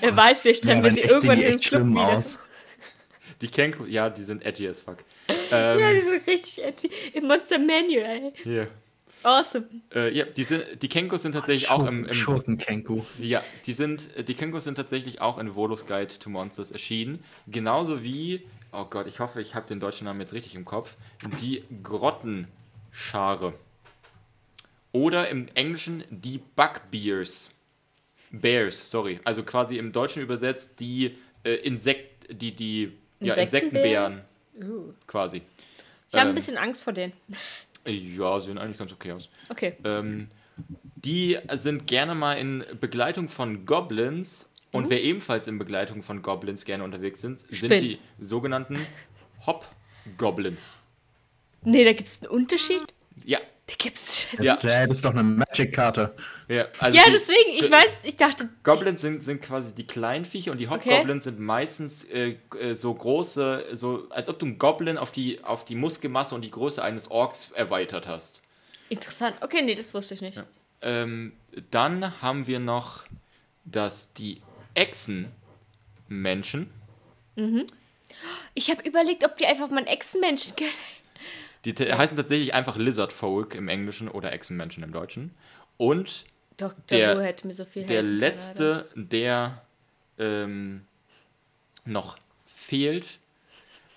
Wer 0.00 0.16
weiß, 0.16 0.40
vielleicht 0.42 0.62
treffen 0.62 0.82
wir 0.84 0.90
dann 0.90 0.94
sie 0.94 1.00
irgendwann 1.00 1.40
im 1.40 1.58
Club 1.58 1.86
wieder. 1.88 2.00
aus. 2.16 2.38
Die 3.44 3.50
Kenku, 3.50 3.84
ja, 3.84 4.08
die 4.08 4.22
sind 4.22 4.42
edgy 4.46 4.66
as 4.66 4.80
fuck. 4.80 5.04
Ähm, 5.28 5.78
Ja, 5.78 5.92
die 5.92 6.00
sind 6.00 6.26
richtig 6.26 6.64
edgy. 6.64 6.90
Im 7.12 7.26
Monster 7.26 7.58
Manual. 7.58 8.32
hier. 8.42 8.68
Awesome. 9.22 9.66
Äh, 9.94 10.16
ja, 10.16 10.24
die, 10.24 10.44
sind, 10.44 10.82
die 10.82 10.88
Kenkus 10.88 11.22
sind 11.22 11.32
tatsächlich 11.32 11.70
auch 11.70 11.86
im, 11.86 12.06
im 12.06 12.12
Schurken-Kenku. 12.12 13.02
ja, 13.18 13.42
die 13.66 13.74
sind 13.74 14.08
die 14.28 14.34
Kenkus 14.34 14.64
sind 14.64 14.76
tatsächlich 14.76 15.20
auch 15.20 15.36
in 15.36 15.54
Volus 15.54 15.84
Guide 15.84 16.18
to 16.18 16.30
Monsters 16.30 16.70
erschienen, 16.70 17.20
genauso 17.46 18.02
wie 18.02 18.42
oh 18.72 18.86
Gott, 18.86 19.06
ich 19.06 19.20
hoffe, 19.20 19.42
ich 19.42 19.54
habe 19.54 19.66
den 19.66 19.78
deutschen 19.78 20.06
Namen 20.06 20.20
jetzt 20.20 20.32
richtig 20.32 20.54
im 20.54 20.64
Kopf, 20.64 20.96
die 21.42 21.64
Grottenschare. 21.82 23.52
Oder 24.92 25.28
im 25.28 25.48
Englischen 25.54 26.04
die 26.08 26.40
Bugbears. 26.56 27.50
Bears, 28.30 28.90
sorry. 28.90 29.20
Also 29.24 29.42
quasi 29.42 29.76
im 29.76 29.92
Deutschen 29.92 30.22
übersetzt 30.22 30.80
die 30.80 31.12
äh, 31.44 31.54
Insekt 31.56 32.14
die 32.30 32.54
die 32.54 32.92
ja, 33.24 33.34
Insektenbären? 33.34 34.12
Insektenbären 34.54 34.94
quasi. 35.06 35.42
Ich 36.08 36.14
habe 36.14 36.22
Ähm, 36.22 36.28
ein 36.28 36.34
bisschen 36.34 36.56
Angst 36.56 36.82
vor 36.82 36.92
denen. 36.92 37.12
Ja, 37.86 38.40
sehen 38.40 38.58
eigentlich 38.58 38.78
ganz 38.78 38.92
okay 38.92 39.12
aus. 39.12 39.28
Okay. 39.48 39.76
Ähm, 39.84 40.28
die 40.96 41.38
sind 41.52 41.86
gerne 41.86 42.14
mal 42.14 42.34
in 42.34 42.64
Begleitung 42.80 43.28
von 43.28 43.66
Goblins. 43.66 44.50
Und 44.72 44.90
wer 44.90 45.02
ebenfalls 45.02 45.46
in 45.46 45.58
Begleitung 45.58 46.02
von 46.02 46.22
Goblins 46.22 46.64
gerne 46.64 46.82
unterwegs 46.82 47.20
sind, 47.20 47.40
sind 47.40 47.70
die 47.80 47.98
sogenannten 48.18 48.84
Hop-Goblins. 49.46 50.76
Nee, 51.62 51.84
da 51.84 51.92
gibt 51.92 52.08
es 52.08 52.22
einen 52.22 52.30
Unterschied. 52.32 52.82
Ja, 53.24 53.38
Da 53.66 53.74
gibt's. 53.78 54.26
Das, 54.36 54.44
Ja. 54.44 54.54
ist, 54.54 54.64
äh, 54.64 54.86
das 54.86 54.98
ist 54.98 55.04
doch 55.04 55.12
eine 55.12 55.22
Magic-Karte. 55.22 56.14
ja, 56.48 56.66
also 56.78 56.96
Ja, 56.96 57.04
die 57.06 57.12
deswegen, 57.12 57.50
ich 57.58 57.70
weiß, 57.70 57.86
ich 58.02 58.16
dachte. 58.16 58.50
Goblins 58.62 59.00
sind, 59.00 59.24
sind 59.24 59.40
quasi 59.40 59.72
die 59.72 59.86
kleinen 59.86 60.26
Viecher 60.26 60.52
und 60.52 60.58
die 60.58 60.68
Hobgoblins 60.68 61.24
sind 61.24 61.40
meistens 61.40 62.04
äh, 62.04 62.36
äh, 62.60 62.74
so 62.74 62.92
große, 62.92 63.68
so 63.72 64.06
als 64.10 64.28
ob 64.28 64.38
du 64.38 64.46
einen 64.46 64.58
Goblin 64.58 64.98
auf 64.98 65.12
die, 65.12 65.42
auf 65.42 65.64
die 65.64 65.76
Muskelmasse 65.76 66.34
und 66.34 66.42
die 66.42 66.50
Größe 66.50 66.82
eines 66.82 67.10
Orks 67.10 67.52
erweitert 67.52 68.06
hast. 68.06 68.42
Interessant. 68.90 69.36
Okay, 69.40 69.62
nee, 69.62 69.74
das 69.74 69.94
wusste 69.94 70.12
ich 70.12 70.20
nicht. 70.20 70.42
Ähm, 70.82 71.32
dann 71.70 72.20
haben 72.20 72.46
wir 72.46 72.60
noch, 72.60 73.04
dass 73.64 74.12
die 74.12 74.42
Echsenmenschen 74.74 76.70
Ich 78.52 78.70
habe 78.70 78.82
überlegt, 78.86 79.24
ob 79.24 79.36
die 79.38 79.46
einfach 79.46 79.70
mal 79.70 79.78
einen 79.78 79.86
Echsenmenschen 79.86 80.54
kennen. 80.54 80.70
Die 81.64 81.72
heißen 81.72 82.16
tatsächlich 82.16 82.54
einfach 82.54 82.76
Lizard 82.76 83.12
Folk 83.12 83.54
im 83.54 83.68
Englischen 83.68 84.08
oder 84.08 84.32
Echsenmenschen 84.32 84.82
im 84.82 84.92
Deutschen. 84.92 85.34
Und 85.76 86.24
Dr. 86.56 86.74
Der- 86.90 87.16
Who 87.16 87.20
hätte 87.22 87.46
mir 87.46 87.54
so 87.54 87.64
viel 87.64 87.84
der 87.86 88.02
letzte, 88.02 88.88
der 88.94 89.62
ähm, 90.18 90.86
noch 91.84 92.16
fehlt 92.46 93.18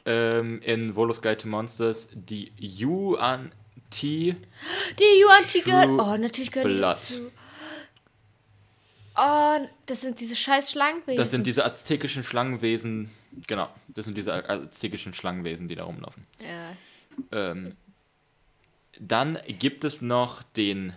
ähm, 0.05 0.61
in 0.61 0.95
Volos 0.95 1.22
Guide 1.22 1.38
to 1.38 1.47
Monsters, 1.47 2.09
die 2.13 2.51
Yuan 2.57 3.51
T. 3.89 4.36
Die 4.99 5.22
Yuan-Ti 5.24 5.61
gehört. 5.61 5.86
True 5.86 6.01
Oh, 6.01 6.18
natürlich 6.18 6.51
gehört 6.51 6.70
die 6.72 6.76
Blood. 6.78 6.93
dazu. 6.93 7.32
Oh, 9.15 9.57
das 9.86 10.01
sind 10.01 10.20
diese 10.20 10.36
scheiß 10.36 10.72
Schlangenwesen. 10.72 11.15
Das 11.18 11.32
sind 11.32 11.47
diese 11.47 11.65
aztekischen 11.65 12.24
Schlangenwesen. 12.24 13.09
Genau, 13.47 13.68
das 13.88 14.05
sind 14.05 14.15
diese 14.18 14.47
aztekischen 14.49 15.13
Schlangenwesen, 15.13 15.68
die 15.68 15.76
da 15.76 15.86
rumlaufen. 15.86 16.24
Ja. 16.41 16.74
Ähm, 17.32 17.76
dann 18.99 19.39
gibt 19.47 19.84
es 19.84 20.01
noch 20.01 20.43
den 20.43 20.93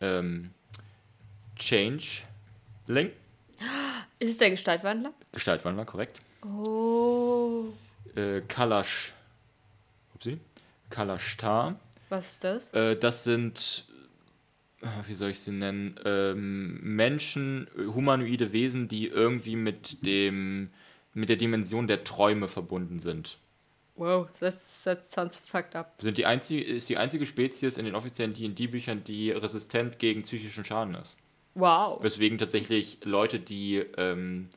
ähm, 0.00 0.50
Changeling. 1.56 3.12
Ist 4.18 4.30
es 4.30 4.38
der 4.38 4.50
Gestaltwandler? 4.50 5.12
Gestaltwandler, 5.32 5.84
korrekt. 5.84 6.20
Oh. 6.42 7.64
Äh, 8.14 8.42
Kalash. 8.42 9.12
Upsi. 10.14 10.38
Kalashtar. 10.90 11.78
Was 12.08 12.32
ist 12.32 12.44
das? 12.44 12.72
Äh, 12.74 12.96
das 12.96 13.24
sind, 13.24 13.86
äh, 14.82 14.86
wie 15.06 15.14
soll 15.14 15.30
ich 15.30 15.40
sie 15.40 15.52
nennen, 15.52 15.98
ähm, 16.04 16.78
Menschen, 16.82 17.68
humanoide 17.76 18.52
Wesen, 18.52 18.88
die 18.88 19.08
irgendwie 19.08 19.56
mit 19.56 20.04
dem, 20.06 20.70
mit 21.14 21.28
der 21.28 21.36
Dimension 21.36 21.86
der 21.86 22.04
Träume 22.04 22.48
verbunden 22.48 23.00
sind. 23.00 23.38
Wow, 23.96 24.26
das, 24.40 24.82
that 24.84 25.04
sounds 25.04 25.38
fucked 25.40 25.76
up. 25.76 25.94
Sind 26.00 26.18
die 26.18 26.26
einzige, 26.26 26.62
ist 26.64 26.88
die 26.88 26.96
einzige 26.96 27.26
Spezies 27.26 27.76
in 27.76 27.84
den 27.84 27.94
offiziellen 27.94 28.34
D&D-Büchern, 28.34 29.04
die 29.04 29.30
resistent 29.30 29.98
gegen 30.00 30.22
psychischen 30.22 30.64
Schaden 30.64 30.94
ist. 30.96 31.16
Wow. 31.54 32.02
Weswegen 32.02 32.36
tatsächlich 32.38 32.98
Leute, 33.04 33.38
die 33.38 33.76
ähm, 33.96 34.48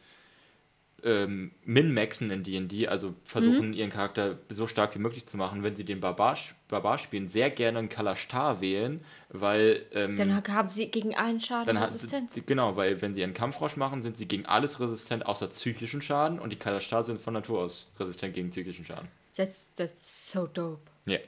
ähm, 1.04 1.52
min-maxen 1.64 2.32
in 2.32 2.42
D&D, 2.42 2.88
also 2.88 3.14
versuchen 3.24 3.74
ihren 3.74 3.92
Charakter 3.92 4.40
so 4.50 4.66
stark 4.66 4.96
wie 4.96 5.00
möglich 5.00 5.28
zu 5.28 5.38
machen, 5.38 5.62
wenn 5.62 5.76
sie 5.76 5.84
den 5.86 6.00
Barbar, 6.00 6.36
Barbar 6.68 6.98
spielen, 6.98 7.28
sehr 7.28 7.52
gerne 7.52 7.78
einen 7.78 7.90
Kalashtar 7.90 8.62
wählen, 8.62 9.02
weil 9.30 9.86
ähm, 9.94 10.16
Dann 10.18 10.44
haben 10.48 10.68
sie 10.68 10.90
gegen 10.90 11.16
einen 11.16 11.40
Schaden 11.40 11.68
dann 11.68 11.80
hat, 11.80 11.90
Resistenz. 11.90 12.34
sie- 12.34 12.42
genau, 12.42 12.76
weil 12.76 13.00
wenn 13.04 13.14
sie 13.14 13.24
einen 13.24 13.36
Kampfrausch 13.36 13.78
machen, 13.78 14.02
sind 14.02 14.18
sie 14.18 14.28
gegen 14.28 14.48
alles 14.48 14.80
resistent 14.80 15.28
außer 15.28 15.48
psychischen 15.50 16.02
Schaden 16.02 16.40
und 16.40 16.50
die 16.52 16.58
Kalashtar 16.58 17.04
sind 17.04 17.22
von 17.22 17.36
Natur 17.36 17.60
aus 17.60 17.88
resistent 18.00 18.34
gegen 18.34 18.50
psychischen 18.50 18.84
Schaden. 18.84 19.08
That's, 19.38 19.70
that's 19.76 20.32
so 20.32 20.48
dope. 20.48 20.82
Ja, 21.06 21.20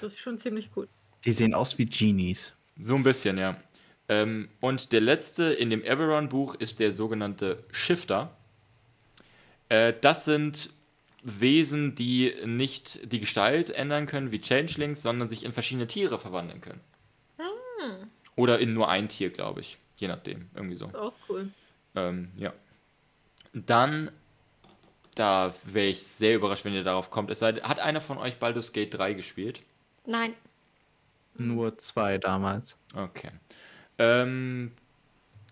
Das 0.00 0.12
ist 0.12 0.20
schon 0.20 0.38
ziemlich 0.38 0.70
gut. 0.72 0.88
Die 1.24 1.32
sehen 1.32 1.54
aus 1.54 1.76
wie 1.78 1.86
Genies. 1.86 2.52
so 2.78 2.94
ein 2.94 3.02
bisschen, 3.02 3.38
ja. 3.38 3.56
Ähm, 4.08 4.48
und 4.60 4.92
der 4.92 5.00
letzte 5.00 5.44
in 5.44 5.70
dem 5.70 5.82
Eberron-Buch 5.82 6.54
ist 6.56 6.78
der 6.78 6.92
sogenannte 6.92 7.64
Shifter. 7.72 8.36
Äh, 9.68 9.94
das 10.00 10.24
sind 10.24 10.70
Wesen, 11.24 11.96
die 11.96 12.32
nicht 12.44 13.10
die 13.10 13.18
Gestalt 13.18 13.70
ändern 13.70 14.06
können 14.06 14.30
wie 14.30 14.40
Changelings, 14.40 15.02
sondern 15.02 15.26
sich 15.28 15.44
in 15.44 15.52
verschiedene 15.52 15.88
Tiere 15.88 16.18
verwandeln 16.18 16.60
können. 16.60 16.80
Oder 18.36 18.58
in 18.60 18.74
nur 18.74 18.88
ein 18.88 19.08
Tier, 19.08 19.30
glaube 19.30 19.60
ich. 19.60 19.78
Je 19.96 20.08
nachdem, 20.08 20.50
irgendwie 20.54 20.76
so. 20.76 20.86
Ist 20.86 20.94
auch 20.94 21.14
cool. 21.28 21.48
Ähm, 21.94 22.30
ja. 22.36 22.52
Dann, 23.54 24.10
da 25.16 25.52
wäre 25.64 25.88
ich 25.88 26.06
sehr 26.06 26.36
überrascht, 26.36 26.64
wenn 26.64 26.74
ihr 26.74 26.84
darauf 26.84 27.10
kommt. 27.10 27.30
Es 27.30 27.40
sei, 27.40 27.54
hat 27.54 27.80
einer 27.80 28.00
von 28.00 28.18
euch 28.18 28.38
Baldur's 28.38 28.72
Gate 28.72 28.94
3 28.94 29.14
gespielt? 29.14 29.62
Nein. 30.04 30.34
Nur 31.34 31.76
zwei 31.78 32.18
damals. 32.18 32.76
Okay. 32.94 33.30
Ähm, 33.98 34.72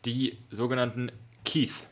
die 0.04 0.38
sogenannten 0.50 1.10
Keith. 1.44 1.86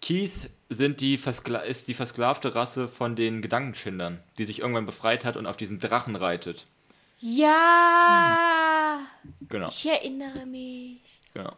Keith 0.00 0.50
sind 0.68 1.00
die 1.00 1.16
verskla 1.16 1.60
ist 1.60 1.88
die 1.88 1.94
versklavte 1.94 2.54
Rasse 2.54 2.88
von 2.88 3.16
den 3.16 3.40
Gedankenschindern, 3.40 4.22
die 4.38 4.44
sich 4.44 4.60
irgendwann 4.60 4.86
befreit 4.86 5.24
hat 5.24 5.36
und 5.36 5.46
auf 5.46 5.56
diesen 5.56 5.78
Drachen 5.78 6.16
reitet. 6.16 6.66
Ja. 7.20 9.00
Genau. 9.48 9.68
Ich 9.68 9.86
erinnere 9.86 10.44
mich. 10.46 11.00
genau. 11.32 11.56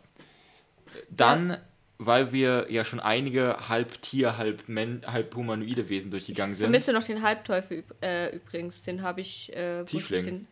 Dann, 1.11 1.59
weil 1.99 2.33
wir 2.33 2.67
ja 2.71 2.85
schon 2.85 3.01
einige 3.01 3.57
halb 3.69 4.01
Tier, 4.03 4.37
halb, 4.37 4.69
Men 4.69 5.03
halb 5.07 5.35
humanoide 5.35 5.89
Wesen 5.89 6.11
durchgegangen 6.11 6.53
Ich 6.53 6.59
sind. 6.59 6.67
vermisse 6.67 6.93
noch 6.93 7.05
den 7.05 7.23
Halbteufel 7.23 7.85
äh, 8.03 8.37
übrigens. 8.37 8.83
Den 8.83 9.03
habe 9.03 9.21
ich. 9.23 9.55
Äh, 9.55 9.85
Tiefling. 9.85 10.21
ich 10.21 10.27
Den, 10.27 10.47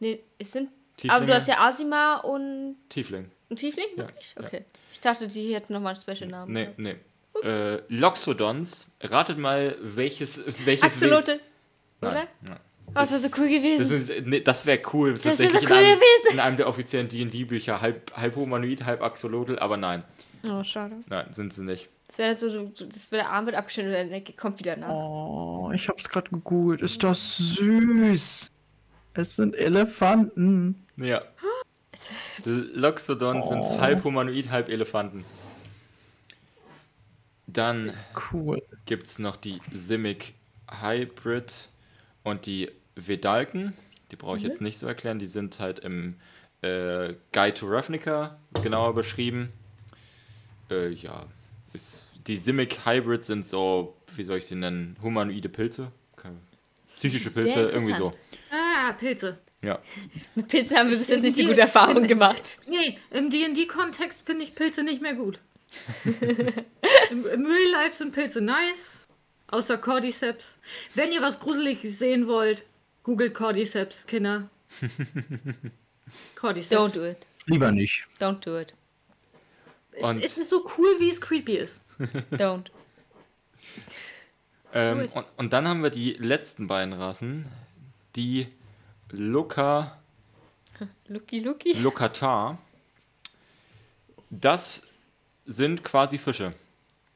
nee, 0.00 0.20
es 0.38 0.52
sind. 0.52 0.70
Aber 1.08 1.26
du 1.26 1.34
hast 1.34 1.48
ja 1.48 1.58
Asima 1.58 2.18
und 2.18 2.76
Tiefling. 2.88 3.30
ein 3.50 3.56
Tiefling? 3.56 3.86
Ja, 3.96 4.02
Wirklich? 4.02 4.34
ja. 4.38 4.46
Okay. 4.46 4.64
Ich 4.92 5.00
dachte, 5.00 5.26
die 5.26 5.54
hätten 5.54 5.72
nochmal 5.72 5.94
einen 5.94 6.02
Special-Namen. 6.02 6.52
Nee, 6.52 6.68
nee. 6.76 6.96
Äh, 7.42 7.80
Loxodons. 7.88 8.92
Ratet 9.00 9.38
mal, 9.38 9.76
welches. 9.80 10.42
welches 10.64 10.84
Axolotl. 10.84 11.40
Oder? 12.00 12.12
Nein. 12.42 12.58
Oh, 12.88 12.94
das 12.94 13.10
wäre 13.10 13.20
so 13.20 13.28
cool 13.38 13.48
gewesen. 13.48 14.06
Das, 14.06 14.26
nee, 14.26 14.40
das 14.40 14.66
wäre 14.66 14.80
cool. 14.92 15.14
Das 15.14 15.24
wär 15.24 15.36
so 15.36 15.44
cool 15.44 15.62
in 15.62 15.72
einem, 15.72 15.98
gewesen. 15.98 16.32
In 16.32 16.40
einem 16.40 16.56
der 16.58 16.68
offiziellen 16.68 17.08
D&D-Bücher. 17.08 17.80
Halb, 17.80 18.12
halb 18.14 18.36
humanoid, 18.36 18.84
halb 18.84 19.02
Axolotl, 19.02 19.58
aber 19.58 19.78
nein. 19.78 20.04
Oh, 20.48 20.62
schade. 20.62 20.96
Nein, 21.08 21.26
sind 21.32 21.52
sie 21.52 21.64
nicht. 21.64 21.88
Das 22.06 22.18
wäre 22.18 22.34
so, 22.34 22.64
das 22.86 23.10
wäre 23.10 23.24
der 23.24 23.32
Arm 23.32 23.46
wird 23.46 23.56
abgeschnitten 23.56 23.94
und 24.04 24.10
der 24.10 24.22
kommt 24.34 24.58
wieder 24.58 24.76
nach. 24.76 24.88
Oh, 24.90 25.70
ich 25.74 25.88
hab's 25.88 26.08
gerade 26.08 26.30
gegoogelt. 26.30 26.82
Ist 26.82 27.02
das 27.02 27.38
süß? 27.38 28.50
Es 29.14 29.36
sind 29.36 29.54
Elefanten. 29.56 30.86
Ja. 30.96 31.22
Loxodons 32.44 33.48
sind 33.48 33.60
Oh. 33.60 33.80
halb 33.80 34.04
humanoid, 34.04 34.50
halb 34.50 34.68
Elefanten. 34.68 35.24
Dann 37.46 37.92
Cool. 38.32 38.62
gibt 38.86 39.06
es 39.06 39.18
noch 39.18 39.36
die 39.36 39.60
Simic 39.72 40.34
Hybrid 40.82 41.68
und 42.22 42.46
die 42.46 42.70
Vedalken. 42.94 43.74
Die 44.10 44.16
brauche 44.16 44.36
ich 44.36 44.42
jetzt 44.42 44.60
nicht 44.60 44.78
so 44.78 44.86
erklären. 44.86 45.18
Die 45.18 45.26
sind 45.26 45.60
halt 45.60 45.78
im 45.80 46.16
äh, 46.62 47.14
Guide 47.32 47.54
to 47.54 47.66
Ravnica 47.66 48.38
genauer 48.62 48.94
beschrieben. 48.94 49.52
Äh, 50.72 50.88
ja, 50.90 51.26
ist, 51.72 52.10
die 52.26 52.36
Simic 52.36 52.86
Hybrid 52.86 53.24
sind 53.24 53.46
so, 53.46 53.96
wie 54.16 54.24
soll 54.24 54.38
ich 54.38 54.46
sie 54.46 54.54
nennen, 54.56 54.96
humanoide 55.02 55.48
Pilze. 55.48 55.92
Psychische 56.96 57.30
Pilze, 57.30 57.66
Sehr 57.66 57.72
irgendwie 57.72 57.94
so. 57.94 58.12
Ah, 58.50 58.92
Pilze. 58.92 59.38
Ja. 59.62 59.80
Mit 60.34 60.46
Pilzen 60.48 60.76
haben 60.76 60.90
wir 60.90 60.98
bis 60.98 61.08
jetzt 61.08 61.22
nicht 61.22 61.36
die 61.36 61.42
Die- 61.42 61.48
gute 61.48 61.62
Erfahrung 61.62 62.06
gemacht. 62.06 62.58
Nee, 62.68 62.98
im 63.10 63.30
D&D-Kontext 63.30 64.22
finde 64.24 64.44
ich 64.44 64.54
Pilze 64.54 64.82
nicht 64.84 65.02
mehr 65.02 65.14
gut. 65.14 65.38
Im, 67.10 67.26
Im 67.26 67.46
Real 67.46 67.70
Life 67.72 67.96
sind 67.96 68.12
Pilze 68.12 68.40
nice, 68.40 69.06
außer 69.48 69.78
Cordyceps. 69.78 70.58
Wenn 70.94 71.10
ihr 71.12 71.22
was 71.22 71.40
Gruseliges 71.40 71.98
sehen 71.98 72.26
wollt, 72.26 72.62
googelt 73.04 73.34
Cordyceps, 73.34 74.06
Kinder. 74.06 74.48
Cordyceps. 76.36 76.76
Don't 76.76 76.92
do 76.94 77.04
it. 77.04 77.26
Lieber 77.46 77.72
nicht. 77.72 78.06
Don't 78.20 78.40
do 78.44 78.58
it. 78.58 78.74
Und- 80.00 80.24
es 80.24 80.38
ist 80.38 80.48
so 80.50 80.64
cool, 80.78 80.96
wie 80.98 81.10
es 81.10 81.20
creepy 81.20 81.56
ist. 81.56 81.80
Don't. 82.32 82.66
Ähm, 84.74 85.08
und, 85.12 85.26
und 85.36 85.52
dann 85.52 85.68
haben 85.68 85.82
wir 85.82 85.90
die 85.90 86.12
letzten 86.14 86.66
beiden 86.66 86.94
Rassen. 86.94 87.46
Die 88.16 88.48
Luca, 89.10 89.98
Lucky, 91.08 91.40
Lucky. 91.40 91.72
Lucatar. 91.74 92.58
Das 94.30 94.84
sind 95.44 95.84
quasi 95.84 96.16
Fische. 96.18 96.54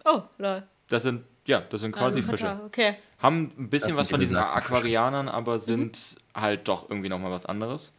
Oh, 0.04 0.22
lol. 0.38 0.62
Das 0.88 1.02
sind, 1.02 1.24
ja, 1.46 1.60
das 1.60 1.80
sind 1.80 1.92
quasi 1.92 2.18
Also, 2.20 2.30
Fische. 2.32 2.62
Okay. 2.66 2.96
Haben 3.18 3.52
ein 3.58 3.70
bisschen 3.70 3.96
was 3.96 4.08
von 4.10 4.20
die 4.20 4.26
diesen. 4.26 4.36
Aquarianern, 4.36 5.28
aber 5.28 5.58
sind 5.58 6.16
halt 6.34 6.68
doch 6.68 6.90
irgendwie 6.90 7.08
nochmal 7.08 7.30
was 7.30 7.46
anderes. 7.46 7.94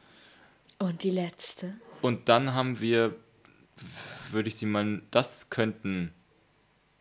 Und 0.77 1.01
die 1.01 1.09
letzte. 1.09 1.73
Und 2.03 2.29
dann 2.29 2.53
haben 2.53 2.79
wir, 2.79 3.15
würde 4.33 4.49
ich 4.49 4.55
sie 4.55 4.65
mal, 4.65 5.01
das 5.11 5.49
könnten, 5.49 6.13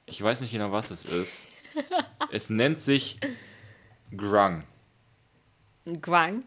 ich 0.07 0.23
weiß 0.23 0.41
nicht 0.41 0.53
genau, 0.53 0.73
was 0.73 0.91
es 0.91 1.05
ist. 1.05 1.49
es 2.33 2.51
nennt 2.51 2.79
sich 2.79 3.19
Grung. 4.17 4.63
Gwang. 6.01 6.45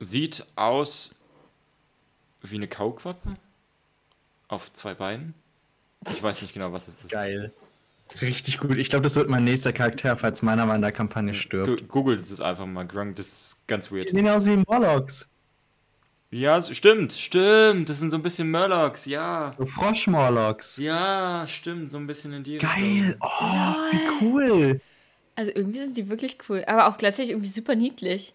Sieht 0.00 0.46
aus 0.56 1.14
wie 2.42 2.56
eine 2.56 2.68
Kauquappe 2.68 3.34
auf 4.48 4.72
zwei 4.72 4.94
Beinen. 4.94 5.34
Ich 6.10 6.22
weiß 6.22 6.42
nicht 6.42 6.54
genau, 6.54 6.72
was 6.72 6.88
es 6.88 6.98
ist. 7.02 7.10
Geil. 7.10 7.52
Richtig 8.22 8.58
gut. 8.58 8.76
Ich 8.78 8.88
glaube, 8.88 9.02
das 9.02 9.16
wird 9.16 9.28
mein 9.28 9.44
nächster 9.44 9.72
Charakter, 9.72 10.16
falls 10.16 10.40
meiner 10.40 10.64
mal 10.64 10.76
in 10.76 10.82
der 10.82 10.92
Kampagne 10.92 11.34
stirbt. 11.34 11.88
Googelt 11.88 12.22
es 12.22 12.40
einfach 12.40 12.64
mal, 12.64 12.86
Grung, 12.86 13.14
das 13.14 13.26
ist 13.26 13.66
ganz 13.66 13.88
Die 13.88 13.96
weird. 13.96 14.08
sehen 14.08 14.28
aus 14.28 14.46
wie 14.46 14.56
Morlocks. 14.56 15.28
Ja, 16.30 16.60
stimmt, 16.60 17.14
stimmt, 17.14 17.88
das 17.88 18.00
sind 18.00 18.10
so 18.10 18.18
ein 18.18 18.22
bisschen 18.22 18.50
Murlocs, 18.50 19.06
ja. 19.06 19.50
So 19.56 19.64
Frosch-Morlocks. 19.64 20.76
Ja, 20.76 21.46
stimmt, 21.46 21.90
so 21.90 21.96
ein 21.96 22.06
bisschen 22.06 22.34
in 22.34 22.44
die 22.44 22.58
Geil. 22.58 22.68
Richtung. 22.68 23.14
Oh, 23.20 23.90
wie 23.90 24.00
cool. 24.20 24.80
Also 25.36 25.52
irgendwie 25.54 25.78
sind 25.78 25.96
die 25.96 26.10
wirklich 26.10 26.36
cool, 26.48 26.62
aber 26.66 26.88
auch 26.88 26.98
gleichzeitig 26.98 27.30
irgendwie 27.30 27.48
super 27.48 27.74
niedlich. 27.74 28.34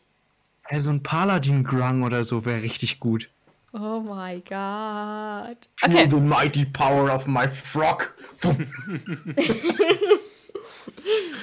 Ey, 0.67 0.79
so 0.81 0.89
ein 0.89 1.03
Paladin 1.03 1.63
Grung 1.63 2.03
oder 2.03 2.25
so 2.25 2.43
wäre 2.45 2.61
richtig 2.61 2.99
gut. 2.99 3.29
Oh 3.73 4.01
my 4.01 4.41
god. 4.41 5.57
Through 5.77 5.93
Okay, 5.93 6.07
the 6.09 6.19
mighty 6.21 6.65
power 6.65 7.09
of 7.11 7.25
my 7.27 7.47
frog. 7.47 8.13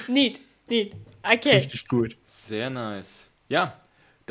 neat, 0.07 0.39
neat. 0.67 0.95
Okay. 1.23 1.57
Richtig 1.57 1.87
gut. 1.87 2.15
Sehr 2.23 2.69
nice. 2.69 3.27
Ja, 3.49 3.73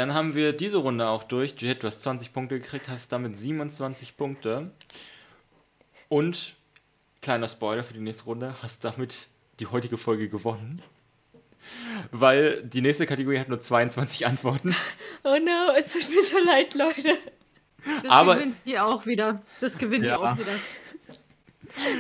dann 0.01 0.15
haben 0.15 0.35
wir 0.35 0.53
diese 0.53 0.79
Runde 0.79 1.07
auch 1.09 1.23
durch. 1.23 1.55
Jet, 1.61 1.83
du 1.83 1.87
hast 1.87 2.03
20 2.03 2.33
Punkte 2.33 2.59
gekriegt, 2.59 2.89
hast 2.89 3.13
damit 3.13 3.37
27 3.37 4.17
Punkte. 4.17 4.71
Und, 6.09 6.55
kleiner 7.23 7.49
Spoiler 7.49 7.85
für 7.85 7.95
die 7.95 8.01
nächste 8.01 8.25
Runde, 8.25 8.55
hast 8.63 8.85
damit 8.85 9.27
die 9.61 9.67
heutige 9.67 9.97
Folge 9.97 10.29
gewonnen. 10.29 10.83
Weil 12.11 12.63
die 12.63 12.81
nächste 12.81 13.05
Kategorie 13.07 13.39
hat 13.39 13.49
nur 13.49 13.61
22 13.61 14.27
Antworten. 14.27 14.75
Oh 15.23 15.37
no, 15.39 15.73
es 15.79 15.93
tut 15.93 16.09
mir 16.09 16.25
so 16.25 16.39
leid, 16.39 16.75
Leute. 16.75 17.19
Das 18.03 18.11
Aber- 18.11 18.37
gewinnt 18.37 18.57
die 18.67 18.79
auch 18.79 19.05
wieder. 19.05 19.43
Das 19.61 19.77
gewinnt 19.77 20.07
Ja. 20.07 20.17
die 20.17 20.23
auch 20.25 20.39
wieder. 20.39 20.53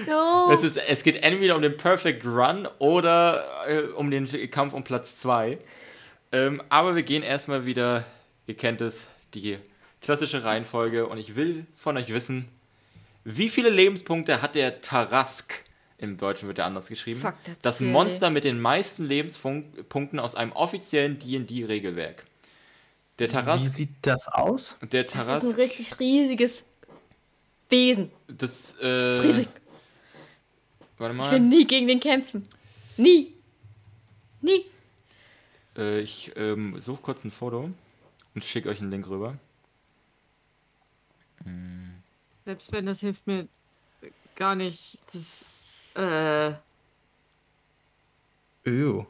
No. 0.09 0.51
Es, 0.53 0.62
ist, 0.62 0.76
es 0.78 1.03
geht 1.03 1.22
entweder 1.22 1.55
um 1.55 1.61
den 1.62 1.76
Perfect 1.76 2.24
Run 2.24 2.66
oder 2.78 3.44
äh, 3.68 3.82
um 3.92 4.11
den 4.11 4.26
Kampf 4.51 4.72
um 4.72 4.82
Platz 4.84 5.18
2. 5.18 5.59
Ähm, 6.33 6.62
aber 6.68 6.95
wir 6.95 7.03
gehen 7.03 7.22
erstmal 7.22 7.64
wieder, 7.64 8.05
ihr 8.47 8.57
kennt 8.57 8.81
es, 8.81 9.09
die 9.35 9.59
klassische 10.01 10.45
Reihenfolge. 10.45 11.07
Und 11.07 11.18
ich 11.18 11.35
will 11.37 11.66
von 11.74 11.97
euch 11.97 12.09
wissen, 12.12 12.49
wie 13.24 13.49
viele 13.49 13.70
Lebenspunkte 13.70 14.43
hat 14.43 14.55
der 14.55 14.81
Tarask? 14.81 15.64
Im 15.99 16.16
Deutschen 16.16 16.49
wird 16.49 16.59
er 16.59 16.64
anders 16.64 16.87
geschrieben. 16.89 17.20
Fuck, 17.20 17.35
das 17.61 17.76
scary. 17.76 17.91
Monster 17.91 18.31
mit 18.31 18.45
den 18.45 18.59
meisten 18.59 19.05
Lebenspunkten 19.05 20.18
aus 20.18 20.35
einem 20.35 20.53
offiziellen 20.53 21.18
D&D-Regelwerk. 21.18 22.24
Der 23.18 23.28
Wie 23.28 23.33
Tarask, 23.33 23.74
sieht 23.74 23.91
das 24.01 24.28
aus? 24.28 24.76
der 24.81 25.05
Das 25.05 25.12
ist 25.12 25.18
ein 25.20 25.26
Tarask, 25.26 25.59
richtig 25.59 26.01
riesiges 26.01 26.64
Wesen. 27.68 28.11
das, 28.28 28.76
Das 28.81 29.18
ist 29.18 29.24
äh, 29.24 29.26
riesig. 29.26 29.49
warte 30.97 31.14
Ich 31.22 31.31
will 31.31 31.41
mal, 31.41 31.49
nie 31.49 31.66
gegen 31.66 31.87
den 31.87 32.01
kämpfen. 32.01 32.49
Nie. 32.97 33.35
Nie. 34.41 34.64
Äh, 35.81 36.01
ich 36.01 36.33
ähm, 36.37 36.78
suche 36.81 37.03
kurz 37.03 37.24
ein 37.24 37.33
Foto 37.33 37.70
und 38.35 38.45
schicke 38.45 38.68
euch 38.68 38.81
einen 38.81 38.91
Link 38.91 39.09
rüber. 39.09 39.33
Selbst 42.45 42.70
wenn 42.72 42.87
das 42.87 43.01
hilft 43.01 43.26
mir 43.26 43.49
gar 44.37 44.55
nicht. 44.55 44.99
Das, 45.12 45.45
äh, 45.95 46.55
Öh. 48.68 49.05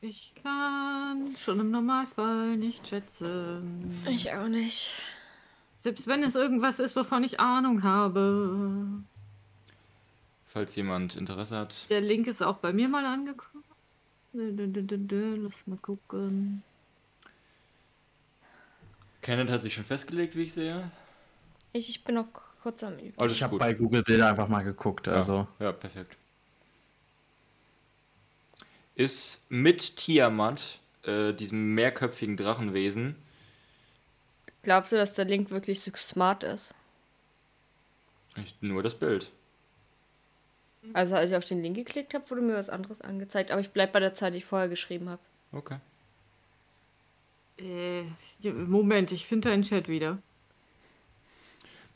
ich 0.00 0.32
kann 0.42 1.34
schon 1.36 1.60
im 1.60 1.70
Normalfall 1.70 2.56
nicht 2.56 2.86
schätzen. 2.86 4.02
Ich 4.08 4.32
auch 4.32 4.48
nicht. 4.48 4.94
Selbst 5.78 6.06
wenn 6.06 6.22
es 6.22 6.34
irgendwas 6.34 6.78
ist, 6.78 6.96
wovon 6.96 7.24
ich 7.24 7.40
Ahnung 7.40 7.82
habe. 7.82 9.02
Falls 10.48 10.74
jemand 10.76 11.16
Interesse 11.16 11.56
hat. 11.56 11.88
Der 11.90 12.00
Link 12.00 12.26
ist 12.26 12.42
auch 12.42 12.56
bei 12.58 12.72
mir 12.72 12.88
mal 12.88 13.04
angekommen. 13.04 13.64
Lass 14.32 15.66
mal 15.66 15.78
gucken. 15.78 16.62
Kenneth 19.22 19.50
hat 19.50 19.62
sich 19.62 19.74
schon 19.74 19.84
festgelegt, 19.84 20.36
wie 20.36 20.42
ich 20.42 20.54
sehe. 20.54 20.90
Ich, 21.72 21.88
ich 21.88 22.02
bin 22.02 22.14
noch 22.14 22.28
kurz 22.62 22.82
am 22.82 22.98
Üben. 22.98 23.14
Alles 23.16 23.34
Ich 23.34 23.42
habe 23.42 23.58
bei 23.58 23.74
Google 23.74 24.02
Bilder 24.02 24.28
einfach 24.28 24.48
mal 24.48 24.62
geguckt. 24.62 25.06
Also 25.08 25.46
Ja, 25.58 25.66
ja, 25.66 25.72
perfekt. 25.72 26.16
Ist 28.94 29.50
mit 29.50 29.96
Tiamat, 29.96 30.80
äh, 31.04 31.32
diesem 31.32 31.74
mehrköpfigen 31.74 32.36
Drachenwesen, 32.36 33.16
Glaubst 34.62 34.92
du, 34.92 34.96
dass 34.96 35.14
der 35.14 35.24
Link 35.24 35.50
wirklich 35.50 35.80
so 35.80 35.90
smart 35.96 36.42
ist? 36.44 36.74
nicht 38.36 38.62
nur 38.62 38.82
das 38.82 38.94
Bild. 38.94 39.30
Also 40.94 41.16
als 41.16 41.30
ich 41.30 41.36
auf 41.36 41.44
den 41.44 41.62
Link 41.62 41.76
geklickt 41.76 42.14
habe, 42.14 42.28
wurde 42.30 42.42
mir 42.42 42.54
was 42.54 42.68
anderes 42.68 43.00
angezeigt. 43.00 43.50
Aber 43.50 43.60
ich 43.60 43.70
bleib 43.70 43.92
bei 43.92 44.00
der 44.00 44.14
Zeit, 44.14 44.34
die 44.34 44.38
ich 44.38 44.44
vorher 44.44 44.68
geschrieben 44.68 45.08
habe. 45.08 45.20
Okay. 45.52 45.78
Äh, 47.58 48.04
Moment, 48.50 49.10
ich 49.12 49.26
finde 49.26 49.48
deinen 49.50 49.62
Chat 49.62 49.88
wieder. 49.88 50.18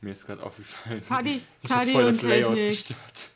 Mir 0.00 0.10
ist 0.10 0.26
gerade 0.26 0.42
aufgefallen. 0.42 1.02
Kadi, 1.08 1.40
ich 1.62 1.70
habe 1.70 1.80
Kadi 1.80 1.92
voll 1.92 2.04
und 2.04 2.14
das 2.16 2.22
Layout 2.22 2.54
Technik. 2.54 2.74
zerstört. 2.74 3.28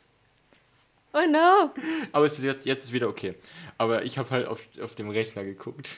Oh 1.13 1.25
no! 1.31 1.71
Aber 2.11 2.25
es 2.25 2.37
ist 2.37 2.43
jetzt, 2.43 2.65
jetzt 2.65 2.83
ist 2.83 2.93
wieder 2.93 3.07
okay. 3.07 3.33
Aber 3.77 4.03
ich 4.03 4.17
habe 4.17 4.29
halt 4.29 4.47
auf, 4.47 4.61
auf 4.81 4.93
dem 4.95 5.09
Rechner 5.09 5.43
geguckt. 5.43 5.97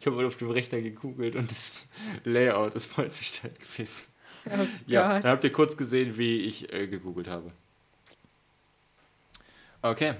Ich 0.00 0.06
habe 0.06 0.16
halt 0.16 0.26
auf 0.26 0.36
dem 0.36 0.50
Rechner 0.50 0.80
gegoogelt 0.80 1.36
und 1.36 1.50
das 1.50 1.84
Layout 2.24 2.74
ist 2.74 2.86
voll 2.86 3.10
zerstört 3.10 3.60
gewesen. 3.60 4.04
Oh 4.46 4.66
Ja, 4.86 5.14
Gott. 5.16 5.24
dann 5.24 5.32
habt 5.32 5.44
ihr 5.44 5.52
kurz 5.52 5.76
gesehen, 5.76 6.16
wie 6.16 6.40
ich 6.40 6.72
äh, 6.72 6.86
gegoogelt 6.86 7.28
habe. 7.28 7.50
Okay. 9.90 10.14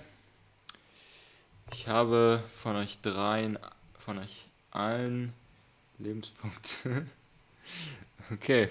Ich 1.72 1.88
habe 1.88 2.40
von 2.56 2.76
euch 2.76 3.00
dreien, 3.00 3.58
von 3.98 4.18
euch 4.18 4.46
allen 4.70 5.32
Lebenspunkte. 5.98 7.06
Okay. 8.32 8.68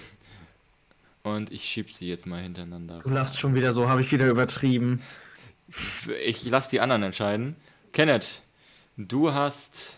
Und 1.23 1.51
ich 1.51 1.63
schieb 1.63 1.91
sie 1.91 2.09
jetzt 2.09 2.25
mal 2.25 2.41
hintereinander. 2.41 2.99
du 2.99 3.09
lachst 3.09 3.39
schon 3.39 3.55
wieder 3.55 3.71
so, 3.71 3.87
habe 3.87 4.01
ich 4.01 4.11
wieder 4.11 4.27
übertrieben. 4.27 5.01
Ich 6.23 6.43
lasse 6.43 6.71
die 6.71 6.81
anderen 6.81 7.03
entscheiden. 7.03 7.55
Kenneth, 7.93 8.41
du 8.97 9.33
hast 9.33 9.93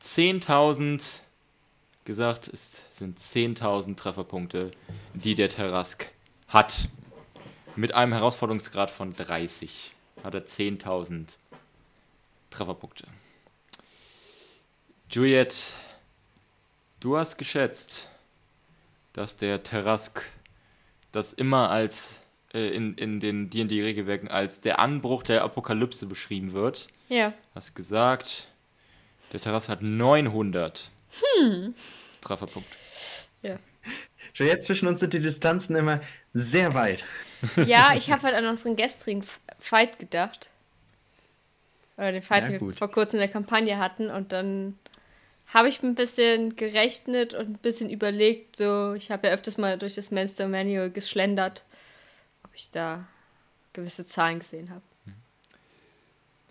10.000 0.00 1.02
gesagt, 2.04 2.48
es 2.48 2.82
sind 2.92 3.18
10.000 3.18 3.96
Trefferpunkte, 3.96 4.70
die 5.14 5.34
der 5.34 5.48
Terrask 5.48 6.08
hat. 6.48 6.88
Mit 7.74 7.94
einem 7.94 8.12
Herausforderungsgrad 8.12 8.90
von 8.90 9.14
30 9.14 9.92
hat 10.22 10.34
er 10.34 10.44
10.000 10.44 11.36
Trefferpunkte. 12.50 13.06
Juliet, 15.10 15.72
du 17.00 17.16
hast 17.16 17.38
geschätzt, 17.38 18.10
dass 19.14 19.36
der 19.36 19.62
Terrask 19.62 20.22
das 21.12 21.32
immer 21.32 21.70
als 21.70 22.20
äh, 22.52 22.68
in, 22.68 22.94
in 22.94 23.20
den 23.20 23.48
D&D-Regelwerken 23.48 24.28
als 24.28 24.60
der 24.60 24.78
Anbruch 24.78 25.22
der 25.22 25.42
Apokalypse 25.42 26.06
beschrieben 26.06 26.52
wird. 26.52 26.88
Ja. 27.08 27.32
Hast 27.54 27.74
gesagt, 27.74 28.48
der 29.32 29.40
Terrasse 29.40 29.72
hat 29.72 29.82
900 29.82 30.90
Trefferpunkte. 32.20 32.76
Schon 34.34 34.46
jetzt 34.46 34.66
zwischen 34.66 34.88
uns 34.88 35.00
sind 35.00 35.12
die 35.12 35.20
Distanzen 35.20 35.76
immer 35.76 36.00
sehr 36.32 36.74
weit. 36.74 37.04
Ja, 37.66 37.94
ich 37.94 38.10
habe 38.10 38.22
halt 38.22 38.34
an 38.34 38.46
unseren 38.46 38.76
gestrigen 38.76 39.24
Fight 39.58 39.98
gedacht. 39.98 40.50
Oder 41.96 42.12
den 42.12 42.22
Fight, 42.22 42.44
Ja, 42.44 42.50
den 42.50 42.68
wir 42.68 42.74
vor 42.74 42.90
kurzem 42.90 43.18
in 43.18 43.26
der 43.26 43.32
Kampagne 43.32 43.78
hatten. 43.78 44.10
Und 44.10 44.32
dann 44.32 44.78
habe 45.48 45.68
ich 45.68 45.82
ein 45.82 45.94
bisschen 45.94 46.56
gerechnet 46.56 47.34
und 47.34 47.50
ein 47.50 47.58
bisschen 47.58 47.90
überlegt. 47.90 48.58
So, 48.58 48.94
ich 48.94 49.10
habe 49.10 49.28
ja 49.28 49.34
öfters 49.34 49.58
mal 49.58 49.78
durch 49.78 49.94
das 49.94 50.10
Monster 50.10 50.48
Manual 50.48 50.90
geschlendert, 50.90 51.64
ob 52.44 52.50
ich 52.54 52.70
da 52.70 53.06
gewisse 53.72 54.06
Zahlen 54.06 54.38
gesehen 54.38 54.70
habe. 54.70 54.82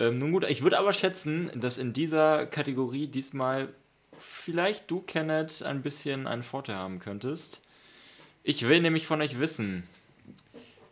Ähm, 0.00 0.18
nun 0.18 0.32
gut, 0.32 0.44
ich 0.48 0.62
würde 0.62 0.78
aber 0.78 0.92
schätzen, 0.92 1.50
dass 1.54 1.78
in 1.78 1.92
dieser 1.92 2.46
Kategorie 2.46 3.06
diesmal 3.06 3.68
vielleicht 4.18 4.90
du, 4.90 5.00
Kenneth, 5.00 5.62
ein 5.62 5.82
bisschen 5.82 6.26
einen 6.26 6.42
Vorteil 6.42 6.76
haben 6.76 6.98
könntest. 6.98 7.60
Ich 8.42 8.66
will 8.66 8.80
nämlich 8.80 9.06
von 9.06 9.20
euch 9.20 9.40
wissen, 9.40 9.84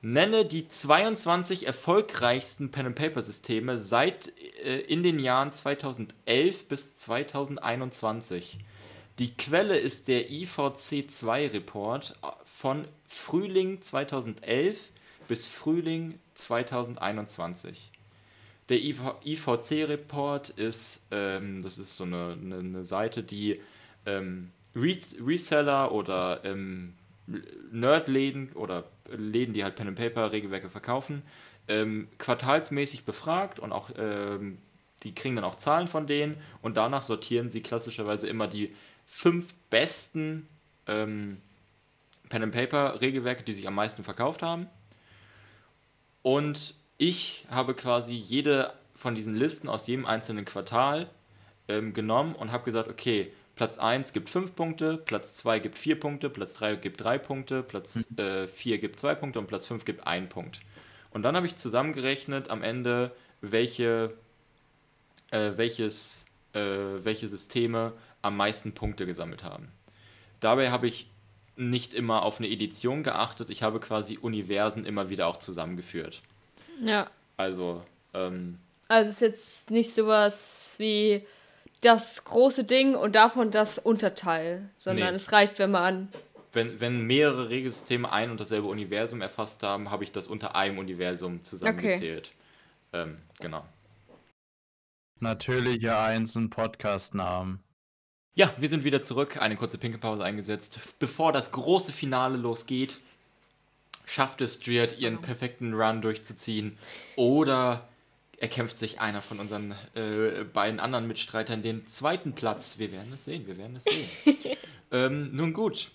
nenne 0.02 0.44
die 0.44 0.68
22 0.68 1.66
erfolgreichsten 1.66 2.70
Pen-and-Paper-Systeme 2.70 3.78
seit 3.78 4.32
äh, 4.62 4.78
in 4.80 5.02
den 5.02 5.18
Jahren 5.18 5.52
2011 5.52 6.68
bis 6.68 6.96
2021. 6.96 8.58
Die 9.18 9.34
Quelle 9.34 9.78
ist 9.78 10.08
der 10.08 10.28
IVC2-Report 10.28 12.14
von 12.44 12.86
Frühling 13.06 13.80
2011 13.80 14.92
bis 15.26 15.46
Frühling 15.46 16.18
2021. 16.34 17.90
Der 18.68 18.78
IVC-Report 18.78 20.50
ist, 20.50 21.06
ähm, 21.10 21.62
das 21.62 21.78
ist 21.78 21.96
so 21.96 22.04
eine, 22.04 22.36
eine, 22.40 22.58
eine 22.58 22.84
Seite, 22.84 23.22
die 23.22 23.60
ähm, 24.04 24.50
Re 24.74 24.96
Reseller 25.24 25.92
oder 25.92 26.44
ähm, 26.44 26.94
Nerdläden 27.72 28.52
oder 28.52 28.84
Läden, 29.08 29.54
die 29.54 29.64
halt 29.64 29.76
Pen 29.76 29.88
and 29.88 29.96
Paper 29.96 30.30
Regelwerke 30.30 30.68
verkaufen, 30.68 31.22
ähm, 31.68 32.08
quartalsmäßig 32.18 33.04
befragt 33.04 33.60
und 33.60 33.72
auch 33.72 33.90
ähm, 33.96 34.58
die 35.02 35.14
kriegen 35.14 35.36
dann 35.36 35.44
auch 35.44 35.56
Zahlen 35.56 35.88
von 35.88 36.06
denen 36.06 36.36
und 36.62 36.76
danach 36.76 37.02
sortieren 37.02 37.48
sie 37.48 37.62
klassischerweise 37.62 38.28
immer 38.28 38.48
die 38.48 38.74
fünf 39.06 39.54
besten 39.70 40.48
ähm, 40.86 41.40
Pen 42.28 42.42
and 42.42 42.54
Paper 42.54 43.00
Regelwerke, 43.00 43.42
die 43.42 43.52
sich 43.52 43.66
am 43.66 43.74
meisten 43.74 44.04
verkauft 44.04 44.42
haben. 44.42 44.66
Und 46.22 46.74
ich 46.98 47.46
habe 47.50 47.74
quasi 47.74 48.12
jede 48.12 48.72
von 48.94 49.14
diesen 49.14 49.34
Listen 49.34 49.68
aus 49.68 49.86
jedem 49.86 50.06
einzelnen 50.06 50.44
Quartal 50.44 51.08
ähm, 51.68 51.92
genommen 51.92 52.34
und 52.34 52.50
habe 52.50 52.64
gesagt, 52.64 52.88
okay, 52.88 53.32
Platz 53.54 53.78
1 53.78 54.12
gibt 54.12 54.28
5 54.28 54.54
Punkte, 54.54 54.98
Platz 54.98 55.34
2 55.36 55.60
gibt 55.60 55.78
4 55.78 56.00
Punkte, 56.00 56.28
Platz 56.28 56.54
3 56.54 56.76
gibt 56.76 57.02
3 57.02 57.18
Punkte, 57.18 57.62
Platz 57.62 58.06
4 58.46 58.78
gibt 58.78 59.00
2 59.00 59.14
Punkte 59.14 59.38
und 59.38 59.46
Platz 59.46 59.66
5 59.66 59.84
gibt 59.84 60.06
1 60.06 60.28
Punkt. 60.28 60.60
Und 61.10 61.22
dann 61.22 61.36
habe 61.36 61.46
ich 61.46 61.56
zusammengerechnet 61.56 62.50
am 62.50 62.62
Ende, 62.62 63.12
welche, 63.40 64.14
äh, 65.30 65.52
welches, 65.56 66.26
äh, 66.52 66.60
welche 66.60 67.28
Systeme 67.28 67.94
am 68.26 68.36
meisten 68.36 68.72
Punkte 68.72 69.06
gesammelt 69.06 69.44
haben. 69.44 69.68
Dabei 70.40 70.70
habe 70.70 70.86
ich 70.86 71.10
nicht 71.56 71.94
immer 71.94 72.22
auf 72.22 72.38
eine 72.38 72.48
Edition 72.50 73.02
geachtet, 73.02 73.48
ich 73.50 73.62
habe 73.62 73.80
quasi 73.80 74.18
Universen 74.18 74.84
immer 74.84 75.08
wieder 75.08 75.26
auch 75.26 75.38
zusammengeführt. 75.38 76.22
Ja. 76.80 77.08
Also, 77.38 77.82
ähm, 78.12 78.58
Also 78.88 79.08
es 79.08 79.16
ist 79.16 79.20
jetzt 79.20 79.70
nicht 79.70 79.94
sowas 79.94 80.74
wie 80.78 81.26
das 81.80 82.24
große 82.24 82.64
Ding 82.64 82.94
und 82.94 83.14
davon 83.14 83.50
das 83.50 83.78
Unterteil, 83.78 84.68
sondern 84.76 85.10
Nee. 85.10 85.16
es 85.16 85.32
reicht, 85.32 85.58
wenn 85.58 85.70
man 85.70 86.08
wenn, 86.52 86.80
wenn 86.80 87.02
mehrere 87.02 87.50
Regelsysteme 87.50 88.10
ein 88.10 88.30
und 88.30 88.40
dasselbe 88.40 88.66
Universum 88.68 89.20
erfasst 89.20 89.62
haben, 89.62 89.90
habe 89.90 90.04
ich 90.04 90.12
das 90.12 90.26
unter 90.26 90.56
einem 90.56 90.78
Universum 90.78 91.42
zusammengezählt. 91.42 92.30
Ähm, 92.94 93.18
genau. 93.40 93.62
Natürliche 95.20 95.98
Einsen 95.98 96.48
Podcast-Namen. 96.48 97.60
Ja, 98.36 98.52
wir 98.58 98.68
sind 98.68 98.84
wieder 98.84 99.02
zurück. 99.02 99.38
Eine 99.40 99.56
kurze 99.56 99.78
Pinkelpause 99.78 100.22
eingesetzt. 100.22 100.78
Bevor 100.98 101.32
das 101.32 101.52
große 101.52 101.90
Finale 101.90 102.36
losgeht, 102.36 103.00
schafft 104.04 104.42
es 104.42 104.60
Driad, 104.60 104.98
ihren 104.98 105.22
perfekten 105.22 105.72
Run 105.72 106.02
durchzuziehen. 106.02 106.76
Oder 107.16 107.88
erkämpft 108.38 108.78
sich 108.78 109.00
einer 109.00 109.22
von 109.22 109.40
unseren 109.40 109.74
äh, 109.94 110.44
beiden 110.44 110.80
anderen 110.80 111.08
Mitstreitern 111.08 111.62
den 111.62 111.86
zweiten 111.86 112.34
Platz. 112.34 112.78
Wir 112.78 112.92
werden 112.92 113.10
es 113.14 113.24
sehen, 113.24 113.46
wir 113.46 113.56
werden 113.56 113.76
es 113.76 113.84
sehen. 113.84 114.06
ähm, 114.92 115.34
nun 115.34 115.54
gut. 115.54 115.90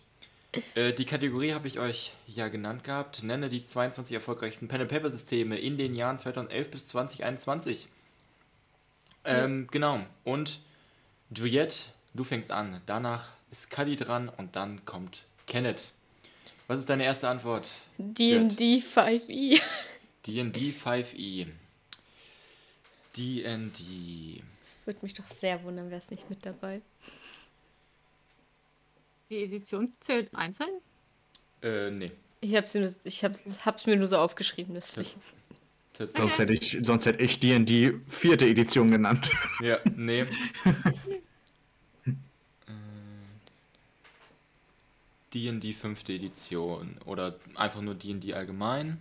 Äh, 0.74 0.94
die 0.94 1.06
Kategorie 1.06 1.54
habe 1.54 1.68
ich 1.68 1.78
euch 1.78 2.12
ja 2.26 2.48
genannt 2.48 2.84
gehabt. 2.84 3.22
Nenne 3.22 3.50
die 3.50 3.64
22 3.64 4.16
erfolgreichsten 4.16 4.68
Pen-and-Paper-Systeme 4.68 5.60
in 5.60 5.78
den 5.78 5.94
Jahren 5.94 6.18
2011 6.18 6.72
bis 6.72 6.88
2021. 6.88 7.88
Ähm, 9.26 9.68
genau. 9.70 10.00
Und 10.24 10.62
Juliette, 11.30 11.92
du 12.14 12.24
fängst 12.24 12.52
an. 12.52 12.82
Danach 12.86 13.30
ist 13.52 13.70
Cuddy 13.70 13.96
dran 13.96 14.30
und 14.30 14.56
dann 14.56 14.86
kommt 14.86 15.26
Kenneth. 15.48 15.92
Was 16.68 16.80
ist 16.80 16.90
deine 16.90 17.04
erste 17.04 17.28
Antwort? 17.28 17.70
D&D 17.98 18.78
5e. 18.78 19.62
D&D 20.26 20.70
5e. 20.70 21.48
D&D. 23.18 24.44
Das 24.62 24.78
würde 24.86 25.00
mich 25.02 25.14
doch 25.14 25.28
sehr 25.28 25.62
wundern, 25.64 25.90
wäre 25.90 26.00
es 26.00 26.12
nicht 26.12 26.30
mit 26.30 26.46
dabei. 26.46 26.82
Die 29.30 29.44
Edition 29.44 29.92
zählt 30.00 30.34
einzeln? 30.36 30.70
Äh, 31.62 31.92
nee. 31.92 32.12
Ich 32.42 32.56
hab's, 32.56 32.74
nur, 32.74 32.90
ich 33.04 33.24
hab's, 33.24 33.66
hab's 33.66 33.86
mir 33.86 33.98
nur 33.98 34.08
so 34.08 34.18
aufgeschrieben, 34.18 34.74
deswegen. 34.74 35.10
Tatsächlich. 35.94 36.18
Sonst 36.18 36.40
hätte 36.40 36.54
ich, 36.54 36.78
sonst 36.82 37.06
hätte 37.06 37.24
ich 37.24 37.40
D&D 37.40 38.00
vierte 38.08 38.46
Edition 38.48 38.92
genannt. 38.92 39.30
Ja, 39.62 39.78
nee. 39.96 40.26
D&D 45.34 45.74
fünfte 45.74 46.14
Edition 46.14 46.98
oder 47.06 47.36
einfach 47.56 47.82
nur 47.82 47.96
D&D 47.96 48.34
allgemein. 48.34 49.00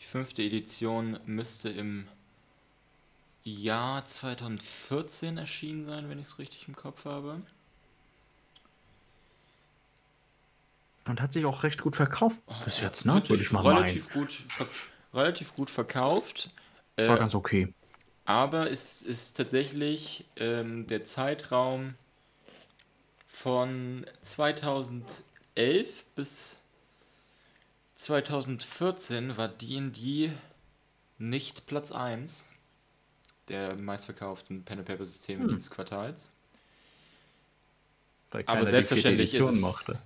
Die 0.00 0.04
fünfte 0.04 0.42
Edition 0.42 1.18
müsste 1.26 1.68
im 1.68 2.06
Jahr 3.44 4.04
2014 4.04 5.38
erschienen 5.38 5.86
sein, 5.86 6.08
wenn 6.08 6.18
ich 6.18 6.26
es 6.26 6.38
richtig 6.38 6.68
im 6.68 6.76
Kopf 6.76 7.04
habe. 7.04 7.40
Und 11.06 11.20
hat 11.22 11.32
sich 11.32 11.46
auch 11.46 11.62
recht 11.62 11.80
gut 11.80 11.96
verkauft 11.96 12.40
bis 12.64 12.80
jetzt, 12.80 13.06
ne? 13.06 13.12
Relativ- 13.12 13.30
Würde 13.30 13.42
ich 13.42 13.50
mal 13.52 13.62
meinen. 13.62 13.78
relativ 13.78 14.12
gut, 14.12 14.44
relativ 15.14 15.54
gut 15.54 15.70
verkauft. 15.70 16.50
Äh, 16.96 17.08
War 17.08 17.16
ganz 17.16 17.34
okay. 17.34 17.72
Aber 18.26 18.70
es 18.70 19.00
ist 19.00 19.38
tatsächlich 19.38 20.26
ähm, 20.36 20.86
der 20.86 21.02
Zeitraum 21.04 21.94
von 23.26 24.04
2011 25.58 26.04
bis 26.14 26.56
2014 27.96 29.36
war 29.36 29.48
D&D 29.48 30.30
nicht 31.18 31.66
Platz 31.66 31.90
1 31.90 32.52
der 33.48 33.74
meistverkauften 33.74 34.62
Pen-and-Paper-Systeme 34.64 35.42
Hm. 35.42 35.48
dieses 35.48 35.68
Quartals. 35.70 36.30
Weil 38.30 38.44
aber 38.46 38.66
selbstverständlich 38.66 39.34
ist 39.34 39.40
es- 39.44 39.60
mochte. 39.60 39.98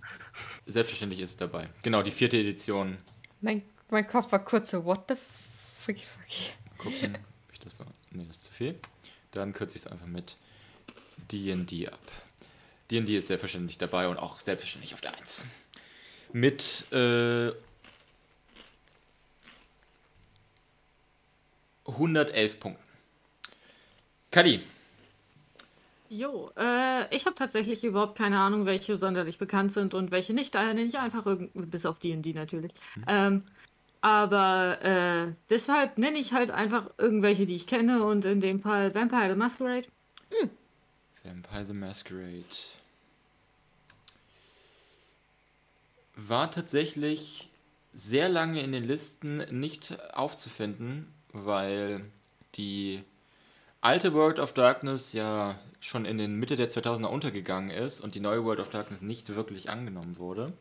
Selbstverständlich 0.67 1.21
ist 1.21 1.31
es 1.31 1.37
dabei. 1.37 1.69
Genau, 1.83 2.03
die 2.03 2.13
vierte 2.13 2.39
Edition. 2.39 2.97
Mein, 3.43 3.63
mein 3.91 4.07
Kopf 4.07 4.33
war 4.33 4.43
kurz 4.43 4.71
so, 4.71 4.83
what 4.87 5.05
the 5.09 5.17
fuck, 5.17 5.99
fuck. 5.99 6.79
Gucken, 6.79 7.17
ob 7.17 7.53
ich 7.53 7.59
das 7.59 7.77
so... 7.77 7.85
Nee, 8.13 8.25
das 8.27 8.37
ist 8.39 8.45
zu 8.45 8.53
viel. 8.53 8.81
Dann 9.33 9.53
kürze 9.53 9.77
ich 9.77 9.83
es 9.83 9.87
einfach 9.89 10.07
mit 10.07 10.37
D&D 11.31 11.89
ab. 11.89 12.01
D&D 12.93 13.17
ist 13.17 13.29
selbstverständlich 13.29 13.79
dabei 13.79 14.09
und 14.09 14.19
auch 14.19 14.39
selbstverständlich 14.39 14.95
auf 14.95 15.01
der 15.01 15.17
1. 15.19 15.47
Mit 16.33 16.85
äh, 16.93 17.53
111 21.87 22.61
Punkten. 22.61 22.83
Kadi, 24.31 24.63
Jo, 26.13 26.51
äh, 26.59 27.15
ich 27.15 27.25
habe 27.25 27.35
tatsächlich 27.35 27.83
überhaupt 27.85 28.19
keine 28.19 28.39
Ahnung, 28.39 28.67
welche 28.67 28.99
sonderlich 28.99 29.39
bekannt 29.39 29.73
sind 29.73 29.95
und 29.95 30.11
welche 30.11 30.35
nicht. 30.35 30.55
Daher 30.55 30.75
nenne 30.75 30.87
ich 30.87 30.99
einfach 30.99 31.25
irgend 31.25 31.71
bis 31.71 31.87
auf 31.87 31.99
D&D 32.01 32.35
natürlich. 32.35 32.73
Ähm, 33.09 33.45
aber 34.03 34.83
äh, 34.83 35.33
deshalb 35.49 35.97
nenne 35.97 36.19
ich 36.19 36.35
halt 36.35 36.51
einfach 36.51 36.91
irgendwelche, 36.99 37.47
die 37.47 37.57
ich 37.57 37.67
kenne 37.67 38.05
und 38.05 38.27
in 38.27 38.41
dem 38.41 38.61
Fall 38.61 38.95
Vampire 38.95 39.31
the 39.31 39.37
Masquerade. 39.37 39.87
Vampire 41.25 41.65
the 41.65 41.73
Masquerade. 41.73 42.45
War 46.29 46.51
tatsächlich 46.51 47.49
sehr 47.93 48.29
lange 48.29 48.61
in 48.63 48.73
den 48.73 48.85
Listen 48.85 49.39
nicht 49.59 49.99
aufzufinden, 50.15 51.13
weil 51.33 52.03
die 52.55 53.03
alte 53.81 54.15
World 54.15 54.39
of 54.39 54.53
Darkness 54.53 55.13
ja 55.13 55.59
schon 55.81 56.05
in 56.05 56.19
den 56.19 56.37
Mitte 56.37 56.55
der 56.55 56.71
2000er 56.71 57.07
untergegangen 57.07 57.71
ist 57.71 58.01
und 58.01 58.15
die 58.15 58.21
neue 58.21 58.45
World 58.45 58.61
of 58.61 58.71
Darkness 58.71 59.03
nicht 59.03 59.35
wirklich 59.35 59.69
angenommen 59.69 60.17
wurde. 60.17 60.53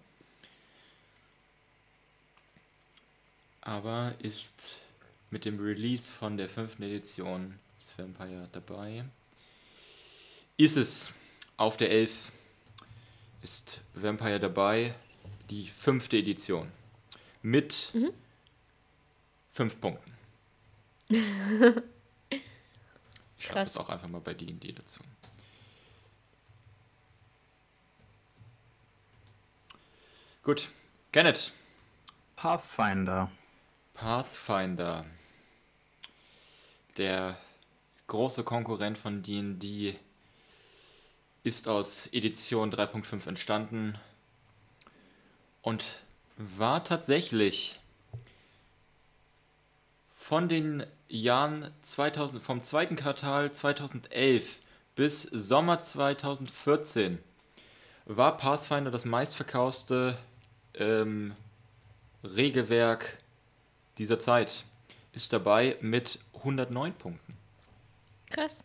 Aber 3.61 4.15
ist 4.19 4.79
mit 5.29 5.45
dem 5.45 5.59
Release 5.59 6.11
von 6.11 6.37
der 6.37 6.49
fünften 6.49 6.81
Edition 6.81 7.59
des 7.79 7.97
Vampire 7.97 8.49
dabei. 8.51 9.05
Ist 10.57 10.77
es 10.77 11.13
auf 11.57 11.77
der 11.77 11.91
11 11.91 12.31
ist 13.43 13.81
Vampire 13.93 14.39
dabei, 14.39 14.93
die 15.51 15.67
fünfte 15.67 16.17
Edition. 16.17 16.71
Mit 17.43 17.93
fünf 19.49 19.79
Punkten. 19.79 20.11
Ich 23.37 23.47
schreibe 23.47 23.65
das 23.65 23.75
auch 23.75 23.89
einfach 23.89 24.07
mal 24.07 24.21
bei 24.21 24.35
D&D 24.35 24.71
dazu. 24.71 24.99
Gut, 30.43 30.69
Kenneth. 31.11 31.51
Pathfinder. 32.35 33.31
Pathfinder. 33.95 35.07
Der 36.97 37.35
große 38.05 38.43
Konkurrent 38.43 38.99
von 38.99 39.23
D&D 39.23 39.95
ist 41.43 41.67
aus 41.67 42.05
Edition 42.13 42.71
3.5 42.71 43.27
entstanden 43.27 43.97
und 45.61 45.99
war 46.37 46.83
tatsächlich 46.83 47.79
von 50.15 50.49
den 50.49 50.85
Jahren 51.09 51.71
2000, 51.81 52.41
vom 52.41 52.61
zweiten 52.61 52.95
Quartal 52.95 53.51
2011 53.51 54.61
bis 54.95 55.23
Sommer 55.23 55.79
2014 55.79 57.19
war 58.05 58.37
Pathfinder 58.37 58.91
das 58.91 59.05
meistverkaufte 59.05 60.17
ähm, 60.75 61.35
Regelwerk 62.23 63.17
dieser 63.97 64.19
Zeit. 64.19 64.63
Ist 65.13 65.33
dabei 65.33 65.77
mit 65.81 66.19
109 66.35 66.93
Punkten. 66.93 67.37
Krass. 68.29 68.63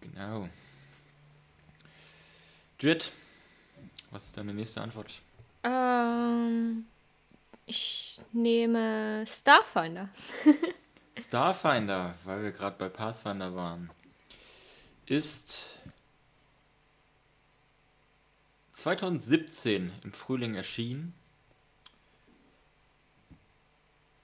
Genau. 0.00 0.48
Jit, 2.78 3.12
was 4.12 4.26
ist 4.26 4.36
deine 4.36 4.54
nächste 4.54 4.80
Antwort? 4.80 5.10
Ähm, 5.64 6.86
ich 7.66 8.20
nehme 8.32 9.24
Starfinder. 9.26 10.08
Starfinder, 11.18 12.14
weil 12.24 12.42
wir 12.44 12.52
gerade 12.52 12.76
bei 12.78 12.88
Pathfinder 12.88 13.54
waren, 13.54 13.90
ist 15.06 15.70
2017 18.74 19.92
im 20.04 20.12
Frühling 20.12 20.54
erschienen 20.54 21.14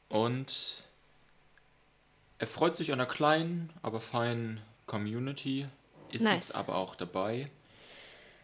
und 0.08 0.82
erfreut 2.38 2.76
sich 2.76 2.92
einer 2.92 3.06
kleinen, 3.06 3.70
aber 3.82 4.00
feinen 4.00 4.60
Community. 4.86 5.66
Ist 6.10 6.22
Nice. 6.22 6.50
es 6.50 6.52
aber 6.52 6.76
auch 6.76 6.94
dabei. 6.94 7.50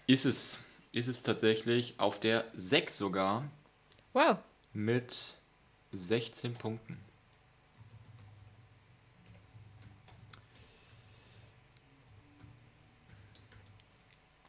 Ist 0.07 0.27
es, 0.27 0.59
ist 0.95 1.09
es 1.09 1.23
tatsächlich 1.23 1.99
auf 1.99 2.21
der 2.21 2.45
6 2.55 2.97
sogar 2.97 3.45
Wow. 4.12 4.39
mit 4.73 5.37
16 5.93 6.53
Punkten. 6.55 6.99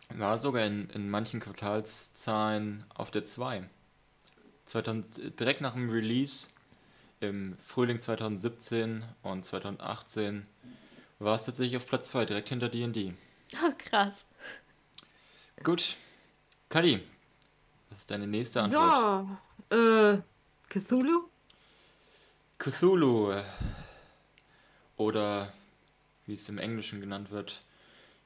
War 0.10 0.38
sogar 0.38 0.66
in, 0.66 0.88
in 0.92 1.10
manchen 1.10 1.40
Quartalszahlen 1.40 2.86
auf 2.94 3.10
der 3.10 3.26
2. 3.26 3.68
2000, 4.66 5.40
direkt 5.40 5.62
nach 5.62 5.74
dem 5.74 5.90
Release 5.90 6.50
im 7.22 7.58
Frühling 7.58 8.00
2017 8.00 9.04
und 9.24 9.44
2018 9.44 10.46
war 11.18 11.36
es 11.36 11.46
tatsächlich 11.46 11.78
auf 11.78 11.88
Platz 11.88 12.10
2, 12.10 12.26
direkt 12.26 12.50
hinter 12.50 12.70
D&D. 12.70 13.14
Oh, 13.64 13.72
krass. 13.78 14.26
Gut. 15.64 15.98
Kali, 16.70 17.02
was 17.90 18.00
ist 18.00 18.12
deine 18.12 18.28
nächste 18.28 18.62
Antwort? 18.62 19.38
Ja, 19.72 20.14
äh, 20.14 20.22
Cthulhu? 20.70 21.30
Cthulhu 22.58 23.32
äh, 23.32 23.44
oder 24.98 25.54
wie 26.26 26.34
es 26.34 26.50
im 26.50 26.58
Englischen 26.58 27.00
genannt 27.02 27.32
wird, 27.32 27.62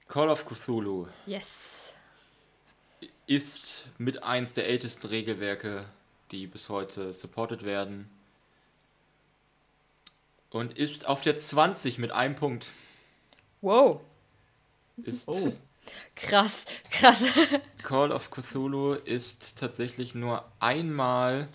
Call 0.07 0.29
of 0.29 0.45
Cthulhu 0.45 1.07
Yes. 1.25 1.93
ist 3.27 3.87
mit 3.97 4.23
eins 4.23 4.53
der 4.53 4.67
ältesten 4.67 5.07
Regelwerke, 5.07 5.85
die 6.31 6.47
bis 6.47 6.69
heute 6.69 7.13
supported 7.13 7.63
werden. 7.63 8.09
Und 10.51 10.77
ist 10.77 11.07
auf 11.07 11.21
der 11.21 11.37
20 11.37 11.99
mit 11.99 12.11
einem 12.11 12.35
Punkt. 12.35 12.71
Wow. 13.61 14.01
Ist 15.03 15.27
Oh. 15.27 15.53
Krass. 16.15 16.65
Krass. 16.91 17.25
Call 17.83 18.11
of 18.11 18.29
Cthulhu 18.31 18.93
ist 18.93 19.59
tatsächlich 19.59 20.15
nur 20.15 20.45
einmal 20.59 21.47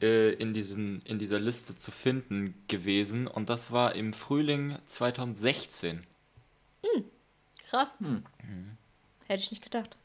äh, 0.00 0.32
in, 0.34 0.52
diesen, 0.54 1.00
in 1.02 1.18
dieser 1.18 1.38
Liste 1.40 1.76
zu 1.76 1.90
finden 1.90 2.54
gewesen. 2.68 3.26
Und 3.26 3.50
das 3.50 3.72
war 3.72 3.94
im 3.94 4.12
Frühling 4.12 4.78
2016. 4.86 6.06
Krass. 7.68 7.96
Hätte 9.28 9.42
ich 9.42 9.50
nicht 9.52 9.62
gedacht. 9.62 9.96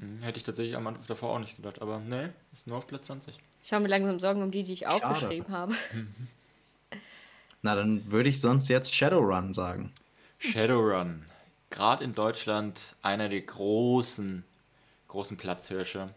Hm, 0.00 0.22
Hätte 0.22 0.38
ich 0.38 0.42
tatsächlich 0.42 0.76
am 0.76 0.86
Anfang 0.88 1.06
davor 1.06 1.30
auch 1.30 1.38
nicht 1.38 1.54
gedacht, 1.54 1.80
aber 1.80 2.00
ne, 2.00 2.32
ist 2.52 2.66
nur 2.66 2.78
auf 2.78 2.86
Platz 2.88 3.06
20. 3.06 3.38
Ich 3.62 3.72
habe 3.72 3.84
mir 3.84 3.88
langsam 3.88 4.18
Sorgen 4.18 4.42
um 4.42 4.50
die, 4.50 4.64
die 4.64 4.72
ich 4.72 4.80
Schade. 4.80 5.06
aufgeschrieben 5.06 5.48
habe. 5.52 5.72
Na, 7.62 7.76
dann 7.76 8.10
würde 8.10 8.28
ich 8.28 8.40
sonst 8.40 8.68
jetzt 8.68 8.92
Shadowrun 8.92 9.52
sagen. 9.52 9.92
Shadowrun. 10.38 11.24
Gerade 11.72 12.04
in 12.04 12.12
Deutschland 12.12 12.96
einer 13.00 13.30
der 13.30 13.40
großen, 13.40 14.44
großen 15.08 15.38
Platzhirsche. 15.38 16.10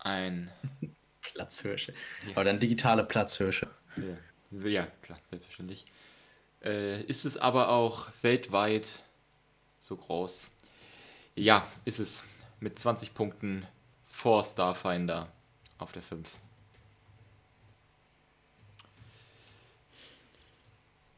Ein, 0.00 0.50
Platzhirsche. 1.22 1.94
Aber 2.34 2.42
dann 2.42 2.58
digitale 2.58 3.04
Platzhirsche. 3.04 3.70
ja, 4.50 4.68
ja 4.68 4.86
klar, 5.02 5.20
selbstverständlich. 5.30 5.84
Äh, 6.64 7.02
ist 7.04 7.24
es 7.24 7.36
aber 7.36 7.68
auch 7.68 8.08
weltweit 8.22 8.98
so 9.80 9.96
groß? 9.96 10.50
Ja, 11.36 11.64
ist 11.84 12.00
es. 12.00 12.26
Mit 12.58 12.80
20 12.80 13.14
Punkten 13.14 13.64
vor 14.08 14.42
Starfinder 14.42 15.30
auf 15.78 15.92
der 15.92 16.02
5. 16.02 16.28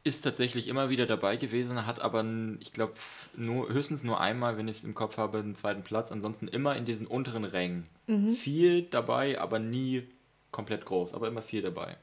Ist 0.04 0.20
tatsächlich 0.20 0.68
immer 0.68 0.90
wieder 0.90 1.06
dabei 1.06 1.36
gewesen, 1.36 1.86
hat 1.86 2.00
aber, 2.00 2.24
ich 2.60 2.72
glaube, 2.72 2.92
nur, 3.36 3.70
höchstens 3.70 4.02
nur 4.02 4.20
einmal, 4.20 4.58
wenn 4.58 4.68
ich 4.68 4.76
es 4.76 4.84
im 4.84 4.94
Kopf 4.94 5.16
habe, 5.16 5.38
einen 5.38 5.54
zweiten 5.54 5.82
Platz. 5.82 6.12
Ansonsten 6.12 6.46
immer 6.46 6.76
in 6.76 6.84
diesen 6.84 7.06
unteren 7.06 7.44
Rängen. 7.44 7.88
Viel 8.34 8.82
dabei, 8.82 9.40
aber 9.40 9.58
nie 9.58 10.06
komplett 10.50 10.84
groß, 10.84 11.14
aber 11.14 11.26
immer 11.28 11.40
viel 11.42 11.62
dabei. 11.62 11.96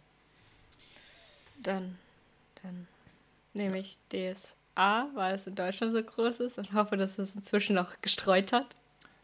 Dann, 1.62 1.98
dann 2.64 2.88
nehme 3.54 3.80
ich 3.80 3.98
DSA, 4.12 5.10
weil 5.14 5.36
es 5.36 5.46
in 5.46 5.56
Deutschland 5.56 5.94
so 5.94 6.02
groß 6.02 6.40
ist 6.40 6.58
und 6.58 6.74
hoffe, 6.74 6.98
dass 6.98 7.20
es 7.20 7.36
inzwischen 7.36 7.76
noch 7.76 8.02
gestreut 8.02 8.52
hat. 8.52 8.76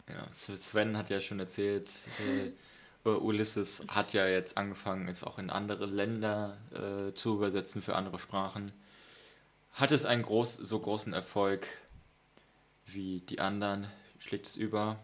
Ja, 0.08 0.28
Sven 0.32 0.96
hat 0.96 1.10
ja 1.10 1.20
schon 1.20 1.40
erzählt, 1.40 1.90
äh, 3.08 3.12
Ulysses 3.12 3.86
hat 3.88 4.14
ja 4.14 4.28
jetzt 4.28 4.58
angefangen, 4.58 5.08
es 5.08 5.24
auch 5.24 5.40
in 5.40 5.50
andere 5.50 5.86
Länder 5.86 6.58
äh, 6.74 7.14
zu 7.14 7.36
übersetzen 7.36 7.82
für 7.82 7.96
andere 7.96 8.20
Sprachen. 8.20 8.72
Hat 9.74 9.92
es 9.92 10.06
einen 10.06 10.24
groß, 10.24 10.56
so 10.56 10.80
großen 10.80 11.14
Erfolg 11.14 11.68
wie 12.86 13.22
die 13.22 13.40
anderen? 13.40 13.88
Schlägt 14.20 14.48
es 14.48 14.56
über? 14.56 15.00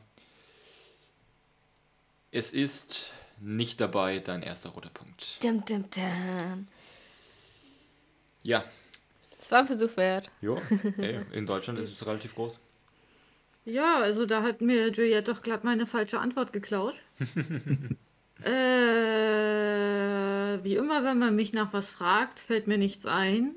Es 2.32 2.52
ist 2.54 3.12
nicht 3.40 3.80
dabei 3.80 4.20
dein 4.20 4.42
erster 4.42 4.70
roter 4.72 4.90
Punkt. 4.90 5.44
Dim, 5.44 5.64
dim, 5.66 5.90
dim. 5.92 6.68
Ja, 8.42 8.64
Es 9.40 9.52
war 9.52 9.60
ein 9.60 9.68
Versuch 9.68 9.96
wert. 9.96 10.30
jo, 10.42 10.60
ey, 10.98 11.22
in 11.32 11.46
Deutschland 11.46 11.80
ist 11.80 11.92
es 11.92 12.06
relativ 12.06 12.36
groß. 12.36 12.60
Ja, 13.66 14.02
also 14.02 14.26
da 14.26 14.42
hat 14.44 14.60
mir 14.62 14.90
Juliette 14.90 15.32
doch 15.32 15.42
glatt 15.42 15.64
meine 15.64 15.86
falsche 15.86 16.20
Antwort 16.20 16.52
geklaut. 16.52 16.96
äh, 18.44 18.50
wie 20.64 20.76
immer, 20.76 21.04
wenn 21.04 21.20
man 21.20 21.36
mich 21.36 21.54
nach 21.54 21.74
was 21.74 21.90
fragt, 21.90 22.40
fällt 22.40 22.68
mir 22.68 22.78
nichts 22.78 23.06
ein. 23.06 23.56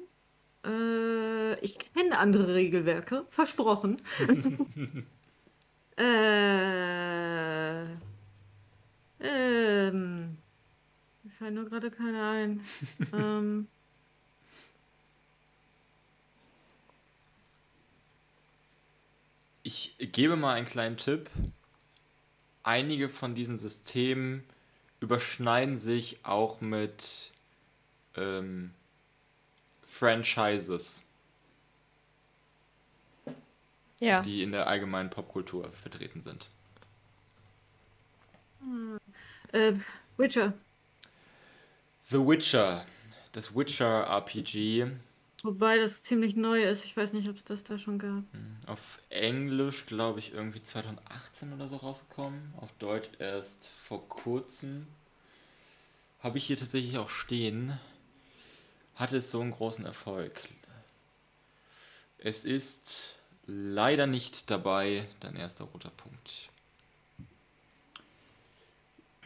Äh, 0.65 1.59
ich 1.61 1.79
kenne 1.79 2.19
andere 2.19 2.55
Regelwerke, 2.55 3.27
versprochen. 3.31 3.99
äh, 5.97 7.85
ähm, 9.21 10.37
mir 11.23 11.31
fällt 11.31 11.55
nur 11.55 11.65
gerade 11.67 11.91
keiner 11.91 12.31
ein. 12.31 12.61
ähm, 13.13 13.69
ich 19.63 19.97
gebe 19.99 20.37
mal 20.37 20.55
einen 20.55 20.67
kleinen 20.67 20.97
Tipp. 20.97 21.31
Einige 22.67 23.09
von 23.09 23.37
diesen 23.37 23.59
Systemen 23.59 24.43
überschneiden 24.99 25.77
sich 25.77 26.19
auch 26.25 26.61
mit 26.61 27.31
ähm, 28.17 28.75
Franchises, 29.85 31.01
Ja. 34.01 34.21
die 34.21 34.43
in 34.43 34.51
der 34.51 34.67
allgemeinen 34.67 35.11
Popkultur 35.11 35.71
vertreten 35.71 36.23
sind. 36.23 36.49
Äh, 39.53 39.75
Witcher. 40.17 40.53
The 42.11 42.19
Witcher, 42.19 42.85
das 43.31 43.55
Witcher 43.55 44.09
RPG, 44.09 44.89
Wobei 45.47 45.79
das 45.79 46.03
ziemlich 46.03 46.35
neu 46.35 46.65
ist. 46.65 46.85
Ich 46.85 46.97
weiß 46.97 47.13
nicht, 47.13 47.29
ob 47.29 47.37
es 47.37 47.45
das 47.45 47.63
da 47.63 47.79
schon 47.79 48.01
gab. 48.01 48.25
auf 48.67 49.01
Englisch 49.11 49.87
glaube 49.87 50.19
ich 50.19 50.35
irgendwie 50.35 50.61
2018 50.61 51.53
oder 51.53 51.69
so 51.69 51.77
rausgekommen, 51.77 52.53
auf 52.57 52.73
Deutsch 52.81 53.09
erst 53.21 53.71
vor 53.81 54.09
kurzem. 54.09 54.89
Habe 56.19 56.39
ich 56.39 56.47
hier 56.47 56.59
tatsächlich 56.59 56.99
auch 56.99 57.11
stehen. 57.11 57.79
Hatte 58.97 59.19
es 59.19 59.31
so 59.31 59.41
einen 59.41 59.53
großen 59.53 59.85
Erfolg. 59.85 60.41
Es 62.19 62.45
ist 62.45 63.15
leider 63.47 64.09
nicht 64.09 64.51
dabei, 64.51 65.09
dein 65.21 65.37
erster 65.37 65.67
roter 65.67 65.91
Punkt. 65.91 66.51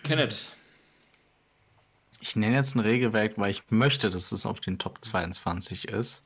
Kenneth, 0.02 0.50
Ich 2.20 2.36
nenne 2.36 2.56
jetzt 2.56 2.74
ein 2.76 2.80
Regelwerk, 2.80 3.32
weil 3.36 3.50
ich 3.50 3.62
möchte, 3.70 4.10
dass 4.10 4.30
es 4.30 4.44
auf 4.44 4.60
den 4.60 4.78
Top 4.78 5.02
22 5.02 5.88
ist. 5.88 6.22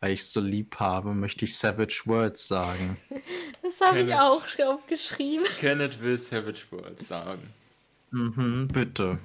Weil 0.00 0.12
ich 0.12 0.20
es 0.20 0.32
so 0.32 0.40
lieb 0.40 0.76
habe, 0.80 1.14
möchte 1.14 1.44
ich 1.44 1.56
Savage 1.56 2.02
Words 2.06 2.48
sagen. 2.48 2.96
Das 3.62 3.80
habe 3.80 4.00
ich 4.00 4.14
auch 4.14 4.46
schon 4.46 4.66
aufgeschrieben. 4.66 5.46
Kenneth 5.58 6.00
will 6.00 6.16
Savage 6.16 6.64
Worlds 6.70 7.08
sagen. 7.08 7.52
Mhm, 8.10 8.68
bitte. 8.68 9.16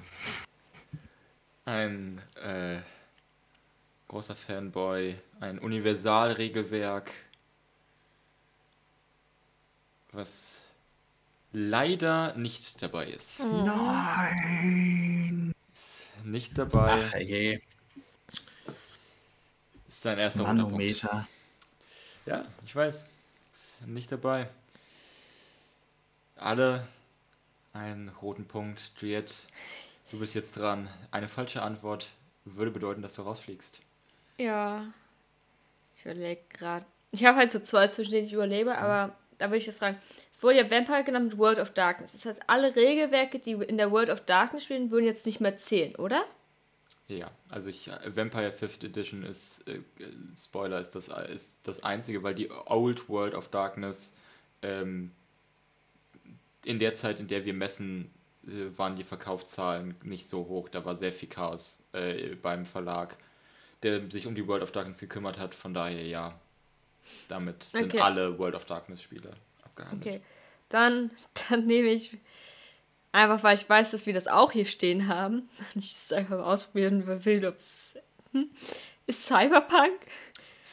Ein 1.66 2.20
äh, 2.42 2.78
großer 4.08 4.34
Fanboy, 4.34 5.14
ein 5.38 5.60
Universalregelwerk, 5.60 7.12
was 10.10 10.62
leider 11.52 12.34
nicht 12.36 12.82
dabei 12.82 13.06
ist. 13.06 13.44
Nein. 13.44 15.29
Nicht 16.30 16.56
dabei, 16.56 17.10
Ach 17.12 17.16
je. 17.16 17.60
ist 19.88 20.02
sein 20.02 20.16
erster. 20.16 20.44
Manometer. 20.44 21.26
Ja, 22.24 22.44
ich 22.64 22.76
weiß, 22.76 23.08
ist 23.52 23.84
nicht 23.88 24.12
dabei. 24.12 24.48
Alle 26.36 26.86
einen 27.72 28.10
roten 28.10 28.46
Punkt. 28.46 28.92
Juliette, 28.98 29.34
du 30.12 30.20
bist 30.20 30.36
jetzt 30.36 30.56
dran. 30.56 30.88
Eine 31.10 31.26
falsche 31.26 31.62
Antwort 31.62 32.10
würde 32.44 32.70
bedeuten, 32.70 33.02
dass 33.02 33.14
du 33.14 33.22
rausfliegst. 33.22 33.80
Ja. 34.38 34.84
Ich 35.96 36.04
überlege 36.04 36.42
gerade. 36.52 36.86
Ich 37.10 37.24
habe 37.24 37.38
halt 37.38 37.50
so 37.50 37.58
zwei, 37.58 37.88
zwischen 37.88 38.12
denen 38.12 38.28
ich 38.28 38.32
überlebe, 38.32 38.78
aber 38.78 39.16
da 39.40 39.46
würde 39.46 39.58
ich 39.58 39.66
das 39.66 39.76
fragen. 39.76 39.98
Es 40.30 40.42
wurde 40.42 40.58
ja 40.58 40.70
Vampire 40.70 41.04
genannt 41.04 41.30
mit 41.30 41.38
World 41.38 41.58
of 41.58 41.72
Darkness. 41.72 42.12
Das 42.12 42.26
heißt, 42.26 42.42
alle 42.46 42.74
Regelwerke, 42.76 43.38
die 43.38 43.52
in 43.52 43.76
der 43.76 43.90
World 43.90 44.10
of 44.10 44.20
Darkness 44.22 44.64
spielen, 44.64 44.90
würden 44.90 45.06
jetzt 45.06 45.26
nicht 45.26 45.40
mehr 45.40 45.56
zählen, 45.56 45.94
oder? 45.96 46.24
Ja, 47.08 47.30
also 47.48 47.68
ich, 47.68 47.88
äh, 47.88 48.16
Vampire 48.16 48.50
5th 48.50 48.84
Edition 48.84 49.24
ist, 49.24 49.66
äh, 49.66 49.76
äh, 49.76 49.82
Spoiler, 50.38 50.78
ist 50.78 50.90
das, 50.90 51.08
ist 51.08 51.58
das 51.64 51.82
einzige, 51.82 52.22
weil 52.22 52.34
die 52.34 52.50
Old 52.50 53.08
World 53.08 53.34
of 53.34 53.48
Darkness 53.48 54.14
ähm, 54.62 55.10
in 56.64 56.78
der 56.78 56.94
Zeit, 56.94 57.18
in 57.18 57.26
der 57.26 57.44
wir 57.44 57.54
messen, 57.54 58.10
äh, 58.46 58.78
waren 58.78 58.94
die 58.94 59.04
Verkaufszahlen 59.04 59.96
nicht 60.04 60.28
so 60.28 60.46
hoch. 60.46 60.68
Da 60.68 60.84
war 60.84 60.94
sehr 60.94 61.12
viel 61.12 61.28
Chaos 61.28 61.80
äh, 61.92 62.36
beim 62.36 62.64
Verlag, 62.64 63.16
der 63.82 64.08
sich 64.10 64.26
um 64.26 64.34
die 64.34 64.46
World 64.46 64.62
of 64.62 64.70
Darkness 64.70 65.00
gekümmert 65.00 65.38
hat. 65.38 65.54
Von 65.54 65.74
daher 65.74 66.06
ja, 66.06 66.38
damit 67.28 67.64
sind 67.64 67.86
Okay. 67.86 68.00
alle 68.00 68.38
World 68.38 68.54
of 68.54 68.64
Darkness 68.64 69.02
Spiele 69.02 69.32
abgehandelt. 69.62 70.02
Okay. 70.02 70.20
Dann, 70.68 71.10
dann 71.48 71.66
nehme 71.66 71.88
ich. 71.88 72.16
Einfach 73.12 73.42
weil 73.42 73.56
ich 73.58 73.68
weiß, 73.68 73.90
dass 73.90 74.06
wir 74.06 74.12
das 74.14 74.28
auch 74.28 74.52
hier 74.52 74.66
stehen 74.66 75.08
haben. 75.08 75.48
Und 75.74 75.84
ich 75.84 75.90
es 75.90 76.12
einfach 76.12 76.38
mal 76.38 76.44
ausprobieren 76.44 77.24
will, 77.24 77.44
ob 77.46 77.56
es. 77.56 77.96
Hm, 78.32 78.48
ist 79.06 79.26
Cyberpunk? 79.26 79.98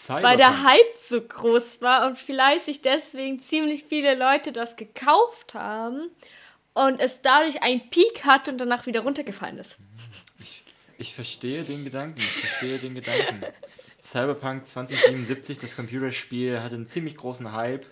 Weil 0.07 0.37
der 0.37 0.51
Cyberpunk. 0.51 0.69
Hype 0.69 0.95
so 0.95 1.21
groß 1.21 1.81
war 1.81 2.05
und 2.05 2.19
vielleicht 2.19 2.65
sich 2.65 2.81
deswegen 2.81 3.39
ziemlich 3.39 3.85
viele 3.85 4.13
Leute 4.13 4.51
das 4.51 4.75
gekauft 4.75 5.55
haben 5.55 6.11
und 6.75 6.99
es 6.99 7.23
dadurch 7.23 7.63
einen 7.63 7.89
Peak 7.89 8.23
hat 8.23 8.47
und 8.47 8.59
danach 8.59 8.85
wieder 8.85 8.99
runtergefallen 8.99 9.57
ist. 9.57 9.79
Ich, 10.37 10.63
ich 10.99 11.15
verstehe 11.15 11.63
den 11.63 11.83
Gedanken, 11.83 12.19
ich 12.19 12.27
verstehe 12.27 12.77
den 12.77 12.93
Gedanken. 12.93 13.43
Cyberpunk 14.11 14.65
2077, 14.67 15.57
das 15.57 15.75
Computerspiel, 15.75 16.61
hatte 16.61 16.75
einen 16.75 16.87
ziemlich 16.87 17.17
großen 17.17 17.51
Hype, 17.51 17.85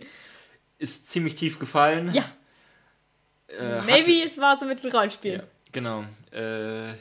ist 0.78 1.10
ziemlich 1.12 1.36
tief 1.36 1.60
gefallen. 1.60 2.14
Ja. 2.14 2.24
Äh, 3.48 3.80
hatte- 3.82 3.86
Maybe 3.92 4.24
es 4.26 4.38
war 4.38 4.58
so 4.60 4.66
mit 4.66 4.82
den 4.84 4.92
Rollenspielen. 4.92 5.42
Ja, 5.42 5.48
genau. 5.72 6.06
Äh, 6.32 6.94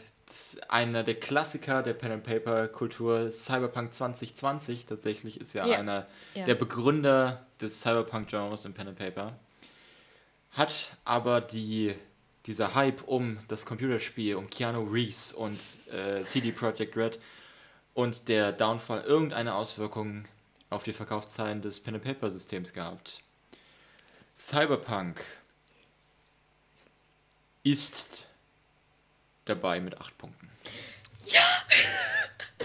einer 0.68 1.04
der 1.04 1.14
Klassiker 1.14 1.82
der 1.84 1.92
Pen 1.94 2.10
and 2.10 2.24
Paper 2.24 2.66
Kultur, 2.66 3.30
Cyberpunk 3.30 3.94
2020 3.94 4.86
tatsächlich 4.86 5.40
ist 5.40 5.52
ja, 5.52 5.64
Ja. 5.66 5.78
einer 5.78 6.06
Ja. 6.34 6.44
der 6.46 6.54
Begründer 6.56 7.46
des 7.60 7.80
Cyberpunk 7.82 8.28
Genres 8.28 8.64
im 8.64 8.74
Pen 8.74 8.88
and 8.88 8.98
Paper. 8.98 9.38
Hat 10.50 10.96
aber 11.04 11.40
die 11.40 11.94
dieser 12.46 12.74
Hype 12.74 13.02
um 13.06 13.38
das 13.48 13.64
Computerspiel, 13.64 14.34
um 14.34 14.50
Keanu 14.50 14.82
Reeves 14.82 15.32
und 15.32 15.58
äh, 15.92 16.22
CD 16.24 16.50
Projekt 16.52 16.96
Red 16.96 17.18
und 17.94 18.28
der 18.28 18.52
Downfall 18.52 19.02
irgendeine 19.02 19.54
Auswirkung 19.54 20.24
auf 20.70 20.82
die 20.82 20.92
Verkaufszahlen 20.92 21.62
des 21.62 21.80
Pen 21.80 22.00
Paper 22.00 22.30
Systems 22.30 22.72
gehabt. 22.72 23.20
Cyberpunk 24.36 25.24
ist 27.62 28.26
dabei 29.44 29.80
mit 29.80 29.98
8 30.00 30.18
Punkten. 30.18 30.50
Ja! 31.26 31.40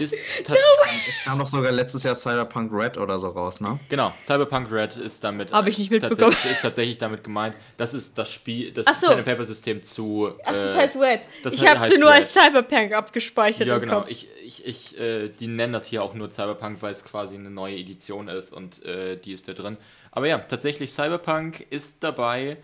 Ist 0.00 0.14
tatsächlich. 0.44 1.08
Es 1.08 1.24
kam 1.24 1.38
doch 1.38 1.46
sogar 1.46 1.72
letztes 1.72 2.02
Jahr 2.04 2.14
Cyberpunk 2.14 2.72
Red 2.72 2.96
oder 2.96 3.18
so 3.18 3.28
raus, 3.28 3.60
ne? 3.60 3.78
Genau, 3.88 4.12
Cyberpunk 4.22 4.70
Red 4.70 4.96
ist 4.96 5.22
damit. 5.22 5.52
Hab 5.52 5.66
ich 5.66 5.78
nicht 5.78 5.90
mitbekommen. 5.90 6.18
Tatsächlich, 6.30 6.52
ist 6.52 6.62
tatsächlich 6.62 6.98
damit 6.98 7.22
gemeint, 7.22 7.54
das 7.76 7.92
ist 7.92 8.16
das 8.16 8.32
Spiel, 8.32 8.72
das 8.72 8.86
Ach 8.88 8.94
so. 8.94 9.08
Pen 9.08 9.18
and 9.18 9.26
Paper 9.26 9.44
System 9.44 9.82
zu. 9.82 10.32
Ach, 10.44 10.52
das 10.52 10.74
äh, 10.74 10.78
heißt 10.78 10.96
Red. 10.96 11.20
das 11.42 11.54
ich 11.54 11.68
habe 11.68 11.80
heißt 11.80 11.98
nur 11.98 12.08
Red. 12.08 12.16
als 12.16 12.32
Cyberpunk 12.32 12.92
abgespeichert 12.92 13.68
Ja, 13.68 13.78
genau. 13.78 14.04
Ich, 14.08 14.28
ich, 14.42 14.66
ich, 14.66 14.98
äh, 14.98 15.28
die 15.28 15.48
nennen 15.48 15.72
das 15.72 15.86
hier 15.86 16.02
auch 16.02 16.14
nur 16.14 16.30
Cyberpunk, 16.30 16.80
weil 16.80 16.92
es 16.92 17.04
quasi 17.04 17.34
eine 17.34 17.50
neue 17.50 17.76
Edition 17.76 18.28
ist 18.28 18.52
und 18.52 18.82
äh, 18.84 19.16
die 19.16 19.32
ist 19.32 19.48
da 19.48 19.52
drin. 19.52 19.76
Aber 20.12 20.26
ja, 20.26 20.38
tatsächlich 20.38 20.92
Cyberpunk 20.92 21.66
ist 21.70 22.02
dabei, 22.02 22.56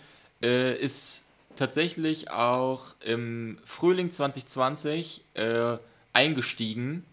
äh, 0.42 0.74
ist 0.74 1.25
tatsächlich 1.56 2.30
auch 2.30 2.94
im 3.00 3.58
Frühling 3.64 4.10
2020 4.10 5.24
äh, 5.34 5.78
eingestiegen 6.12 7.04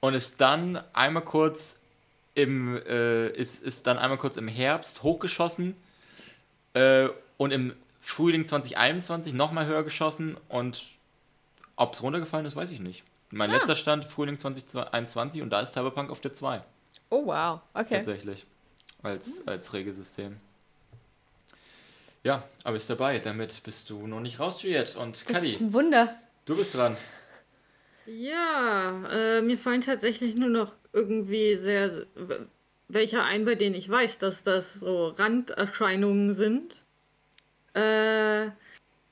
und 0.00 0.14
ist 0.14 0.40
dann 0.40 0.82
einmal 0.92 1.24
kurz 1.24 1.80
im 2.34 2.76
äh, 2.76 3.28
ist, 3.28 3.62
ist 3.62 3.86
dann 3.86 3.98
einmal 3.98 4.18
kurz 4.18 4.36
im 4.36 4.48
Herbst 4.48 5.02
hochgeschossen 5.02 5.76
äh, 6.74 7.08
und 7.36 7.52
im 7.52 7.74
Frühling 8.00 8.46
2021 8.46 9.34
nochmal 9.34 9.66
höher 9.66 9.84
geschossen 9.84 10.36
und 10.48 10.86
ob 11.76 11.94
es 11.94 12.02
runtergefallen 12.02 12.46
ist, 12.46 12.56
weiß 12.56 12.70
ich 12.70 12.80
nicht. 12.80 13.04
Mein 13.30 13.50
letzter 13.50 13.74
Stand 13.74 14.04
Frühling 14.04 14.38
2021 14.38 15.42
und 15.42 15.50
da 15.50 15.60
ist 15.60 15.72
Cyberpunk 15.72 16.10
auf 16.10 16.20
der 16.20 16.34
2 16.34 16.62
Oh, 17.10 17.26
wow. 17.26 17.60
Okay. 17.74 17.96
tatsächlich 17.96 18.46
als, 19.02 19.46
als 19.46 19.72
Regelsystem. 19.72 20.40
Ja, 22.22 22.44
aber 22.64 22.76
ist 22.76 22.90
dabei. 22.90 23.18
Damit 23.18 23.62
bist 23.64 23.88
du 23.90 24.06
noch 24.06 24.20
nicht 24.20 24.40
raus, 24.40 24.62
Juliette. 24.62 24.98
Und 24.98 25.16
Das 25.16 25.24
Kadi, 25.24 25.52
ist 25.52 25.60
ein 25.60 25.72
Wunder. 25.72 26.16
du 26.44 26.56
bist 26.56 26.74
dran. 26.74 26.96
Ja, 28.06 29.04
äh, 29.10 29.42
mir 29.42 29.56
fallen 29.58 29.80
tatsächlich 29.82 30.34
nur 30.34 30.48
noch 30.48 30.74
irgendwie 30.92 31.56
sehr 31.56 32.06
welche 32.88 33.22
ein, 33.22 33.44
bei 33.44 33.54
denen 33.54 33.76
ich 33.76 33.88
weiß, 33.88 34.18
dass 34.18 34.42
das 34.42 34.74
so 34.74 35.08
Randerscheinungen 35.08 36.32
sind. 36.32 36.82
Äh, 37.74 38.48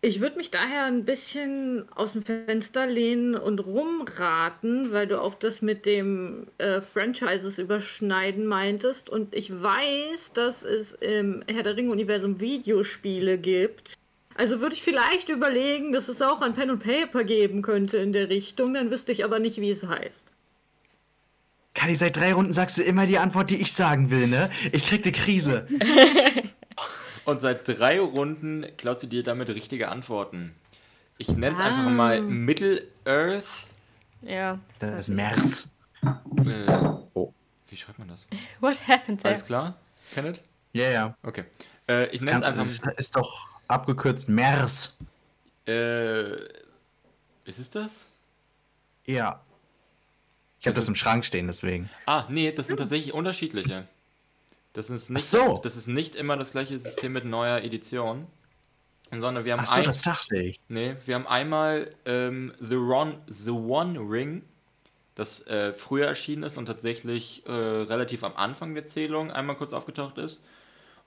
ich 0.01 0.20
würde 0.20 0.37
mich 0.37 0.51
daher 0.51 0.85
ein 0.85 1.05
bisschen 1.05 1.87
aus 1.95 2.12
dem 2.12 2.23
Fenster 2.23 2.87
lehnen 2.87 3.35
und 3.35 3.59
rumraten, 3.59 4.93
weil 4.93 5.09
du 5.09 5.20
auch 5.20 5.35
das 5.35 5.61
mit 5.61 5.87
dem 5.87 6.47
äh, 6.59 6.81
Franchises 6.81 7.59
überschneiden 7.59 8.47
meintest. 8.47 9.11
Und 9.11 9.35
ich 9.35 9.51
weiß, 9.51 10.33
dass 10.35 10.62
es 10.62 10.93
im 10.93 11.43
Herr 11.49 11.65
der 11.65 11.77
Ringe-Universum 11.77 12.41
Videospiele 12.41 13.39
gibt. 13.39 13.95
Also 14.37 14.61
würde 14.61 14.77
ich 14.77 14.83
vielleicht 14.83 15.31
überlegen, 15.31 15.93
dass 15.93 16.09
es 16.09 16.23
auch 16.23 16.43
ein 16.43 16.55
Pen 16.55 16.70
und 16.70 16.79
Paper 16.79 17.25
geben 17.25 17.62
könnte 17.62 17.97
in 17.97 18.12
der 18.12 18.29
Richtung, 18.29 18.75
dann 18.75 18.93
wüsste 18.93 19.11
ich 19.11 19.25
aber 19.25 19.41
nicht, 19.41 19.61
wie 19.61 19.70
es 19.70 19.85
heißt. 19.85 20.31
Kali, 21.75 21.97
seit 21.97 22.16
drei 22.16 22.33
Runden 22.33 22.53
sagst 22.53 22.79
du 22.79 22.83
immer 22.83 23.07
die 23.07 23.19
Antwort, 23.19 23.51
die 23.51 23.61
ich 23.61 23.73
sagen 23.73 24.11
will, 24.11 24.29
ne? 24.29 24.51
Ich 24.70 24.87
krieg 24.87 25.03
die 25.03 25.12
Krise. 25.12 25.66
Und 27.29 27.41
seit 27.41 27.69
drei 27.69 28.01
Runden 28.01 28.65
klaut 28.79 29.01
sie 29.03 29.07
dir 29.07 29.23
damit 29.23 29.51
richtige 29.51 29.89
Antworten. 29.91 30.55
Ich 31.19 31.29
nenne 31.29 31.53
es 31.57 31.61
einfach 31.61 31.85
Ah. 31.85 31.91
mal 31.91 32.23
Middle-Earth. 32.23 33.67
Ja. 34.23 34.59
Das 34.71 34.79
Das 34.91 35.01
ist 35.01 35.15
Mers. 35.15 35.71
Äh, 36.47 36.73
Oh. 37.13 37.35
wie 37.69 37.77
schreibt 37.77 37.99
man 37.99 38.09
das? 38.09 38.27
What 38.61 38.89
happened 38.89 39.21
there? 39.21 39.35
Alles 39.35 39.45
klar? 39.45 39.77
Kenneth? 40.15 40.41
Ja, 40.73 40.89
ja. 40.89 41.17
Okay. 41.23 41.45
Äh, 41.87 42.07
ich 42.07 42.23
nenne 42.23 42.39
es 42.39 42.45
einfach. 42.45 42.65
ist, 42.65 42.83
ist 42.97 43.15
doch 43.15 43.47
abgekürzt 43.67 44.31
Mers. 44.31 44.97
Äh, 45.67 46.33
ist 47.45 47.59
es 47.59 47.69
das? 47.69 48.09
Ja. 49.05 49.43
Ich 50.61 50.67
habe 50.67 50.75
Das 50.75 50.77
das 50.77 50.89
im 50.89 50.95
Schrank 50.95 51.27
stehen, 51.27 51.47
deswegen. 51.47 51.91
Ah, 52.07 52.25
nee, 52.31 52.53
das 52.53 52.69
sind 52.69 52.79
tatsächlich 52.79 53.13
unterschiedliche. 53.13 53.87
Das 54.79 54.91
ist 54.91 55.11
nicht, 55.11 55.35
Ach 55.35 55.41
so. 55.49 55.61
das 55.61 55.77
ist 55.77 55.89
nicht 55.89 56.15
immer 56.15 56.37
das 56.37 56.53
gleiche 56.53 56.79
System 56.79 57.13
mit 57.13 57.25
neuer 57.25 57.65
Edition. 57.65 58.29
Sondern 59.11 59.45
wir 59.45 59.55
haben 59.55 59.65
Ach 59.65 59.73
so, 59.75 59.81
ein, 59.81 59.85
das 59.87 60.03
dachte 60.03 60.37
ich. 60.37 60.61
nee, 60.69 60.95
wir 61.05 61.17
haben 61.17 61.27
einmal 61.27 61.91
ähm, 62.05 62.53
The, 62.61 62.77
Ron, 62.77 63.19
The 63.27 63.51
One 63.51 63.99
Ring, 63.99 64.43
das 65.17 65.45
äh, 65.49 65.73
früher 65.73 66.07
erschienen 66.07 66.45
ist 66.45 66.59
und 66.59 66.67
tatsächlich 66.67 67.43
äh, 67.47 67.51
relativ 67.51 68.23
am 68.23 68.37
Anfang 68.37 68.73
der 68.77 68.85
Zählung 68.85 69.33
einmal 69.33 69.57
kurz 69.57 69.73
aufgetaucht 69.73 70.17
ist. 70.19 70.45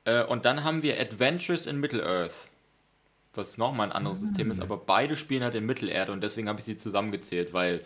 Äh, 0.03 0.25
und 0.25 0.43
dann 0.43 0.65
haben 0.65 0.81
wir 0.81 0.99
Adventures 0.99 1.65
in 1.65 1.79
Middle-earth, 1.79 2.49
was 3.35 3.57
nochmal 3.57 3.87
ein 3.87 3.93
anderes 3.93 4.19
System 4.19 4.51
ist, 4.51 4.59
aber 4.59 4.75
beide 4.75 5.15
spielen 5.15 5.43
halt 5.43 5.55
in 5.55 5.65
Mittelerde 5.65 6.11
und 6.11 6.19
deswegen 6.19 6.49
habe 6.49 6.59
ich 6.59 6.65
sie 6.65 6.75
zusammengezählt, 6.75 7.53
weil 7.53 7.85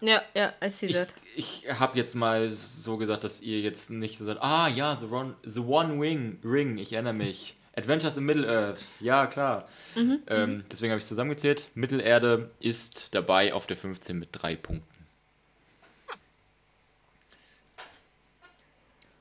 Ja, 0.00 0.22
ja, 0.34 0.52
I 0.62 0.70
see 0.70 0.86
ich, 0.86 0.92
that. 0.92 1.14
ich 1.34 1.64
habe 1.78 1.98
jetzt 1.98 2.14
mal 2.14 2.52
so 2.52 2.96
gesagt, 2.96 3.24
dass 3.24 3.40
ihr 3.40 3.60
jetzt 3.60 3.90
nicht 3.90 4.18
so 4.18 4.24
sagt, 4.24 4.40
ah 4.42 4.68
ja, 4.68 4.96
The, 5.00 5.06
One, 5.06 5.34
The 5.44 5.60
One 5.60 6.00
Wing, 6.00 6.38
Ring, 6.44 6.78
ich 6.78 6.92
erinnere 6.92 7.14
mich. 7.14 7.54
Adventures 7.76 8.16
in 8.16 8.24
Middle-earth, 8.24 8.84
ja 9.00 9.26
klar. 9.26 9.64
Ähm, 9.94 10.64
deswegen 10.70 10.90
habe 10.90 10.98
ich 10.98 11.04
es 11.04 11.08
zusammengezählt. 11.08 11.68
Mittelerde 11.74 12.50
ist 12.58 13.14
dabei 13.14 13.52
auf 13.52 13.66
der 13.68 13.76
15 13.76 14.18
mit 14.18 14.30
drei 14.32 14.56
Punkten. 14.56 14.84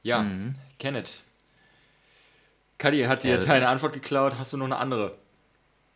Ja, 0.01 0.25
Kenneth. 0.79 1.21
Kadi 2.77 3.03
hat 3.03 3.23
dir 3.23 3.35
Ja, 3.35 3.37
deine 3.37 3.67
Antwort 3.67 3.93
geklaut. 3.93 4.35
Hast 4.39 4.53
du 4.53 4.57
noch 4.57 4.65
eine 4.65 4.77
andere? 4.77 5.17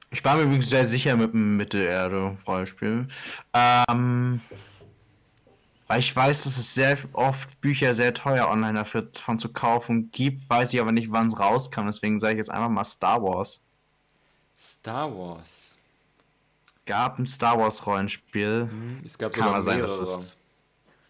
Ich 0.09 0.23
war 0.25 0.35
mir 0.35 0.43
übrigens 0.43 0.69
sehr 0.69 0.87
sicher 0.87 1.15
mit 1.15 1.33
dem 1.33 1.55
Mittelerde-Rollenspiel. 1.57 3.07
Ähm, 3.53 4.41
weil 5.91 5.99
ich 5.99 6.15
weiß, 6.15 6.45
dass 6.45 6.57
es 6.57 6.73
sehr 6.73 6.97
oft 7.11 7.59
Bücher 7.59 7.93
sehr 7.93 8.13
teuer 8.13 8.47
online 8.47 8.75
dafür 8.75 9.09
von 9.13 9.37
zu 9.37 9.51
kaufen 9.51 10.09
gibt, 10.09 10.49
weiß 10.49 10.73
ich 10.73 10.79
aber 10.79 10.93
nicht, 10.93 11.11
wann 11.11 11.27
es 11.27 11.37
rauskam. 11.37 11.87
Deswegen 11.87 12.17
sage 12.17 12.35
ich 12.35 12.37
jetzt 12.37 12.49
einfach 12.49 12.69
mal 12.69 12.85
Star 12.85 13.21
Wars. 13.21 13.61
Star 14.57 15.13
Wars. 15.13 15.77
Es 16.77 16.85
gab 16.85 17.19
ein 17.19 17.27
Star 17.27 17.59
Wars-Rollenspiel. 17.59 18.69
Hm, 18.71 19.01
Es 19.03 19.17
gab 19.17 19.33
Kann 19.33 19.43
sogar 19.43 19.61
sein, 19.63 19.81
dass 19.81 19.97
es. 19.97 20.37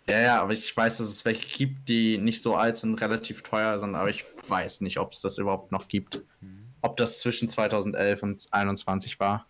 Ja, 0.07 0.19
ja, 0.19 0.41
aber 0.41 0.53
ich 0.53 0.75
weiß, 0.75 0.97
dass 0.97 1.09
es 1.09 1.25
welche 1.25 1.47
gibt, 1.47 1.87
die 1.87 2.17
nicht 2.17 2.41
so 2.41 2.55
alt 2.55 2.79
sind, 2.79 2.99
relativ 2.99 3.43
teuer 3.43 3.77
sind, 3.77 3.93
aber 3.93 4.09
ich 4.09 4.25
weiß 4.47 4.81
nicht, 4.81 4.97
ob 4.97 5.13
es 5.13 5.21
das 5.21 5.37
überhaupt 5.37 5.71
noch 5.71 5.89
gibt. 5.89 6.21
Ob 6.81 6.97
das 6.97 7.19
zwischen 7.19 7.47
2011 7.47 8.23
und 8.23 8.41
2021 8.41 9.19
war. 9.19 9.45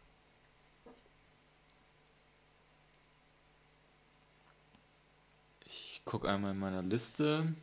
Ich 6.02 6.06
gucke 6.06 6.28
einmal 6.28 6.52
in 6.52 6.58
meiner 6.58 6.82
Liste. 6.82 7.54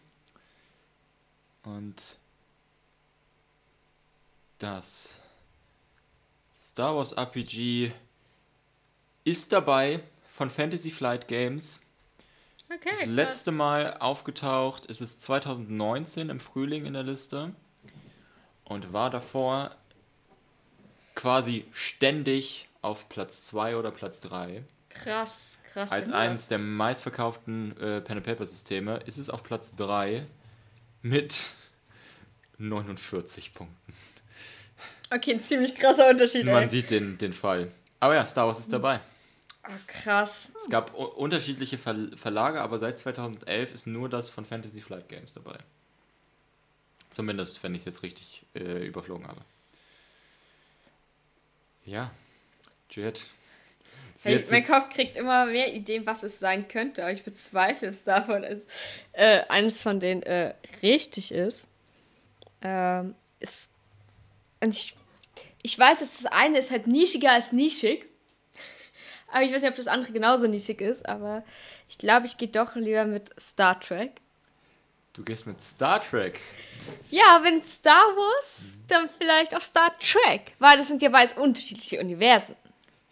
Und 1.64 2.18
das 4.58 5.20
Star 6.56 6.96
Wars 6.96 7.12
RPG 7.12 7.92
ist 9.24 9.52
dabei 9.52 10.02
von 10.28 10.50
Fantasy 10.50 10.90
Flight 10.90 11.26
Games. 11.26 11.80
Okay. 12.72 12.90
Das 12.90 13.06
letzte 13.06 13.50
Mal 13.50 13.96
aufgetaucht 13.98 14.86
ist 14.86 15.00
es 15.00 15.18
2019 15.18 16.30
im 16.30 16.38
Frühling 16.38 16.86
in 16.86 16.92
der 16.92 17.02
Liste 17.02 17.54
und 18.64 18.92
war 18.92 19.10
davor 19.10 19.74
quasi 21.16 21.66
ständig 21.72 22.68
auf 22.82 23.08
Platz 23.08 23.44
2 23.46 23.76
oder 23.76 23.90
Platz 23.90 24.20
3. 24.20 24.62
Krass, 24.90 25.57
krass. 25.72 25.90
Als 25.90 26.10
eines 26.12 26.48
der 26.48 26.58
meistverkauften 26.58 27.72
äh, 27.80 28.00
Pen-and-Paper-Systeme 28.00 28.98
ist 29.06 29.18
es 29.18 29.30
auf 29.30 29.42
Platz 29.42 29.74
3 29.76 30.26
mit 31.02 31.38
49 32.58 33.54
Punkten. 33.54 33.92
Okay, 35.10 35.34
ein 35.34 35.42
ziemlich 35.42 35.74
krasser 35.74 36.08
Unterschied, 36.08 36.44
Man 36.46 36.64
ey. 36.64 36.68
sieht 36.68 36.90
den, 36.90 37.16
den 37.18 37.32
Fall. 37.32 37.70
Aber 38.00 38.14
ja, 38.14 38.26
Star 38.26 38.46
Wars 38.46 38.58
ist 38.58 38.72
dabei. 38.72 39.00
Oh, 39.66 39.72
krass. 39.86 40.50
Es 40.56 40.70
gab 40.70 40.94
unterschiedliche 40.94 41.78
Ver 41.78 41.96
Verlage, 42.14 42.60
aber 42.60 42.78
seit 42.78 42.98
2011 42.98 43.74
ist 43.74 43.86
nur 43.86 44.08
das 44.08 44.30
von 44.30 44.44
Fantasy 44.44 44.80
Flight 44.80 45.08
Games 45.08 45.32
dabei. 45.32 45.58
Zumindest, 47.10 47.62
wenn 47.62 47.74
ich 47.74 47.80
es 47.80 47.86
jetzt 47.86 48.02
richtig 48.02 48.44
äh, 48.54 48.86
überflogen 48.86 49.26
habe. 49.26 49.40
Ja, 51.84 52.10
Jet. 52.90 53.26
Hey, 54.22 54.44
mein 54.50 54.66
Kopf 54.66 54.90
kriegt 54.90 55.16
immer 55.16 55.46
mehr 55.46 55.72
Ideen, 55.72 56.04
was 56.04 56.24
es 56.24 56.40
sein 56.40 56.66
könnte, 56.66 57.02
aber 57.02 57.12
ich 57.12 57.22
bezweifle 57.22 57.88
es 57.88 58.02
davon, 58.02 58.42
dass 58.42 58.62
äh, 59.12 59.42
eines 59.48 59.82
von 59.82 60.00
denen 60.00 60.22
äh, 60.24 60.54
richtig 60.82 61.32
ist. 61.32 61.68
Ähm, 62.60 63.14
ist 63.38 63.70
und 64.60 64.74
ich, 64.74 64.96
ich 65.62 65.78
weiß, 65.78 66.00
dass 66.00 66.16
das 66.16 66.26
eine 66.26 66.58
ist 66.58 66.72
halt 66.72 66.88
nischiger 66.88 67.30
als 67.30 67.52
nischig. 67.52 68.06
Aber 69.28 69.42
ich 69.42 69.52
weiß 69.52 69.62
nicht, 69.62 69.70
ob 69.70 69.76
das 69.76 69.86
andere 69.86 70.12
genauso 70.12 70.48
nischig 70.48 70.80
ist, 70.80 71.06
aber 71.06 71.44
ich 71.86 71.98
glaube, 71.98 72.24
ich 72.24 72.38
gehe 72.38 72.48
doch 72.48 72.76
lieber 72.76 73.04
mit 73.04 73.30
Star 73.38 73.78
Trek. 73.78 74.22
Du 75.12 75.22
gehst 75.22 75.46
mit 75.46 75.60
Star 75.60 76.00
Trek. 76.00 76.40
Ja, 77.10 77.40
wenn 77.42 77.62
Star 77.62 77.92
Wars, 77.92 78.78
dann 78.88 79.06
vielleicht 79.06 79.54
auch 79.54 79.60
Star 79.60 79.92
Trek, 79.98 80.52
weil 80.58 80.78
das 80.78 80.88
sind 80.88 81.02
ja 81.02 81.10
beides 81.10 81.34
unterschiedliche 81.34 82.00
Universen. 82.00 82.56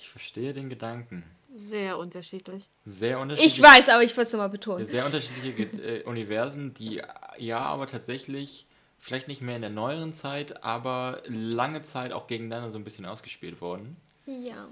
Ich 0.07 0.11
verstehe 0.13 0.53
den 0.53 0.71
Gedanken. 0.71 1.25
Sehr 1.69 1.99
unterschiedlich. 1.99 2.69
Sehr 2.85 3.19
unterschiedlich. 3.19 3.57
Ich 3.57 3.63
weiß, 3.63 3.89
aber 3.89 4.05
ich 4.05 4.17
wollte 4.17 4.29
es 4.29 4.33
nochmal 4.33 4.51
betonen. 4.51 4.87
Sehr 4.87 5.05
unterschiedliche 5.05 5.63
äh, 5.83 6.05
Universen, 6.05 6.73
die 6.75 7.03
ja 7.39 7.59
aber 7.59 7.89
tatsächlich, 7.89 8.67
vielleicht 9.01 9.27
nicht 9.27 9.43
mehr 9.43 9.57
in 9.57 9.63
der 9.63 9.71
neueren 9.71 10.13
Zeit, 10.13 10.63
aber 10.63 11.23
lange 11.27 11.83
Zeit 11.83 12.13
auch 12.13 12.29
gegeneinander 12.29 12.71
so 12.71 12.79
ein 12.79 12.85
bisschen 12.85 13.05
ausgespielt 13.05 13.61
wurden. 13.61 13.97
Ja. 14.27 14.69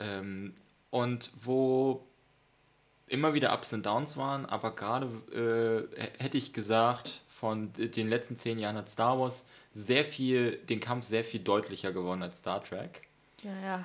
Ähm, 0.00 0.54
und 0.90 1.30
wo 1.40 2.04
immer 3.06 3.34
wieder 3.34 3.54
Ups 3.54 3.72
und 3.72 3.86
Downs 3.86 4.16
waren, 4.16 4.46
aber 4.46 4.74
gerade 4.74 5.06
äh, 5.96 6.08
hätte 6.18 6.38
ich 6.38 6.52
gesagt, 6.52 7.20
von 7.28 7.72
den 7.76 8.08
letzten 8.08 8.36
zehn 8.36 8.58
Jahren 8.58 8.76
hat 8.76 8.90
Star 8.90 9.16
Wars 9.16 9.46
sehr 9.70 10.04
viel, 10.04 10.56
den 10.56 10.80
Kampf 10.80 11.04
sehr 11.04 11.22
viel 11.22 11.40
deutlicher 11.40 11.92
gewonnen 11.92 12.24
als 12.24 12.38
Star 12.38 12.64
Trek. 12.64 13.02
Ja, 13.44 13.52
ja. 13.64 13.84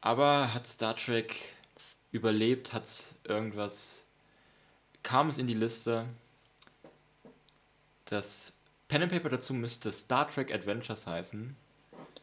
Aber 0.00 0.54
hat 0.54 0.66
Star 0.66 0.96
Trek 0.96 1.36
überlebt, 2.12 2.72
hat 2.72 2.84
es 2.84 3.14
irgendwas, 3.24 4.04
kam 5.02 5.28
es 5.28 5.38
in 5.38 5.46
die 5.46 5.54
Liste. 5.54 6.06
Das 8.06 8.52
Pen 8.88 9.02
and 9.02 9.12
Paper 9.12 9.28
dazu 9.28 9.54
müsste 9.54 9.92
Star 9.92 10.28
Trek 10.28 10.52
Adventures 10.52 11.06
heißen. 11.06 11.56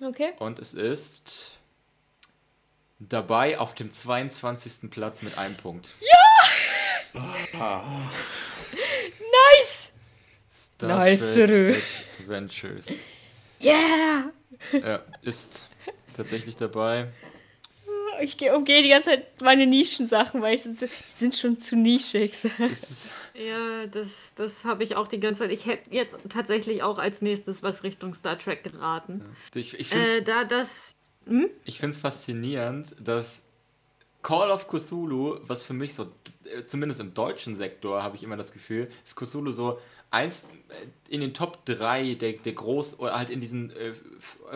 Okay. 0.01 0.33
Und 0.39 0.59
es 0.59 0.73
ist 0.73 1.51
dabei 2.99 3.59
auf 3.59 3.75
dem 3.75 3.91
22. 3.91 4.91
Platz 4.91 5.21
mit 5.21 5.37
einem 5.37 5.55
Punkt. 5.55 5.93
Nice! 7.13 8.33
Star 10.75 10.89
Nice. 10.89 11.33
Trek 11.33 11.83
Adventures. 12.19 12.87
Yeah! 13.61 14.31
Ja, 14.71 15.03
ist 15.21 15.69
tatsächlich 16.13 16.57
dabei. 16.57 17.09
Ich 18.22 18.38
geh- 18.38 18.52
umgehe 18.52 18.81
die 18.84 18.89
ganze 18.89 19.10
Zeit 19.11 19.41
meine 19.41 19.65
Nischensachen, 19.68 20.41
weil 20.41 20.56
ich, 20.56 20.64
die 20.64 20.88
sind 21.11 21.35
schon 21.35 21.57
zu 21.57 21.76
nischig. 21.76 22.34
Ja, 23.39 23.85
das, 23.85 24.34
das 24.34 24.65
habe 24.65 24.84
ich 24.84 24.95
auch 24.95 25.07
die 25.07 25.19
ganze 25.19 25.44
Zeit. 25.44 25.52
Ich 25.52 25.68
hätte 25.68 25.91
jetzt 25.94 26.18
tatsächlich 26.27 26.81
auch 26.81 26.98
als 26.98 27.22
nächstes 27.22 27.61
was 27.61 27.84
Richtung 27.84 28.15
Star 28.15 28.39
Trek 28.39 28.64
geraten. 28.64 29.22
ich 29.53 29.80
ich 29.80 29.89
finde 29.89 30.06
Äh, 30.10 30.18
es 30.18 30.23
da 30.23 30.44
das. 30.44 30.95
faszinierend, 32.02 32.95
dass 32.99 33.44
Call 34.23 34.49
of 34.49 34.68
Cthulhu, 34.68 35.38
was 35.44 35.64
für 35.64 35.73
mich 35.73 35.94
so, 35.94 36.11
äh, 36.45 36.65
zumindest 36.65 36.99
im 36.99 37.14
deutschen 37.14 37.56
Sektor, 37.57 38.02
habe 38.02 38.15
ich 38.15 38.23
immer 38.23 38.38
das 38.38 38.52
Gefühl, 38.52 38.89
ist 39.06 39.15
Cthulhu 39.15 39.52
so 39.52 39.80
eins 40.09 40.49
äh, 40.69 41.13
in 41.13 41.21
den 41.21 41.34
Top 41.34 41.65
3 41.65 42.15
der, 42.15 42.34
der 42.34 42.53
groß, 42.53 42.99
oder 42.99 43.17
halt 43.17 43.29
in 43.29 43.39
diesen 43.41 43.71
äh, 43.71 43.89
äh, 43.89 43.93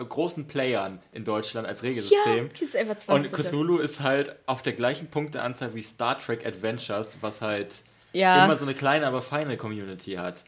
großen 0.08 0.46
Playern 0.46 1.00
in 1.12 1.24
Deutschland 1.24 1.66
als 1.66 1.82
Ja, 1.82 1.88
Regelsystem. 1.88 2.48
das 2.50 2.62
ist 2.62 2.76
einfach 2.76 2.94
Und 3.14 3.28
20. 3.28 3.32
Cthulhu 3.32 3.78
ist 3.78 4.00
halt 4.00 4.36
auf 4.46 4.62
der 4.62 4.72
gleichen 4.72 5.08
Punkteanzahl 5.08 5.74
wie 5.74 5.82
Star 5.82 6.18
Trek 6.18 6.46
Adventures, 6.46 7.18
was 7.20 7.42
halt 7.42 7.82
Ja. 8.12 8.44
immer 8.44 8.56
so 8.56 8.64
eine 8.64 8.74
kleine, 8.74 9.06
aber 9.06 9.22
feine 9.22 9.56
Community 9.56 10.12
hat. 10.14 10.44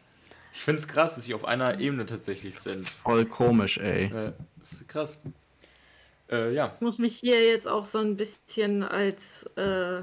Ich 0.53 0.61
finde 0.61 0.81
es 0.81 0.87
krass, 0.87 1.15
dass 1.15 1.25
sie 1.25 1.33
auf 1.33 1.43
einer 1.45 1.79
Ebene 1.79 2.05
tatsächlich 2.05 2.55
sind. 2.55 2.87
Voll 2.89 3.25
komisch, 3.25 3.77
ey. 3.77 4.05
Äh, 4.05 4.31
das 4.57 4.71
ist 4.73 4.87
krass. 4.87 5.19
Äh, 6.31 6.53
ja. 6.53 6.71
Ich 6.75 6.81
muss 6.81 6.97
mich 6.97 7.17
hier 7.17 7.45
jetzt 7.45 7.67
auch 7.67 7.85
so 7.85 7.99
ein 7.99 8.15
bisschen 8.17 8.81
als 8.81 9.43
äh, 9.57 10.01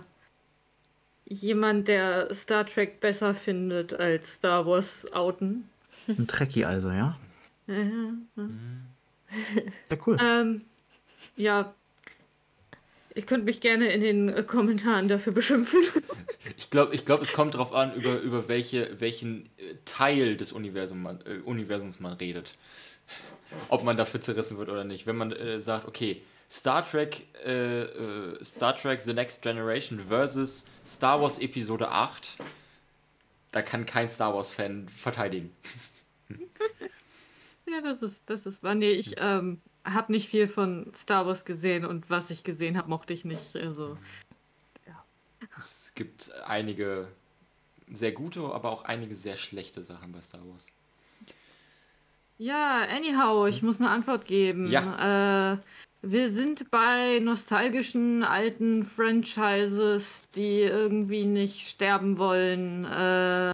jemand, 1.25 1.89
der 1.89 2.35
Star 2.35 2.67
Trek 2.67 3.01
besser 3.01 3.35
findet 3.35 3.95
als 3.95 4.35
Star 4.35 4.67
Wars 4.67 5.11
outen. 5.13 5.69
Ein 6.09 6.27
Trekkie 6.27 6.65
also, 6.65 6.91
ja? 6.91 7.19
Ja, 7.67 7.75
ja. 7.77 8.49
Ja, 9.91 9.97
cool. 10.07 10.19
Ähm, 10.21 10.63
ja. 11.37 11.75
Ihr 13.15 13.23
könnt 13.23 13.45
mich 13.45 13.61
gerne 13.61 13.93
in 13.93 14.01
den 14.01 14.47
Kommentaren 14.47 15.09
dafür 15.09 15.33
beschimpfen. 15.33 15.81
Ich 16.57 16.71
glaube, 16.71 16.95
ich 16.95 17.05
glaub, 17.05 17.21
es 17.21 17.33
kommt 17.33 17.55
darauf 17.55 17.75
an, 17.75 17.95
über, 17.95 18.19
über 18.19 18.49
welche, 18.49 19.01
welchen 19.01 19.47
äh, 19.59 19.75
Teil 19.85 20.37
des 20.37 20.53
Universum 20.53 21.03
man, 21.03 21.21
äh, 21.27 21.39
Universums 21.45 22.01
man 22.01 22.15
redet. 22.15 22.57
Ob 23.69 23.85
man 23.85 23.97
dafür 23.97 24.21
zerrissen 24.21 24.57
wird 24.59 24.71
oder 24.71 24.85
nicht. 24.85 25.07
Wenn 25.07 25.17
man 25.17 25.33
äh, 25.33 25.61
sagt, 25.61 25.87
okay, 25.87 26.23
Star 26.53 26.85
Trek, 26.85 27.29
äh, 27.47 27.85
äh, 27.85 28.45
Star 28.45 28.77
Trek 28.77 29.01
The 29.01 29.15
Next 29.15 29.41
Generation 29.41 29.99
versus 29.99 30.67
Star 30.85 31.19
Wars 31.23 31.39
Episode 31.39 31.91
8, 31.91 32.37
da 33.53 33.63
kann 33.63 33.87
kein 33.87 34.11
Star 34.11 34.35
Wars-Fan 34.35 34.87
verteidigen. 34.91 35.51
ja, 37.67 37.81
das 37.81 38.03
ist, 38.03 38.29
das 38.29 38.45
ist 38.45 38.63
wahr. 38.63 38.75
Nee, 38.75 38.91
ich 38.91 39.15
ähm, 39.17 39.63
habe 39.87 40.13
nicht 40.13 40.29
viel 40.29 40.47
von 40.47 40.93
Star 40.95 41.27
Wars 41.27 41.47
gesehen 41.47 41.87
und 41.87 42.11
was 42.11 42.29
ich 42.29 42.45
gesehen 42.45 42.77
habe, 42.77 42.91
mochte 42.91 43.15
ich 43.15 43.25
nicht. 43.25 43.57
Also, 43.57 43.97
Es 45.57 45.93
gibt 45.95 46.33
einige 46.45 47.09
sehr 47.91 48.13
gute, 48.13 48.41
aber 48.41 48.73
auch 48.73 48.85
einige 48.85 49.15
sehr 49.15 49.37
schlechte 49.37 49.83
Sachen 49.83 50.13
bei 50.13 50.21
Star 50.21 50.43
Wars. 50.47 50.67
ja, 52.37 52.83
anyhow, 52.91 53.49
ich 53.49 53.63
muss 53.63 53.81
eine 53.81 53.89
Antwort 53.89 54.27
geben. 54.27 54.71
Ja. 54.71 55.55
Äh, 55.55 55.59
wir 56.03 56.31
sind 56.31 56.71
bei 56.71 57.21
nostalgischen 57.21 58.25
alten 58.25 58.85
Franchises, 58.85 60.29
die 60.35 60.61
irgendwie 60.61 61.25
nicht 61.25 61.69
sterben 61.69 62.19
wollen. 62.19 62.85
Äh, 62.85 63.53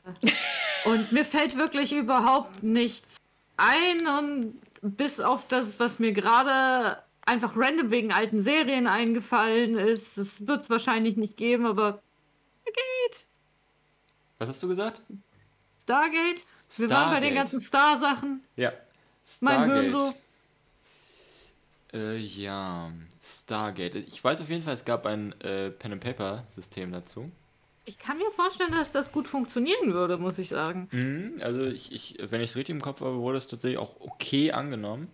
und 0.86 1.12
mir 1.12 1.24
fällt 1.26 1.56
wirklich 1.56 1.92
überhaupt 1.92 2.62
nichts 2.62 3.16
ein 3.58 4.06
und 4.06 4.60
bis 4.80 5.20
auf 5.20 5.46
das, 5.48 5.78
was 5.78 5.98
mir 5.98 6.12
gerade 6.12 7.02
einfach 7.26 7.52
random 7.54 7.90
wegen 7.90 8.12
alten 8.12 8.40
Serien 8.40 8.86
eingefallen 8.86 9.76
ist. 9.76 10.16
Es 10.16 10.46
wird 10.46 10.62
es 10.62 10.70
wahrscheinlich 10.70 11.16
nicht 11.16 11.36
geben, 11.36 11.66
aber 11.66 12.00
Stargate. 12.62 13.26
Was 14.38 14.48
hast 14.48 14.62
du 14.62 14.68
gesagt? 14.68 15.02
Stargate. 15.82 16.42
Wir 16.76 16.90
waren 16.90 17.10
bei 17.10 17.20
den 17.20 17.32
Stargate. 17.32 17.34
ganzen 17.34 17.60
Star-Sachen. 17.60 18.44
Ja. 18.56 18.72
Mein 19.40 19.64
Hirn 19.64 19.90
Stargate. 19.90 20.00
so. 20.00 20.14
Äh, 21.92 22.16
ja, 22.18 22.92
Stargate. 23.22 23.96
Ich 23.96 24.22
weiß 24.22 24.40
auf 24.40 24.50
jeden 24.50 24.62
Fall, 24.62 24.74
es 24.74 24.84
gab 24.84 25.06
ein 25.06 25.38
äh, 25.40 25.70
Pen-and-Paper-System 25.70 26.92
dazu. 26.92 27.30
Ich 27.86 27.98
kann 27.98 28.18
mir 28.18 28.30
vorstellen, 28.30 28.72
dass 28.72 28.92
das 28.92 29.12
gut 29.12 29.26
funktionieren 29.28 29.94
würde, 29.94 30.18
muss 30.18 30.38
ich 30.38 30.50
sagen. 30.50 30.88
Mhm, 30.92 31.40
also, 31.40 31.64
ich, 31.64 31.90
ich, 31.92 32.18
wenn 32.20 32.42
ich 32.42 32.50
es 32.50 32.56
richtig 32.56 32.74
im 32.74 32.82
Kopf 32.82 33.00
habe, 33.00 33.16
wurde 33.16 33.38
es 33.38 33.46
tatsächlich 33.46 33.78
auch 33.78 34.00
okay 34.00 34.52
angenommen. 34.52 35.08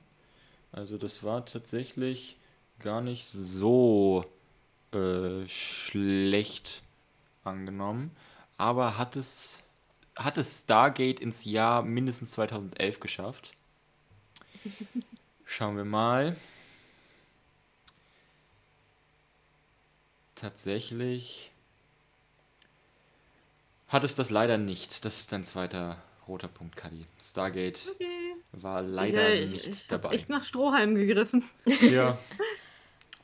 Also, 0.73 0.99
das 0.99 1.23
war 1.23 1.47
tatsächlich 1.47 2.37
gar 2.81 3.01
nicht 3.01 3.29
so 3.29 4.25
äh, 4.93 5.47
schlecht 5.47 6.83
angenommen. 7.45 8.11
Aber 8.57 8.99
hat 8.99 9.15
es, 9.15 9.63
hat 10.17 10.39
es 10.39 10.63
Stargate 10.63 11.21
ins 11.21 11.45
Jahr 11.45 11.83
mindestens 11.83 12.33
2011 12.33 12.99
geschafft? 12.99 13.53
Schauen 15.45 15.77
wir 15.77 15.85
mal. 15.85 16.37
Tatsächlich 20.35 21.51
hat 23.89 24.05
es 24.05 24.15
das 24.15 24.31
leider 24.31 24.59
nicht. 24.59 25.05
Das 25.05 25.19
ist 25.19 25.33
dein 25.33 25.45
zweiter 25.45 26.03
roter 26.27 26.49
Punkt, 26.49 26.77
Kadi. 26.77 27.05
Stargate 27.21 27.81
Okay. 27.95 28.35
war 28.53 28.83
leider 28.83 29.35
ich, 29.35 29.51
nicht 29.51 29.67
ich 29.69 29.87
dabei. 29.87 30.15
echt 30.15 30.29
nach 30.29 30.45
Strohhalm 30.45 30.95
gegriffen. 30.95 31.45
Ja. 31.81 32.19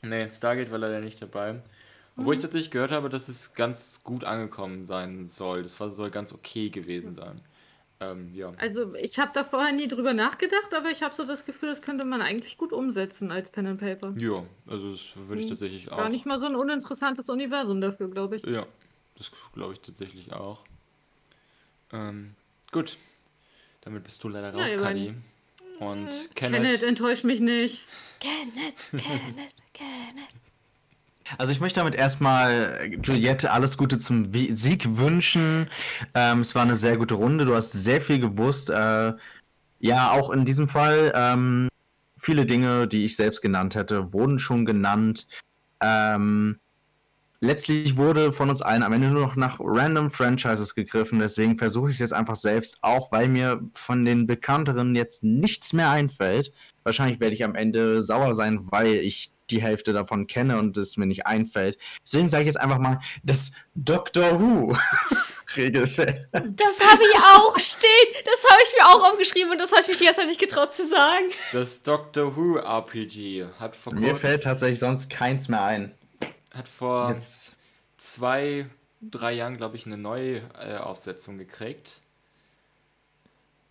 Nee, 0.03 0.29
Stargate 0.29 0.71
war 0.71 0.79
leider 0.79 0.99
nicht 0.99 1.21
dabei. 1.21 1.61
Obwohl 2.17 2.33
Mhm. 2.33 2.39
ich 2.39 2.39
tatsächlich 2.43 2.71
gehört 2.71 2.91
habe, 2.91 3.09
dass 3.09 3.29
es 3.29 3.53
ganz 3.53 4.01
gut 4.03 4.23
angekommen 4.23 4.83
sein 4.85 5.25
soll. 5.25 5.63
Das 5.63 5.79
war, 5.79 5.89
soll 5.89 6.09
ganz 6.09 6.33
okay 6.33 6.69
gewesen 6.69 7.13
sein. 7.13 7.39
Ähm, 8.01 8.33
ja. 8.33 8.51
Also 8.57 8.95
ich 8.95 9.19
habe 9.19 9.31
da 9.33 9.43
vorher 9.43 9.71
nie 9.71 9.87
drüber 9.87 10.13
nachgedacht, 10.13 10.73
aber 10.73 10.89
ich 10.89 11.03
habe 11.03 11.13
so 11.13 11.23
das 11.23 11.45
Gefühl, 11.45 11.69
das 11.69 11.83
könnte 11.83 12.03
man 12.03 12.19
eigentlich 12.19 12.57
gut 12.57 12.73
umsetzen 12.73 13.31
als 13.31 13.49
Pen 13.49 13.67
and 13.67 13.79
Paper. 13.79 14.15
Ja, 14.19 14.43
also 14.65 14.91
das 14.91 15.15
würde 15.27 15.41
ich 15.41 15.47
tatsächlich 15.47 15.91
auch. 15.91 15.97
Gar 15.97 16.09
nicht 16.09 16.25
mal 16.25 16.39
so 16.39 16.47
ein 16.47 16.55
uninteressantes 16.55 17.29
Universum 17.29 17.79
dafür, 17.79 18.09
glaube 18.09 18.37
ich. 18.37 18.45
Ja, 18.45 18.65
das 19.17 19.31
glaube 19.53 19.73
ich 19.73 19.81
tatsächlich 19.81 20.33
auch. 20.33 20.63
Ähm, 21.93 22.35
gut. 22.71 22.97
Damit 23.81 24.03
bist 24.03 24.23
du 24.23 24.29
leider 24.29 24.51
Ja, 24.51 24.63
raus, 24.63 24.71
ihr 24.71 24.77
Kadi. 24.77 25.13
Und 25.79 26.09
Kenneth. 26.35 26.61
Kenneth, 26.63 26.83
enttäusch 26.83 27.23
mich 27.23 27.39
nicht. 27.39 27.83
Kenneth, 28.19 28.75
Kenneth, 28.89 29.55
Kenneth. 29.73 30.29
Also 31.37 31.51
ich 31.51 31.59
möchte 31.59 31.79
damit 31.79 31.95
erstmal 31.95 32.91
Juliette 33.01 33.51
alles 33.51 33.77
Gute 33.77 33.99
zum 33.99 34.31
Sieg 34.33 34.97
wünschen. 34.97 35.67
Ähm, 36.13 36.41
es 36.41 36.55
war 36.55 36.63
eine 36.63 36.75
sehr 36.75 36.97
gute 36.97 37.15
Runde. 37.15 37.45
Du 37.45 37.55
hast 37.55 37.71
sehr 37.71 38.01
viel 38.01 38.19
gewusst. 38.19 38.69
Äh, 38.69 39.13
ja, 39.79 40.11
auch 40.11 40.29
in 40.29 40.45
diesem 40.45 40.67
Fall 40.67 41.11
ähm, 41.15 41.69
viele 42.17 42.45
Dinge, 42.45 42.87
die 42.87 43.05
ich 43.05 43.15
selbst 43.15 43.41
genannt 43.41 43.75
hätte, 43.75 44.13
wurden 44.13 44.39
schon 44.39 44.65
genannt. 44.65 45.27
Ähm, 45.81 46.59
letztlich 47.39 47.97
wurde 47.97 48.31
von 48.31 48.49
uns 48.49 48.61
allen 48.61 48.83
am 48.83 48.93
Ende 48.93 49.09
nur 49.09 49.21
noch 49.21 49.35
nach 49.35 49.57
random 49.59 50.11
Franchises 50.11 50.75
gegriffen. 50.75 51.19
Deswegen 51.19 51.57
versuche 51.57 51.89
ich 51.89 51.95
es 51.95 51.99
jetzt 51.99 52.13
einfach 52.13 52.35
selbst, 52.35 52.77
auch 52.81 53.11
weil 53.11 53.27
mir 53.27 53.61
von 53.73 54.05
den 54.05 54.27
bekannteren 54.27 54.95
jetzt 54.95 55.23
nichts 55.23 55.73
mehr 55.73 55.89
einfällt. 55.89 56.53
Wahrscheinlich 56.83 57.19
werde 57.19 57.35
ich 57.35 57.43
am 57.43 57.55
Ende 57.55 58.01
sauer 58.01 58.35
sein, 58.35 58.67
weil 58.71 58.93
ich 58.93 59.31
die 59.51 59.61
Hälfte 59.61 59.93
davon 59.93 60.25
kenne 60.27 60.57
und 60.57 60.77
es 60.77 60.97
mir 60.97 61.05
nicht 61.05 61.25
einfällt. 61.27 61.77
Deswegen 62.03 62.29
sage 62.29 62.43
ich 62.43 62.47
jetzt 62.47 62.59
einfach 62.59 62.79
mal 62.79 62.99
das 63.23 63.51
Doctor 63.75 64.39
Who 64.39 64.75
Regelfeld. 65.57 66.27
Das 66.31 66.79
habe 66.79 67.03
ich 67.03 67.15
auch 67.19 67.59
stehen. 67.59 68.23
Das 68.23 68.49
habe 68.49 68.61
ich 68.63 68.73
mir 68.79 68.87
auch 68.87 69.11
aufgeschrieben 69.11 69.51
und 69.51 69.57
das 69.59 69.71
habe 69.71 69.81
ich 69.81 69.87
mich 69.89 69.97
die 69.97 70.05
ganze 70.05 70.21
Zeit 70.21 70.29
nicht 70.29 70.39
getraut 70.39 70.73
zu 70.73 70.87
sagen. 70.87 71.25
Das 71.51 71.81
Doctor 71.83 72.35
Who 72.37 72.57
RPG 72.57 73.45
hat 73.59 73.75
vor 73.75 73.93
Mir 73.93 74.09
kurz- 74.11 74.19
fällt 74.21 74.43
tatsächlich 74.43 74.79
sonst 74.79 75.09
keins 75.09 75.49
mehr 75.49 75.63
ein. 75.63 75.91
hat 76.55 76.67
vor 76.69 77.09
Jetzt 77.09 77.55
zwei, 77.97 78.67
drei 79.01 79.33
Jahren, 79.33 79.57
glaube 79.57 79.75
ich, 79.75 79.85
eine 79.85 79.97
neue 79.97 80.41
äh, 80.59 80.77
Aufsetzung 80.77 81.37
gekriegt. 81.37 82.01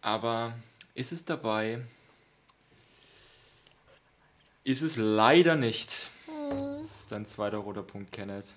Aber 0.03 0.55
ist 0.95 1.13
es 1.13 1.25
dabei? 1.25 1.81
Ist 4.65 4.83
es 4.83 4.97
leider 4.97 5.57
nicht. 5.57 6.11
Das 6.51 7.01
ist 7.01 7.13
dein 7.13 7.27
zweiter 7.27 7.59
roter 7.59 7.83
Punkt, 7.83 8.13
Kenneth. 8.13 8.57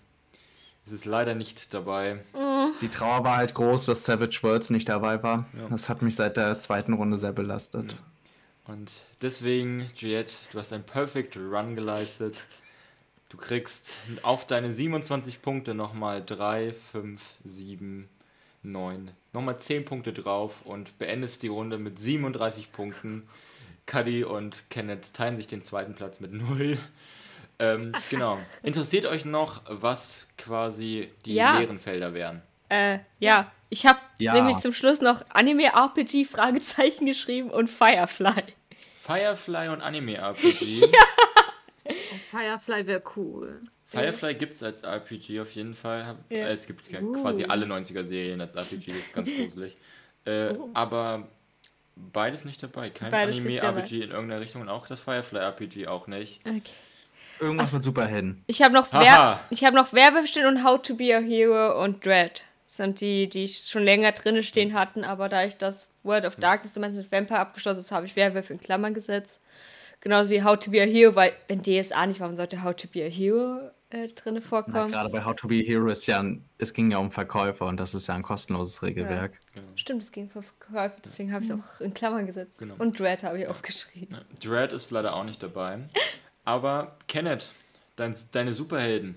Es 0.86 0.92
ist 0.92 1.06
leider 1.06 1.34
nicht 1.34 1.74
dabei. 1.74 2.24
die 2.82 2.90
Trauer 2.90 3.24
war 3.24 3.38
halt 3.38 3.54
groß, 3.54 3.86
dass 3.86 4.04
Savage 4.04 4.40
Worlds 4.42 4.70
nicht 4.70 4.90
dabei 4.90 5.24
war. 5.24 5.46
Ja. 5.58 5.70
Das 5.70 5.88
hat 5.88 6.02
mich 6.02 6.16
seit 6.16 6.36
der 6.36 6.58
zweiten 6.58 6.94
Runde 6.94 7.18
sehr 7.18 7.32
belastet. 7.32 7.96
Und 8.66 9.02
deswegen, 9.22 9.90
Juliette, 9.96 10.36
du 10.52 10.60
hast 10.60 10.74
einen 10.74 10.84
Perfect 10.84 11.38
Run 11.38 11.76
geleistet. 11.76 12.46
Du 13.30 13.38
kriegst 13.38 13.96
auf 14.22 14.46
deine 14.46 14.72
27 14.72 15.42
Punkte 15.42 15.74
nochmal 15.74 16.24
3, 16.24 16.72
5, 16.74 17.22
7, 17.44 18.10
9, 18.62 19.12
nochmal 19.34 19.60
10 19.60 19.86
Punkte 19.86 20.14
drauf 20.14 20.62
und 20.66 20.98
beendest 20.98 21.44
die 21.44 21.48
Runde 21.48 21.78
mit 21.78 21.98
37 21.98 22.72
Punkten. 22.72 23.28
Cuddy 23.86 24.24
und 24.24 24.70
Kenneth 24.70 25.14
teilen 25.14 25.38
sich 25.38 25.48
den 25.48 25.64
zweiten 25.64 25.94
Platz 25.96 26.20
mit 26.20 26.32
0. 26.34 26.78
Ähm, 27.60 27.92
genau. 28.10 28.38
Interessiert 28.64 29.06
euch 29.06 29.26
noch, 29.26 29.62
was 29.68 30.28
quasi 30.38 31.10
die 31.26 31.34
Ja. 31.36 31.58
leeren 31.60 31.80
Felder 31.80 32.14
wären? 32.14 32.42
Äh, 32.70 33.00
ja. 33.20 33.52
Ich 33.70 33.86
habe 33.86 34.00
Ja. 34.20 34.34
nämlich 34.34 34.58
zum 34.58 34.74
Schluss 34.74 35.02
noch 35.02 35.24
Anime-RPG 35.30 36.26
Fragezeichen 36.26 37.06
geschrieben 37.06 37.50
und 37.50 37.70
Firefly. 37.70 38.44
Firefly 39.00 39.70
und 39.70 39.82
Anime 39.82 40.16
RPG. 40.18 40.84
Firefly 42.32 42.88
wäre 42.88 43.04
cool. 43.16 43.62
Firefly 43.86 44.36
gibt 44.36 44.54
es 44.54 44.64
als 44.64 44.84
RPG 44.84 45.42
auf 45.42 45.52
jeden 45.54 45.76
Fall. 45.76 46.18
Ja. 46.30 46.38
äh, 46.38 46.52
Es 46.54 46.66
gibt 46.66 46.90
ja 46.92 47.02
Uh. 47.02 47.12
quasi 47.22 47.44
alle 47.46 47.66
90er-Serien 47.66 48.40
als 48.42 48.56
RPG, 48.56 48.92
das 48.92 49.02
ist 49.02 49.14
ganz 49.14 49.30
gruselig. 49.38 49.78
Äh, 50.26 50.56
Aber 50.74 51.28
beides 51.96 52.46
nicht 52.46 52.62
dabei. 52.62 52.90
Kein 52.90 53.12
Beides. 53.12 53.38
Anime-RPG 53.38 54.04
in 54.04 54.12
irgendeiner 54.12 54.42
Richtung 54.42 54.62
und 54.62 54.70
auch 54.70 54.88
das 54.88 55.00
Firefly-RPG 55.00 55.88
auch 55.88 56.08
nicht. 56.08 56.40
Okay. 56.46 56.62
Irgendwas 57.40 57.74
mit 57.74 57.84
Superhelden. 57.84 58.44
Ich 58.48 58.62
habe 58.62 58.74
noch. 58.74 58.92
Wer 58.92 59.40
ich 59.50 59.64
hab 59.64 59.74
noch 59.74 59.94
Werbestellen 59.94 60.56
und 60.56 60.64
How 60.64 60.82
to 60.82 60.96
be 60.96 61.16
a 61.16 61.20
Hero 61.20 61.84
und 61.84 62.06
Dread 62.06 62.44
sind 62.64 63.02
die, 63.02 63.28
die 63.28 63.48
schon 63.48 63.84
länger 63.84 64.12
drinne 64.12 64.44
stehen 64.44 64.74
hatten, 64.74 65.04
aber 65.04 65.30
da 65.30 65.44
ich 65.44 65.58
das 65.58 65.88
World 66.04 66.26
of 66.26 66.36
Darkness 66.36 66.74
zumindest 66.74 67.04
mit 67.04 67.12
Vampire 67.12 67.40
abgeschlossen 67.40 67.84
habe, 67.84 67.96
habe 67.96 68.06
ich 68.08 68.16
Werwolf 68.16 68.50
in 68.50 68.60
Klammern 68.60 68.94
gesetzt. 68.94 69.40
Genauso 70.02 70.30
wie 70.30 70.44
How 70.44 70.58
to 70.58 70.72
be 70.72 70.82
a 70.82 70.86
Hero, 70.86 71.16
weil 71.16 71.34
wenn 71.48 71.62
DSA 71.62 72.06
nicht, 72.08 72.20
warum 72.20 72.36
sollte 72.36 72.64
How 72.64 72.76
to 72.76 72.88
be 72.88 73.06
a 73.06 73.10
Hero 73.10 73.72
äh, 73.94 74.08
drinne 74.10 74.40
Na, 74.40 74.46
vorkommen? 74.46 74.92
gerade 74.92 75.10
bei 75.10 75.24
How 75.24 75.36
to 75.36 75.48
Be 75.48 75.56
a 75.56 75.64
Hero 75.64 75.88
ist 75.88 76.06
ja, 76.08 76.20
ein, 76.20 76.44
es 76.58 76.74
ging 76.74 76.92
ja 76.92 76.98
um 76.98 77.12
Verkäufer 77.12 77.66
und 77.68 77.80
das 77.80 77.94
ist 77.94 78.08
ja 78.08 78.16
ein 78.16 78.24
kostenloses 78.24 78.82
Regelwerk. 78.82 79.40
Stimmt, 79.76 80.04
es 80.04 80.12
ging 80.12 80.30
für 80.30 80.42
Verkäufe, 80.42 80.96
deswegen 81.06 81.32
habe 81.32 81.44
ich 81.44 81.50
es 81.50 81.56
auch 81.58 81.80
in 81.80 81.94
Klammern 81.94 82.26
gesetzt. 82.26 82.58
Genau. 82.58 82.76
Und 82.80 83.00
Dread 83.00 83.24
habe 83.24 83.40
ich 83.40 83.48
aufgeschrieben. 83.48 84.18
Dread 84.44 84.74
ist 84.74 84.92
leider 84.92 85.14
auch 85.16 85.24
nicht 85.24 85.42
dabei. 85.44 85.80
Aber 86.44 86.98
Kenneth, 87.08 87.54
dein, 87.96 88.16
deine 88.32 88.54
Superhelden. 88.54 89.16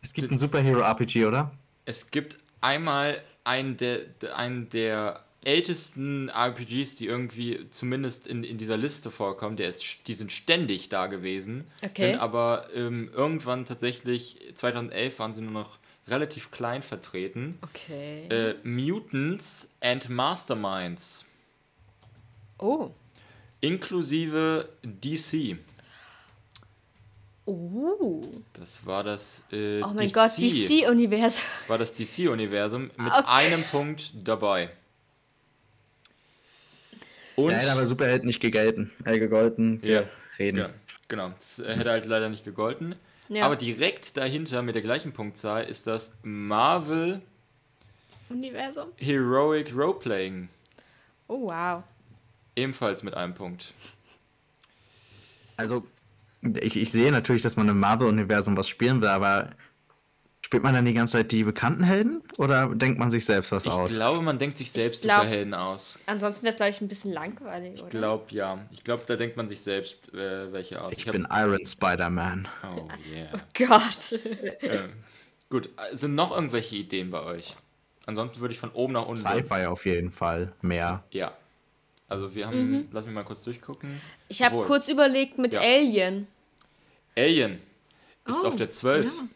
Es 0.00 0.12
gibt 0.12 0.30
ein 0.30 0.38
Superhero-RPG, 0.38 1.26
oder? 1.26 1.50
Es 1.84 2.10
gibt 2.10 2.38
einmal 2.60 3.20
einen 3.44 3.76
der, 3.76 4.00
einen 4.34 4.68
der 4.68 5.24
ältesten 5.44 6.28
RPGs, 6.28 6.96
die 6.96 7.06
irgendwie 7.06 7.68
zumindest 7.70 8.26
in, 8.26 8.42
in 8.44 8.58
dieser 8.58 8.76
Liste 8.76 9.10
vorkommen. 9.10 9.56
Der 9.56 9.68
ist, 9.68 10.06
die 10.08 10.14
sind 10.14 10.32
ständig 10.32 10.88
da 10.88 11.06
gewesen, 11.06 11.64
Okay. 11.82 12.12
sind 12.12 12.20
aber 12.20 12.68
ähm, 12.74 13.10
irgendwann 13.14 13.64
tatsächlich, 13.64 14.38
2011 14.54 15.18
waren 15.18 15.32
sie 15.32 15.42
nur 15.42 15.52
noch 15.52 15.78
relativ 16.08 16.50
klein 16.50 16.82
vertreten. 16.82 17.58
Okay. 17.62 18.26
Äh, 18.28 18.54
Mutants 18.64 19.70
and 19.80 20.08
Masterminds, 20.08 21.24
oh. 22.58 22.90
inklusive 23.60 24.68
DC. 24.82 25.56
Oh. 27.46 28.20
Das 28.52 28.84
war 28.84 29.04
das 29.04 29.42
äh, 29.52 29.80
Oh 29.82 29.92
mein 29.94 30.12
Gott, 30.12 30.32
DC-Universum. 30.36 31.44
war 31.68 31.78
das 31.78 31.94
DC-Universum 31.94 32.90
mit 32.96 33.12
Okay. 33.12 33.22
einem 33.26 33.62
Punkt 33.64 34.12
dabei. 34.22 34.68
Und 37.38 37.52
hätte 37.52 37.70
aber 37.70 37.86
Superhelden 37.86 38.26
nicht 38.26 38.40
gegelten. 38.40 38.90
Äh, 39.04 39.18
gegolten. 39.18 39.80
Ja. 39.84 40.02
reden. 40.38 40.58
ja, 40.58 40.70
genau, 41.06 41.30
das 41.38 41.60
äh, 41.60 41.76
hätte 41.76 41.90
halt 41.90 42.06
leider 42.06 42.28
nicht 42.28 42.44
gegolten. 42.44 42.96
Ja. 43.28 43.44
Aber 43.44 43.56
direkt 43.56 44.16
dahinter 44.16 44.62
mit 44.62 44.74
der 44.74 44.82
gleichen 44.82 45.12
Punktzahl 45.12 45.64
ist 45.64 45.86
das 45.86 46.12
Marvel 46.22 47.20
Universum? 48.28 48.88
Heroic 48.96 49.72
Roleplaying. 49.74 50.48
Oh, 51.28 51.42
wow. 51.46 51.82
Ebenfalls 52.56 53.02
mit 53.02 53.14
einem 53.14 53.34
Punkt. 53.34 53.72
Also, 55.56 55.86
ich, 56.60 56.76
ich 56.76 56.90
sehe 56.90 57.12
natürlich, 57.12 57.42
dass 57.42 57.56
man 57.56 57.68
im 57.68 57.78
Marvel-Universum 57.78 58.56
was 58.56 58.68
spielen 58.68 59.00
will, 59.00 59.08
aber 59.08 59.50
spielt 60.48 60.62
man 60.62 60.72
dann 60.72 60.86
die 60.86 60.94
ganze 60.94 61.18
Zeit 61.18 61.30
die 61.30 61.44
bekannten 61.44 61.82
Helden 61.84 62.22
oder 62.38 62.68
denkt 62.74 62.98
man 62.98 63.10
sich 63.10 63.26
selbst 63.26 63.52
was 63.52 63.66
Ich 63.66 63.70
aus? 63.70 63.92
glaube, 63.92 64.22
man 64.22 64.38
denkt 64.38 64.56
sich 64.56 64.72
selbst 64.72 65.02
glaub- 65.02 65.18
Superhelden 65.24 65.52
aus. 65.52 65.98
Ansonsten 66.06 66.44
wäre 66.44 66.52
es, 66.54 66.56
glaube 66.56 66.70
ich, 66.70 66.80
ein 66.80 66.88
bisschen 66.88 67.12
langweilig, 67.12 67.74
Ich 67.74 67.82
oder? 67.82 67.90
glaube, 67.90 68.24
ja. 68.34 68.58
Ich 68.70 68.82
glaube, 68.82 69.02
da 69.06 69.16
denkt 69.16 69.36
man 69.36 69.46
sich 69.46 69.60
selbst 69.60 70.14
äh, 70.14 70.50
welche 70.50 70.80
aus. 70.82 70.94
Ich 70.96 71.06
hab- 71.06 71.12
bin 71.12 71.28
Iron 71.30 71.66
Spider-Man. 71.66 72.48
Oh 72.64 72.88
yeah. 73.14 73.28
Gott. 73.68 74.18
ähm, 74.62 74.92
gut, 75.50 75.68
sind 75.92 76.14
noch 76.14 76.34
irgendwelche 76.34 76.76
Ideen 76.76 77.10
bei 77.10 77.22
euch? 77.24 77.54
Ansonsten 78.06 78.40
würde 78.40 78.54
ich 78.54 78.58
von 78.58 78.70
oben 78.70 78.94
nach 78.94 79.04
unten. 79.04 79.20
Sci-Fi 79.20 79.66
auf 79.66 79.84
jeden 79.84 80.10
Fall. 80.10 80.52
Mehr. 80.62 81.04
Ja. 81.10 81.34
Also 82.08 82.34
wir 82.34 82.46
haben, 82.46 82.88
lass 82.90 83.04
mich 83.04 83.12
mal 83.14 83.22
kurz 83.24 83.42
durchgucken. 83.42 84.00
Ich 84.28 84.40
habe 84.42 84.62
kurz 84.64 84.88
überlegt 84.88 85.36
mit 85.36 85.52
Ja. 85.52 85.60
Alien. 85.60 86.26
Alien 87.18 87.56
ist 88.26 88.42
Oh, 88.44 88.48
auf 88.48 88.56
der 88.56 88.70
12. 88.70 89.04
ja. 89.14 89.28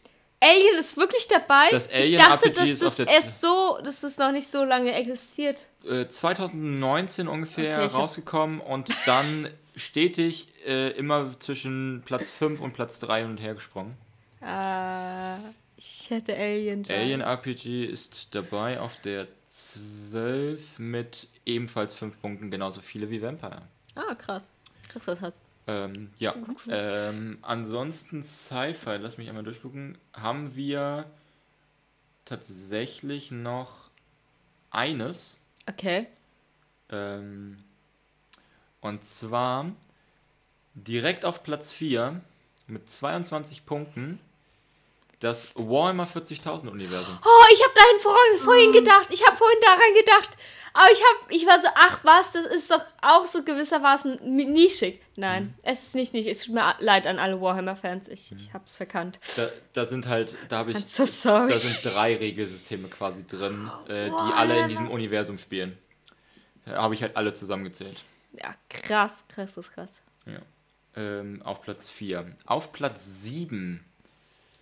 Alien 0.43 0.77
ist 0.77 0.97
wirklich 0.97 1.27
dabei? 1.27 1.69
Das 1.71 1.87
ich 1.87 1.93
Alien 1.93 2.19
dachte, 2.19 2.47
RPG 2.49 2.71
dass 2.75 2.95
das 2.95 2.99
erst 2.99 3.41
so, 3.41 3.79
dass 3.83 4.01
das 4.01 4.17
noch 4.17 4.31
nicht 4.31 4.47
so 4.47 4.63
lange 4.63 4.93
existiert. 4.93 5.67
Äh, 5.85 6.07
2019 6.07 7.27
ungefähr 7.27 7.77
Okay, 7.77 7.87
ich 7.87 7.93
rausgekommen 7.93 8.59
und 8.59 8.89
dann 9.05 9.49
stetig 9.75 10.49
äh, 10.65 10.89
immer 10.91 11.39
zwischen 11.39 12.03
Platz 12.05 12.29
5 12.31 12.61
und 12.61 12.73
Platz 12.73 12.99
3 12.99 13.21
hin 13.21 13.29
und 13.31 13.37
her 13.37 13.53
gesprungen. 13.53 13.95
Äh, 14.41 15.35
ich 15.77 16.09
hätte 16.09 16.35
Alien. 16.35 16.83
sagen. 16.83 16.99
Alien 16.99 17.21
RPG 17.21 17.85
ist 17.85 18.35
dabei 18.35 18.79
auf 18.79 18.97
der 18.97 19.27
12 19.49 20.79
mit 20.79 21.27
ebenfalls 21.45 21.95
5 21.95 22.19
Punkten, 22.21 22.51
genauso 22.51 22.81
viele 22.81 23.09
wie 23.09 23.21
Vampire. 23.21 23.61
Ah, 23.95 24.15
krass. 24.15 24.49
Krass, 24.89 25.05
das 25.05 25.21
heißt. 25.21 25.37
Ähm, 25.67 26.11
ja. 26.17 26.35
Ähm, 26.67 27.37
ansonsten 27.41 28.21
Sci-Fi, 28.21 28.97
lass 28.97 29.17
mich 29.17 29.29
einmal 29.29 29.43
durchgucken, 29.43 29.97
haben 30.13 30.55
wir 30.55 31.05
tatsächlich 32.25 33.31
noch 33.31 33.89
eines. 34.71 35.37
Okay. 35.69 36.07
Ähm, 36.89 37.63
und 38.81 39.05
zwar 39.05 39.71
direkt 40.73 41.23
auf 41.25 41.43
Platz 41.43 41.71
4 41.71 42.21
mit 42.67 42.89
22 42.89 43.65
Punkten 43.65 44.19
das 45.19 45.55
Warhammer 45.55 46.05
40.000 46.05 46.67
Universum. 46.67 47.17
Oh, 47.23 47.45
ich 47.53 47.63
habe 47.63 47.73
dahin 47.73 47.99
vor, 48.01 48.15
vorhin 48.43 48.73
gedacht. 48.73 49.07
Ich 49.09 49.25
habe 49.25 49.37
vorhin 49.37 49.59
daran 49.61 49.93
gedacht. 49.95 50.37
Aber 50.75 50.87
ich 50.91 50.99
habe, 51.01 51.33
ich 51.33 51.45
war 51.45 51.59
so, 51.61 51.67
ach 51.75 52.03
was, 52.03 52.31
das 52.31 52.45
ist 52.47 52.71
doch 52.71 52.83
auch 53.01 53.27
so 53.27 53.43
gewissermaßen 53.43 54.19
nischig. 54.23 55.01
Nein, 55.15 55.43
Mhm. 55.43 55.53
es 55.63 55.83
ist 55.83 55.95
nicht 55.95 56.13
nischig. 56.13 56.31
Es 56.31 56.45
tut 56.45 56.55
mir 56.55 56.75
leid 56.79 57.05
an 57.05 57.19
alle 57.19 57.39
Warhammer-Fans. 57.39 58.07
Ich, 58.07 58.31
ich 58.31 58.53
habe 58.53 58.63
es 58.65 58.75
verkannt. 58.77 59.19
Da, 59.37 59.47
da 59.73 59.85
sind 59.85 60.07
halt, 60.07 60.35
da 60.49 60.57
habe 60.57 60.71
ich, 60.71 60.77
I'm 60.77 60.85
so 60.85 61.05
sorry. 61.05 61.51
da 61.51 61.59
sind 61.59 61.77
drei 61.83 62.15
Regelsysteme 62.15 62.87
quasi 62.87 63.25
drin, 63.27 63.69
äh, 63.87 64.05
die 64.09 64.33
alle 64.35 64.61
in 64.61 64.69
diesem 64.69 64.89
Universum 64.89 65.37
spielen. 65.37 65.77
Da 66.65 66.81
habe 66.81 66.93
ich 66.95 67.03
halt 67.03 67.15
alle 67.17 67.33
zusammengezählt. 67.33 68.03
Ja, 68.41 68.55
krass, 68.69 69.25
krass, 69.27 69.53
krass, 69.53 69.71
krass. 69.71 69.91
Ja. 70.25 70.39
Ähm, 70.95 71.41
auf 71.43 71.61
Platz 71.61 71.89
4. 71.91 72.35
Auf 72.47 72.71
Platz 72.71 73.21
7. 73.21 73.83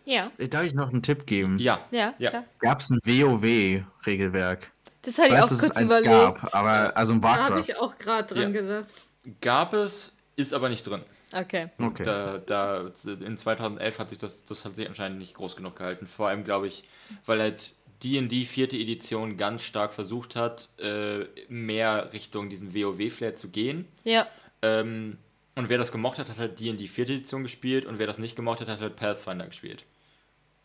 Ja, 0.03 0.31
Darf 0.39 0.63
ich 0.65 0.73
noch 0.73 0.89
einen 0.89 1.03
Tipp 1.03 1.25
geben? 1.27 1.57
Ja. 1.59 1.79
ja, 1.91 2.13
Ja. 2.17 2.43
Gab 2.59 2.79
es 2.81 2.89
ein 2.89 2.99
WoW-Regelwerk? 3.05 4.71
Das 5.03 5.17
hatte 5.17 5.27
Ich 5.29 5.33
ich 5.33 5.37
weiß, 5.39 5.45
auch 5.45 5.49
dass 5.49 5.59
kurz 5.59 5.75
es 5.75 5.81
überlegt. 5.81 6.09
gab, 6.09 6.55
aber 6.55 6.95
also 6.95 7.13
ein 7.13 7.21
Da 7.21 7.29
habe 7.29 7.39
Warcraft. 7.55 7.69
ich 7.69 7.77
auch 7.77 7.97
gerade 7.97 8.33
dran 8.33 8.53
Ja. 8.53 8.61
gedacht. 8.61 8.93
Gab 9.41 9.73
es, 9.73 10.15
ist 10.35 10.53
aber 10.53 10.69
nicht 10.69 10.83
drin. 10.87 11.01
Okay. 11.33 11.69
Okay. 11.79 12.03
Da, 12.03 12.37
da, 12.39 12.91
in 13.05 13.37
2011 13.37 13.99
hat 13.99 14.09
sich 14.09 14.17
das, 14.19 14.43
das 14.45 14.65
hat 14.65 14.75
sich 14.75 14.87
anscheinend 14.87 15.19
nicht 15.19 15.33
groß 15.33 15.55
genug 15.55 15.75
gehalten. 15.77 16.05
Vor 16.07 16.27
allem, 16.27 16.43
glaube 16.43 16.67
ich, 16.67 16.83
weil 17.25 17.39
halt 17.41 17.73
D&D 18.03 18.45
vierte 18.45 18.75
Edition 18.77 19.37
ganz 19.37 19.63
stark 19.63 19.93
versucht 19.93 20.35
hat, 20.35 20.69
äh, 20.79 21.25
mehr 21.49 22.11
Richtung 22.13 22.49
diesem 22.49 22.73
WoW-Flair 22.73 23.35
zu 23.35 23.49
gehen. 23.49 23.87
Ja, 24.03 24.27
Ähm, 24.63 25.17
und 25.55 25.69
wer 25.69 25.77
das 25.77 25.91
gemocht 25.91 26.17
hat, 26.19 26.29
hat 26.29 26.37
halt 26.37 26.59
D&D 26.59 26.87
vierte 26.87 27.13
Edition 27.13 27.43
gespielt 27.43 27.85
und 27.85 27.97
wer 27.99 28.07
das 28.07 28.17
nicht 28.19 28.35
gemocht 28.35 28.61
hat, 28.61 28.67
hat 28.67 28.79
halt 28.81 28.95
Pathfinder 28.95 29.45
gespielt. 29.47 29.85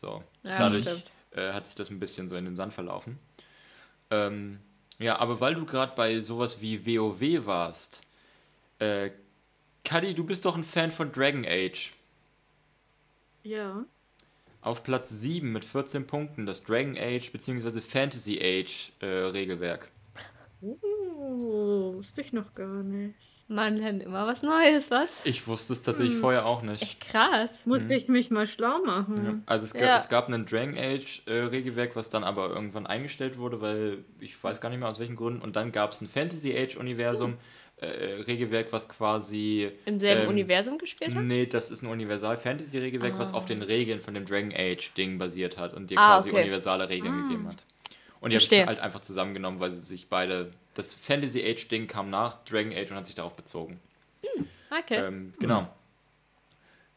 So, 0.02 0.22
Ja, 0.42 0.58
dadurch 0.58 0.84
stimmt. 0.84 1.04
äh, 1.32 1.52
hat 1.52 1.66
sich 1.66 1.74
das 1.74 1.90
ein 1.90 1.98
bisschen 2.00 2.28
so 2.28 2.36
in 2.36 2.44
den 2.44 2.56
Sand 2.56 2.72
verlaufen. 2.74 3.18
Ähm, 4.11 4.61
ja, 4.99 5.19
aber 5.19 5.41
weil 5.41 5.55
du 5.55 5.65
gerade 5.66 5.95
bei 5.95 6.20
sowas 6.20 6.61
wie 6.61 6.87
WoW 6.87 7.47
warst, 7.47 8.03
äh, 8.78 9.11
Kadi, 9.85 10.15
du 10.15 10.24
bist 10.24 10.45
doch 10.45 10.57
ein 10.57 10.65
Fan 10.65 10.91
von 10.91 11.12
Dragon 11.12 11.45
Age. 11.47 11.93
Ja. 13.45 13.85
Auf 14.61 14.83
Platz 14.83 15.11
7 15.11 15.53
mit 15.53 15.65
14 15.65 16.09
Punkten 16.09 16.45
das 16.45 16.65
Dragon 16.65 16.97
Age 16.99 17.31
bzw. 17.31 17.81
Fantasy 17.81 18.37
Age 18.43 18.91
äh, 19.01 19.07
Regelwerk. 19.07 19.93
Oh, 20.61 21.95
wusste 21.95 22.20
ich 22.23 22.33
noch 22.33 22.53
gar 22.55 22.83
nicht. 22.83 23.15
Man 23.48 23.77
lernt 23.77 24.02
immer 24.02 24.27
was 24.27 24.43
Neues, 24.43 24.90
was? 24.90 25.24
Ich 25.24 25.47
wusste 25.47 25.73
es 25.73 25.82
tatsächlich 25.82 26.16
vorher 26.16 26.47
auch 26.47 26.62
nicht. 26.62 26.82
Echt 26.82 27.01
krass. 27.01 27.64
Musste 27.66 27.94
ich 27.94 28.09
mich 28.09 28.31
mal 28.31 28.47
schlau 28.47 28.78
machen. 28.85 29.24
Ja. 29.24 29.35
Also 29.47 29.66
es, 29.66 29.73
ga 29.73 29.86
Ja. 29.86 29.97
es 29.97 30.09
gab 30.09 30.28
ein 30.28 30.47
Dragon 30.47 30.77
Age 30.77 31.23
äh, 31.27 31.32
Regelwerk, 31.32 31.94
was 31.97 32.10
dann 32.10 32.24
aber 32.24 32.48
irgendwann 32.51 32.86
eingestellt 32.86 33.39
wurde, 33.39 33.60
weil 33.60 34.05
ich 34.20 34.43
weiß 34.43 34.60
gar 34.60 34.68
nicht 34.70 34.81
mehr 34.81 34.89
aus 34.89 34.98
welchen 34.98 35.16
Gründen. 35.16 35.43
Und 35.43 35.55
dann 35.56 35.70
gab 35.73 35.93
es 35.93 36.01
ein 36.01 36.09
Fantasy 36.09 36.56
Age 36.56 36.77
Universum 36.77 37.36
äh, 37.78 37.86
Regelwerk, 38.27 38.73
was 38.73 38.89
quasi 38.89 39.68
Im 39.85 40.01
selben 40.01 40.23
ähm, 40.23 40.28
Universum 40.31 40.78
gespielt 40.78 41.14
hat? 41.14 41.23
Nee, 41.23 41.44
das 41.47 41.70
ist 41.70 41.82
ein 41.82 41.90
Universal-Fantasy-Regelwerk, 41.90 43.18
was 43.18 43.35
auf 43.35 43.44
den 43.44 43.62
Regeln 43.62 44.01
von 44.01 44.14
dem 44.14 44.24
Dragon 44.24 44.52
Age-Ding 44.56 45.18
basiert 45.18 45.59
hat 45.59 45.74
und 45.74 45.90
dir 45.90 45.98
Ah, 45.98 46.16
quasi 46.16 46.31
okay. 46.31 46.40
universale 46.43 46.89
Regeln 46.89 47.23
gegeben 47.28 47.47
hat. 47.48 47.64
Und 48.27 48.32
die 48.32 48.39
habe 48.39 48.55
ich 48.55 48.66
halt 48.66 48.81
einfach 48.81 49.03
zusammengenommen, 49.03 49.61
weil 49.61 49.70
sie 49.70 49.81
sich 49.81 50.09
beide. 50.09 50.53
Das 50.74 50.93
Fantasy 50.93 51.40
Age-Ding 51.43 51.86
kam 51.86 52.11
nach 52.11 52.43
Dragon 52.44 52.73
Age 52.73 52.90
und 52.90 52.97
hat 52.97 53.07
sich 53.07 53.15
darauf 53.15 53.36
bezogen. 53.36 53.78
Okay. 54.70 54.97
Ähm, 54.97 55.32
genau. 55.39 55.73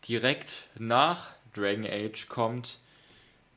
Direkt 0.08 0.52
nach 0.80 1.28
Dragon 1.54 1.86
Age 1.86 2.28
kommt 2.28 2.80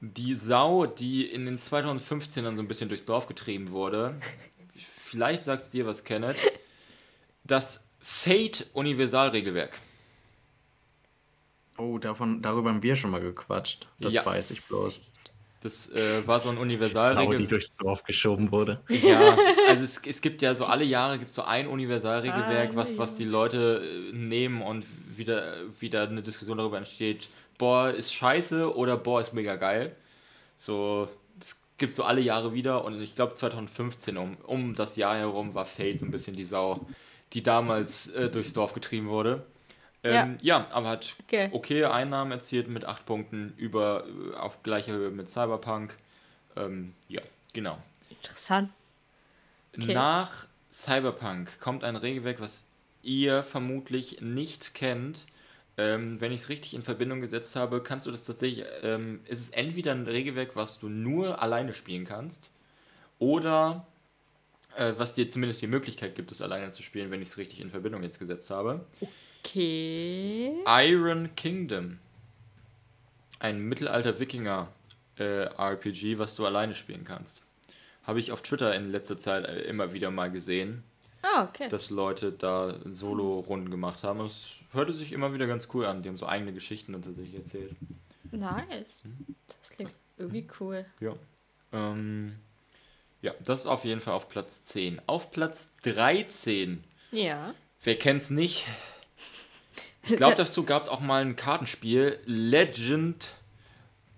die 0.00 0.34
Sau, 0.34 0.84
die 0.84 1.24
in 1.26 1.46
den 1.46 1.58
2015ern 1.58 2.56
so 2.56 2.62
ein 2.62 2.68
bisschen 2.68 2.88
durchs 2.88 3.06
Dorf 3.06 3.26
getrieben 3.26 3.70
wurde. 3.70 4.16
Vielleicht 4.96 5.42
sagt's 5.44 5.70
dir 5.70 5.86
was, 5.86 6.04
Kenneth. 6.04 6.36
Das 7.44 7.86
Fate-Universalregelwerk. 8.00 9.78
Oh, 11.78 11.96
davon, 11.98 12.42
darüber 12.42 12.68
haben 12.70 12.82
wir 12.82 12.96
schon 12.96 13.10
mal 13.10 13.20
gequatscht. 13.20 13.86
Das 13.98 14.12
Ja. 14.12 14.26
weiß 14.26 14.50
ich 14.50 14.62
bloß. 14.64 15.00
Das 15.62 15.88
äh, 15.90 16.26
war 16.26 16.40
so 16.40 16.48
ein 16.48 16.56
Sau, 16.56 16.64
die 16.64 16.72
Universalregelwerk. 16.74 17.48
durchs 17.48 17.76
Dorf 17.76 18.02
geschoben 18.02 18.50
wurde. 18.50 18.80
Ja, 18.88 19.36
also 19.68 19.84
es, 19.84 20.00
es 20.04 20.20
gibt 20.20 20.42
ja 20.42 20.56
so 20.56 20.64
alle 20.64 20.84
Jahre 20.84 21.18
gibt 21.20 21.30
so 21.30 21.42
ein 21.42 21.68
Universalregelwerk, 21.68 22.74
was, 22.74 22.98
was 22.98 23.14
die 23.14 23.24
Leute 23.24 23.80
äh, 23.84 24.12
nehmen 24.12 24.60
und 24.60 24.84
wieder, 25.16 25.54
wieder 25.78 26.08
eine 26.08 26.22
Diskussion 26.22 26.58
darüber 26.58 26.78
entsteht, 26.78 27.28
boah, 27.58 27.90
ist 27.90 28.12
scheiße 28.12 28.74
oder 28.74 28.96
boah, 28.96 29.20
ist 29.20 29.34
mega 29.34 29.54
geil. 29.54 29.94
So, 30.56 31.08
das 31.38 31.60
gibt 31.78 31.94
so 31.94 32.02
alle 32.02 32.20
Jahre 32.20 32.54
wieder 32.54 32.84
und 32.84 33.00
ich 33.00 33.14
glaube 33.14 33.34
2015 33.34 34.16
um, 34.16 34.36
um 34.44 34.74
das 34.74 34.96
Jahr 34.96 35.16
herum 35.16 35.54
war 35.54 35.64
Fate 35.64 36.00
so 36.00 36.06
ein 36.06 36.10
bisschen 36.10 36.34
die 36.34 36.44
Sau, 36.44 36.84
die 37.34 37.42
damals 37.42 38.08
äh, 38.08 38.28
durchs 38.28 38.52
Dorf 38.52 38.74
getrieben 38.74 39.08
wurde. 39.08 39.46
Ähm, 40.04 40.38
ja. 40.42 40.66
aber 40.70 40.88
hat 40.88 41.14
Okay. 41.26 41.48
okay 41.52 41.84
Einnahmen 41.84 42.32
erzielt 42.32 42.68
mit 42.68 42.84
8 42.84 43.06
Punkten 43.06 43.54
über 43.56 44.04
äh, 44.06 44.36
auf 44.36 44.62
gleicher 44.62 44.92
Höhe 44.92 45.10
mit 45.10 45.30
Cyberpunk. 45.30 45.96
Ähm, 46.56 46.94
ja, 47.08 47.22
genau. 47.52 47.78
Interessant. 48.10 48.70
Okay. 49.76 49.94
Nach 49.94 50.46
Cyberpunk 50.72 51.60
kommt 51.60 51.84
ein 51.84 51.96
Regelwerk, 51.96 52.40
was 52.40 52.66
ihr 53.02 53.42
vermutlich 53.42 54.20
nicht 54.20 54.74
kennt. 54.74 55.26
Ähm, 55.78 56.20
wenn 56.20 56.32
ich 56.32 56.42
es 56.42 56.48
richtig 56.48 56.74
in 56.74 56.82
Verbindung 56.82 57.20
gesetzt 57.20 57.56
habe, 57.56 57.82
kannst 57.82 58.06
du 58.06 58.10
das 58.10 58.24
tatsächlich, 58.24 58.66
ähm, 58.82 59.20
ist 59.26 59.40
es 59.40 59.50
entweder 59.50 59.92
ein 59.92 60.06
Regelwerk, 60.06 60.54
was 60.54 60.78
du 60.78 60.88
nur 60.88 61.40
alleine 61.40 61.72
spielen 61.72 62.04
kannst, 62.04 62.50
oder 63.18 63.86
äh, 64.76 64.92
was 64.98 65.14
dir 65.14 65.30
zumindest 65.30 65.62
die 65.62 65.66
Möglichkeit 65.66 66.14
gibt, 66.14 66.30
es 66.30 66.42
alleine 66.42 66.72
zu 66.72 66.82
spielen, 66.82 67.10
wenn 67.10 67.22
ich 67.22 67.28
es 67.28 67.38
richtig 67.38 67.60
in 67.60 67.70
Verbindung 67.70 68.02
jetzt 68.02 68.18
gesetzt 68.18 68.50
habe. 68.50 68.84
Okay. 69.44 70.52
Iron 70.66 71.34
Kingdom. 71.34 71.98
Ein 73.40 73.58
Mittelalter-Wikinger-RPG, 73.60 76.18
was 76.18 76.36
du 76.36 76.46
alleine 76.46 76.74
spielen 76.76 77.02
kannst. 77.04 77.42
Habe 78.04 78.20
ich 78.20 78.30
auf 78.32 78.42
Twitter 78.42 78.74
in 78.74 78.90
letzter 78.90 79.16
Zeit 79.18 79.44
äh, 79.44 79.60
immer 79.62 79.92
wieder 79.92 80.10
mal 80.10 80.30
gesehen 80.30 80.82
Ah, 81.22 81.44
okay. 81.44 81.68
dass 81.68 81.90
Leute 81.90 82.32
da 82.32 82.74
Solo-Runden 82.84 83.70
gemacht 83.70 84.02
haben. 84.04 84.20
Es 84.20 84.56
hörte 84.72 84.92
sich 84.92 85.12
immer 85.12 85.32
wieder 85.34 85.46
ganz 85.46 85.68
cool 85.74 85.86
an. 85.86 86.02
Die 86.02 86.08
haben 86.08 86.16
so 86.18 86.26
eigene 86.26 86.52
Geschichten 86.52 86.92
tatsächlich 86.92 87.34
erzählt. 87.34 87.74
Nice. 88.30 89.04
Das 89.60 89.70
klingt 89.70 89.94
irgendwie 90.18 90.46
cool. 90.60 90.84
Ja. 91.00 91.14
Ähm, 91.72 92.36
ja, 93.22 93.32
das 93.40 93.60
ist 93.60 93.66
auf 93.66 93.84
jeden 93.84 94.00
Fall 94.00 94.14
auf 94.14 94.28
Platz 94.28 94.64
10. 94.64 95.00
Auf 95.06 95.30
Platz 95.32 95.70
13. 95.82 96.82
Ja. 97.12 97.54
Wer 97.82 97.98
kennt's 97.98 98.30
nicht? 98.30 98.66
Ich 100.04 100.16
glaube, 100.16 100.34
dazu 100.36 100.64
gab 100.64 100.82
es 100.82 100.88
auch 100.88 101.00
mal 101.00 101.22
ein 101.22 101.36
Kartenspiel. 101.36 102.18
Legend 102.24 103.34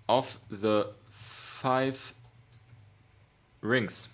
of 0.07 0.39
the 0.49 0.83
Five 1.11 2.13
Rings. 3.61 4.09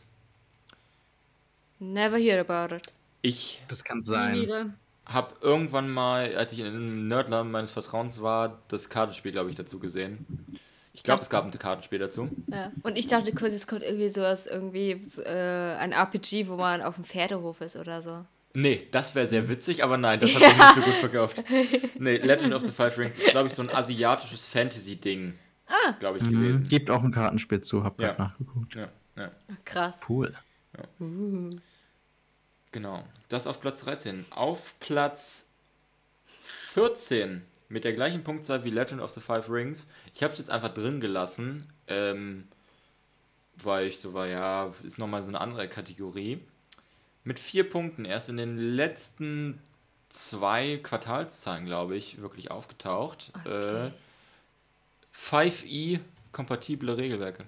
Never 1.79 2.17
hear 2.17 2.39
about 2.39 2.75
it. 2.75 2.87
Ich 3.21 3.61
Das 3.67 3.83
kann 3.83 4.01
sein. 4.03 4.77
Habe 5.05 5.35
irgendwann 5.41 5.89
mal, 5.89 6.35
als 6.35 6.53
ich 6.53 6.59
in 6.59 6.67
einem 6.67 7.03
Nerdladen 7.03 7.51
meines 7.51 7.71
Vertrauens 7.71 8.21
war, 8.21 8.59
das 8.67 8.87
Kartenspiel, 8.87 9.31
glaube 9.31 9.49
ich, 9.49 9.55
dazu 9.55 9.79
gesehen. 9.79 10.25
Ich 10.93 11.03
glaube, 11.03 11.21
es 11.21 11.29
gab 11.29 11.45
ein 11.45 11.51
Kartenspiel 11.51 11.99
dazu. 11.99 12.29
Ja. 12.47 12.71
Und 12.83 12.97
ich 12.97 13.07
dachte 13.07 13.33
kurz, 13.33 13.53
es 13.53 13.65
kommt 13.65 13.81
irgendwie 13.81 14.09
sowas, 14.09 14.45
irgendwie 14.45 15.01
äh, 15.25 15.75
ein 15.75 15.93
RPG, 15.93 16.47
wo 16.47 16.57
man 16.57 16.81
auf 16.81 16.95
dem 16.95 17.03
Pferdehof 17.05 17.61
ist 17.61 17.77
oder 17.77 18.01
so. 18.01 18.25
Nee, 18.53 18.87
das 18.91 19.15
wäre 19.15 19.27
sehr 19.27 19.47
witzig, 19.47 19.83
aber 19.83 19.97
nein, 19.97 20.19
das 20.19 20.35
hat 20.35 20.41
sich 20.43 20.57
nicht 20.57 20.75
so 20.75 20.81
gut 20.81 20.95
verkauft. 20.95 21.43
Nee, 21.99 22.17
Legend 22.17 22.53
of 22.53 22.61
the 22.63 22.71
Five 22.71 22.97
Rings 22.97 23.15
ist, 23.17 23.29
glaube 23.31 23.47
ich, 23.47 23.53
so 23.53 23.61
ein 23.61 23.69
asiatisches 23.69 24.47
Fantasy-Ding. 24.47 25.37
Ah. 25.67 25.91
Glaube 25.99 26.17
ich, 26.17 26.23
Mhm. 26.25 26.31
gewesen. 26.31 26.67
Gibt 26.67 26.89
auch 26.89 27.01
ein 27.03 27.11
Kartenspiel 27.11 27.61
zu, 27.61 27.83
hab 27.83 27.99
Ja. 28.01 28.07
grad 28.09 28.19
nachgeguckt. 28.19 28.75
Ja, 28.75 28.89
ja, 29.15 29.31
krass. 29.63 30.01
Cool. 30.09 30.35
genau. 32.71 33.03
Das 33.29 33.47
auf 33.47 33.59
Platz 33.61 33.83
13. 33.85 34.25
Auf 34.31 34.75
Platz 34.79 35.47
14 36.41 37.43
mit 37.69 37.83
der 37.85 37.93
gleichen 37.93 38.23
Punktzahl 38.23 38.63
wie 38.63 38.69
Legend 38.69 39.01
of 39.01 39.11
the 39.11 39.21
Five 39.21 39.49
Rings. 39.49 39.87
Ich 40.13 40.23
habe 40.23 40.33
es 40.33 40.39
jetzt 40.39 40.49
einfach 40.49 40.73
drin 40.73 40.99
gelassen, 40.99 41.63
ähm, 41.87 42.47
weil 43.55 43.87
ich 43.87 43.99
so 43.99 44.13
war, 44.13 44.27
ja, 44.27 44.73
ist 44.83 44.99
nochmal 44.99 45.23
so 45.23 45.29
eine 45.29 45.39
andere 45.39 45.67
Kategorie. 45.69 46.41
Mit 47.23 47.39
vier 47.39 47.69
Punkten 47.69 48.05
erst 48.05 48.29
in 48.29 48.37
den 48.37 48.57
letzten 48.57 49.59
zwei 50.09 50.77
Quartalszahlen, 50.81 51.65
glaube 51.65 51.95
ich, 51.95 52.21
wirklich 52.21 52.51
aufgetaucht. 52.51 53.31
Äh, 53.45 53.91
5i 55.15 55.99
kompatible 56.31 56.97
Regelwerke. 56.97 57.45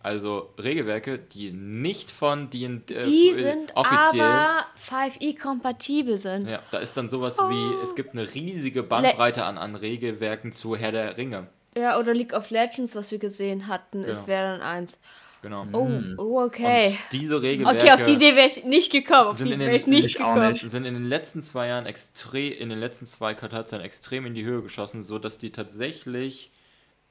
Also 0.00 0.54
Regelwerke, 0.58 1.18
die 1.18 1.50
nicht 1.50 2.10
von 2.10 2.50
den 2.50 2.82
äh, 2.88 3.04
Die 3.04 3.30
äh, 3.30 3.32
sind 3.32 3.76
offiziell. 3.76 4.22
aber 4.24 4.64
5e-kompatibel 4.80 6.16
sind. 6.16 6.48
Ja, 6.50 6.62
da 6.70 6.78
ist 6.78 6.96
dann 6.96 7.10
sowas 7.10 7.36
wie, 7.38 7.82
es 7.82 7.96
gibt 7.96 8.12
eine 8.12 8.32
riesige 8.32 8.84
Bandbreite 8.84 9.44
an, 9.44 9.58
an 9.58 9.74
Regelwerken 9.74 10.52
zu 10.52 10.76
Herr 10.76 10.92
der 10.92 11.16
Ringe. 11.16 11.48
Ja, 11.76 11.98
oder 11.98 12.14
League 12.14 12.32
of 12.32 12.50
Legends, 12.50 12.94
was 12.94 13.10
wir 13.10 13.18
gesehen 13.18 13.66
hatten, 13.66 14.02
Genau. 14.02 14.12
es 14.12 14.26
wäre 14.26 14.52
dann 14.58 14.62
eins. 14.62 14.96
Genau. 15.40 15.66
Oh, 15.72 15.90
oh 16.16 16.42
okay. 16.46 16.88
Und 16.88 16.98
diese 17.12 17.40
Regelwerke 17.40 17.78
Okay, 17.80 17.92
auf 17.92 18.02
die 18.02 18.12
Idee 18.14 18.34
wäre 18.34 18.48
ich 18.48 18.64
nicht 18.64 18.90
gekommen. 18.90 19.28
Auf 19.28 19.38
sind 19.38 19.46
die 19.48 19.52
in 19.54 19.60
wäre 19.60 19.70
den- 19.70 19.76
ich 19.76 19.86
nicht 19.86 20.06
Ich 20.06 20.16
gekommen. 20.16 20.52
nicht. 20.52 20.68
sind 20.68 20.84
in 20.84 20.94
den 20.94 21.04
letzten 21.04 21.42
zwei 21.42 21.68
Jahren 21.68 21.86
extrem, 21.86 22.52
in 22.54 22.68
den 22.70 22.78
letzten 22.80 23.06
zwei 23.06 23.34
Quartalzahlen 23.34 23.84
extrem 23.84 24.26
in 24.26 24.34
die 24.34 24.44
Höhe 24.44 24.62
geschossen, 24.62 25.02
so 25.04 25.18
dass 25.20 25.38
die 25.38 25.50
tatsächlich 25.52 26.50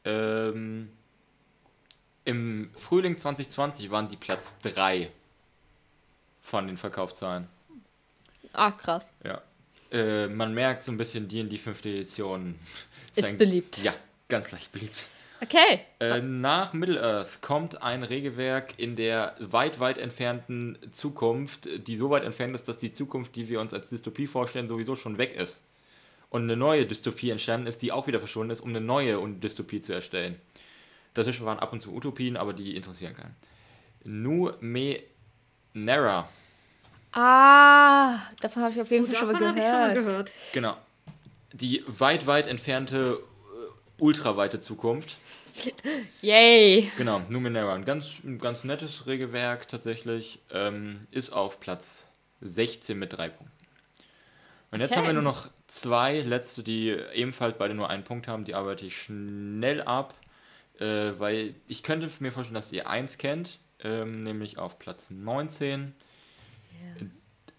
ähm, 0.03 0.89
im 2.25 2.69
Frühling 2.75 3.17
2020 3.17 3.91
waren 3.91 4.09
die 4.09 4.17
Platz 4.17 4.55
3 4.63 5.09
von 6.41 6.67
den 6.67 6.77
Verkaufszahlen. 6.77 7.47
Ah, 8.53 8.71
krass. 8.71 9.13
Ja. 9.23 9.41
Äh, 9.91 10.27
man 10.27 10.53
merkt 10.53 10.83
so 10.83 10.91
ein 10.91 10.97
bisschen, 10.97 11.27
die 11.29 11.39
in 11.39 11.49
die 11.49 11.57
fünfte 11.57 11.87
Edition 11.89 12.55
Ist 13.15 13.25
ein- 13.25 13.37
beliebt. 13.37 13.77
Ja, 13.83 13.93
ganz 14.27 14.51
leicht 14.51 14.71
beliebt. 14.73 15.07
Okay. 15.41 15.81
Äh, 15.99 16.21
nach 16.21 16.73
Middle-earth 16.73 17.41
kommt 17.41 17.83
ein 17.83 18.03
Regelwerk 18.03 18.73
in 18.77 18.95
der 18.95 19.35
weit, 19.39 19.79
weit 19.79 19.97
entfernten 19.97 20.77
Zukunft, 20.91 21.69
die 21.87 21.95
so 21.95 22.09
weit 22.09 22.23
entfernt 22.23 22.55
ist, 22.55 22.67
dass 22.67 22.77
die 22.77 22.91
Zukunft, 22.91 23.35
die 23.35 23.47
wir 23.49 23.61
uns 23.61 23.73
als 23.73 23.89
Dystopie 23.89 24.27
vorstellen, 24.27 24.67
sowieso 24.67 24.95
schon 24.95 25.17
weg 25.17 25.35
ist. 25.35 25.63
Und 26.29 26.43
eine 26.43 26.57
neue 26.57 26.85
Dystopie 26.85 27.29
entstanden 27.29 27.67
ist, 27.67 27.81
die 27.81 27.91
auch 27.91 28.07
wieder 28.07 28.19
verschwunden 28.19 28.51
ist, 28.51 28.61
um 28.61 28.69
eine 28.69 28.81
neue 28.81 29.17
Dystopie 29.29 29.81
zu 29.81 29.93
erstellen. 29.93 30.39
Dazwischen 31.13 31.45
waren 31.45 31.59
ab 31.59 31.71
und 31.71 31.81
zu 31.81 31.93
Utopien, 31.93 32.35
aber 32.37 32.53
die 32.53 32.75
interessieren 32.75 33.15
keinen. 33.15 33.35
Numenera. 34.03 34.87
Ah, 37.13 38.19
davon 38.41 38.63
habe 38.63 38.73
ich 38.73 38.81
auf 38.81 38.91
jeden 38.91 39.05
Fall 39.05 39.15
schon 39.15 39.27
mal 39.27 39.33
ich 39.33 39.39
schon 39.39 39.55
mal 39.55 39.93
gehört. 39.93 39.95
gehört. 39.95 40.31
Genau. 40.53 40.77
Die 41.53 41.83
weit, 41.87 42.27
weit 42.27 42.47
entfernte, 42.47 43.19
äh, 43.19 44.01
ultraweite 44.03 44.59
Zukunft. 44.59 45.17
Yay. 46.21 46.91
Genau, 46.97 47.21
Numenera. 47.29 47.73
Ein 47.73 47.85
ganz, 47.85 48.23
ein 48.23 48.37
ganz 48.39 48.63
nettes 48.63 49.07
Regelwerk 49.07 49.67
tatsächlich. 49.67 50.39
Ähm, 50.51 51.07
ist 51.11 51.31
auf 51.31 51.59
Platz 51.59 52.09
16 52.41 52.97
mit 52.97 53.13
drei 53.13 53.29
Punkten. 53.29 53.55
Und 54.71 54.81
jetzt 54.81 54.91
Okay. 54.91 54.99
haben 54.99 55.07
wir 55.07 55.13
nur 55.13 55.21
noch 55.23 55.49
zwei 55.67 56.21
letzte, 56.21 56.63
die 56.63 56.89
ebenfalls 57.13 57.57
beide 57.57 57.73
nur 57.73 57.89
einen 57.89 58.03
Punkt 58.03 58.27
haben. 58.27 58.43
Die 58.43 58.53
arbeite 58.55 58.85
ich 58.85 59.01
schnell 59.01 59.81
ab, 59.81 60.13
äh, 60.79 61.11
weil 61.17 61.55
ich 61.67 61.83
könnte 61.83 62.09
mir 62.19 62.31
vorstellen, 62.31 62.55
dass 62.55 62.71
ihr 62.71 62.89
eins 62.89 63.17
kennt, 63.17 63.59
ähm, 63.83 64.23
nämlich 64.23 64.57
auf 64.57 64.77
Platz 64.79 65.09
19. 65.11 65.93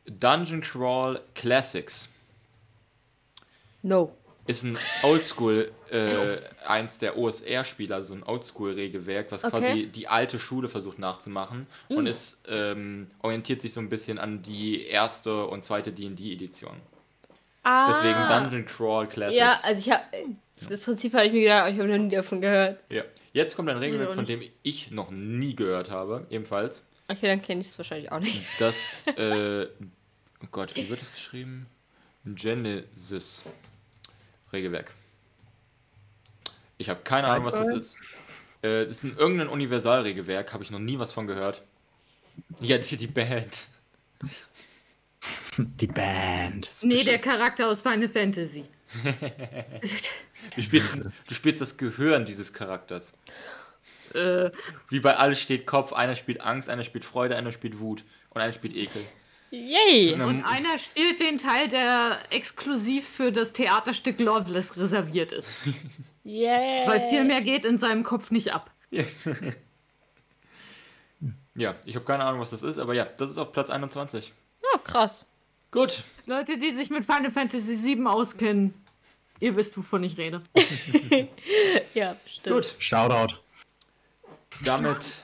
Dungeon 0.06 0.62
Crawl 0.62 1.20
Classics 1.34 2.08
No. 3.82 4.14
Ist 4.48 4.64
ein 4.64 4.76
Oldschool, 5.02 5.70
äh, 5.90 6.38
eins 6.66 6.98
der 6.98 7.16
OSR-Spieler, 7.16 8.02
so 8.02 8.14
ein 8.14 8.22
Oldschool-Regelwerk, 8.24 9.30
was 9.30 9.44
Okay. 9.44 9.58
quasi 9.58 9.86
die 9.86 10.08
alte 10.08 10.38
Schule 10.38 10.68
versucht 10.68 10.98
nachzumachen 10.98 11.66
und 11.88 12.06
es 12.06 12.42
ähm, 12.48 13.06
orientiert 13.22 13.62
sich 13.62 13.72
so 13.72 13.80
ein 13.80 13.88
bisschen 13.88 14.18
an 14.18 14.42
die 14.42 14.86
erste 14.86 15.46
und 15.46 15.64
zweite 15.64 15.92
D&D-Edition. 15.92 16.76
Ah. 17.62 17.88
Deswegen 17.88 18.18
Dungeon 18.28 18.64
Crawl 18.64 19.06
Classics. 19.06 19.38
Ja, 19.38 19.60
also 19.62 19.80
ich 19.86 19.92
habe 19.92 20.02
das 20.68 20.80
Prinzip 20.80 21.14
habe 21.14 21.26
ich 21.26 21.32
mir 21.32 21.42
gedacht, 21.42 21.60
aber 21.60 21.70
ich 21.70 21.78
habe 21.78 21.88
noch 21.88 21.98
nie 21.98 22.14
davon 22.14 22.40
gehört. 22.40 22.80
Ja. 22.90 23.04
Jetzt 23.32 23.54
kommt 23.54 23.68
ein 23.68 23.76
Regelwerk, 23.76 24.14
von 24.14 24.24
dem 24.24 24.42
ich 24.62 24.90
noch 24.90 25.10
nie 25.10 25.54
gehört 25.54 25.90
habe, 25.90 26.26
ebenfalls. 26.30 26.82
Okay, 27.06 27.26
dann 27.26 27.42
kenne 27.42 27.60
ich 27.60 27.68
es 27.68 27.78
wahrscheinlich 27.78 28.10
auch 28.10 28.20
nicht. 28.20 28.42
Das, 28.58 28.92
äh, 29.16 29.64
oh 29.64 30.46
Gott, 30.50 30.74
wie 30.74 30.88
wird 30.88 31.00
das 31.00 31.12
geschrieben? 31.12 31.66
Genesis 32.24 33.44
Regelwerk. 34.52 34.92
Ich 36.78 36.88
habe 36.88 37.00
keine 37.02 37.28
Ahnung, 37.28 37.46
was 37.46 37.56
das 37.56 37.68
ist. 37.68 37.96
Äh, 38.62 38.86
das 38.86 38.98
ist 38.98 39.04
ein 39.04 39.16
irgendein 39.16 39.48
Universalregelwerk, 39.48 40.52
habe 40.52 40.64
ich 40.64 40.70
noch 40.70 40.78
nie 40.78 40.98
was 40.98 41.12
von 41.12 41.26
gehört. 41.26 41.62
Ja, 42.60 42.78
die, 42.78 42.96
die 42.96 43.06
Band. 43.06 43.66
Die 45.56 45.86
Band. 45.86 46.68
Nee, 46.82 47.02
der 47.02 47.18
Charakter 47.18 47.68
aus 47.68 47.82
Final 47.82 48.08
Fantasy. 48.08 48.64
Du 50.54 50.62
spielst, 50.62 51.28
du 51.28 51.34
spielst 51.34 51.60
das 51.60 51.76
Gehirn 51.76 52.24
dieses 52.24 52.52
Charakters. 52.52 53.12
Äh, 54.14 54.50
Wie 54.88 55.00
bei 55.00 55.16
alles 55.16 55.40
steht 55.40 55.66
Kopf, 55.66 55.92
einer 55.92 56.14
spielt 56.14 56.40
Angst, 56.40 56.68
einer 56.68 56.84
spielt 56.84 57.04
Freude, 57.04 57.36
einer 57.36 57.52
spielt 57.52 57.80
Wut 57.80 58.04
und 58.30 58.40
einer 58.40 58.52
spielt 58.52 58.74
Ekel. 58.74 59.02
Yay! 59.50 60.12
Und 60.20 60.44
einer 60.44 60.78
spielt 60.78 61.20
den 61.20 61.38
Teil, 61.38 61.68
der 61.68 62.18
exklusiv 62.30 63.08
für 63.08 63.32
das 63.32 63.52
Theaterstück 63.52 64.18
Loveless 64.18 64.76
reserviert 64.76 65.32
ist. 65.32 65.62
Yay! 66.24 66.86
Weil 66.86 67.08
viel 67.08 67.24
mehr 67.24 67.40
geht 67.40 67.64
in 67.64 67.78
seinem 67.78 68.04
Kopf 68.04 68.30
nicht 68.30 68.52
ab. 68.52 68.70
Ja, 68.90 69.04
ich 71.86 71.94
habe 71.94 72.04
keine 72.04 72.24
Ahnung, 72.24 72.40
was 72.40 72.50
das 72.50 72.62
ist, 72.62 72.78
aber 72.78 72.94
ja, 72.94 73.04
das 73.04 73.30
ist 73.30 73.38
auf 73.38 73.52
Platz 73.52 73.70
21. 73.70 74.32
Oh, 74.74 74.78
krass. 74.78 75.24
Gut, 75.70 76.02
Leute, 76.26 76.58
die 76.58 76.70
sich 76.70 76.90
mit 76.90 77.04
Final 77.04 77.30
Fantasy 77.30 77.82
VII 77.82 78.06
auskennen, 78.06 78.74
ihr 79.40 79.54
wisst, 79.56 79.76
wovon 79.76 80.04
ich 80.04 80.16
rede. 80.18 80.42
Ja, 81.94 82.14
stimmt. 82.26 82.54
gut. 82.56 82.76
Shoutout. 82.78 83.34
Damit 84.64 85.22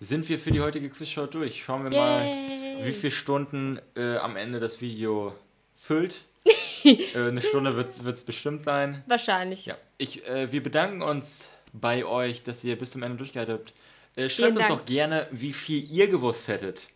sind 0.00 0.28
wir 0.28 0.38
für 0.38 0.50
die 0.50 0.60
heutige 0.60 0.88
Quizshow 0.90 1.26
durch. 1.26 1.62
Schauen 1.64 1.84
wir 1.84 1.90
mal, 1.90 2.20
Yay! 2.24 2.84
wie 2.84 2.92
viele 2.92 3.10
Stunden 3.10 3.80
äh, 3.96 4.16
am 4.16 4.36
Ende 4.36 4.60
das 4.60 4.80
Video 4.80 5.32
füllt. 5.74 6.24
äh, 6.84 6.98
eine 7.14 7.40
Stunde 7.40 7.76
wird 7.76 7.90
es 7.90 8.24
bestimmt 8.24 8.62
sein. 8.62 9.02
Wahrscheinlich. 9.06 9.66
Ja, 9.66 9.76
ich, 9.96 10.26
äh, 10.28 10.50
wir 10.52 10.62
bedanken 10.62 11.02
uns 11.02 11.50
bei 11.72 12.04
euch, 12.04 12.42
dass 12.42 12.64
ihr 12.64 12.76
bis 12.78 12.92
zum 12.92 13.02
Ende 13.02 13.18
durchgehalten 13.18 13.54
habt. 13.54 13.70
Äh, 13.70 13.74
Vielen 14.14 14.30
schreibt 14.30 14.56
uns 14.58 14.68
Dank. 14.68 14.80
auch 14.80 14.84
gerne, 14.84 15.26
wie 15.30 15.52
viel 15.52 15.90
ihr 15.90 16.08
gewusst 16.08 16.48
hättet. 16.48 16.88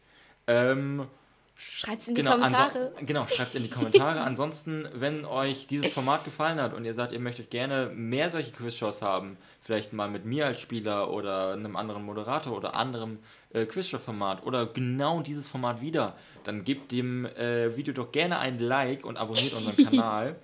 Ähm, 0.46 1.06
Schreibt's 1.54 2.08
in 2.08 2.14
die 2.14 2.22
genau, 2.22 2.32
Kommentare. 2.32 2.92
genau, 3.00 3.26
schreibt 3.26 3.50
es 3.50 3.54
in 3.54 3.62
die 3.62 3.70
Kommentare. 3.70 4.20
Ansonsten, 4.22 4.88
wenn 4.94 5.24
euch 5.24 5.66
dieses 5.66 5.92
Format 5.92 6.24
gefallen 6.24 6.60
hat 6.60 6.74
und 6.74 6.84
ihr 6.84 6.94
sagt, 6.94 7.12
ihr 7.12 7.20
möchtet 7.20 7.50
gerne 7.50 7.90
mehr 7.94 8.30
solche 8.30 8.52
Quizshows 8.52 9.02
haben, 9.02 9.36
vielleicht 9.60 9.92
mal 9.92 10.08
mit 10.08 10.24
mir 10.24 10.46
als 10.46 10.60
Spieler 10.60 11.10
oder 11.10 11.52
einem 11.52 11.76
anderen 11.76 12.04
Moderator 12.04 12.56
oder 12.56 12.74
anderem 12.74 13.18
äh, 13.52 13.64
Quizshow-Format 13.64 14.44
oder 14.44 14.66
genau 14.66 15.20
dieses 15.20 15.48
Format 15.48 15.80
wieder, 15.80 16.16
dann 16.44 16.64
gebt 16.64 16.90
dem 16.90 17.26
äh, 17.26 17.76
Video 17.76 17.94
doch 17.94 18.10
gerne 18.10 18.38
ein 18.38 18.58
Like 18.58 19.04
und 19.04 19.16
abonniert 19.16 19.52
unseren 19.52 19.76
Kanal, 19.84 20.36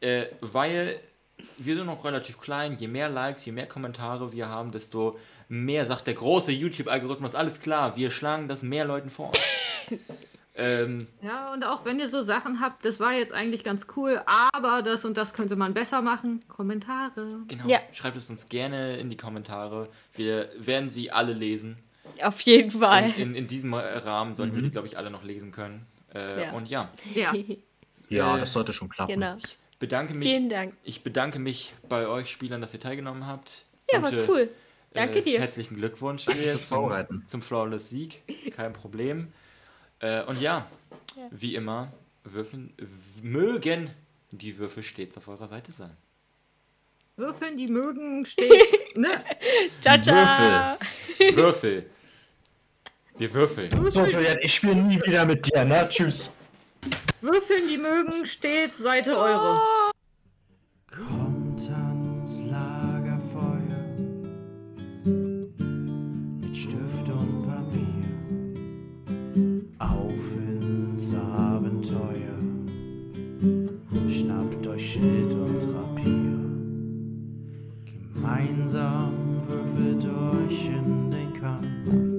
äh, 0.00 0.26
weil 0.40 1.00
wir 1.56 1.76
sind 1.76 1.86
noch 1.86 2.04
relativ 2.04 2.38
klein. 2.38 2.74
Je 2.74 2.88
mehr 2.88 3.08
Likes, 3.08 3.44
je 3.44 3.52
mehr 3.52 3.66
Kommentare 3.66 4.32
wir 4.32 4.48
haben, 4.48 4.72
desto 4.72 5.16
mehr 5.48 5.86
sagt 5.86 6.06
der 6.06 6.14
große 6.14 6.52
YouTube-Algorithmus, 6.52 7.34
alles 7.34 7.60
klar, 7.60 7.96
wir 7.96 8.10
schlagen 8.10 8.46
das 8.46 8.62
mehr 8.62 8.84
Leuten 8.84 9.10
vor. 9.10 9.32
ähm, 10.60 11.06
Ja, 11.22 11.52
und 11.52 11.64
auch 11.64 11.84
wenn 11.84 11.98
ihr 11.98 12.08
so 12.08 12.22
Sachen 12.22 12.60
habt, 12.60 12.84
das 12.84 13.00
war 13.00 13.12
jetzt 13.12 13.32
eigentlich 13.32 13.64
ganz 13.64 13.86
cool, 13.96 14.22
aber 14.26 14.82
das 14.82 15.04
und 15.04 15.16
das 15.16 15.32
könnte 15.34 15.56
man 15.56 15.74
besser 15.74 16.02
machen. 16.02 16.40
Kommentare. 16.48 17.40
Genau. 17.48 17.66
Ja. 17.66 17.80
Schreibt 17.92 18.16
es 18.16 18.28
uns 18.30 18.48
gerne 18.48 18.96
in 18.98 19.10
die 19.10 19.16
Kommentare. 19.16 19.88
Wir 20.14 20.50
werden 20.58 20.88
sie 20.88 21.10
alle 21.10 21.32
lesen. 21.32 21.76
Auf 22.22 22.40
jeden 22.42 22.70
Fall. 22.70 23.04
Und 23.04 23.18
in, 23.18 23.34
in 23.34 23.46
diesem 23.46 23.72
Rahmen 23.74 24.34
sollten 24.34 24.54
wir 24.54 24.62
die, 24.62 24.70
glaube 24.70 24.86
ich, 24.86 24.98
alle 24.98 25.10
noch 25.10 25.24
lesen 25.24 25.52
können. 25.52 25.86
Äh, 26.14 26.42
Ja. 26.44 26.52
Und 26.52 26.68
ja, 26.68 26.90
Ja. 27.14 27.32
Ja, 28.08 28.36
Äh, 28.36 28.40
das 28.40 28.52
sollte 28.52 28.72
schon 28.72 28.88
klappen. 28.88 29.14
genau. 29.14 29.36
bedanke 29.78 30.14
mich. 30.14 30.28
Vielen 30.28 30.48
Dank. 30.48 30.74
Ich 30.82 31.02
bedanke 31.02 31.38
mich 31.38 31.72
bei 31.88 32.06
euch 32.06 32.30
Spielern, 32.30 32.60
dass 32.60 32.74
ihr 32.74 32.80
teilgenommen 32.80 33.26
habt. 33.26 33.64
Ja, 33.90 34.02
war 34.02 34.10
Wünsche, 34.12 34.30
cool. 34.30 34.48
Danke 34.92 35.20
äh, 35.20 35.22
dir. 35.22 35.40
Herzlichen 35.40 35.76
Glückwunsch 35.76 36.24
zum, 36.24 36.58
Vorbereiten. 36.58 37.22
zum 37.26 37.42
Flawless 37.42 37.88
Sieg. 37.90 38.22
Kein 38.56 38.72
Problem. 38.72 39.32
Äh, 40.00 40.22
und 40.24 40.40
ja, 40.40 40.66
Ja. 41.16 41.28
wie 41.30 41.54
immer, 41.54 41.92
würfeln, 42.24 42.74
mögen 43.22 43.90
die 44.30 44.56
Würfel 44.58 44.82
stets 44.82 45.16
auf 45.16 45.28
eurer 45.28 45.48
Seite 45.48 45.72
sein. 45.72 45.96
Würfeln, 47.16 47.56
die 47.56 47.68
mögen, 47.68 48.24
steht. 48.24 48.50
ne? 48.96 49.22
Ciao, 49.80 50.00
ciao. 50.00 50.76
Würfel. 51.34 51.90
Wir 53.18 53.34
würfeln. 53.34 53.70
So, 53.90 54.06
Julian, 54.06 54.38
ich 54.40 54.54
spiele 54.54 54.76
nie 54.76 55.00
wieder 55.04 55.26
mit 55.26 55.44
dir, 55.46 55.64
ne? 55.64 55.86
Tschüss. 55.90 56.32
Würfeln, 57.20 57.68
die 57.68 57.76
mögen, 57.76 58.24
steht 58.24 58.74
Seite 58.76 59.18
eure. 59.18 59.60
durch 74.80 74.92
Schild 74.92 75.34
und 75.34 75.74
Rapier. 75.74 76.40
Gemeinsam 78.14 79.12
würfelt 79.46 80.04
euch 80.04 80.66
in 80.66 81.10
den 81.10 81.32
Kampf. 81.34 82.09